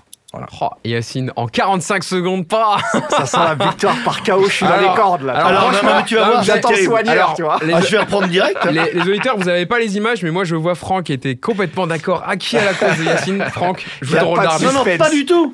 Oh, 0.62 0.70
Yacine, 0.84 1.32
en 1.36 1.46
45 1.46 2.04
secondes, 2.04 2.48
pas 2.48 2.78
Ça 3.12 3.28
sent 3.28 3.38
la 3.38 3.54
victoire 3.54 3.96
par 4.04 4.24
KO, 4.24 4.46
je 4.48 4.52
suis 4.52 4.66
dans 4.66 4.78
les 4.78 4.88
cordes 4.96 5.22
là. 5.22 5.34
alors, 5.36 5.48
Alors, 5.48 5.62
franchement, 5.74 6.00
non, 6.00 6.04
tu 6.08 6.16
vas 6.16 6.26
voir, 6.28 6.44
J'attends 6.44 6.74
soigneur, 6.74 7.34
tu 7.36 7.44
vois. 7.44 7.60
les, 7.64 7.72
Ah, 7.74 7.82
je 7.86 7.92
vais 7.92 8.00
reprendre 8.00 8.28
direct. 8.28 8.66
les- 8.66 8.94
les 8.94 9.02
auditeurs, 9.02 9.38
vous 9.38 9.44
n'avez 9.44 9.68
pas 9.68 9.78
les 9.78 9.96
images, 9.96 10.24
mais 10.24 10.32
moi 10.32 10.44
je 10.44 10.56
vois 10.56 10.74
Franck 10.74 11.04
qui 11.06 11.14
était 11.14 11.36
complètement 11.36 11.86
d'accord, 11.86 12.24
acquis 12.26 12.58
à 12.58 12.66
la 12.66 12.74
cause 12.74 12.98
de 12.98 13.04
Yacine. 13.04 13.44
Franck, 13.52 13.86
je 14.02 14.18
vous 14.18 14.26
rôle 14.26 14.38
pas 14.38 14.44
de 14.46 14.48
d'arbitre. 14.50 14.74
Non, 14.74 14.80
non, 14.86 14.98
pas 14.98 15.10
du 15.12 15.26
tout. 15.28 15.52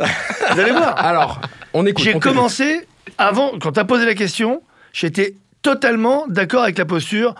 Vous 0.54 0.60
allez 0.60 0.72
voir. 0.72 0.98
Alors, 0.98 1.42
on 1.74 1.86
écoute. 1.86 2.06
J'ai 2.06 2.18
commencé, 2.18 2.88
avant, 3.18 3.52
quand 3.62 3.74
tu 3.74 3.80
as 3.82 3.86
posé 3.86 4.06
la 4.06 4.16
question, 4.16 4.62
j'étais 4.94 5.36
totalement 5.62 6.26
d'accord 6.28 6.64
avec 6.64 6.78
la 6.78 6.86
posture. 6.86 7.36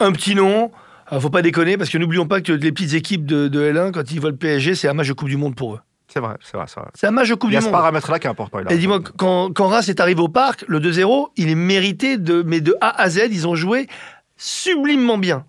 Un 0.00 0.12
petit 0.12 0.34
nom, 0.34 0.70
euh, 1.12 1.20
faut 1.20 1.30
pas 1.30 1.42
déconner, 1.42 1.76
parce 1.76 1.90
que 1.90 1.98
n'oublions 1.98 2.26
pas 2.26 2.40
que 2.40 2.52
les 2.52 2.72
petites 2.72 2.94
équipes 2.94 3.26
de, 3.26 3.48
de 3.48 3.72
L1, 3.72 3.92
quand 3.92 4.10
ils 4.10 4.20
voient 4.20 4.30
le 4.30 4.36
PSG, 4.36 4.74
c'est 4.74 4.88
un 4.88 4.94
match 4.94 5.08
de 5.08 5.12
Coupe 5.12 5.28
du 5.28 5.36
Monde 5.36 5.54
pour 5.54 5.74
eux. 5.74 5.80
C'est 6.08 6.20
vrai, 6.20 6.34
c'est 6.42 6.56
vrai, 6.56 6.66
c'est 6.68 6.80
vrai. 6.80 6.90
C'est 6.94 7.06
un 7.06 7.10
match 7.10 7.28
de 7.28 7.34
Coupe 7.34 7.50
Il 7.50 7.54
y 7.54 7.56
a 7.56 7.60
du 7.60 7.64
ce 7.64 7.70
Monde. 7.70 7.78
paramètre-là 7.78 8.18
qui 8.18 8.26
est 8.26 8.30
important. 8.30 8.58
Et 8.68 8.76
dis-moi, 8.76 9.00
quand, 9.16 9.52
quand 9.52 9.68
Reims 9.68 9.88
est 9.88 10.00
arrivé 10.00 10.20
au 10.20 10.28
parc, 10.28 10.64
le 10.68 10.78
2-0, 10.80 11.28
il 11.36 11.48
est 11.48 11.54
mérité, 11.54 12.18
de, 12.18 12.42
mais 12.42 12.60
de 12.60 12.76
A 12.80 13.00
à 13.00 13.08
Z, 13.08 13.28
ils 13.30 13.48
ont 13.48 13.54
joué 13.54 13.88
sublimement 14.36 15.18
bien. 15.18 15.44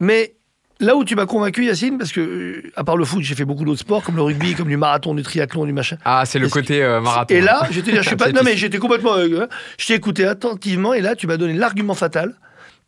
Mais 0.00 0.36
là 0.80 0.96
où 0.96 1.04
tu 1.04 1.14
m'as 1.16 1.26
convaincu, 1.26 1.64
Yacine, 1.64 1.98
parce 1.98 2.12
que, 2.12 2.20
euh, 2.20 2.62
à 2.76 2.84
part 2.84 2.96
le 2.96 3.04
foot, 3.04 3.22
j'ai 3.22 3.34
fait 3.34 3.44
beaucoup 3.44 3.64
d'autres 3.64 3.80
sports, 3.80 4.02
comme 4.02 4.16
le 4.16 4.22
rugby, 4.22 4.54
comme 4.54 4.68
du 4.68 4.76
marathon, 4.76 5.14
du 5.14 5.22
triathlon, 5.22 5.64
du 5.66 5.72
machin. 5.72 5.96
Ah, 6.04 6.24
c'est 6.24 6.38
le 6.38 6.48
côté 6.48 6.82
euh, 6.82 7.00
marathon. 7.00 7.34
Et 7.34 7.40
là, 7.40 7.66
dire, 7.70 8.02
je 8.02 8.06
suis 8.06 8.16
pas. 8.16 8.32
Non, 8.32 8.42
mais 8.44 8.56
j'étais 8.56 8.78
complètement. 8.78 9.16
euh, 9.16 9.46
je 9.78 9.86
t'ai 9.86 9.94
écouté 9.94 10.24
attentivement, 10.26 10.94
et 10.94 11.00
là, 11.00 11.16
tu 11.16 11.26
m'as 11.26 11.36
donné 11.36 11.54
l'argument 11.54 11.94
fatal, 11.94 12.34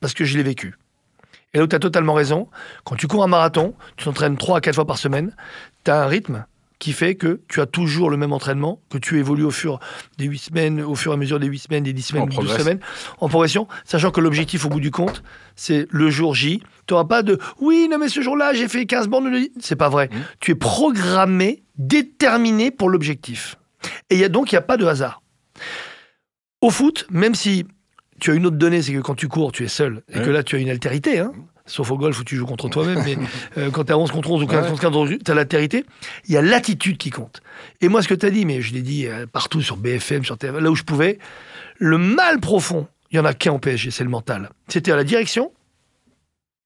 parce 0.01 0.15
que 0.15 0.25
je 0.25 0.37
l'ai 0.37 0.43
vécu. 0.45 0.75
Et 1.53 1.59
là 1.59 1.65
où 1.65 1.67
tu 1.67 1.75
as 1.75 1.81
totalement 1.81 2.15
raison, 2.15 2.49
quand 2.85 2.95
tu 2.95 3.09
cours 3.09 3.25
un 3.25 3.29
marathon, 3.29 3.75
tu 3.97 4.05
t'entraînes 4.05 4.37
3 4.37 4.59
à 4.59 4.61
4 4.61 4.75
fois 4.77 4.87
par 4.87 4.99
semaine, 4.99 5.35
tu 5.85 5.91
as 5.91 6.03
un 6.03 6.07
rythme 6.07 6.45
qui 6.81 6.93
fait 6.93 7.15
que 7.15 7.41
tu 7.49 7.61
as 7.61 7.67
toujours 7.67 8.11
le 8.11 8.17
même 8.17 8.33
entraînement, 8.33 8.83
que 8.91 8.99
tu 8.99 9.19
évolues 9.19 9.45
au 9.45 9.51
fur 9.53 9.79
des 10.19 10.25
8 10.25 10.39
semaines, 10.39 10.81
au 10.83 10.95
fur 10.97 11.13
et 11.13 11.15
à 11.15 11.17
mesure 11.19 11.39
des 11.39 11.47
8 11.47 11.59
semaines, 11.59 11.85
des 11.85 11.93
10 11.93 12.03
semaines, 12.03 12.25
des 12.25 12.35
12 12.35 12.45
progresse. 12.47 12.63
semaines, 12.63 12.81
en 13.19 13.29
progression, 13.29 13.69
sachant 13.85 14.11
que 14.11 14.21
l'objectif 14.21 14.65
au 14.65 14.69
bout 14.71 14.81
du 14.81 14.91
compte, 14.91 15.23
c'est 15.55 15.87
le 15.91 16.11
jour 16.11 16.35
J. 16.35 16.63
Tu 16.87 16.95
n'auras 16.95 17.05
pas 17.05 17.23
de 17.23 17.39
oui, 17.61 17.87
non, 17.89 17.99
mais 17.99 18.09
ce 18.09 18.21
jour-là, 18.23 18.55
j'ai 18.55 18.67
fait 18.67 18.87
15 18.87 19.07
bornes. 19.09 19.31
le- 19.31 19.49
C'est 19.61 19.77
pas 19.77 19.89
vrai. 19.91 20.11
Tu 20.41 20.51
es 20.53 20.55
programmé, 20.55 21.63
déterminé 21.77 22.71
pour 22.71 22.89
l'objectif. 22.89 23.57
Et 24.09 24.15
il 24.17 24.21
y 24.21 24.25
a 24.25 24.29
donc, 24.29 24.51
il 24.51 24.55
n'y 24.55 24.59
a 24.59 24.63
pas 24.63 24.77
de 24.79 24.87
hasard. 24.87 25.23
Au 26.63 26.71
foot, 26.71 27.07
même 27.11 27.35
si 27.35 27.67
tu 28.21 28.31
as 28.31 28.35
une 28.35 28.47
autre 28.47 28.57
donnée, 28.57 28.83
c'est 28.83 28.93
que 28.93 28.99
quand 29.01 29.15
tu 29.15 29.29
cours, 29.29 29.53
tu 29.53 29.65
es 29.65 29.69
seul, 29.69 30.03
et 30.13 30.19
Ouais. 30.19 30.25
que 30.25 30.31
là, 30.31 30.43
tu 30.43 30.57
as 30.57 30.59
une 30.59 30.69
altérité, 30.71 31.19
hein, 31.19 31.33
sauf 31.71 31.91
au 31.91 31.97
golf 31.97 32.19
où 32.21 32.25
tu 32.25 32.37
joues 32.37 32.47
contre 32.47 32.69
toi-même, 32.69 33.03
mais 33.05 33.17
euh, 33.59 33.71
quand 33.71 33.85
tu 33.85 33.93
as 33.93 33.99
11 33.99 34.11
contre 34.11 34.31
11 34.31 34.43
ou 34.43 34.47
15 34.47 34.63
Ouais. 34.65 34.71
contre 34.71 34.91
15, 35.09 35.19
tu 35.25 35.31
as 35.31 35.35
l'altérité, 35.35 35.85
il 36.27 36.35
y 36.35 36.37
a 36.37 36.43
l'attitude 36.43 36.99
qui 36.99 37.11
compte. 37.11 37.41
Et 37.81 37.89
moi, 37.89 38.03
ce 38.03 38.09
que 38.09 38.15
tu 38.15 38.27
as 38.27 38.31
dit, 38.31 38.45
mais 38.45 38.61
je 38.61 38.73
l'ai 38.75 38.83
dit 38.83 39.07
euh, 39.07 39.27
partout 39.27 39.63
sur 39.63 39.77
BFM, 39.77 40.25
sur 40.25 40.37
TV, 40.37 40.61
là 40.61 40.71
où 40.71 40.75
je 40.77 40.83
pouvais, 40.83 41.19
le 41.79 41.99
mal 41.99 42.41
profond, 42.41 42.87
il 43.11 43.17
y 43.17 43.21
en 43.21 43.25
a 43.25 43.35
qu'un 43.35 43.53
au 43.53 43.59
PSG, 43.59 43.91
c'est 43.91 44.05
le 44.05 44.11
mental. 44.11 44.51
C'était 44.69 44.93
à 44.93 44.97
la 44.97 45.05
direction, 45.05 45.51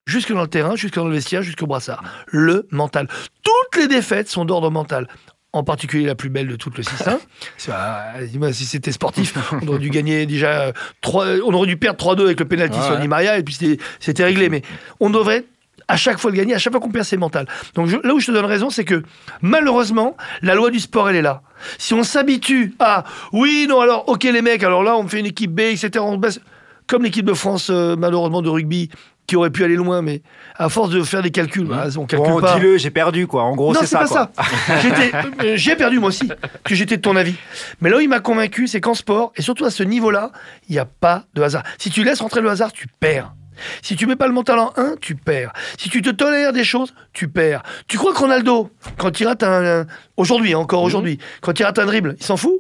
jusque 0.07 0.33
dans 0.33 0.43
le 0.43 0.49
terrain, 0.49 0.77
jusque 0.77 0.97
dans 0.97 1.07
le 1.07 1.15
vestiaire, 1.15 1.43
jusqu'au 1.43 1.67
brassard. 1.67 2.03
Le 2.29 2.67
mental. 2.71 3.09
Toutes 3.43 3.81
les 3.81 3.89
défaites 3.89 4.29
sont 4.29 4.45
d'ordre 4.45 4.71
mental. 4.71 5.09
En 5.55 5.63
particulier 5.63 6.05
la 6.05 6.17
plus 6.17 6.31
belle 6.31 6.49
de 6.49 6.57
toutes 6.57 6.77
le 6.79 6.83
6-1. 6.83 7.17
C'est- 7.57 7.71
ah, 7.73 8.15
Dis-moi, 8.29 8.53
si 8.53 8.65
c'était 8.65 8.91
sportif, 8.93 9.35
on 9.63 9.69
aurait 9.69 9.79
dû 9.79 9.89
gagner 9.91 10.27
déjà 10.27 10.49
euh, 10.63 10.73
3, 11.01 11.27
on 11.47 11.55
aurait 11.55 11.69
dû 11.69 11.77
perdre 11.77 11.97
3-2 12.05 12.23
avec 12.25 12.41
le 12.41 12.47
penalty 12.49 12.77
Ouais, 12.79 12.85
sur. 12.85 12.97
Di 12.99 13.07
Maria 13.07 13.39
et 13.39 13.43
puis 13.45 13.55
c'était- 13.55 13.83
c'était 14.01 14.25
réglé. 14.25 14.49
Mais 14.49 14.63
on 14.99 15.11
devrait 15.11 15.45
à 15.87 15.97
chaque 15.97 16.19
fois 16.19 16.31
le 16.33 16.37
gagner, 16.37 16.55
à 16.55 16.59
chaque 16.59 16.73
fois 16.73 16.81
qu'on 16.81 16.91
perd, 16.91 17.05
c'est 17.05 17.17
mental. 17.17 17.47
Donc 17.75 17.87
je- 17.89 17.99
là 18.03 18.15
où 18.15 18.19
je 18.21 18.27
te 18.27 18.33
donne 18.33 18.47
raison, 18.47 18.69
c'est 18.71 18.85
que 18.85 19.03
malheureusement, 19.43 20.17
la 20.43 20.55
loi 20.55 20.71
du 20.71 20.81
sport, 20.81 21.09
elle 21.11 21.17
est 21.17 21.23
là. 21.23 21.43
Si 21.79 21.95
on 21.95 22.03
s'habitue 22.03 22.75
à 22.81 23.05
oui, 23.33 23.67
non, 23.69 23.81
alors 23.81 24.09
ok 24.09 24.25
les 24.25 24.43
mecs, 24.43 24.63
alors 24.65 24.83
là 24.83 24.97
on 24.97 25.07
fait 25.07 25.21
une 25.21 25.27
équipe 25.27 25.53
B, 25.55 25.61
etc. 25.61 25.91
On 26.01 26.17
baisse, 26.17 26.41
comme 26.87 27.03
l'équipe 27.05 27.27
de 27.27 27.35
France, 27.35 27.69
euh, 27.71 27.97
malheureusement, 27.97 28.43
de 28.43 28.49
rugby, 28.49 28.91
qui 29.27 29.37
aurait 29.37 29.51
pu 29.51 29.65
aller 29.65 29.77
loin, 29.77 30.03
mais 30.03 30.23
à 30.57 30.69
force 30.69 30.91
de 30.91 31.03
faire 31.03 31.23
des 31.23 31.31
calculs, 31.31 31.65
bah, 31.67 31.87
on 31.97 32.05
calcule 32.07 32.33
Bon, 32.33 32.41
pas. 32.41 32.55
dis-le, 32.57 32.77
j'ai 32.79 32.91
perdu 32.91 33.27
quoi. 33.27 33.43
En 33.45 33.55
gros, 33.57 33.73
Non, 33.73 33.81
c'est 33.81 33.87
c'est 33.87 33.97
ça. 33.97 33.99
pas 34.01 34.07
quoi. 34.09 34.31
ça. 34.67 34.81
J'étais- 34.81 35.13
euh, 35.45 35.57
J'ai 35.57 35.77
perdu 35.77 35.99
moi 35.99 36.09
aussi, 36.09 36.29
que 36.63 36.75
j'étais 36.75 36.97
de 36.99 37.03
ton 37.03 37.17
avis. 37.17 37.35
Mais 37.81 37.89
là 37.91 37.97
où 37.97 38.01
il 38.01 38.09
m'a 38.09 38.21
convaincu, 38.21 38.67
c'est 38.67 38.81
qu'en 38.81 38.95
sport, 38.95 39.33
et 39.37 39.43
surtout 39.43 39.65
à 39.65 39.71
ce 39.71 39.83
niveau-là, 39.83 40.31
il 40.69 40.73
n'y 40.73 40.79
a 40.79 40.85
pas 40.85 41.25
de 41.35 41.43
hasard. 41.43 41.63
Si 41.79 41.91
tu 41.91 42.05
laisses 42.05 42.21
rentrer 42.21 42.41
le 42.43 42.51
hasard, 42.51 42.73
tu 42.73 42.87
perds. 43.01 43.33
Si 43.83 43.95
tu 43.95 44.07
mets 44.07 44.17
pas 44.17 44.27
le 44.27 44.33
mental 44.33 44.59
en 44.59 44.73
1, 44.77 44.97
tu 45.01 45.15
perds. 45.15 45.53
Si 45.79 45.89
tu 45.89 46.03
te 46.03 46.11
tolères 46.11 46.53
des 46.53 46.65
choses, 46.65 46.93
tu 47.13 47.29
perds. 47.29 47.63
Tu 47.87 47.97
crois 47.99 48.13
que 48.13 48.19
Ronaldo, 48.19 48.69
quand 48.99 49.21
il 49.21 49.27
rate 49.29 49.45
un... 49.45 49.83
un- 49.83 49.87
Aujourd'hui, 50.17 50.55
hein, 50.55 50.59
encore 50.59 50.83
aujourd'hui, 50.83 51.19
quand 51.41 51.59
il 51.59 51.63
rate 51.63 51.79
un 51.79 51.87
dribble, 51.87 52.17
il 52.19 52.25
s'en 52.25 52.37
fout 52.37 52.53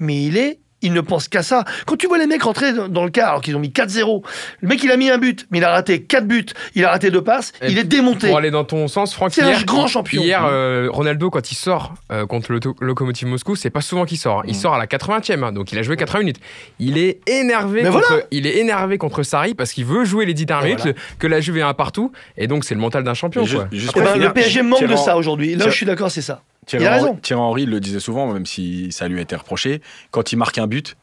Mais 0.00 0.24
il 0.24 0.36
est... 0.36 0.58
Il 0.84 0.92
ne 0.92 1.00
pense 1.00 1.28
qu'à 1.28 1.42
ça. 1.42 1.64
Quand 1.86 1.96
tu 1.96 2.06
vois 2.06 2.18
les 2.18 2.26
mecs 2.26 2.42
rentrer 2.42 2.72
dans 2.72 3.04
le 3.04 3.10
quart 3.10 3.30
alors 3.30 3.40
qu'ils 3.40 3.56
ont 3.56 3.58
mis 3.58 3.70
4-0, 3.70 4.22
le 4.60 4.68
mec 4.68 4.82
il 4.84 4.90
a 4.90 4.96
mis 4.96 5.10
un 5.10 5.18
but, 5.18 5.46
mais 5.50 5.58
il 5.58 5.64
a 5.64 5.70
raté 5.70 6.02
4 6.02 6.26
buts, 6.26 6.44
il 6.74 6.84
a 6.84 6.90
raté 6.90 7.10
2 7.10 7.22
passes, 7.22 7.52
Et 7.62 7.70
il 7.72 7.78
est 7.78 7.84
démonté. 7.84 8.28
Pour 8.28 8.36
aller 8.36 8.50
dans 8.50 8.64
ton 8.64 8.86
sens, 8.86 9.14
Franck, 9.14 9.32
C'est 9.32 9.42
un 9.42 9.48
hier, 9.48 9.64
grand 9.64 9.86
champion. 9.86 10.22
Hier, 10.22 10.44
euh, 10.44 10.88
Ronaldo, 10.90 11.30
quand 11.30 11.50
il 11.50 11.54
sort 11.54 11.94
euh, 12.12 12.26
contre 12.26 12.52
le 12.52 12.60
Lokomotiv 12.80 13.28
Moscou, 13.28 13.56
c'est 13.56 13.70
pas 13.70 13.80
souvent 13.80 14.04
qu'il 14.04 14.18
sort. 14.18 14.42
Il 14.46 14.54
sort 14.54 14.74
à 14.74 14.78
la 14.78 14.86
80e, 14.86 15.42
hein, 15.42 15.52
donc 15.52 15.72
il 15.72 15.78
a 15.78 15.82
joué 15.82 15.96
80 15.96 16.18
minutes. 16.20 16.40
Il 16.78 16.98
est 16.98 17.20
énervé, 17.28 17.82
Mais 17.82 17.88
contre, 17.88 18.06
voilà. 18.08 18.24
il 18.30 18.46
est 18.46 18.58
énervé 18.58 18.98
contre 18.98 19.22
Sarri 19.22 19.54
parce 19.54 19.72
qu'il 19.72 19.86
veut 19.86 20.04
jouer 20.04 20.26
les 20.26 20.34
10 20.34 20.46
dernières 20.46 20.64
minutes, 20.66 20.80
voilà. 20.82 20.98
que 21.18 21.26
la 21.26 21.40
Juve 21.40 21.56
est 21.58 21.62
un 21.62 21.74
partout. 21.74 22.12
Et 22.36 22.46
donc, 22.46 22.64
c'est 22.64 22.74
le 22.74 22.80
mental 22.80 23.04
d'un 23.04 23.14
champion. 23.14 23.46
Quoi. 23.46 23.68
juste 23.72 23.92
Eh 23.96 24.00
ben, 24.00 24.12
finir, 24.12 24.28
le 24.28 24.34
PSG 24.34 24.62
manque 24.62 24.84
de 24.84 24.96
ça 24.96 25.16
aujourd'hui. 25.16 25.54
Là 25.54 25.66
je 25.68 25.74
suis 25.74 25.86
d'accord, 25.86 26.10
c'est 26.10 26.20
ça. 26.22 26.42
Thierry 26.66 26.84
Il 26.84 26.86
a 26.88 26.90
Henry- 26.92 27.00
raison. 27.02 27.16
Thierry 27.22 27.40
Henry 27.42 27.66
le 27.66 27.80
disait 27.80 28.00
souvent, 28.00 28.32
même 28.32 28.46
si 28.46 28.90
ça 28.92 29.08
lui 29.08 29.18
a 29.18 29.22
été 29.22 29.36
reproché, 29.36 29.80
quand 30.10 30.32
il 30.32 30.36
marque 30.36 30.58
un 30.58 30.66
but, 30.66 30.96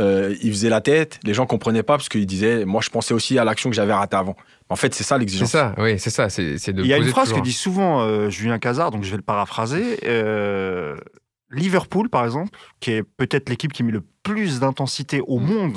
euh, 0.00 0.34
il 0.42 0.50
faisait 0.50 0.70
la 0.70 0.80
tête, 0.80 1.20
les 1.24 1.34
gens 1.34 1.46
comprenaient 1.46 1.82
pas 1.82 1.96
parce 1.96 2.08
qu'il 2.08 2.24
disait, 2.26 2.64
moi 2.64 2.80
je 2.82 2.88
pensais 2.90 3.12
aussi 3.14 3.38
à 3.38 3.44
l'action 3.44 3.68
que 3.70 3.76
j'avais 3.76 3.92
ratée 3.92 4.16
avant. 4.16 4.36
En 4.70 4.76
fait, 4.76 4.94
c'est 4.94 5.04
ça 5.04 5.16
C'est 5.16 5.20
l'exigence. 5.20 5.50
ça, 5.50 5.74
oui, 5.76 5.98
c'est 5.98 6.08
ça. 6.10 6.30
C'est 6.30 6.56
c'est 6.56 6.72
de 6.72 6.82
Il 6.82 6.86
y 6.88 6.94
a 6.94 6.96
une 6.96 7.04
phrase 7.08 7.32
que 7.32 7.40
dit 7.40 7.52
souvent 7.52 8.00
euh, 8.00 8.30
Julien 8.30 8.58
Cazard, 8.58 8.90
donc 8.90 9.04
je 9.04 9.10
vais 9.10 9.18
le 9.18 9.22
paraphraser. 9.22 9.98
Euh, 10.06 10.96
Liverpool, 11.52 12.08
par 12.08 12.24
exemple, 12.24 12.50
qui 12.80 12.92
est 12.92 13.02
peut-être 13.02 13.48
l'équipe 13.48 13.72
qui 13.72 13.82
met 13.82 13.92
le 13.92 14.02
plus 14.22 14.60
d'intensité 14.60 15.20
au 15.26 15.38
monde, 15.38 15.76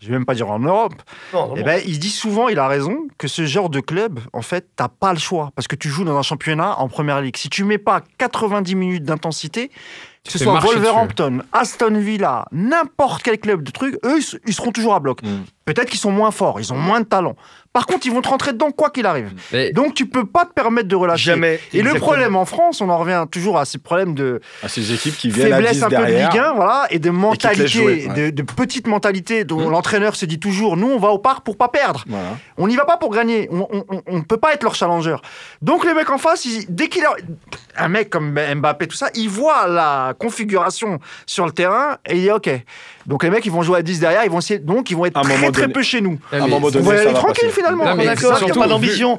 je 0.00 0.06
vais 0.06 0.12
même 0.12 0.24
pas 0.24 0.34
dire 0.34 0.48
en 0.50 0.60
Europe, 0.60 0.94
Non, 1.32 1.54
eh 1.56 1.62
ben, 1.62 1.82
il 1.84 1.98
dit 1.98 2.10
souvent, 2.10 2.48
il 2.48 2.58
a 2.58 2.68
raison, 2.68 3.08
que 3.18 3.28
ce 3.28 3.44
genre 3.44 3.70
de 3.70 3.80
club, 3.80 4.20
en 4.32 4.42
fait, 4.42 4.68
t'as 4.76 4.88
pas 4.88 5.12
le 5.12 5.18
choix. 5.18 5.50
Parce 5.56 5.66
que 5.66 5.76
tu 5.76 5.88
joues 5.88 6.04
dans 6.04 6.16
un 6.16 6.22
championnat 6.22 6.78
en 6.78 6.88
première 6.88 7.20
ligue. 7.20 7.36
Si 7.36 7.50
tu 7.50 7.64
mets 7.64 7.78
pas 7.78 8.02
90 8.18 8.74
minutes 8.74 9.04
d'intensité, 9.04 9.70
que 10.24 10.30
ce 10.32 10.38
soit 10.38 10.60
Wolverhampton, 10.60 11.42
Aston 11.52 11.98
Villa, 11.98 12.44
n'importe 12.52 13.22
quel 13.22 13.38
club 13.38 13.62
de 13.64 13.70
truc, 13.72 13.98
eux, 14.04 14.20
ils 14.46 14.54
seront 14.54 14.70
toujours 14.70 14.94
à 14.94 15.00
bloc. 15.00 15.22
Mm. 15.22 15.28
Peut-être 15.64 15.88
qu'ils 15.90 15.98
sont 16.00 16.10
moins 16.12 16.30
forts, 16.32 16.60
ils 16.60 16.72
ont 16.72 16.76
moins 16.76 17.00
de 17.00 17.04
talent. 17.06 17.36
Par 17.72 17.86
contre, 17.86 18.06
ils 18.06 18.12
vont 18.12 18.20
te 18.20 18.28
rentrer 18.28 18.52
dedans 18.52 18.70
quoi 18.72 18.90
qu'il 18.90 19.06
arrive. 19.06 19.30
Mais- 19.52 19.70
Donc, 19.72 19.94
tu 19.94 20.06
peux 20.06 20.26
pas 20.26 20.44
te 20.44 20.52
permettre 20.52 20.88
de 20.88 20.96
relâcher. 20.96 21.30
Jamais. 21.30 21.58
Et 21.72 21.80
le 21.82 21.94
problème 21.94 22.36
en 22.36 22.44
France, 22.44 22.80
on 22.82 22.88
en 22.90 22.98
revient 22.98 23.24
toujours 23.30 23.58
à 23.58 23.64
ces 23.64 23.78
problèmes 23.78 24.14
de 24.14 24.40
À 24.62 24.68
ces 24.68 24.92
équipes 24.92 25.16
qui 25.16 25.30
viennent 25.30 25.52
faiblesse 25.52 25.76
10 25.78 25.82
un 25.84 25.88
peu 25.88 25.96
de. 25.96 26.02
Ligue 26.12 26.38
1, 26.38 26.52
voilà, 26.54 26.86
et 26.90 26.98
de 26.98 27.10
mentalité, 27.10 27.66
jouer, 27.68 28.08
ouais. 28.08 28.30
de, 28.30 28.30
de 28.30 28.42
petite 28.42 28.86
mentalité 28.88 29.44
dont 29.44 29.68
Mm. 29.68 29.70
l'entraîneur 29.70 30.16
se 30.16 30.26
dit 30.26 30.38
toujours, 30.40 30.76
nous, 30.76 30.90
on 30.90 30.98
va 30.98 31.08
au 31.10 31.18
parc 31.18 31.44
pour 31.44 31.56
pas 31.56 31.68
perdre. 31.68 32.04
Voilà. 32.08 32.36
On 32.58 32.66
n'y 32.68 32.76
va 32.76 32.84
pas 32.84 32.96
pour 32.98 33.10
gagner. 33.14 33.48
On 33.50 34.16
ne 34.16 34.22
peut 34.22 34.36
pas 34.36 34.52
être 34.52 34.64
leur 34.64 34.74
challenger. 34.74 35.16
Donc 35.62 35.84
les 35.86 35.94
mecs 35.94 36.10
en 36.10 36.18
face, 36.18 36.44
ils- 36.44 36.66
dès 36.68 36.88
qu'il 36.88 37.04
a 37.04 37.14
un 37.78 37.88
mec 37.88 38.10
comme 38.10 38.34
Mbappé, 38.56 38.88
tout 38.88 38.96
ça, 38.96 39.08
il 39.14 39.28
voit 39.30 39.66
la 39.68 40.11
configuration 40.12 40.98
sur 41.26 41.46
le 41.46 41.52
terrain 41.52 41.98
et 42.06 42.16
il 42.16 42.22
dit 42.22 42.30
OK. 42.30 42.50
Donc 43.06 43.24
les 43.24 43.30
mecs, 43.30 43.44
ils 43.46 43.52
vont 43.52 43.62
jouer 43.62 43.78
à 43.78 43.82
10 43.82 44.00
derrière, 44.00 44.24
ils 44.24 44.30
vont 44.30 44.38
essayer, 44.38 44.58
donc 44.60 44.90
ils 44.90 44.96
vont 44.96 45.04
être 45.06 45.16
À 45.16 45.22
très 45.22 45.34
très 45.50 45.62
donné. 45.62 45.72
peu 45.72 45.82
chez 45.82 46.00
nous. 46.00 46.18
Ah, 46.32 46.36
À 46.36 46.38
un 46.38 46.46
moment 46.46 46.66
On 46.68 46.70
donné, 46.70 46.86
va 46.86 46.94
y 46.94 46.96
ça 46.96 47.02
aller 47.02 47.12
va 47.12 47.18
tranquille 47.18 47.48
passer. 47.48 47.60
finalement. 47.60 47.84
Non, 47.84 47.94
mais 47.96 48.04
D'accord, 48.06 48.38
il 48.40 48.44
n'y 48.44 48.50
a 48.50 48.54
pas 48.54 48.68
d'ambition. 48.68 49.18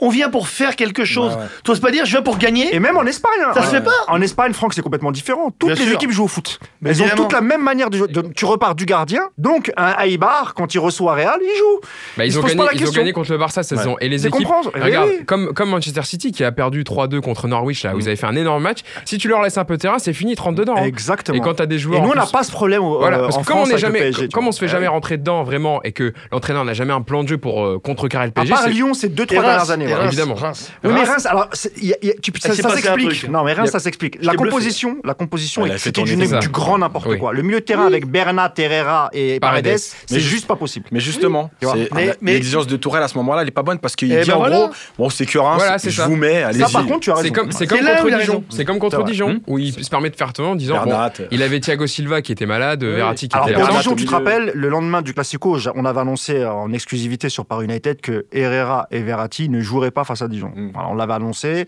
On 0.00 0.08
vient 0.08 0.30
pour 0.30 0.48
faire 0.48 0.76
quelque 0.76 1.04
chose. 1.04 1.32
Ouais, 1.34 1.74
ouais. 1.74 1.80
Pas 1.80 1.90
dire, 1.90 2.04
je 2.04 2.10
viens 2.10 2.22
pour 2.22 2.36
gagner 2.36 2.74
Et 2.74 2.78
même 2.80 2.96
en 2.98 3.04
Espagne. 3.06 3.32
hein. 3.42 3.52
Ça 3.54 3.62
se 3.62 3.68
En- 3.68 3.70
fait 3.70 3.80
pas. 3.80 3.90
En 4.08 4.20
Espagne, 4.20 4.52
Franck, 4.52 4.74
c'est 4.74 4.82
complètement 4.82 5.12
différent. 5.12 5.50
Toutes 5.58 5.70
Bien 5.70 5.78
les 5.78 5.84
sûr. 5.86 5.94
équipes 5.94 6.10
jouent 6.10 6.24
au 6.24 6.28
foot. 6.28 6.58
Mais 6.82 6.90
Elles 6.90 6.96
ont 6.96 7.06
évidemment. 7.06 7.22
toutes 7.22 7.32
la 7.32 7.40
même 7.40 7.62
manière 7.62 7.88
de 7.88 7.96
jouer. 7.96 8.08
Tu 8.36 8.44
repars 8.44 8.74
du 8.74 8.84
gardien. 8.84 9.22
Donc, 9.38 9.72
un 9.78 9.94
Aïbar, 9.96 10.52
quand 10.54 10.74
il 10.74 10.78
reçoit 10.78 11.14
Real, 11.14 11.38
il 11.40 11.58
joue. 11.58 11.80
Bah, 12.18 12.26
Ils 12.26 12.32
se 12.32 12.38
ont 12.38 12.42
posent 12.42 12.50
gagné, 12.50 12.58
pas 12.58 12.64
la 12.66 12.72
ils 12.72 12.76
ont 12.76 12.80
question. 12.80 13.00
gagné 13.00 13.12
contre 13.12 13.30
le 13.32 13.38
Barça 13.38 13.62
cette 13.62 13.78
Ouais. 13.78 13.84
saison. 13.84 13.96
Et 14.00 14.08
les 14.10 14.18
C'est 14.18 14.28
équipes. 14.28 14.42
comprendre. 14.46 14.70
Eh 14.76 14.80
Regarde, 14.80 15.08
oui. 15.08 15.24
comme, 15.24 15.54
comme 15.54 15.70
Manchester 15.70 16.02
City 16.02 16.32
qui 16.32 16.44
a 16.44 16.52
perdu 16.52 16.84
3-2 16.84 17.20
contre 17.22 17.48
Norwich, 17.48 17.84
là, 17.84 17.94
où 17.94 17.98
ils 17.98 18.06
avaient 18.06 18.16
fait 18.16 18.26
un 18.26 18.36
énorme 18.36 18.62
match. 18.62 18.80
Si 19.06 19.16
tu 19.16 19.28
leur 19.28 19.40
laisses 19.42 19.56
un 19.58 19.64
peu 19.64 19.76
de 19.76 19.80
terrain, 19.80 19.98
c'est 19.98 20.12
fini, 20.12 20.34
30 20.36 20.54
dedans. 20.56 20.74
hein. 20.76 20.84
Exactement. 20.84 21.38
Et 21.38 21.40
quand 21.40 21.54
t'as 21.54 21.66
des 21.66 21.76
Et 21.76 21.78
joueurs. 21.78 22.02
nous, 22.02 22.08
en 22.08 22.12
on 22.12 22.14
n'a 22.14 22.22
plus- 22.22 22.32
pas 22.32 22.42
ce 22.42 22.50
problème 22.52 22.82
au- 22.82 22.98
Voilà, 22.98 23.19
euh, 23.20 23.24
parce 23.26 23.36
en 23.36 23.42
que 23.42 23.46
comme 23.46 23.58
on 23.58 23.66
est 23.70 23.78
jamais, 23.78 23.98
PSG, 24.00 24.28
comme 24.28 24.48
on 24.48 24.52
se 24.52 24.58
fait 24.58 24.68
jamais 24.68 24.86
rentrer 24.88 25.16
dedans 25.16 25.42
vraiment 25.42 25.82
et 25.82 25.92
que 25.92 26.12
l'entraîneur 26.32 26.64
n'a 26.64 26.74
jamais 26.74 26.92
un 26.92 27.02
plan 27.02 27.22
de 27.22 27.28
jeu 27.28 27.38
pour 27.38 27.64
euh, 27.64 27.78
contrecarrer 27.78 28.26
le 28.26 28.30
À 28.30 28.34
PSG, 28.42 28.50
part 28.52 28.62
c'est- 28.64 28.70
Lyon, 28.70 28.94
ces 28.94 29.08
deux, 29.08 29.26
trois 29.26 29.42
dernières 29.42 29.70
années. 29.70 29.86
évidemment. 30.06 30.34
Reims. 30.34 30.70
Oui, 30.84 30.90
mais 30.94 31.04
Reims- 31.04 31.26
alors, 31.26 31.48
c'est- 31.52 31.72
il 31.76 31.86
y 31.88 31.92
a- 31.92 31.96
il 32.02 32.08
y 32.08 32.10
a- 32.10 32.14
tu- 32.14 32.32
ça, 32.40 32.54
ça 32.54 32.70
s'explique. 32.70 33.28
Non, 33.28 33.44
mais 33.44 33.52
Reims, 33.52 33.70
ça 33.70 33.78
s'explique. 33.78 34.18
La 34.22 34.34
composition, 34.34 34.96
la 35.04 35.14
composition, 35.14 35.66
est- 35.66 35.70
du, 35.90 36.26
ça. 36.26 36.38
du 36.38 36.48
grand 36.48 36.78
n'importe 36.78 37.06
Oui. 37.06 37.18
quoi. 37.18 37.32
Le 37.32 37.42
milieu 37.42 37.60
de 37.60 37.64
terrain 37.64 37.86
avec 37.86 38.06
Bernat, 38.06 38.52
Herrera 38.58 39.10
et 39.12 39.38
Paredes. 39.40 39.76
C'est 39.78 40.10
Mais 40.12 40.20
juste 40.20 40.46
pas 40.46 40.56
possible. 40.56 40.86
Mais 40.92 41.00
justement, 41.00 41.50
c'est- 41.60 41.88
l'exigence 42.22 42.66
de 42.66 42.76
Tourelle 42.76 43.02
à 43.02 43.08
ce 43.08 43.16
moment-là, 43.18 43.42
elle 43.42 43.48
est 43.48 43.52
pas 43.52 43.62
bonne 43.62 43.78
parce 43.78 43.96
qu'il 43.96 44.12
Eh 44.12 44.20
dit 44.22 44.28
ben 44.30 44.36
en 44.36 44.48
gros, 44.48 44.70
bon, 44.98 45.10
c'est 45.10 45.26
que 45.26 45.38
Reims, 45.38 45.62
c'est 45.78 45.90
je 45.90 45.96
ça. 45.96 46.06
vous 46.06 46.16
mets, 46.16 46.42
allez-y. 46.42 46.62
Ça, 46.62 46.68
par 46.70 46.86
contre, 46.86 47.00
tu 47.00 47.10
as 47.10 47.14
raison. 47.14 47.24
C'est 47.26 47.32
comme, 47.32 47.52
c'est 47.52 47.58
C'est 47.60 47.66
contre 47.66 48.18
Dijon. 48.18 48.44
C'est 48.48 48.64
comme 48.64 48.78
contre 48.78 48.98
C'est. 48.98 49.04
Dijon, 49.12 49.40
où 49.46 49.58
il 49.58 49.72
se 49.84 49.90
permet 49.90 50.10
de 50.10 50.16
faire 50.16 50.32
tourner 50.32 50.50
en 50.50 50.54
disant 50.56 50.84
il 51.30 51.42
avait 51.42 51.60
Thiago 51.60 51.86
Silva 51.86 52.22
qui 52.22 52.32
était 52.32 52.46
malade, 52.46 52.82
Oui. 52.82 53.00
Verratti 53.10 53.28
qui 53.28 53.36
Alors 53.36 53.48
était 53.48 53.60
pour. 53.60 53.68
Dijon, 53.68 53.94
tu 53.94 54.04
te 54.04 54.10
rappelles, 54.10 54.52
le 54.54 54.68
lendemain 54.68 55.02
du 55.02 55.14
Classico, 55.14 55.58
on 55.74 55.84
avait 55.84 56.00
annoncé 56.00 56.44
en 56.44 56.72
exclusivité 56.72 57.28
sur 57.28 57.46
Paris 57.46 57.66
United 57.66 58.00
que 58.00 58.26
Herrera 58.32 58.86
et 58.90 59.00
Verratti 59.00 59.48
ne 59.48 59.60
joueraient 59.60 59.90
pas 59.90 60.04
face 60.04 60.22
à 60.22 60.28
Dijon. 60.28 60.52
Mm. 60.54 60.72
On 60.74 60.94
l'avait 60.94 61.14
annoncé. 61.14 61.66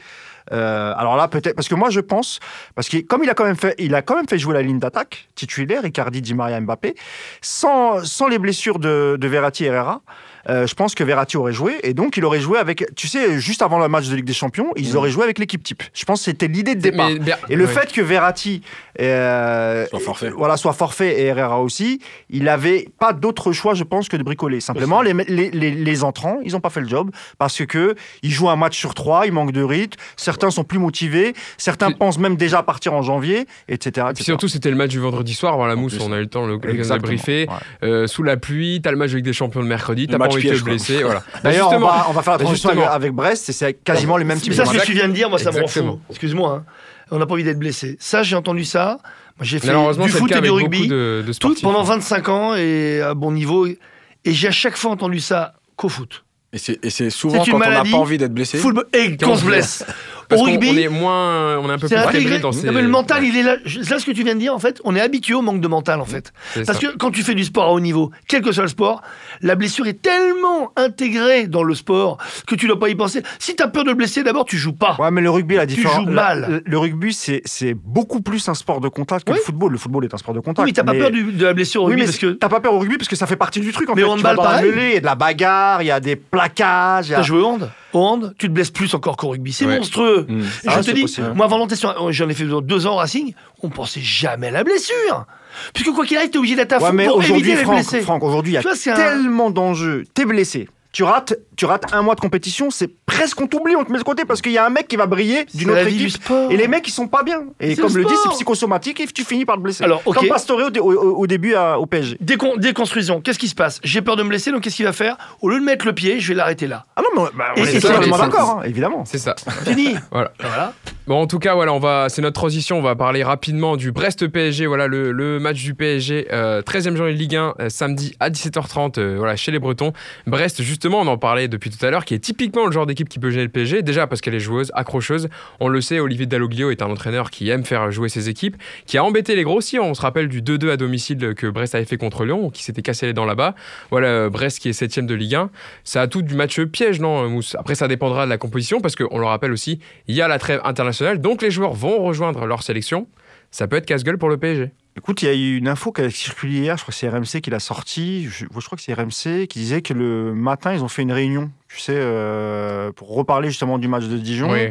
Euh, 0.53 0.93
alors 0.97 1.17
là, 1.17 1.29
peut-être 1.29 1.55
parce 1.55 1.69
que 1.69 1.75
moi 1.75 1.91
je 1.91 2.01
pense, 2.01 2.41
parce 2.75 2.89
que 2.89 2.99
comme 2.99 3.23
il 3.23 3.31
a 3.31 3.35
quand 3.35 3.45
même 3.45 3.57
fait, 3.57 3.75
il 3.79 3.95
a 3.95 4.03
quand 4.03 4.17
même 4.17 4.29
fait 4.29 4.39
jouer 4.39 4.55
la 4.55 4.63
ligne 4.63 4.79
d'attaque 4.79 5.29
titulaire, 5.35 5.85
Icardi, 5.85 6.21
Di 6.21 6.35
Maria, 6.35 6.61
Mbappé, 6.61 6.95
sans, 7.41 8.05
sans 8.05 8.29
les 8.29 8.39
blessures 8.39 8.79
de, 8.79 9.17
de 9.21 9.29
Verratti 9.29 9.65
et 9.65 9.69
Herrera. 9.69 10.03
Euh, 10.49 10.67
je 10.67 10.75
pense 10.75 10.95
que 10.95 11.05
Verratti 11.05 11.37
aurait 11.37 11.53
joué 11.53 11.75
et 11.83 11.95
donc 11.95 12.17
il 12.17 12.25
aurait 12.25 12.41
joué 12.41 12.59
avec, 12.59 12.85
tu 12.97 13.09
sais, 13.09 13.39
juste 13.41 13.63
avant 13.63 13.79
le 13.79 13.89
match 13.89 14.09
de 14.09 14.17
Ligue 14.17 14.25
des 14.25 14.33
Champions, 14.33 14.71
ils 14.77 14.93
Mm. 14.93 14.97
auraient 14.97 15.11
joué 15.11 15.25
avec 15.25 15.39
l'équipe 15.39 15.63
type. 15.63 15.83
Je 15.95 16.05
pense 16.05 16.21
que 16.21 16.25
c'était 16.27 16.49
l'idée 16.49 16.75
de 16.75 16.81
départ. 16.81 17.11
Mais 17.11 17.33
Et 17.49 17.57
le 17.57 17.67
fait 17.67 17.93
que 17.93 18.01
Verratti 18.01 18.63
euh, 19.01 19.87
Soit 19.87 20.01
forfait. 20.01 20.31
voilà, 20.31 20.57
soit 20.57 20.73
forfait 20.73 21.21
et 21.21 21.25
Herrera 21.27 21.61
aussi, 21.61 22.01
il 22.31 22.49
avait 22.49 22.89
pas 22.99 23.13
d'autre 23.13 23.53
choix, 23.53 23.75
je 23.75 23.85
pense, 23.85 24.09
que 24.09 24.17
de 24.17 24.23
bricoler. 24.23 24.61
Simplement, 24.61 25.03
les, 25.03 25.13
les, 25.29 25.51
les, 25.51 25.71
les 25.71 26.05
entrants, 26.05 26.39
ils 26.45 26.53
n'ont 26.53 26.61
pas 26.61 26.71
fait 26.71 26.81
le 26.81 26.89
job 26.89 27.11
parce 27.39 27.65
que 27.67 27.95
ils 28.23 28.31
jouent 28.31 28.51
un 28.51 28.57
match 28.57 28.79
sur 28.79 28.95
trois, 28.95 29.27
ils 29.27 29.33
manquent 29.33 29.53
de 29.53 29.63
rythme, 29.63 29.99
certains 30.17 30.51
sont 30.51 30.65
plus 30.65 30.79
motivés, 30.79 31.35
certains 31.59 31.89
Puis- 31.89 31.97
pensent 31.97 32.19
même 32.19 32.37
déjà 32.37 32.63
partir 32.63 32.95
en 32.95 33.03
janvier, 33.03 33.47
etc. 33.69 34.07
Etc. 34.11 34.25
surtout, 34.25 34.49
c'était 34.49 34.71
le 34.71 34.77
match 34.77 34.91
du 34.91 34.99
vendredi 34.99 35.35
soir 35.35 35.55
avant 35.55 35.67
la 35.67 35.77
mousse. 35.77 35.97
On 36.01 36.13
a 36.13 36.17
eu 36.19 36.23
le 36.23 36.27
temps 36.27 36.47
le, 36.47 36.59
le 36.63 36.71
Exactement. 36.75 37.07
briefer. 37.09 37.47
Ouais. 37.49 37.89
Euh, 37.89 38.07
sous 38.07 38.23
la 38.23 38.37
pluie, 38.37 38.81
t'as 38.83 38.91
le 38.91 38.97
match 38.97 39.13
avec 39.13 39.25
des 39.25 39.33
champions 39.33 39.61
le 39.61 39.67
mercredi, 39.67 40.03
Le 40.07 40.13
t'as 40.13 40.19
pas 40.19 40.29
te 40.41 40.49
quoi. 40.49 40.59
blesser. 40.63 41.03
Voilà. 41.03 41.23
D'ailleurs, 41.43 41.71
on 41.73 41.79
va, 41.79 42.07
on 42.09 42.13
va 42.13 42.23
faire 42.23 42.33
la 42.35 42.39
transition 42.39 42.71
avec, 42.89 43.13
Brest 43.13 43.49
et 43.49 43.53
c'est 43.53 43.75
quasiment 43.75 44.17
les 44.17 44.25
mêmes 44.25 44.41
types 44.41 44.53
de 44.53 44.57
ça, 44.57 44.65
ce 44.65 44.73
que 44.73 44.85
tu 44.85 44.93
viens 44.93 45.09
de 45.09 45.13
dire, 45.13 45.29
moi, 45.29 45.39
ça 45.39 45.51
me 45.53 45.61
rend 45.61 45.67
fou. 45.67 46.01
Excuse-moi. 46.11 46.63
hein. 46.67 46.73
On 47.11 47.19
n'a 47.19 47.27
pas 47.27 47.35
envie 47.35 47.45
d'être 47.45 47.59
blessé. 47.59 47.97
Ça, 48.01 48.23
j'ai 48.23 48.37
entendu 48.37 48.65
ça. 48.65 48.99
J'ai 49.41 49.59
fait 49.59 49.67
Malheureusement, 49.69 50.05
du 50.07 50.11
foot 50.11 50.31
et 50.31 50.35
du 50.35 50.41
beaucoup 50.49 50.55
rugby 50.55 50.89
de, 50.89 51.25
de 51.27 51.33
tout, 51.33 51.55
pendant 51.63 51.83
25 51.83 52.29
ans 52.29 52.55
et 52.55 53.01
à 53.03 53.15
bon 53.15 53.33
niveau. 53.33 53.67
Et 53.67 53.77
j'ai 54.25 54.49
à 54.49 54.53
chaque 54.53 54.77
fois 54.77 54.91
entendu 54.93 55.21
ça 55.21 55.55
qu'au 55.77 55.89
foot. 55.89 56.25
Et 56.55 56.59
c'est 56.59 57.11
souvent 57.11 57.43
quand 57.45 57.55
on 57.55 57.59
n'a 57.59 57.83
pas 57.83 57.97
envie 57.97 58.19
d'être 58.19 58.35
blessé. 58.35 58.59
Football 58.59 58.87
et 58.93 59.17
Quand 59.17 59.27
qu'on 59.27 59.33
on 59.33 59.37
se 59.37 59.41
se 59.43 59.47
blesse. 59.47 59.85
Parce 60.33 60.43
Au 60.43 60.45
rugby, 60.45 60.71
on 60.73 60.77
est 60.77 60.89
moins, 60.89 61.59
on 61.59 61.69
est 61.69 61.73
un 61.73 61.79
peu 61.79 61.89
plus 61.89 61.97
intégré. 61.97 62.39
dans 62.39 62.53
ces. 62.53 62.67
Non, 62.67 62.73
mais 62.73 62.83
le 62.83 62.89
mental, 62.89 63.23
il 63.25 63.37
est 63.37 63.43
là. 63.43 63.57
Là, 63.57 63.99
ce 63.99 64.05
que 64.07 64.13
tu 64.13 64.25
viens 64.25 64.35
de 64.35 64.41
dire, 64.41 64.55
en 64.55 64.59
fait, 64.59 64.81
on 64.85 64.95
est 64.97 65.01
habitué 65.01 65.35
au 65.35 65.43
manque 65.43 65.61
de 65.61 65.69
mental, 65.69 66.01
en 66.01 66.05
fait. 66.05 66.33
C'est 66.55 66.65
Parce 66.67 66.79
ça. 66.81 66.87
que 66.89 66.97
quand 66.97 67.11
tu 67.11 67.23
fais 67.23 67.35
du 67.35 67.45
sport 67.45 67.65
à 67.65 67.73
haut 67.73 67.81
niveau, 67.81 68.11
quel 68.29 68.43
que 68.43 68.53
soit 68.53 68.63
le 68.65 68.69
sport, 68.69 69.03
la 69.43 69.55
blessure 69.55 69.87
est 69.87 70.01
tellement 70.03 70.73
intégrée 70.77 71.47
dans 71.47 71.63
le 71.63 71.75
sport 71.75 72.19
que 72.47 72.55
tu 72.55 72.67
ne 72.67 72.73
dois 72.73 72.81
pas 72.81 72.89
y 72.89 72.95
penser. 72.95 73.23
Si 73.39 73.55
tu 73.57 73.63
as 73.63 73.69
peur 73.69 73.85
de 73.85 73.91
le 73.91 73.95
blesser, 73.95 74.23
d'abord, 74.23 74.45
tu 74.45 74.57
joues 74.57 74.73
pas. 74.73 74.97
Ouais, 74.99 75.11
mais 75.11 75.21
le 75.21 75.31
rugby, 75.31 75.57
la 75.57 75.67
différence. 75.67 75.97
joues 75.97 76.07
la- 76.07 76.35
mal. 76.35 76.63
Le, 76.65 76.79
rugby, 76.79 77.13
c'est 77.13 77.43
c'est 77.45 77.75
beaucoup 77.75 78.21
plus 78.23 78.49
un 78.49 78.55
sport 78.55 78.81
de 78.81 78.89
contact 78.89 79.27
que 79.27 79.33
Oui. 79.33 79.39
le 79.39 79.45
football. 79.45 79.73
Le 79.73 79.79
football 79.79 80.05
est 80.05 80.15
un 80.15 80.19
sport 80.19 80.35
de 80.35 80.41
contact. 80.41 80.59
Oui, 80.61 80.67
mais 80.67 80.73
t'as 80.73 80.85
pas 80.85 80.95
peur 80.95 81.11
du- 81.11 81.33
de 81.33 81.45
la 81.45 81.53
blessure 81.53 81.83
au 81.83 81.87
Oui, 81.87 81.93
rugby 81.93 82.03
mais 82.03 82.07
parce 82.07 82.19
que 82.19 82.27
t'as 82.33 82.49
pas 82.49 82.61
peur 82.61 82.75
au 82.75 82.79
rugby 82.79 82.97
parce 82.97 83.09
que 83.09 83.17
ça 83.17 83.27
fait 83.27 83.37
partie 83.37 83.61
du 83.61 83.73
truc. 83.73 83.89
En 83.91 83.95
Mais 83.95 84.03
fait. 84.03 84.09
au 84.09 84.17
Tu 84.17 84.23
vas 84.23 84.31
handball, 84.31 84.37
dans 84.37 84.51
la 84.51 84.57
pareil. 84.57 84.71
mêlée, 84.71 84.89
il 84.89 84.95
y 84.95 84.97
a 84.97 85.01
de 85.01 85.05
la 85.07 85.15
bagarre, 85.15 85.83
il 85.83 85.87
y 85.87 85.91
a 85.91 86.01
des 86.01 86.17
plaquages. 86.17 87.09
il 87.09 87.11
y 87.11 87.15
a- 87.15 87.19
t'as 87.19 87.23
joué 87.23 87.41
au 87.41 87.47
hand? 87.47 87.71
Au 87.93 88.01
hand, 88.01 88.35
tu 88.39 88.49
te 88.49 88.53
blesses 88.53 88.71
plus 88.71 88.95
encore 88.95 89.17
qu'au 89.17 89.29
rugby. 89.29 89.53
C'est 89.53 89.67
Ouais. 89.67 89.77
monstrueux. 89.79 90.27
Mm. 90.29 90.41
Et 90.41 90.45
Ah, 90.69 90.81
je 90.83 90.91
te 90.91 90.95
dis, 90.95 91.03
possible. 91.03 91.33
moi, 91.35 91.47
avant 91.47 91.59
l'antécédent, 91.59 92.11
j'en 92.11 92.29
ai 92.29 92.35
fait 92.35 92.45
deux 92.63 92.87
ans 92.87 92.95
au 92.95 92.97
Racing, 92.97 93.35
on 93.63 93.69
pensait 93.69 94.01
jamais 94.01 94.49
à 94.49 94.51
la 94.53 94.65
blessure. 94.65 95.27
Puisque 95.75 95.91
quoi 95.93 96.07
qu'il 96.07 96.17
arrive, 96.17 96.31
t'es 96.31 96.39
obligé 96.39 96.57
d'être 96.57 96.73
à 96.73 96.79
Ouais, 96.79 96.89
fond 96.89 96.93
mais 96.95 97.07
pour 97.07 97.23
éviter 97.23 97.55
les 97.57 97.63
Franck, 97.63 97.75
blessés. 97.75 98.01
Franck, 98.01 98.23
aujourd'hui, 98.25 98.53
il 98.53 98.55
y 98.55 98.59
a 98.59 98.75
c'est 98.75 98.91
un- 98.91 98.95
tellement 98.95 99.51
d'enjeux. 99.51 100.05
T'es 100.15 100.25
blessé. 100.25 100.69
Tu 100.93 101.03
rates, 101.05 101.35
tu 101.57 101.65
rates 101.67 101.85
un 101.93 102.03
mois 102.03 102.15
de 102.15 102.21
compétition, 102.21 102.71
c'est 102.71 102.89
presque 103.07 103.41
on 103.41 103.47
t'oublie, 103.47 103.77
on 103.77 103.85
te 103.85 103.93
met 103.93 103.99
de 103.99 104.05
côté 104.05 104.25
parce 104.25 104.41
qu'il 104.41 104.53
y 104.53 104.59
a 104.59 104.65
un 104.67 104.71
mec 104.71 104.89
qui 104.89 104.97
va 104.97 105.07
briller 105.07 105.45
d'une 105.55 105.71
autre 105.71 105.79
la 105.81 105.85
vie 105.85 105.97
du 105.97 106.05
équipe. 106.07 106.23
sport. 106.23 106.51
Et 106.51 106.57
les 106.57 106.69
mecs, 106.69 106.87
ils 106.89 106.93
sont 106.93 107.09
pas 107.09 107.23
bien. 107.23 107.43
Et 107.61 107.77
comme 107.77 107.95
le 107.95 108.03
le 108.03 108.09
dit, 108.09 108.15
c'est 108.23 108.31
psychosomatique 108.31 109.01
et 109.01 109.07
tu 109.07 109.25
finis 109.25 109.45
par 109.45 109.57
te 109.57 109.61
blesser. 109.61 109.85
Alors, 109.85 110.03
ok. 110.07 110.15
Comme 110.17 110.29
Pastore 110.29 110.59
au, 110.67 110.71
dé- 110.71 110.81
au- 110.81 110.93
au- 110.93 111.17
au 111.19 111.27
début 111.27 111.55
à- 111.55 111.79
au 111.79 111.87
PSG. 111.87 112.17
Décon- 112.23 112.59
déconstruisons. 112.59 113.21
Qu'est-ce 113.21 113.39
qui 113.39 113.49
se 113.49 113.55
passe? 113.55 113.81
J'ai 113.85 114.03
peur 114.03 114.17
de 114.17 114.23
me 114.23 114.29
blesser, 114.29 114.51
donc 114.51 114.63
qu'est-ce 114.63 114.77
qu'il 114.77 114.85
va 114.87 114.93
faire? 114.93 115.17
Au 115.41 115.49
lieu 115.51 115.59
de 115.61 115.65
mettre 115.65 115.85
le 115.87 115.93
pied, 115.93 116.21
je 116.21 116.29
vais 116.29 116.35
l'arrêter 116.35 116.67
là. 116.67 116.87
Ah 116.97 117.03
non, 117.15 117.23
mais 117.25 117.31
bah, 117.37 117.45
Et 117.57 117.61
on 117.61 117.65
c'est 117.65 117.77
est 117.77 117.81
ça, 117.81 117.95
totalement 117.95 118.19
d'accord, 118.19 118.59
hein, 118.61 118.63
évidemment. 118.67 119.05
C'est 119.05 119.19
ça. 119.19 119.35
Fini. 119.65 119.95
Voilà. 120.11 120.33
voilà. 120.41 120.73
Bon, 121.07 121.21
en 121.21 121.27
tout 121.27 121.39
cas, 121.41 121.55
voilà, 121.55 121.73
on 121.73 121.81
va, 121.81 122.09
c'est 122.09 122.23
notre 122.23 122.35
transition. 122.41 122.79
On 122.79 122.83
va 122.83 122.95
parler 122.95 123.23
rapidement 123.25 123.77
du 123.77 123.91
Brest 123.93 124.27
PSG. 124.29 124.67
Voilà, 124.67 124.87
le, 124.87 125.11
le 125.13 125.41
match 125.41 125.61
du 125.63 125.75
PSG, 125.75 126.29
euh, 126.33 126.63
13e 126.63 126.95
journée 126.97 127.13
de 127.13 127.19
Ligue 127.19 127.35
1, 127.37 127.55
euh, 127.61 127.69
samedi 127.69 128.15
à 128.21 128.31
17h30, 128.31 128.99
euh, 128.99 129.17
voilà, 129.19 129.35
chez 129.37 129.51
les 129.51 129.59
Bretons. 129.59 129.93
Brest, 130.27 130.63
justement, 130.63 131.01
on 131.01 131.07
en 131.09 131.19
parlait 131.19 131.42
depuis 131.49 131.71
tout 131.71 131.85
à 131.85 131.91
l'heure, 131.91 132.05
qui 132.05 132.15
est 132.15 132.19
typiquement 132.19 132.67
le 132.67 132.73
genre 132.73 132.87
d'équipe 132.87 133.09
qui 133.09 133.19
peut 133.19 133.31
gêner 133.31 133.45
le 133.45 133.51
PSG. 133.51 133.83
Déjà 133.83 134.07
parce 134.07 134.21
qu'elle 134.21 134.35
est 134.35 134.41
joueuse, 134.41 134.71
accrocheuse. 134.75 135.29
On 135.61 135.69
le 135.69 135.81
sait, 135.81 136.01
Olivier 136.01 136.27
Dalloglio 136.27 136.71
est 136.71 136.83
un 136.83 136.91
entraîneur 136.91 137.31
qui 137.31 137.49
aime 137.51 137.65
faire 137.65 137.91
jouer 137.91 138.09
ses 138.09 138.29
équipes, 138.29 138.57
qui 138.87 138.99
a 138.99 139.05
embêté 139.05 139.37
les 139.37 139.43
gros 139.43 139.57
aussi. 139.57 139.79
On 139.79 139.95
se 139.95 140.03
rappelle 140.03 140.29
du 140.29 140.43
2-2 140.43 140.71
à 140.71 140.77
domicile 140.77 141.35
que 141.35 141.47
Brest 141.47 141.75
avait 141.75 141.85
fait 141.85 141.97
contre 141.97 142.25
Lyon, 142.25 142.51
qui 142.51 142.63
s'était 142.63 142.83
cassé 142.83 143.07
les 143.07 143.13
dents 143.13 143.25
là-bas. 143.25 143.55
Voilà, 143.91 144.09
euh, 144.09 144.31
Brest 144.31 144.59
qui 144.59 144.69
est 144.69 144.73
7 144.73 145.07
de 145.07 145.15
Ligue 145.15 145.35
1. 145.35 145.51
Ça 145.85 146.03
a 146.03 146.07
tout 146.07 146.23
du 146.23 146.35
match 146.35 146.61
piège, 146.61 147.01
non, 147.01 147.29
Mousse? 147.29 147.57
Après, 147.59 147.75
ça 147.75 147.89
dépendra 147.89 148.25
de 148.25 148.31
la 148.31 148.39
composition, 148.39 148.81
parce 148.81 148.97
qu'on 148.97 149.19
le 149.19 149.27
rappelle 149.27 149.53
aussi, 149.53 149.81
il 150.09 150.15
y 150.15 150.23
a 150.23 150.29
la 150.29 150.39
trêve 150.39 150.61
internationale, 150.65 151.21
donc 151.21 151.43
les 151.43 151.51
joueurs 151.51 151.73
vont 151.73 152.03
rejoindre 152.03 152.47
leur 152.47 152.63
sélection. 152.63 153.07
Ça 153.51 153.67
peut 153.67 153.77
être 153.77 153.87
casse-gueule 153.87 154.19
pour 154.19 154.29
le 154.29 154.39
PSG. 154.39 154.73
Écoute, 154.97 155.23
il 155.23 155.25
y 155.27 155.29
a 155.29 155.35
eu 155.35 155.57
une 155.57 155.69
info 155.69 155.91
qui 155.91 156.03
a 156.03 156.11
circulé 156.11 156.59
hier, 156.59 156.77
je 156.77 156.83
crois 156.83 156.93
que 156.93 156.99
c'est 156.99 157.09
RMC 157.09 157.41
qui 157.43 157.49
l'a 157.51 157.61
sortie, 157.61 158.25
je, 158.25 158.45
je 158.45 158.67
crois 158.67 158.77
que 158.77 158.83
c'est 158.83 158.93
RMC, 158.93 159.47
qui 159.47 159.59
disait 159.61 159.81
que 159.81 159.95
le 159.95 160.35
matin, 160.35 160.75
ils 160.75 160.85
ont 160.85 160.89
fait 160.89 161.01
une 161.03 161.13
réunion, 161.13 161.51
tu 161.69 161.79
sais, 161.81 161.95
euh, 161.97 162.93
pour 162.93 163.15
reparler 163.15 163.49
justement 163.49 163.79
du 163.79 163.89
match 163.89 164.05
de 164.05 164.19
Dijon, 164.19 164.51
Oui. 164.53 164.69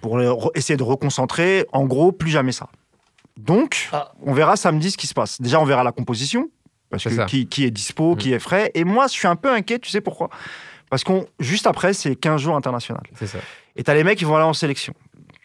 pour 0.00 0.20
essayer 0.54 0.76
de 0.76 0.82
reconcentrer. 0.84 1.66
En 1.72 1.84
gros, 1.84 2.12
plus 2.12 2.30
jamais 2.30 2.52
ça. 2.52 2.68
Donc, 3.36 3.88
Ah. 3.92 4.12
on 4.22 4.32
verra 4.32 4.56
samedi 4.56 4.92
ce 4.92 4.96
qui 4.96 5.08
se 5.08 5.14
passe. 5.14 5.40
Déjà, 5.40 5.60
on 5.60 5.64
verra 5.64 5.82
la 5.82 5.92
composition, 5.92 6.48
parce 6.88 7.02
que 7.04 7.24
qui 7.44 7.64
est 7.64 7.70
dispo, 7.72 8.14
Mm. 8.14 8.18
qui 8.18 8.32
est 8.32 8.38
frais. 8.38 8.70
Et 8.74 8.84
moi, 8.84 9.08
je 9.08 9.12
suis 9.14 9.26
un 9.26 9.36
peu 9.36 9.52
inquiet, 9.52 9.80
tu 9.80 9.90
sais 9.90 10.00
pourquoi? 10.00 10.30
Parce 10.90 11.02
qu'on 11.02 11.26
juste 11.40 11.66
après, 11.66 11.92
c'est 11.92 12.14
15 12.14 12.40
jours 12.40 12.54
international. 12.54 13.02
C'est 13.18 13.26
ça. 13.26 13.38
Et 13.74 13.82
t'as 13.82 13.94
les 13.94 14.04
mecs 14.04 14.16
qui 14.16 14.24
vont 14.24 14.36
aller 14.36 14.44
en 14.44 14.52
sélection. 14.54 14.94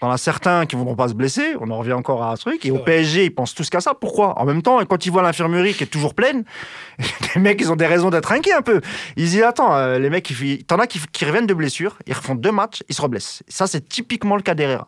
T'en 0.02 0.10
as 0.10 0.18
certains 0.18 0.66
qui 0.66 0.76
ne 0.76 0.84
vont 0.84 0.96
pas 0.96 1.10
se 1.10 1.14
blesser, 1.14 1.54
on 1.60 1.70
en 1.70 1.78
revient 1.78 1.94
encore 1.94 2.24
à 2.24 2.32
un 2.32 2.36
truc. 2.36 2.66
Et 2.66 2.72
au 2.72 2.78
vrai. 2.78 2.86
PSG, 2.86 3.26
ils 3.26 3.30
pensent 3.30 3.54
tous 3.54 3.70
qu'à 3.70 3.82
ça. 3.82 3.94
Pourquoi? 3.94 4.40
En 4.40 4.46
même 4.46 4.64
temps, 4.64 4.84
quand 4.86 5.06
ils 5.06 5.12
voient 5.12 5.22
l'infirmerie 5.22 5.76
qui 5.76 5.84
est 5.84 5.88
toujours 5.88 6.16
pleine, 6.16 6.44
les 7.36 7.40
mecs, 7.40 7.62
ils 7.62 7.72
ont 7.72 7.76
des 7.76 7.86
raisons 7.86 8.10
d'être 8.10 8.32
inquiets 8.32 8.54
un 8.54 8.64
peu. 8.64 8.82
Ils 9.16 9.28
se 9.28 9.34
disent 9.34 9.44
Attends, 9.44 9.76
euh, 9.76 10.00
les 10.00 10.10
mecs, 10.10 10.34
t'en 10.66 10.80
as 10.80 10.88
qui, 10.88 11.00
qui 11.12 11.24
reviennent 11.24 11.46
de 11.46 11.54
blessure, 11.54 12.00
ils 12.08 12.14
refont 12.14 12.34
deux 12.34 12.52
matchs, 12.52 12.82
ils 12.90 12.96
se 12.96 13.02
reblessent. 13.04 13.44
Ça, 13.48 13.68
c'est 13.68 13.88
typiquement 13.88 14.36
le 14.36 14.42
cas 14.42 14.56
d'Herrera. 14.56 14.88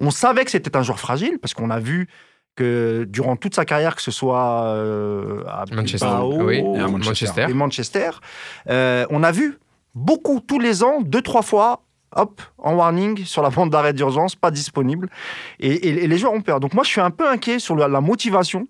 On 0.00 0.10
savait 0.10 0.46
que 0.46 0.50
c'était 0.50 0.74
un 0.74 0.82
joueur 0.82 0.98
fragile 0.98 1.38
parce 1.38 1.52
qu'on 1.52 1.68
a 1.68 1.78
vu 1.78 2.08
que 2.54 3.04
durant 3.06 3.36
toute 3.36 3.54
sa 3.54 3.66
carrière, 3.66 3.94
que 3.94 4.00
ce 4.00 4.10
soit 4.10 4.68
euh, 4.68 5.44
à 5.48 5.66
Manchester. 5.70 6.06
Bilbao, 6.06 6.44
oui, 6.44 6.56
et 6.56 6.78
à 6.78 6.88
Manchester. 6.88 7.26
Manchester. 7.26 7.46
et 7.50 7.52
Manchester, 7.52 8.10
euh, 8.70 9.04
on 9.10 9.22
a 9.22 9.32
vu 9.32 9.58
beaucoup 9.94 10.40
tous 10.40 10.58
les 10.58 10.82
ans, 10.82 11.02
deux, 11.02 11.20
trois 11.20 11.42
fois, 11.42 11.82
hop, 12.16 12.40
en 12.58 12.74
warning 12.74 13.24
sur 13.24 13.42
la 13.42 13.50
bande 13.50 13.70
d'arrêt 13.70 13.92
d'urgence, 13.92 14.34
pas 14.36 14.50
disponible. 14.50 15.08
Et, 15.60 15.70
et- 15.72 16.04
et 16.04 16.06
les 16.08 16.18
joueurs 16.18 16.32
ont 16.32 16.40
peur. 16.42 16.60
Donc 16.60 16.74
moi, 16.74 16.82
je 16.84 16.88
suis 16.90 17.00
un 17.00 17.10
peu 17.10 17.28
inquiet 17.28 17.58
sur 17.58 17.76
la, 17.76 17.86
la 17.88 18.00
motivation 18.00 18.66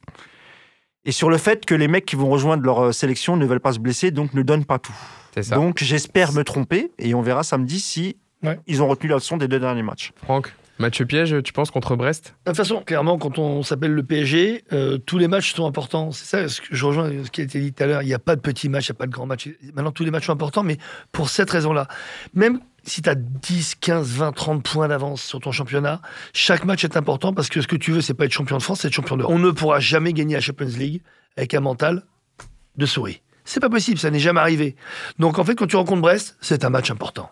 et 1.05 1.13
sur 1.13 1.31
le 1.31 1.39
fait 1.39 1.65
que 1.65 1.75
les 1.75 1.89
mecs 1.89 2.05
qui 2.05 2.17
vont 2.17 2.29
rejoindre 2.29 2.63
leur 2.65 2.81
euh, 2.87 2.93
sélection 2.93 3.37
ne 3.37 3.47
veulent 3.47 3.61
pas 3.61 3.73
se 3.73 3.79
blesser, 3.79 4.11
donc 4.11 4.35
ne 4.35 4.43
donnent 4.43 4.65
pas 4.65 4.79
tout. 4.79 4.95
C'est 5.35 5.43
ça. 5.45 5.55
Donc 5.57 5.79
j'espère 5.83 6.33
me 6.33 6.43
tromper 6.45 6.91
et 6.99 7.15
on 7.15 7.23
verra 7.23 7.43
samedi 7.43 7.81
si 7.81 8.17
Ouais. 8.43 8.59
ils 8.67 8.83
ont 8.83 8.87
retenu 8.87 9.09
la 9.09 9.17
leçon 9.17 9.39
des 9.39 9.49
deux 9.49 9.59
derniers 9.59 9.83
matchs. 9.83 10.13
Franck 10.23 10.55
Match 10.79 11.03
piège, 11.05 11.35
tu 11.43 11.55
penses, 11.55 11.71
contre 11.71 11.97
Brest? 11.97 12.35
De 12.45 12.51
toute 12.51 12.57
façon, 12.59 12.83
clairement, 12.83 13.17
quand 13.17 13.39
on 13.39 13.63
s'appelle 13.63 13.93
le 13.93 14.03
PSG, 14.03 14.63
euh, 14.75 14.99
tous 14.99 15.17
les 15.17 15.27
matchs 15.27 15.55
sont 15.55 15.65
importants. 15.67 16.11
C'est 16.11 16.27
ça, 16.27 16.49
ce 16.49 16.61
que 16.61 16.67
je 16.71 16.85
rejoins 16.85 17.11
ce 17.25 17.31
qui 17.31 17.41
a 17.41 17.45
été 17.45 17.59
dit 17.61 17.73
tout 17.73 17.83
à 17.83 17.87
l'heure. 17.87 18.03
Il 18.03 18.07
n'y 18.09 18.13
a 18.15 18.19
pas 18.19 18.37
de 18.37 18.43
petits 18.43 18.69
matchs, 18.69 18.89
il 18.89 18.93
n'y 18.93 18.97
a 18.97 18.99
pas 18.99 19.07
de 19.07 19.11
grands 19.11 19.25
matchs. 19.25 19.49
Maintenant, 19.73 19.91
tous 19.91 20.05
les 20.05 20.11
matchs 20.11 20.27
sont 20.27 20.35
importants, 20.35 20.63
mais 20.63 20.77
pour 21.13 21.31
cette 21.31 21.49
raison-là. 21.51 21.89
Même 22.35 22.61
si 22.87 23.03
tu 23.03 23.11
as 23.11 23.14
10, 23.14 23.74
15, 23.76 24.09
20, 24.09 24.32
30 24.32 24.62
points 24.62 24.89
d'avance 24.89 25.22
sur 25.22 25.41
ton 25.41 25.53
championnat, 25.53 26.01
chaque 26.32 26.64
match 26.64 26.84
est 26.84 26.97
important 26.97 27.32
parce 27.32 27.49
que 27.49 27.61
ce 27.61 27.66
que 27.66 27.76
tu 27.76 27.93
veux, 27.93 28.01
c'est 28.01 28.14
pas 28.14 28.24
être 28.24 28.32
champion 28.32 28.57
de 28.57 28.62
France, 28.62 28.80
c'est 28.80 28.89
être 28.89 28.95
champion 28.95 29.16
d'Europe. 29.16 29.34
On 29.34 29.39
ne 29.39 29.51
pourra 29.51 29.80
jamais 29.80 30.12
gagner 30.12 30.34
la 30.34 30.41
Champions 30.41 30.66
League 30.66 31.03
avec 31.37 31.53
un 31.55 31.61
mental 31.61 32.05
de 32.76 32.87
souris. 32.87 33.22
C'est 33.45 33.61
pas 33.61 33.70
possible, 33.70 33.99
ça 33.99 34.11
n'est 34.11 34.18
jamais 34.18 34.41
arrivé. 34.41 34.76
Donc 35.18 35.39
en 35.39 35.45
fait, 35.45 35.55
quand 35.55 35.66
tu 35.66 35.76
rencontres 35.76 36.03
Brest, 36.03 36.37
c'est 36.41 36.64
un 36.64 36.70
match 36.70 36.91
important. 36.91 37.30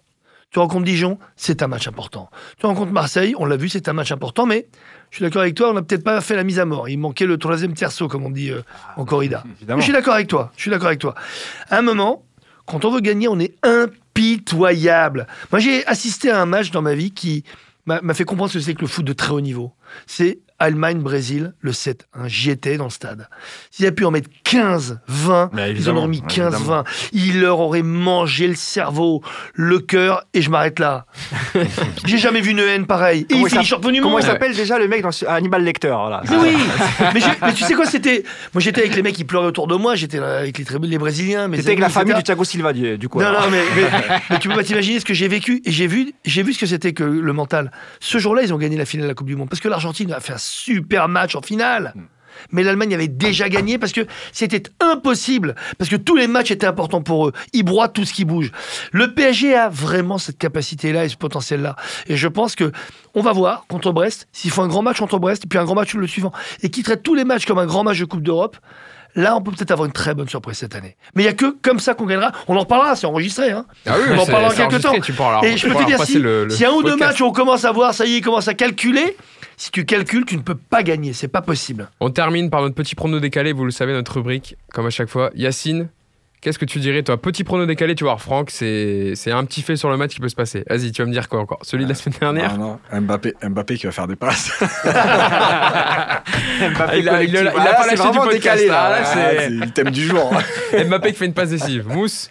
Tu 0.50 0.60
rencontres 0.60 0.84
Dijon, 0.84 1.18
c'est 1.34 1.62
un 1.62 1.66
match 1.66 1.88
important. 1.88 2.30
Tu 2.58 2.66
rencontres 2.66 2.92
Marseille, 2.92 3.34
on 3.38 3.44
l'a 3.44 3.56
vu, 3.56 3.68
c'est 3.68 3.88
un 3.88 3.92
match 3.92 4.12
important, 4.12 4.46
mais 4.46 4.68
je 5.10 5.16
suis 5.16 5.24
d'accord 5.24 5.42
avec 5.42 5.56
toi, 5.56 5.70
on 5.70 5.72
n'a 5.72 5.82
peut-être 5.82 6.04
pas 6.04 6.20
fait 6.20 6.36
la 6.36 6.44
mise 6.44 6.60
à 6.60 6.64
mort. 6.64 6.88
Il 6.88 6.98
manquait 6.98 7.26
le 7.26 7.38
troisième 7.38 7.74
terceau, 7.74 8.06
comme 8.06 8.24
on 8.24 8.30
dit 8.30 8.50
euh, 8.50 8.62
en 8.96 9.04
corrida. 9.04 9.42
Mais 9.66 9.76
je 9.78 9.82
suis 9.82 9.92
d'accord 9.92 10.14
avec 10.14 10.28
toi, 10.28 10.52
je 10.56 10.62
suis 10.62 10.70
d'accord 10.70 10.88
avec 10.88 11.00
toi. 11.00 11.16
À 11.70 11.78
un 11.78 11.82
moment, 11.82 12.24
quand 12.66 12.84
on 12.84 12.92
veut 12.92 13.00
gagner, 13.00 13.26
on 13.26 13.40
est 13.40 13.54
impitoyable. 14.16 15.26
Moi, 15.50 15.58
j'ai 15.58 15.86
assisté 15.86 16.30
à 16.30 16.40
un 16.40 16.46
match 16.46 16.70
dans 16.70 16.82
ma 16.82 16.94
vie 16.94 17.10
qui 17.10 17.44
m'a 17.86 18.14
fait 18.14 18.24
comprendre 18.24 18.50
ce 18.50 18.58
que 18.58 18.64
c'est 18.64 18.74
que 18.74 18.80
le 18.80 18.86
foot 18.86 19.04
de 19.04 19.12
très 19.12 19.32
haut 19.32 19.40
niveau. 19.40 19.72
C'est 20.06 20.38
Allemagne-Brésil, 20.58 21.52
le 21.60 21.72
7. 21.72 22.06
Hein, 22.14 22.26
J'y 22.26 22.50
étais 22.50 22.76
dans 22.76 22.84
le 22.84 22.90
stade. 22.90 23.28
S'ils 23.70 23.84
avaient 23.86 23.94
pu 23.94 24.04
en 24.04 24.10
mettre 24.10 24.28
15, 24.44 25.00
20, 25.08 25.50
Mais 25.52 25.72
ils 25.72 25.90
en 25.90 25.96
auraient 25.96 26.08
mis 26.08 26.22
15, 26.22 26.54
évidemment. 26.54 26.64
20. 26.82 26.84
Ils 27.12 27.40
leur 27.40 27.60
auraient 27.60 27.82
mangé 27.82 28.46
le 28.46 28.54
cerveau, 28.54 29.22
le 29.54 29.78
cœur, 29.78 30.24
et 30.34 30.42
je 30.42 30.50
m'arrête 30.50 30.78
là. 30.78 31.06
J'ai 32.06 32.18
jamais 32.18 32.40
vu 32.40 32.50
une 32.52 32.58
haine 32.60 32.86
pareille. 32.86 33.22
Et 33.28 33.34
Comment 33.34 33.46
il 33.46 33.50
finit 33.50 33.50
s'appelle- 33.50 33.66
champion 33.66 33.90
du 33.90 34.00
Comment 34.00 34.12
monde. 34.16 34.22
il 34.22 34.26
s'appelle 34.26 34.54
déjà 34.54 34.78
le 34.78 34.88
mec 34.88 35.02
dans 35.02 35.12
ce- 35.12 35.26
Hannibal 35.26 35.62
Lecter 35.64 35.88
voilà. 35.88 36.22
Mais 36.30 36.36
oui 36.36 36.56
mais, 37.14 37.20
j'ai- 37.20 37.26
mais 37.42 37.52
tu 37.54 37.64
sais 37.64 37.74
quoi, 37.74 37.86
c'était. 37.86 38.22
Moi 38.52 38.60
j'étais 38.60 38.82
avec 38.82 38.94
les 38.96 39.02
mecs 39.02 39.14
qui 39.14 39.24
pleuraient 39.24 39.46
autour 39.46 39.66
de 39.66 39.74
moi, 39.76 39.94
j'étais 39.94 40.18
là 40.20 40.38
avec 40.38 40.58
les, 40.58 40.64
tribus- 40.64 40.88
les 40.90 40.98
Brésiliens. 40.98 41.48
mes 41.48 41.56
C'était 41.58 41.70
avec 41.70 41.78
amis, 41.78 41.82
la 41.82 41.88
famille 41.90 42.10
etc. 42.12 42.20
du 42.22 42.24
Thiago 42.24 42.44
Silva 42.44 42.72
du, 42.72 42.98
du 42.98 43.08
coup. 43.08 43.20
Non, 43.20 43.26
alors. 43.28 43.42
non, 43.42 43.50
mais, 43.50 43.62
mais, 43.76 43.82
mais 44.30 44.38
tu 44.38 44.48
peux 44.48 44.54
pas 44.54 44.62
t'imaginer 44.64 45.00
ce 45.00 45.04
que 45.04 45.14
j'ai 45.14 45.28
vécu. 45.28 45.62
Et 45.64 45.70
j'ai 45.72 45.86
vu, 45.86 46.12
j'ai 46.24 46.42
vu 46.42 46.52
ce 46.52 46.58
que 46.58 46.66
c'était 46.66 46.92
que 46.92 47.04
le 47.04 47.32
mental. 47.32 47.70
Ce 48.00 48.18
jour-là, 48.18 48.42
ils 48.42 48.52
ont 48.54 48.58
gagné 48.58 48.76
la 48.76 48.84
finale 48.84 49.04
de 49.04 49.08
la 49.08 49.14
Coupe 49.14 49.26
du 49.26 49.36
Monde. 49.36 49.48
Parce 49.48 49.60
que 49.60 49.68
l'Argentine 49.68 50.12
a 50.12 50.20
fait 50.20 50.32
un 50.34 50.38
super 50.44 51.08
match 51.08 51.34
en 51.34 51.42
finale. 51.42 51.92
Hmm. 51.94 52.04
Mais 52.50 52.62
l'Allemagne 52.62 52.94
avait 52.94 53.08
déjà 53.08 53.48
gagné 53.48 53.78
parce 53.78 53.92
que 53.92 54.06
c'était 54.32 54.62
impossible. 54.80 55.54
Parce 55.78 55.90
que 55.90 55.96
tous 55.96 56.16
les 56.16 56.26
matchs 56.26 56.50
étaient 56.50 56.66
importants 56.66 57.02
pour 57.02 57.28
eux. 57.28 57.32
Ils 57.52 57.62
broient 57.62 57.88
tout 57.88 58.04
ce 58.04 58.12
qui 58.12 58.24
bouge. 58.24 58.50
Le 58.92 59.14
PSG 59.14 59.54
a 59.54 59.68
vraiment 59.68 60.18
cette 60.18 60.38
capacité-là 60.38 61.04
et 61.04 61.08
ce 61.08 61.16
potentiel-là. 61.16 61.76
Et 62.06 62.16
je 62.16 62.28
pense 62.28 62.54
que 62.54 62.72
on 63.14 63.22
va 63.22 63.32
voir 63.32 63.66
contre 63.68 63.92
Brest, 63.92 64.28
s'il 64.32 64.50
faut 64.50 64.62
un 64.62 64.68
grand 64.68 64.82
match 64.82 64.98
contre 64.98 65.18
Brest, 65.18 65.44
et 65.44 65.48
puis 65.48 65.58
un 65.58 65.64
grand 65.64 65.76
match 65.76 65.94
le 65.94 66.06
suivant, 66.06 66.32
et 66.62 66.70
qui 66.70 66.82
traite 66.82 67.02
tous 67.02 67.14
les 67.14 67.24
matchs 67.24 67.46
comme 67.46 67.58
un 67.58 67.66
grand 67.66 67.84
match 67.84 67.98
de 67.98 68.04
Coupe 68.04 68.22
d'Europe, 68.22 68.56
là, 69.14 69.36
on 69.36 69.40
peut 69.42 69.52
peut-être 69.52 69.70
avoir 69.70 69.86
une 69.86 69.92
très 69.92 70.14
bonne 70.14 70.28
surprise 70.28 70.58
cette 70.58 70.74
année. 70.74 70.96
Mais 71.14 71.22
il 71.22 71.26
n'y 71.26 71.30
a 71.30 71.34
que 71.34 71.56
comme 71.62 71.78
ça 71.78 71.94
qu'on 71.94 72.06
gagnera. 72.06 72.32
On 72.48 72.56
en 72.56 72.60
reparlera, 72.60 72.96
c'est 72.96 73.06
enregistré. 73.06 73.50
Hein. 73.50 73.66
Ah 73.86 73.96
oui, 73.98 74.04
On 74.12 74.18
en 74.18 74.26
parlera 74.26 74.52
en 74.52 74.68
quelques 74.68 74.82
temps. 74.82 74.92
Tu 75.00 75.12
Et 75.46 75.56
je 75.56 75.68
peux 75.68 75.74
te 75.74 75.86
dire, 75.86 76.02
si, 76.04 76.12
s'il 76.12 76.60
y 76.60 76.64
a 76.64 76.70
un 76.70 76.74
ou 76.74 76.82
deux 76.82 76.96
matchs 76.96 77.22
on 77.22 77.32
commence 77.32 77.64
à 77.64 77.72
voir, 77.72 77.94
ça 77.94 78.06
y 78.06 78.14
est, 78.14 78.18
il 78.18 78.20
commence 78.22 78.48
à 78.48 78.54
calculer, 78.54 79.16
si 79.56 79.70
tu 79.70 79.84
calcules, 79.84 80.24
tu 80.24 80.36
ne 80.36 80.42
peux 80.42 80.54
pas 80.56 80.82
gagner. 80.82 81.12
C'est 81.12 81.28
pas 81.28 81.42
possible. 81.42 81.88
On 82.00 82.10
termine 82.10 82.50
par 82.50 82.62
notre 82.62 82.74
petit 82.74 82.94
prono 82.94 83.20
décalé, 83.20 83.52
vous 83.52 83.64
le 83.64 83.70
savez, 83.70 83.92
notre 83.92 84.14
rubrique, 84.14 84.56
comme 84.72 84.86
à 84.86 84.90
chaque 84.90 85.08
fois. 85.08 85.30
Yacine, 85.34 85.88
qu'est-ce 86.44 86.58
que 86.58 86.64
tu 86.66 86.78
dirais, 86.78 87.02
toi? 87.02 87.16
Petit 87.20 87.42
prono 87.42 87.66
décalé, 87.66 87.94
tu 87.96 88.04
vois, 88.04 88.18
Franck, 88.18 88.50
c'est 88.50 89.12
c'est 89.16 89.32
un 89.32 89.44
petit 89.44 89.62
fait 89.62 89.74
sur 89.76 89.90
le 89.90 89.96
match 89.96 90.12
qui 90.14 90.20
peut 90.20 90.28
se 90.28 90.36
passer. 90.36 90.62
Vas-y, 90.68 90.92
tu 90.92 91.02
vas 91.02 91.06
me 91.08 91.12
dire 91.12 91.28
quoi 91.28 91.40
encore? 91.40 91.58
Celui 91.62 91.84
de 91.84 91.88
la 91.88 91.94
semaine 91.96 92.16
dernière? 92.20 92.56
Non, 92.58 92.78
non, 92.92 93.00
Mbappé, 93.00 93.34
Mbappé 93.42 93.76
qui 93.76 93.86
va 93.86 93.92
faire 93.92 94.06
des 94.06 94.14
passes. 94.16 94.52
Ah, 96.78 96.96
il 96.96 97.08
a, 97.08 97.22
il 97.22 97.36
a- 97.36 97.40
il 97.42 97.48
a 97.48 97.50
Voilà, 97.50 97.74
pas 97.74 97.82
c'est 97.88 97.96
lâché 97.96 98.10
du 98.10 98.18
podcast, 98.18 98.32
décalé, 98.62 98.66
là, 98.68 98.98
Ah, 99.00 99.04
c'est- 99.04 99.48
le 99.50 99.70
thème 99.70 99.90
du 99.90 100.04
jour. 100.04 100.32
Mbappé 100.88 101.12
qui 101.12 101.18
fait 101.18 101.26
une 101.26 101.34
passe 101.34 101.50
décisive. 101.50 101.86
Mousse 101.88 102.30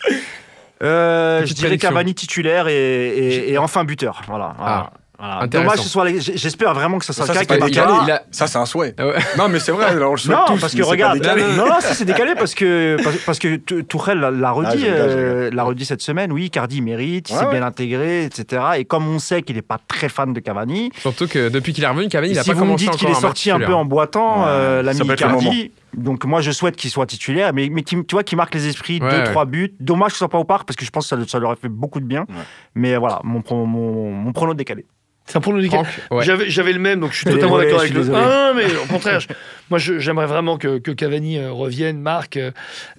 Euh, 0.81 1.45
je 1.45 1.53
dirais. 1.53 1.77
Cavani 1.77 2.13
titulaire 2.13 2.67
et, 2.67 2.73
et, 3.09 3.51
et 3.53 3.57
enfin 3.57 3.83
buteur. 3.83 4.21
Voilà. 4.27 4.53
voilà. 4.57 4.89
Ah, 4.91 4.97
Voilà. 5.25 5.47
Dommage 5.47 5.75
que 5.77 5.79
ce 5.83 5.89
soit 5.89 6.05
J'espère 6.19 6.73
vraiment 6.73 6.99
que 6.99 7.05
ça 7.05 7.13
soit 7.13 7.25
Ça, 7.25 7.33
le 7.33 7.39
cas. 7.39 7.45
pas 7.57 7.65
décalé, 7.65 7.93
il 8.03 8.11
a- 8.11 8.23
Ça, 8.31 8.47
c'est 8.47 8.57
un 8.57 8.65
souhait. 8.65 8.93
Ah. 8.97 9.03
Non, 9.37 9.47
mais 9.47 9.59
c'est 9.59 9.71
vrai, 9.71 9.85
alors, 9.85 10.09
on 10.11 10.15
le 10.15 10.19
souhaite 10.19 10.37
Non, 10.37 10.45
tous, 10.47 10.59
parce 10.59 10.75
que 10.75 10.81
regarde, 10.83 11.25
non, 11.57 11.65
non, 11.67 11.79
ça 11.79 11.93
c'est 11.93 12.03
décalé 12.05 12.33
parce 12.35 12.53
que 12.55 12.97
parce, 13.03 13.17
parce 13.25 13.39
que 13.39 13.55
Tourelle 13.81 14.19
l'a- 14.19 14.31
l'a 14.31 14.51
redit, 14.51 14.83
euh, 14.85 15.49
l'a 15.53 15.63
redit 15.63 15.85
cette 15.85 16.01
semaine. 16.01 16.31
Oui, 16.33 16.49
Cardi 16.49 16.81
mérite, 16.81 17.29
il 17.29 17.35
s'est 17.37 17.45
ouais. 17.45 17.51
bien 17.51 17.63
intégré, 17.63 18.25
etc. 18.25 18.61
Et 18.77 18.85
comme 18.85 19.07
on 19.07 19.19
sait 19.19 19.41
qu'il 19.43 19.55
n'est 19.55 19.61
pas 19.61 19.79
très 19.87 20.09
fan 20.09 20.33
de 20.33 20.39
Cavani, 20.39 20.91
Surtout 20.99 21.27
que 21.27 21.47
depuis 21.49 21.71
qu'il 21.73 21.83
est 21.83 21.87
revenu, 21.87 22.09
Cavani, 22.09 22.33
il 22.33 22.39
a 22.39 22.43
si 22.43 22.49
pas 22.49 22.55
vous 22.57 22.65
me 22.65 22.75
dites 22.75 22.91
qu'il 22.91 23.07
est 23.09 23.13
sorti 23.13 23.49
un 23.51 23.59
peu 23.59 23.73
en 23.73 23.85
boitant, 23.85 24.45
euh, 24.47 24.81
l'ami 24.81 24.99
Cardi. 25.15 25.71
Donc 25.95 26.25
moi 26.25 26.41
je 26.41 26.49
souhaite 26.49 26.75
qu'il 26.75 26.89
soit 26.89 27.05
titulaire, 27.05 27.53
mais, 27.53 27.69
mais 27.71 27.83
qui, 27.83 27.95
tu 28.03 28.15
vois, 28.15 28.23
qui 28.23 28.35
marque 28.35 28.55
les 28.55 28.67
esprits, 28.67 28.99
Ouais, 28.99 29.11
deux, 29.11 29.17
ouais. 29.17 29.23
trois 29.25 29.45
buts. 29.45 29.75
Dommage 29.79 30.07
que 30.07 30.13
ce 30.13 30.17
soit 30.19 30.27
pas 30.29 30.39
au 30.39 30.43
parc 30.43 30.65
parce 30.67 30.75
que 30.75 30.83
je 30.85 30.89
pense 30.89 31.07
que 31.07 31.15
ça, 31.15 31.27
ça 31.27 31.37
leur 31.37 31.49
aurait 31.51 31.59
fait 31.61 31.69
beaucoup 31.69 31.99
de 31.99 32.05
bien. 32.05 32.21
Ouais. 32.21 32.43
Mais 32.73 32.97
voilà, 32.97 33.19
mon, 33.23 33.43
mon, 33.51 34.11
mon 34.11 34.33
prono 34.33 34.55
décalé. 34.55 34.85
C'est 35.25 35.37
un 35.37 35.41
prono 35.41 35.61
décalé. 35.61 35.83
Franck, 35.85 36.17
ouais. 36.19 36.25
J'avais, 36.25 36.49
j'avais 36.49 36.73
le 36.73 36.79
même, 36.79 36.99
donc 36.99 37.11
je 37.13 37.17
suis 37.17 37.25
totalement 37.25 37.57
d'accord 37.57 37.79
avec 37.79 37.93
le. 37.93 38.01
Ah, 38.13 38.51
non, 38.51 38.55
mais 38.55 38.65
au 38.75 38.85
contraire, 38.87 39.21
je- 39.21 39.27
moi 39.69 39.79
je- 39.79 39.97
j'aimerais 39.97 40.25
vraiment 40.27 40.57
que, 40.57 40.79
que 40.79 40.91
Cavani 40.91 41.37
euh, 41.37 41.51
revienne, 41.51 41.99
marque. 42.01 42.35
euh, 42.37 42.51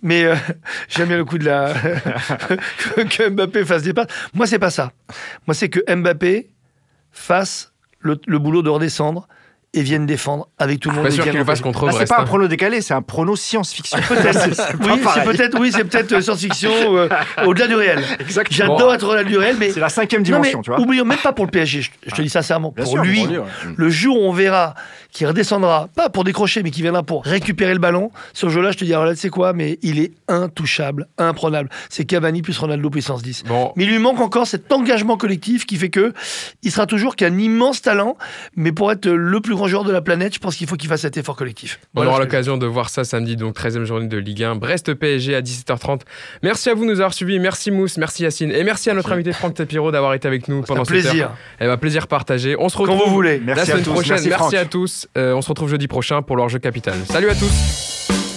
mais 0.02 0.24
euh, 0.24 0.34
j'aime 0.88 1.08
bien 1.08 1.18
le 1.18 1.26
coup 1.26 1.36
de 1.36 1.44
la. 1.44 1.74
que, 2.96 3.02
que 3.16 3.28
Mbappé 3.28 3.64
fasse 3.66 3.82
des 3.82 3.92
passes. 3.92 4.06
Moi, 4.32 4.46
c'est 4.46 4.58
pas 4.58 4.70
ça. 4.70 4.92
Moi, 5.46 5.54
c'est 5.54 5.68
que 5.68 5.80
Mbappé 5.94 6.48
fasse 7.12 7.72
le, 8.00 8.18
le 8.26 8.38
boulot 8.38 8.62
de 8.62 8.70
redescendre 8.70 9.28
et 9.74 9.82
vienne 9.82 10.06
défendre 10.06 10.48
avec 10.58 10.80
tout 10.80 10.88
le 10.88 10.96
monde. 10.96 11.04
Pas 11.04 11.10
et 11.10 11.12
sûr 11.12 11.24
vienne 11.24 11.32
qu'il 11.32 11.40
le 11.40 11.44
fasse 11.44 11.60
encourager. 11.60 11.78
contre 11.78 11.98
Là, 11.98 12.06
c'est 12.06 12.14
pas 12.14 12.20
un 12.20 12.22
hein. 12.22 12.26
prono 12.26 12.48
décalé, 12.48 12.80
c'est 12.80 12.94
un 12.94 13.02
prono 13.02 13.36
science-fiction. 13.36 13.98
Peut-être. 14.08 14.48
Oui, 14.80 15.00
c'est 15.14 15.24
peut-être, 15.24 15.60
oui, 15.60 15.72
c'est 15.72 15.84
peut-être 15.84 16.12
euh, 16.12 16.20
science-fiction 16.20 16.70
euh, 16.96 17.08
au-delà 17.44 17.66
du 17.66 17.74
réel. 17.74 18.02
Exactement. 18.20 18.56
J'adore 18.56 18.94
être 18.94 19.06
au-delà 19.06 19.24
du 19.24 19.36
réel, 19.36 19.56
mais 19.58 19.70
C'est 19.70 19.80
la 19.80 19.88
cinquième 19.88 20.22
non, 20.22 20.38
mais 20.38 20.48
dimension, 20.48 20.62
tu 20.62 20.70
vois. 20.70 20.80
oublions 20.80 21.04
même 21.04 21.18
pas 21.18 21.32
pour 21.32 21.44
le 21.44 21.50
PSG. 21.50 21.82
Je, 21.82 21.90
je 22.06 22.14
te 22.14 22.22
dis 22.22 22.28
sincèrement, 22.28 22.72
Bien 22.74 22.84
pour 22.84 22.92
sûr, 22.92 23.02
lui, 23.02 23.20
pour 23.20 23.28
lui, 23.28 23.38
ouais. 23.38 23.44
le 23.76 23.90
jour 23.90 24.20
où 24.20 24.24
on 24.24 24.32
verra 24.32 24.74
qu'il 25.10 25.26
redescendra, 25.26 25.88
pas 25.94 26.08
pour 26.08 26.24
décrocher, 26.24 26.62
mais 26.62 26.70
qu'il 26.70 26.82
viendra 26.82 27.02
pour 27.02 27.24
récupérer 27.24 27.72
le 27.72 27.78
ballon, 27.80 28.10
ce 28.32 28.48
jeu-là, 28.48 28.72
je 28.72 28.78
te 28.78 28.84
dis, 28.84 28.92
alors 28.92 29.06
là, 29.06 29.14
tu 29.14 29.20
sais 29.20 29.30
quoi, 29.30 29.52
mais 29.52 29.78
il 29.82 29.98
est 29.98 30.12
intouchable, 30.28 31.08
imprenable. 31.18 31.68
C'est 31.88 32.04
Cavani 32.04 32.42
plus 32.42 32.58
Ronaldo 32.58 32.90
puissance 32.90 33.22
10. 33.22 33.44
Bon, 33.44 33.72
Mais 33.76 33.84
il 33.84 33.90
lui 33.90 33.98
manque 33.98 34.20
encore 34.20 34.46
cet 34.46 34.72
engagement 34.72 35.16
collectif 35.16 35.66
qui 35.66 35.76
fait 35.76 35.90
que 35.90 36.12
il 36.62 36.70
sera 36.70 36.86
toujours 36.86 37.16
qu'un 37.16 37.38
immense 37.38 37.82
talent, 37.82 38.16
mais 38.56 38.72
pour 38.72 38.90
être 38.90 39.08
le 39.08 39.40
plus 39.40 39.54
grand 39.54 39.63
joueur 39.68 39.84
de 39.84 39.92
la 39.92 40.00
planète, 40.00 40.34
je 40.34 40.38
pense 40.38 40.56
qu'il 40.56 40.66
faut 40.66 40.76
qu'il 40.76 40.88
fasse 40.88 41.02
cet 41.02 41.16
effort 41.16 41.36
collectif. 41.36 41.78
On 41.94 42.00
Voilà 42.00 42.10
aura 42.10 42.18
je- 42.20 42.24
l'occasion 42.24 42.56
de 42.56 42.66
voir 42.66 42.88
ça 42.90 43.04
samedi, 43.04 43.36
donc 43.36 43.54
13e 43.54 43.84
journée 43.84 44.08
de 44.08 44.16
Ligue 44.18 44.42
1. 44.42 44.54
Brest 44.56 44.94
PSG 44.94 45.34
à 45.34 45.40
17h30. 45.42 46.02
Merci 46.42 46.70
à 46.70 46.74
vous 46.74 46.84
de 46.84 46.90
nous 46.90 47.00
avoir 47.00 47.14
suivis. 47.14 47.38
Merci 47.38 47.70
Mousse, 47.70 47.96
merci 47.98 48.22
Yacine. 48.24 48.50
Et 48.52 48.64
merci 48.64 48.90
à 48.90 48.94
notre 48.94 49.12
invité 49.12 49.32
Franck 49.32 49.54
Tapiro 49.54 49.90
d'avoir 49.90 50.14
été 50.14 50.28
avec 50.28 50.48
nous 50.48 50.62
pendant 50.62 50.84
cette 50.84 51.00
plaisir. 51.02 51.24
heure. 51.26 51.36
Eh 51.60 51.66
ben, 51.66 51.76
plaisir 51.76 52.06
partagé. 52.06 52.56
On 52.58 52.68
se 52.68 52.76
retrouve 52.78 52.98
Quand 52.98 53.06
vous 53.06 53.12
voulez. 53.14 53.38
la 53.40 53.54
Merci 53.54 53.72
à 53.72 53.78
tous. 53.78 53.90
prochaine. 53.90 54.10
Merci, 54.14 54.28
Merci, 54.28 54.42
Franck. 54.42 54.54
à 54.54 54.64
tous. 54.64 55.08
Euh, 55.16 55.34
on 55.34 55.42
se 55.42 55.48
retrouve 55.48 55.68
jeudi 55.70 55.88
prochain 55.88 56.22
pour 56.22 56.36
l'enjeu 56.36 56.58
capital. 56.58 56.94
Salut 57.08 57.28
à 57.30 57.34
tous. 57.34 58.33